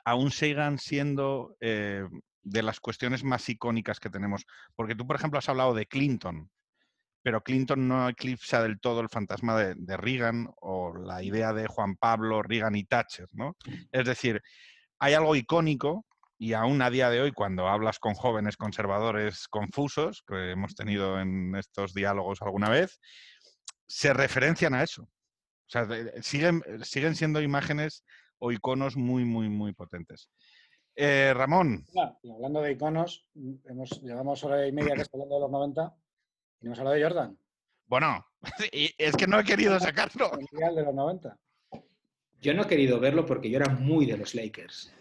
aún 0.06 0.30
sigan 0.30 0.78
siendo 0.78 1.58
eh, 1.62 2.08
de 2.44 2.64
las 2.64 2.80
cuestiones 2.80 3.24
más 3.24 3.48
icónicas 3.50 4.00
que 4.00 4.10
tenemos. 4.10 4.46
Porque 4.76 4.96
tú, 4.96 5.06
por 5.06 5.16
ejemplo, 5.16 5.40
has 5.40 5.50
hablado 5.50 5.74
de 5.74 5.86
Clinton, 5.86 6.50
pero 7.22 7.42
Clinton 7.42 7.88
no 7.88 8.10
eclipsa 8.10 8.62
del 8.62 8.80
todo 8.80 9.02
el 9.02 9.10
fantasma 9.10 9.58
de, 9.58 9.76
de 9.76 9.98
Reagan 9.98 10.50
o 10.62 10.96
la 10.96 11.22
idea 11.22 11.54
de 11.54 11.68
Juan 11.68 11.96
Pablo, 11.96 12.42
Reagan 12.42 12.76
y 12.76 12.86
Thatcher, 12.86 13.28
¿no? 13.34 13.56
Es 13.92 14.06
decir, 14.06 14.42
hay 15.00 15.14
algo 15.14 15.36
icónico 15.36 16.06
y 16.42 16.54
aún 16.54 16.82
a 16.82 16.90
día 16.90 17.10
de 17.10 17.20
hoy, 17.20 17.34
cuando 17.34 17.68
hablas 17.68 18.00
con 18.00 18.14
jóvenes 18.14 18.56
conservadores 18.56 19.50
confusos, 19.50 20.24
que 20.26 20.52
hemos 20.52 20.74
tenido 20.74 21.20
en 21.20 21.54
estos 21.56 21.94
diálogos 21.94 22.42
alguna 22.42 22.70
vez, 22.70 23.02
se 23.88 24.14
referencian 24.14 24.74
a 24.74 24.84
eso. 24.84 25.04
O 25.04 25.10
sea, 25.68 25.86
siguen, 26.22 26.64
siguen 26.82 27.16
siendo 27.16 27.42
imágenes 27.42 28.06
o 28.38 28.54
iconos 28.54 28.96
muy, 28.96 29.26
muy, 29.26 29.50
muy 29.50 29.74
potentes. 29.74 30.30
Eh, 31.02 31.34
Ramón, 31.34 31.86
y 32.22 32.30
hablando 32.30 32.62
de 32.62 32.74
iconos, 32.74 33.26
hemos, 33.70 34.02
llevamos 34.02 34.44
hora 34.44 34.68
y 34.68 34.74
media 34.74 34.96
que 34.96 35.04
está 35.04 35.16
hablando 35.16 35.36
de 35.36 35.42
los 35.42 35.50
90 35.52 35.96
y 36.60 36.66
no 36.66 36.68
hemos 36.68 36.80
hablado 36.80 36.96
de 36.98 37.04
Jordan, 37.04 37.38
bueno, 37.88 38.28
es 38.98 39.16
que 39.16 39.26
no 39.26 39.40
he 39.40 39.46
querido 39.46 39.80
sacarlo. 39.80 40.30
el 40.34 40.46
mundial 40.52 40.76
de 40.76 40.84
los 40.84 40.94
90. 40.94 41.38
yo 42.42 42.54
no 42.54 42.64
he 42.64 42.68
querido 42.68 43.00
verlo 43.00 43.26
porque 43.26 43.50
yo 43.50 43.60
era 43.60 43.70
muy 43.70 44.06
de 44.06 44.18
los 44.18 44.36
Lakers, 44.36 44.94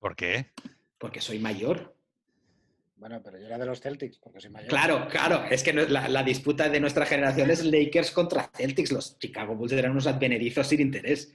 ¿Por 0.00 0.16
qué? 0.16 0.46
porque 0.98 1.20
soy 1.20 1.38
mayor. 1.38 1.94
Bueno, 2.96 3.22
pero 3.22 3.38
yo 3.38 3.46
era 3.46 3.56
de 3.58 3.66
los 3.66 3.80
Celtics, 3.80 4.18
porque 4.18 4.40
soy 4.40 4.50
mayor. 4.50 4.68
Claro, 4.68 5.06
claro, 5.08 5.44
es 5.48 5.62
que 5.62 5.72
la, 5.72 6.08
la 6.08 6.24
disputa 6.24 6.68
de 6.68 6.80
nuestra 6.80 7.06
generación 7.06 7.48
es 7.52 7.64
Lakers 7.64 8.10
contra 8.10 8.50
Celtics. 8.52 8.90
Los 8.90 9.16
Chicago 9.20 9.54
Bulls 9.54 9.70
eran 9.70 9.92
unos 9.92 10.08
advenedizos 10.08 10.66
sin 10.66 10.80
interés. 10.80 11.32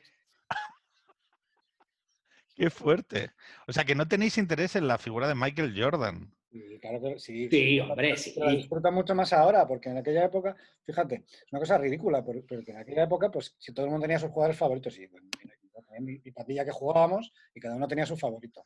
Qué 2.55 2.69
fuerte. 2.69 3.31
O 3.67 3.73
sea, 3.73 3.83
que 3.83 3.95
no 3.95 4.07
tenéis 4.07 4.37
interés 4.37 4.75
en 4.75 4.87
la 4.87 4.97
figura 4.97 5.27
de 5.27 5.35
Michael 5.35 5.73
Jordan. 5.75 6.33
Y 6.51 6.77
claro 6.79 7.01
que 7.01 7.19
sí. 7.19 7.49
Sí, 7.49 7.79
hombre, 7.79 8.15
sí. 8.15 8.33
Pero 8.35 8.45
la 8.45 8.51
disfruta 8.51 8.91
mucho 8.91 9.15
más 9.15 9.33
ahora, 9.33 9.65
porque 9.67 9.89
en 9.89 9.97
aquella 9.97 10.25
época, 10.25 10.55
fíjate, 10.85 11.23
es 11.25 11.51
una 11.51 11.59
cosa 11.59 11.79
ridícula, 11.79 12.23
pero, 12.23 12.43
pero 12.47 12.63
que 12.63 12.71
en 12.71 12.77
aquella 12.77 13.03
época, 13.03 13.31
pues 13.31 13.55
si 13.57 13.73
todo 13.73 13.85
el 13.85 13.91
mundo 13.91 14.03
tenía 14.03 14.19
sus 14.19 14.29
jugadores 14.29 14.57
favoritos, 14.57 14.97
y 14.99 15.07
bueno, 15.07 15.27
también 15.73 16.05
mi, 16.05 16.19
mi 16.23 16.31
patilla 16.31 16.63
que 16.63 16.71
jugábamos, 16.71 17.33
y 17.55 17.59
cada 17.59 17.75
uno 17.75 17.87
tenía 17.87 18.05
su 18.05 18.15
favorito. 18.15 18.65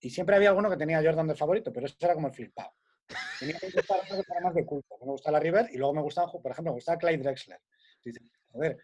Y 0.00 0.10
siempre 0.10 0.36
había 0.36 0.50
alguno 0.50 0.68
que 0.68 0.76
tenía 0.76 0.98
a 0.98 1.02
Jordan 1.02 1.28
de 1.28 1.34
favorito, 1.34 1.72
pero 1.72 1.86
eso 1.86 1.96
era 2.00 2.14
como 2.14 2.28
el 2.28 2.34
flipado. 2.34 2.72
Tenía 3.38 3.58
que 3.58 3.70
gustar 3.70 4.00
que 4.06 4.14
era 4.14 4.40
más 4.42 4.54
de 4.54 4.66
culto. 4.66 4.96
Me 5.00 5.06
gustaba 5.06 5.38
la 5.38 5.40
River 5.40 5.68
y 5.72 5.78
luego 5.78 5.94
me 5.94 6.02
gustaba, 6.02 6.30
por 6.30 6.50
ejemplo, 6.50 6.72
me 6.72 6.76
gustaba 6.76 6.98
Clyde 6.98 7.22
Drexler. 7.22 7.60
Dices, 8.04 8.22
joder, 8.52 8.76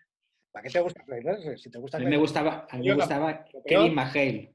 ¿para 0.53 0.63
qué 0.65 0.71
te 0.71 0.81
gusta 0.81 1.03
Clyde 1.05 1.23
Drexler? 1.23 1.59
Si 1.59 1.71
te 1.71 1.79
gusta 1.79 1.97
A 1.97 2.01
mí 2.01 2.07
me 2.07 2.17
gustaba, 2.17 2.67
a 2.71 2.77
mí 2.77 2.89
me 2.89 2.95
gustaba 2.95 3.45
McHale. 3.91 4.55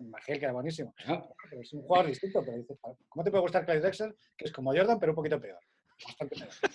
Magel, 0.00 0.38
que 0.38 0.44
era 0.44 0.52
buenísimo. 0.52 0.94
Es 1.60 1.72
un 1.72 1.82
jugador 1.82 2.08
distinto, 2.08 2.44
pero 2.44 2.58
dices, 2.58 2.76
¿cómo 3.08 3.24
te 3.24 3.30
puede 3.30 3.42
gustar 3.42 3.64
Clyde 3.64 3.80
Drexler? 3.80 4.14
Que 4.36 4.44
es 4.46 4.52
como 4.52 4.72
Jordan, 4.74 4.98
pero 4.98 5.12
un 5.12 5.16
poquito 5.16 5.40
peor. 5.40 5.58
Bastante 6.04 6.36
peor. 6.36 6.48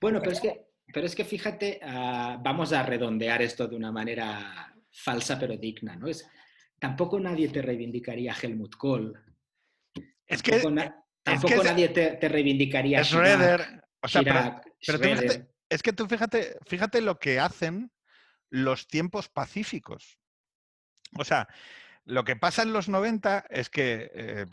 Bueno, 0.00 0.20
pero 0.20 0.32
es 0.32 0.40
que, 0.40 0.66
pero 0.92 1.04
es 1.06 1.14
que 1.14 1.24
fíjate, 1.24 1.78
ah, 1.82 2.38
vamos 2.42 2.72
a 2.72 2.82
redondear 2.82 3.42
esto 3.42 3.68
de 3.68 3.76
una 3.76 3.92
manera 3.92 4.74
falsa 4.90 5.38
pero 5.38 5.54
digna, 5.58 5.96
¿no? 5.96 6.08
Es, 6.08 6.26
tampoco 6.78 7.20
nadie 7.20 7.48
te 7.50 7.60
reivindicaría 7.60 8.32
a 8.32 8.36
Helmut 8.40 8.74
Kohl. 8.76 9.14
Es 10.26 10.42
que 10.42 10.52
Tampoco, 10.52 10.74
na- 10.74 11.04
tampoco 11.22 11.54
es- 11.54 11.64
nadie 11.64 11.88
te, 11.90 12.12
te 12.16 12.28
reivindicaría 12.28 13.00
a 13.00 13.04
Schroeder. 13.04 13.82
O 14.02 14.08
sea, 14.08 14.22
pero- 14.22 14.34
Chirac, 14.34 14.62
pero 14.86 14.98
tú 14.98 15.04
Schroeder. 15.04 15.18
fíjate- 15.30 15.48
es 15.68 15.82
que 15.82 15.92
tú 15.92 16.06
fíjate, 16.06 16.56
fíjate 16.66 17.00
lo 17.02 17.18
que 17.18 17.38
hacen 17.38 17.90
los 18.52 18.86
tiempos 18.86 19.30
pacíficos. 19.30 20.18
O 21.18 21.24
sea, 21.24 21.48
lo 22.04 22.24
que 22.24 22.36
pasa 22.36 22.62
en 22.62 22.74
los 22.74 22.88
90 22.88 23.46
es 23.48 23.70
que 23.70 24.10
eh, 24.14 24.46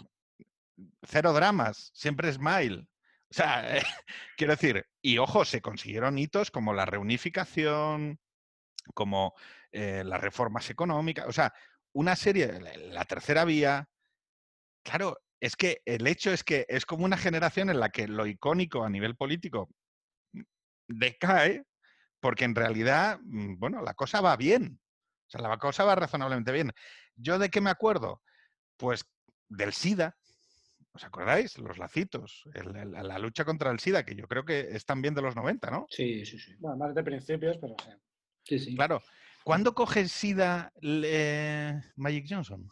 cero 1.03 1.33
dramas, 1.33 1.91
siempre 1.93 2.31
smile. 2.31 2.87
O 3.29 3.33
sea, 3.33 3.65
quiero 4.37 4.53
decir, 4.53 4.87
y 5.01 5.17
ojo, 5.17 5.43
se 5.43 5.61
consiguieron 5.61 6.17
hitos 6.17 6.49
como 6.49 6.73
la 6.73 6.85
reunificación, 6.85 8.19
como 8.93 9.35
eh, 9.73 10.03
las 10.05 10.21
reformas 10.21 10.69
económicas, 10.69 11.27
o 11.27 11.33
sea, 11.33 11.53
una 11.91 12.15
serie, 12.15 12.59
la, 12.61 12.73
la 12.77 13.05
tercera 13.05 13.43
vía, 13.43 13.89
claro, 14.83 15.17
es 15.41 15.57
que 15.57 15.81
el 15.85 16.07
hecho 16.07 16.31
es 16.31 16.45
que 16.45 16.65
es 16.69 16.85
como 16.85 17.03
una 17.03 17.17
generación 17.17 17.69
en 17.69 17.81
la 17.81 17.89
que 17.89 18.07
lo 18.07 18.25
icónico 18.27 18.83
a 18.83 18.89
nivel 18.89 19.17
político 19.17 19.69
decae, 20.87 21.65
porque 22.19 22.45
en 22.45 22.55
realidad, 22.55 23.19
mm, 23.23 23.57
bueno, 23.59 23.81
la 23.81 23.93
cosa 23.93 24.21
va 24.21 24.35
bien. 24.35 24.79
O 25.27 25.29
sea, 25.31 25.41
la 25.41 25.57
cosa 25.57 25.83
va 25.83 25.95
razonablemente 25.95 26.51
bien. 26.51 26.71
¿Yo 27.15 27.37
de 27.39 27.49
qué 27.49 27.61
me 27.61 27.69
acuerdo? 27.69 28.21
Pues 28.77 29.05
del 29.47 29.73
SIDA. 29.73 30.15
¿Os 30.91 31.03
acordáis? 31.03 31.57
Los 31.59 31.77
lacitos, 31.77 32.43
el- 32.53 32.75
el- 32.75 32.91
la 32.91 33.19
lucha 33.19 33.45
contra 33.45 33.69
el 33.71 33.79
SIDA, 33.79 34.03
que 34.03 34.15
yo 34.15 34.27
creo 34.27 34.43
que 34.43 34.59
es 34.71 34.85
también 34.85 35.13
de 35.13 35.21
los 35.21 35.35
90, 35.35 35.69
¿no? 35.69 35.85
Sí, 35.89 36.25
sí, 36.25 36.39
sí. 36.39 36.55
Bueno, 36.59 36.77
más 36.77 36.95
de 36.95 37.03
principios, 37.03 37.57
pero 37.59 37.75
sí. 37.83 37.89
sí, 38.43 38.59
sí. 38.59 38.75
Claro. 38.75 39.01
¿Cuándo 39.43 39.73
coge 39.73 40.01
el 40.01 40.09
SIDA 40.09 40.73
eh, 40.81 41.79
Magic 41.95 42.25
Johnson? 42.27 42.67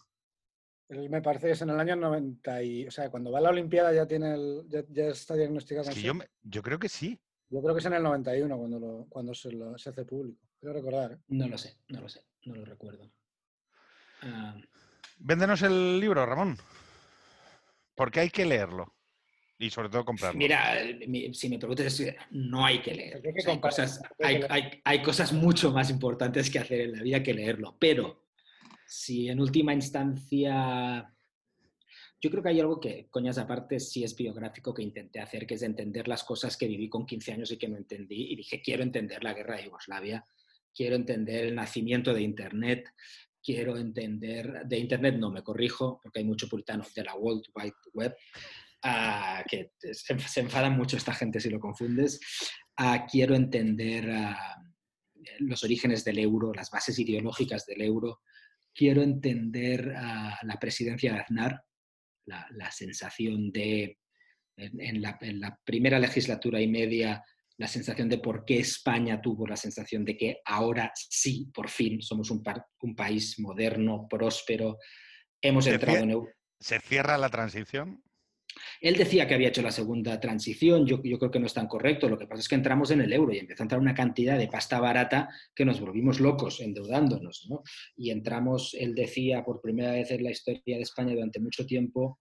Me 0.90 1.22
parece 1.22 1.48
que 1.48 1.52
es 1.54 1.62
en 1.62 1.70
el 1.70 1.80
año 1.80 1.96
90 1.96 2.64
y, 2.64 2.88
o 2.88 2.92
sea, 2.92 3.10
cuando 3.10 3.32
va 3.32 3.40
a 3.40 3.42
la 3.42 3.50
Olimpiada 3.50 3.94
ya 3.94 4.06
tiene 4.08 4.34
el, 4.34 4.64
ya, 4.68 4.84
ya 4.90 5.06
está 5.08 5.36
diagnosticado 5.36 5.82
Es 5.84 5.88
con 5.90 5.94
que 5.96 6.00
SIDA. 6.02 6.08
yo, 6.08 6.14
me- 6.16 6.28
yo 6.44 6.64
creo 6.64 6.80
que 6.80 6.90
sí. 6.90 7.20
Yo 7.50 7.62
creo 7.62 7.74
que 7.74 7.80
es 7.80 7.86
en 7.86 7.94
el 7.94 8.04
91 8.04 8.58
cuando, 8.58 8.80
lo, 8.80 9.06
cuando 9.10 9.34
se, 9.34 9.52
lo- 9.52 9.78
se 9.78 9.90
hace 9.90 10.04
público. 10.06 10.40
Quiero 10.60 10.74
recordar. 10.74 11.14
¿eh? 11.14 11.18
No 11.30 11.48
lo 11.48 11.58
sé, 11.58 11.78
no 11.90 12.02
lo 12.02 12.10
sé, 12.10 12.24
no 12.46 12.56
lo 12.56 12.66
recuerdo. 12.66 13.10
Ah, 14.24 14.56
Véndenos 15.20 15.62
el 15.62 16.00
libro, 16.00 16.26
Ramón. 16.26 16.58
Porque 17.96 18.20
hay 18.20 18.30
que 18.30 18.46
leerlo. 18.46 18.94
Y 19.60 19.72
sobre 19.72 19.90
todo 19.90 20.06
comprarlo. 20.06 20.38
mira, 20.38 20.76
mi- 21.08 21.34
si 21.34 21.50
me 21.50 21.58
preguntas, 21.58 22.00
no 22.32 22.64
hay 22.66 22.80
que 22.82 22.94
leer. 22.94 23.16
Hay 23.16 23.22
que 23.24 23.30
O 23.30 23.42
sea, 23.42 23.52
hay, 23.54 23.56
comprar, 23.60 23.72
cosas, 23.74 24.02
hay 24.04 24.10
que 24.18 24.26
hay, 24.26 24.34
leer. 24.38 24.52
hay- 24.52 24.82
hay 24.84 25.02
cosas 25.02 25.34
mucho 25.34 25.72
más 25.72 25.90
importantes 25.90 26.52
que 26.52 26.60
hacer 26.60 26.82
en 26.82 26.92
la 26.98 27.02
vida 27.02 27.24
que 27.24 27.34
leerlo. 27.34 27.76
Pero 27.80 28.28
si 28.86 29.30
en 29.30 29.40
última 29.40 29.74
instancia 29.74 31.12
yo 32.20 32.32
creo 32.32 32.42
que 32.42 32.50
hay 32.50 32.60
algo 32.60 32.80
que, 32.80 33.08
coñas 33.10 33.38
aparte, 33.38 33.80
sí 33.80 34.04
es 34.04 34.16
biográfico 34.16 34.74
que 34.74 34.82
intenté 34.82 35.20
hacer, 35.20 35.46
que 35.46 35.54
es 35.54 35.62
entender 35.62 36.08
las 36.08 36.24
cosas 36.24 36.58
que 36.58 36.68
viví 36.68 36.90
con 36.90 37.06
15 37.06 37.34
años 37.34 37.52
y 37.52 37.58
que 37.58 37.68
no 37.68 37.78
entendí. 37.78 38.32
Y 38.32 38.36
dije, 38.36 38.62
quiero 38.62 38.84
entender 38.84 39.24
la 39.24 39.34
guerra 39.34 39.58
de 39.58 39.66
Yugoslavia, 39.66 40.26
quiero 40.74 40.96
entender 40.96 41.46
el 41.46 41.56
nacimiento 41.56 42.14
de 42.14 42.22
Internet, 42.22 42.90
quiero 43.44 43.78
entender, 43.78 44.64
de 44.66 44.78
Internet 44.80 45.16
no 45.18 45.30
me 45.30 45.44
corrijo, 45.44 46.00
porque 46.02 46.20
hay 46.20 46.26
mucho 46.26 46.48
puritano, 46.50 46.84
de 46.96 47.04
la 47.04 47.16
World 47.16 47.46
Wide 47.54 47.74
Web, 47.94 48.16
ah, 48.84 49.44
que 49.48 49.74
se, 49.80 50.20
se 50.20 50.40
enfadan 50.40 50.76
mucho 50.76 50.98
esta 50.98 51.14
gente 51.14 51.40
si 51.40 51.52
lo 51.52 51.60
confundes. 51.60 52.20
Ah, 52.78 53.06
quiero 53.10 53.36
entender 53.36 54.10
ah, 54.10 54.58
los 55.40 55.64
orígenes 55.64 56.04
del 56.04 56.18
euro, 56.18 56.52
las 56.52 56.72
bases 56.72 56.98
ideológicas 56.98 57.66
del 57.68 57.82
euro. 57.82 58.22
Quiero 58.74 59.02
entender 59.02 59.88
la 59.88 60.58
presidencia 60.60 61.12
de 61.12 61.20
Aznar, 61.20 61.64
la, 62.28 62.48
la 62.52 62.72
sensación 62.72 63.52
de, 63.52 63.98
en, 64.56 64.80
en 64.80 65.02
la, 65.02 65.18
en 65.22 65.40
la 65.40 65.60
primera 65.64 66.00
legislatura 66.00 66.62
y 66.62 66.68
media, 66.68 67.24
la 67.58 67.68
sensación 67.68 68.08
de 68.08 68.20
por 68.20 68.46
qué 68.46 68.60
España 68.60 69.20
tuvo 69.20 69.48
la 69.48 69.56
sensación 69.56 70.06
de 70.06 70.16
que 70.16 70.42
ahora 70.46 70.92
sí, 70.96 71.50
por 71.54 71.70
fin, 71.70 72.02
somos 72.02 72.30
un, 72.30 72.44
un 72.82 72.96
país 72.96 73.40
moderno, 73.40 74.08
próspero, 74.08 74.78
hemos 75.42 75.66
entrado 75.66 75.98
en... 75.98 76.28
¿Se 76.60 76.80
cierra 76.80 77.18
la 77.18 77.30
transición? 77.30 78.04
Él 78.82 78.96
decía 78.96 79.28
que 79.28 79.34
había 79.34 79.50
hecho 79.50 79.62
la 79.62 79.72
segunda 79.72 80.20
transición, 80.20 80.86
yo, 80.86 81.02
creo 81.02 81.32
que 81.32 81.40
no 81.40 81.46
es 81.46 81.54
tan 81.54 81.68
correcto, 81.68 82.10
lo 82.10 82.18
que 82.18 82.28
pasa 82.28 82.42
es 82.42 82.48
que 82.48 82.56
entramos 82.56 82.92
en 82.92 83.02
el 83.02 83.14
euro 83.14 83.34
y 83.34 83.40
empezó 83.40 83.64
a 83.64 83.66
entrar 83.66 83.82
una 83.82 83.94
cantidad 83.94 84.38
de 84.38 84.48
pasta 84.48 84.80
barata 84.80 85.30
que 85.56 85.66
nos 85.66 85.80
volvimos 85.80 86.20
locos 86.20 86.62
endeudándonos, 86.62 87.48
¿no? 87.50 87.64
Y 87.96 88.12
entramos, 88.12 88.76
él 88.80 88.96
decía, 88.96 89.44
por 89.44 89.62
primera 89.62 89.92
vez 89.92 90.12
en 90.12 90.24
la 90.24 90.32
historia 90.32 90.78
de 90.78 90.84
España 90.84 91.14
durante 91.14 91.40
mucho 91.40 91.66
tiempo, 91.66 92.20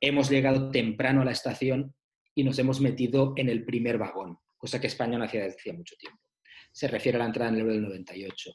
hemos 0.00 0.30
llegado 0.30 0.70
temprano 0.70 1.22
a 1.22 1.24
la 1.24 1.32
estación 1.32 1.94
y 2.34 2.44
nos 2.44 2.58
hemos 2.58 2.80
metido 2.80 3.34
en 3.36 3.48
el 3.48 3.64
primer 3.64 3.98
vagón, 3.98 4.38
cosa 4.56 4.80
que 4.80 4.88
España 4.88 5.18
no 5.18 5.24
hacía 5.24 5.44
desde 5.44 5.72
mucho 5.72 5.96
tiempo. 5.96 6.20
Se 6.72 6.88
refiere 6.88 7.16
a 7.16 7.20
la 7.20 7.26
entrada 7.26 7.50
en 7.50 7.56
el 7.56 7.60
euro 7.62 7.72
del 7.74 7.82
98, 7.82 8.52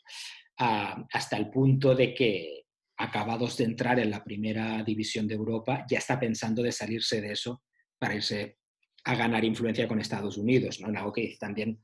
ah, 0.59 1.07
hasta 1.11 1.37
el 1.37 1.49
punto 1.49 1.95
de 1.95 2.13
que 2.13 2.65
acabados 2.99 3.55
de 3.57 3.63
entrar 3.63 3.97
en 3.97 4.11
la 4.11 4.23
primera 4.23 4.83
división 4.83 5.25
de 5.25 5.33
Europa, 5.33 5.85
ya 5.89 5.97
está 5.97 6.19
pensando 6.19 6.61
de 6.61 6.73
salirse 6.73 7.21
de 7.21 7.31
eso 7.31 7.63
para 7.97 8.13
irse 8.13 8.57
a 9.05 9.15
ganar 9.15 9.45
influencia 9.45 9.87
con 9.87 10.01
Estados 10.01 10.37
Unidos, 10.37 10.81
¿no? 10.81 10.89
En 10.89 10.97
algo 10.97 11.13
que 11.13 11.21
dice 11.21 11.37
también 11.39 11.81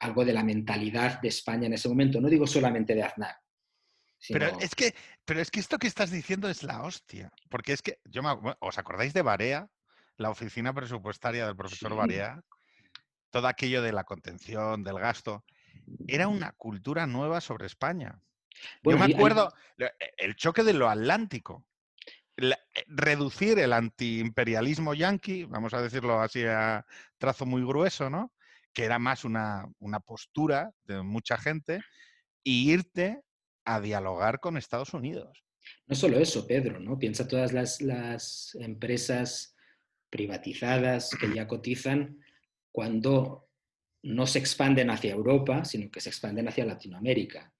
algo 0.00 0.24
de 0.24 0.32
la 0.32 0.42
mentalidad 0.42 1.20
de 1.20 1.28
España 1.28 1.66
en 1.66 1.74
ese 1.74 1.90
momento. 1.90 2.20
No 2.22 2.28
digo 2.28 2.46
solamente 2.46 2.94
de 2.94 3.02
Aznar. 3.02 3.36
Pero, 4.30 4.58
es 4.58 4.74
que, 4.74 4.94
pero 5.26 5.40
es 5.40 5.50
que 5.50 5.60
esto 5.60 5.76
que 5.78 5.86
estás 5.86 6.10
diciendo 6.10 6.48
es 6.48 6.62
la 6.62 6.82
hostia. 6.82 7.30
Porque 7.50 7.74
es 7.74 7.82
que, 7.82 8.00
yo 8.04 8.22
¿os 8.60 8.78
acordáis 8.78 9.12
de 9.12 9.22
Barea? 9.22 9.68
La 10.16 10.30
oficina 10.30 10.72
presupuestaria 10.72 11.44
del 11.46 11.56
profesor 11.56 11.94
Barea. 11.94 12.40
Todo 13.30 13.46
aquello 13.46 13.82
de 13.82 13.92
la 13.92 14.04
contención, 14.04 14.82
del 14.82 14.98
gasto. 14.98 15.44
Era 16.08 16.28
una 16.28 16.52
cultura 16.52 17.06
nueva 17.06 17.42
sobre 17.42 17.66
España. 17.66 18.18
Yo 18.82 18.98
me 18.98 19.14
acuerdo 19.14 19.52
e, 19.78 19.90
el 20.18 20.36
choque 20.36 20.62
de 20.62 20.72
lo 20.72 20.88
atlántico. 20.88 21.66
Eh, 22.36 22.52
reducir 22.86 23.58
el 23.58 23.72
antiimperialismo 23.72 24.94
yanqui, 24.94 25.44
vamos 25.44 25.72
a 25.74 25.80
decirlo 25.80 26.20
así 26.20 26.44
a 26.44 26.84
trazo 27.18 27.46
muy 27.46 27.62
grueso, 27.62 28.10
¿no? 28.10 28.32
Que 28.72 28.84
era 28.84 28.98
más 28.98 29.24
una, 29.24 29.66
postura 30.04 30.72
de 30.84 31.02
mucha 31.02 31.38
gente, 31.38 31.80
y 32.44 32.70
irte 32.72 33.22
a 33.64 33.80
dialogar 33.80 34.40
con 34.40 34.56
Estados 34.56 34.92
Unidos. 34.94 35.42
No 35.86 35.96
solo 35.96 36.18
eso, 36.18 36.46
Pedro, 36.46 36.78
¿no? 36.78 36.98
Piensa 36.98 37.26
todas 37.26 37.52
las, 37.52 37.80
las 37.80 38.54
empresas 38.60 39.56
privatizadas 40.10 41.10
que 41.18 41.34
ya 41.34 41.48
cotizan 41.48 42.20
cuando 42.70 43.48
no 44.02 44.26
se 44.26 44.38
expanden 44.38 44.90
hacia 44.90 45.12
Europa, 45.12 45.64
sino 45.64 45.90
que 45.90 46.00
se 46.00 46.10
expanden 46.10 46.46
hacia 46.46 46.64
Latinoamérica 46.64 47.52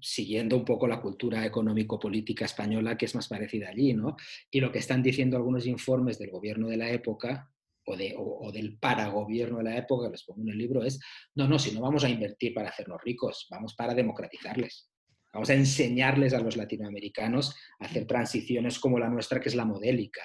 siguiendo 0.00 0.56
un 0.56 0.64
poco 0.64 0.86
la 0.86 1.00
cultura 1.00 1.44
económico-política 1.44 2.46
española 2.46 2.96
que 2.96 3.06
es 3.06 3.14
más 3.14 3.28
parecida 3.28 3.68
allí, 3.68 3.92
¿no? 3.92 4.16
Y 4.50 4.60
lo 4.60 4.72
que 4.72 4.78
están 4.78 5.02
diciendo 5.02 5.36
algunos 5.36 5.66
informes 5.66 6.18
del 6.18 6.30
gobierno 6.30 6.68
de 6.68 6.76
la 6.76 6.90
época 6.90 7.52
o, 7.86 7.96
de, 7.96 8.14
o, 8.16 8.50
del 8.52 8.78
paragobierno 8.78 9.58
de 9.58 9.64
la 9.64 9.76
época, 9.76 10.06
que 10.06 10.12
les 10.12 10.24
pongo 10.24 10.42
en 10.42 10.50
el 10.50 10.58
libro, 10.58 10.84
es, 10.84 11.00
no, 11.34 11.48
no, 11.48 11.58
si 11.58 11.72
no 11.72 11.80
vamos 11.80 12.04
a 12.04 12.08
invertir 12.08 12.54
para 12.54 12.68
hacernos 12.70 13.00
ricos, 13.02 13.46
vamos 13.50 13.74
para 13.74 13.94
democratizarles. 13.94 14.90
Vamos 15.32 15.48
a 15.50 15.54
enseñarles 15.54 16.34
a 16.34 16.40
los 16.40 16.56
latinoamericanos 16.56 17.54
a 17.78 17.84
hacer 17.84 18.04
transiciones 18.04 18.80
como 18.80 18.98
la 18.98 19.08
nuestra, 19.08 19.40
que 19.40 19.48
es 19.48 19.54
la 19.54 19.64
modélica. 19.64 20.22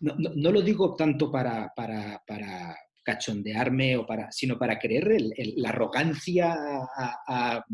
No, 0.00 0.52
lo 0.52 0.60
digo 0.60 0.94
tanto 0.94 1.30
para, 1.30 1.72
para, 1.74 2.22
para, 2.26 2.76
cachondearme, 3.04 3.96
o 3.96 4.06
para, 4.06 4.30
sino 4.30 4.56
para 4.56 4.78
creer 4.78 5.16
la 5.56 5.70
arrogancia 5.70 6.54
a 7.26 7.64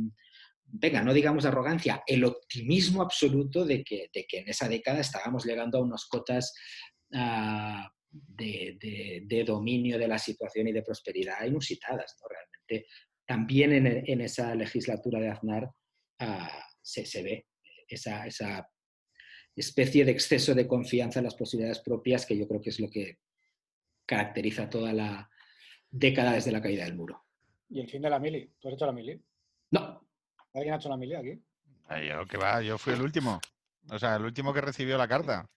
venga, 0.71 1.03
no 1.03 1.13
digamos 1.13 1.45
arrogancia, 1.45 2.03
el 2.07 2.25
optimismo 2.25 3.03
absoluto 3.03 3.65
de 3.65 3.83
que, 3.83 4.11
que 4.13 4.39
en 4.39 4.49
esa 4.49 4.69
década 4.69 5.01
estábamos 5.01 5.45
llegando 5.45 5.79
a 5.79 5.83
unas 5.83 6.07
cotas 6.07 6.55
ah, 7.15 7.91
de, 8.11 9.45
dominio 9.47 9.99
de 9.99 10.09
la 10.09 10.19
situación 10.19 10.69
y 10.69 10.73
de 10.73 10.83
prosperidad 10.83 11.45
inusitadas. 11.47 12.17
Realmente, 12.29 12.89
también 13.27 13.87
en, 13.87 14.21
esa 14.21 14.55
legislatura 14.55 15.21
de 15.21 15.29
Aznar 15.29 15.71
ah, 16.19 16.67
se, 16.83 17.23
ve 17.23 17.47
esa, 17.89 18.27
esa 18.27 18.69
especie 19.55 20.05
de 20.05 20.13
exceso 20.13 20.55
de 20.55 20.67
confianza 20.67 21.21
en 21.21 21.25
las 21.25 21.35
posibilidades 21.35 21.81
propias 21.81 22.27
que 22.27 22.37
yo 22.37 22.47
creo 22.47 22.61
que 22.61 22.71
es 22.71 22.81
lo 22.81 22.91
que 22.91 23.19
caracteriza 24.07 24.71
toda 24.71 24.93
la 24.93 25.31
década 25.91 26.33
desde 26.33 26.53
la 26.53 26.63
caída 26.63 26.85
del 26.85 26.97
muro. 26.97 27.25
¿Y 27.71 27.81
el 27.81 27.89
fin 27.89 28.01
de 28.01 28.11
la 28.11 28.19
mili? 28.19 28.51
¿Tú 28.59 28.69
has 28.69 28.75
hecho 28.75 28.87
la 28.87 28.93
mili? 28.93 29.21
No, 29.71 30.08
¿Alguien 30.55 30.75
ha 30.75 30.77
hecho 30.77 30.89
la 30.89 30.97
mili 30.97 31.15
aquí? 31.15 31.43
yo, 32.07 32.27
que 32.27 32.37
va, 32.37 32.63
yo 32.63 32.79
fui 32.79 32.93
el 32.93 33.03
último. 33.03 33.41
O 33.91 33.99
sea, 33.99 34.17
el 34.17 34.25
último 34.25 34.53
que 34.53 34.61
recibió 34.61 34.99
la 34.99 35.09
carta. 35.09 35.49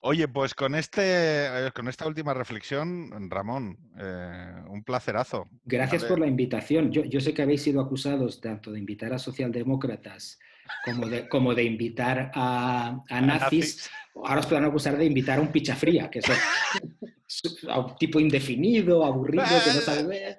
Oye, 0.00 0.28
pues 0.28 0.54
con 0.54 0.74
este, 0.74 1.66
eh, 1.66 1.72
con 1.74 1.88
esta 1.88 2.06
última 2.06 2.32
reflexión, 2.32 3.28
Ramón, 3.30 3.76
eh, 3.98 4.52
un 4.68 4.84
placerazo. 4.84 5.48
Gracias 5.64 6.04
por 6.04 6.20
la 6.20 6.26
invitación. 6.26 6.92
Yo, 6.92 7.20
sé 7.20 7.34
que 7.34 7.42
habéis 7.42 7.62
sido 7.62 7.80
acusados 7.80 8.40
tanto 8.40 8.70
de 8.70 8.78
invitar 8.78 9.12
a 9.12 9.18
socialdemócratas 9.18 10.38
como 10.84 11.08
de, 11.08 11.28
como 11.28 11.54
de 11.54 11.64
invitar 11.64 12.30
a, 12.34 13.02
nazis. 13.20 13.90
Ahora 14.14 14.40
os 14.40 14.46
podrán 14.46 14.66
acusar 14.66 14.96
de 14.96 15.06
invitar 15.06 15.38
a 15.38 15.42
un 15.42 15.50
pichafría, 15.50 16.08
que 16.08 16.20
es 16.20 16.26
un 17.64 17.96
tipo 17.96 18.20
indefinido, 18.20 19.04
aburrido, 19.04 19.44
que 19.44 19.72
no 19.74 19.80
sabe. 19.80 20.38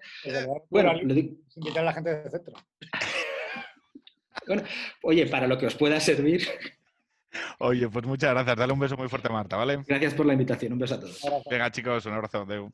Bueno, 0.69 0.93
lo 1.01 1.13
digo 1.13 1.46
invitar 1.57 1.83
a 1.83 1.85
la 1.85 1.93
gente 1.93 2.15
del 2.15 2.31
centro. 2.31 2.53
bueno, 4.47 4.63
oye, 5.03 5.25
para 5.27 5.47
lo 5.47 5.57
que 5.57 5.67
os 5.67 5.75
pueda 5.75 5.99
servir. 5.99 6.47
Oye, 7.59 7.89
pues 7.89 8.05
muchas 8.05 8.31
gracias. 8.31 8.55
Dale 8.55 8.73
un 8.73 8.79
beso 8.79 8.97
muy 8.97 9.09
fuerte 9.09 9.27
a 9.27 9.31
Marta, 9.31 9.57
¿vale? 9.57 9.83
Gracias 9.85 10.13
por 10.13 10.25
la 10.25 10.33
invitación. 10.33 10.73
Un 10.73 10.79
beso 10.79 10.95
a 10.95 10.99
todos. 10.99 11.21
Venga, 11.49 11.71
chicos, 11.71 12.05
un 12.05 12.13
abrazo. 12.13 12.45
Deu. 12.45 12.71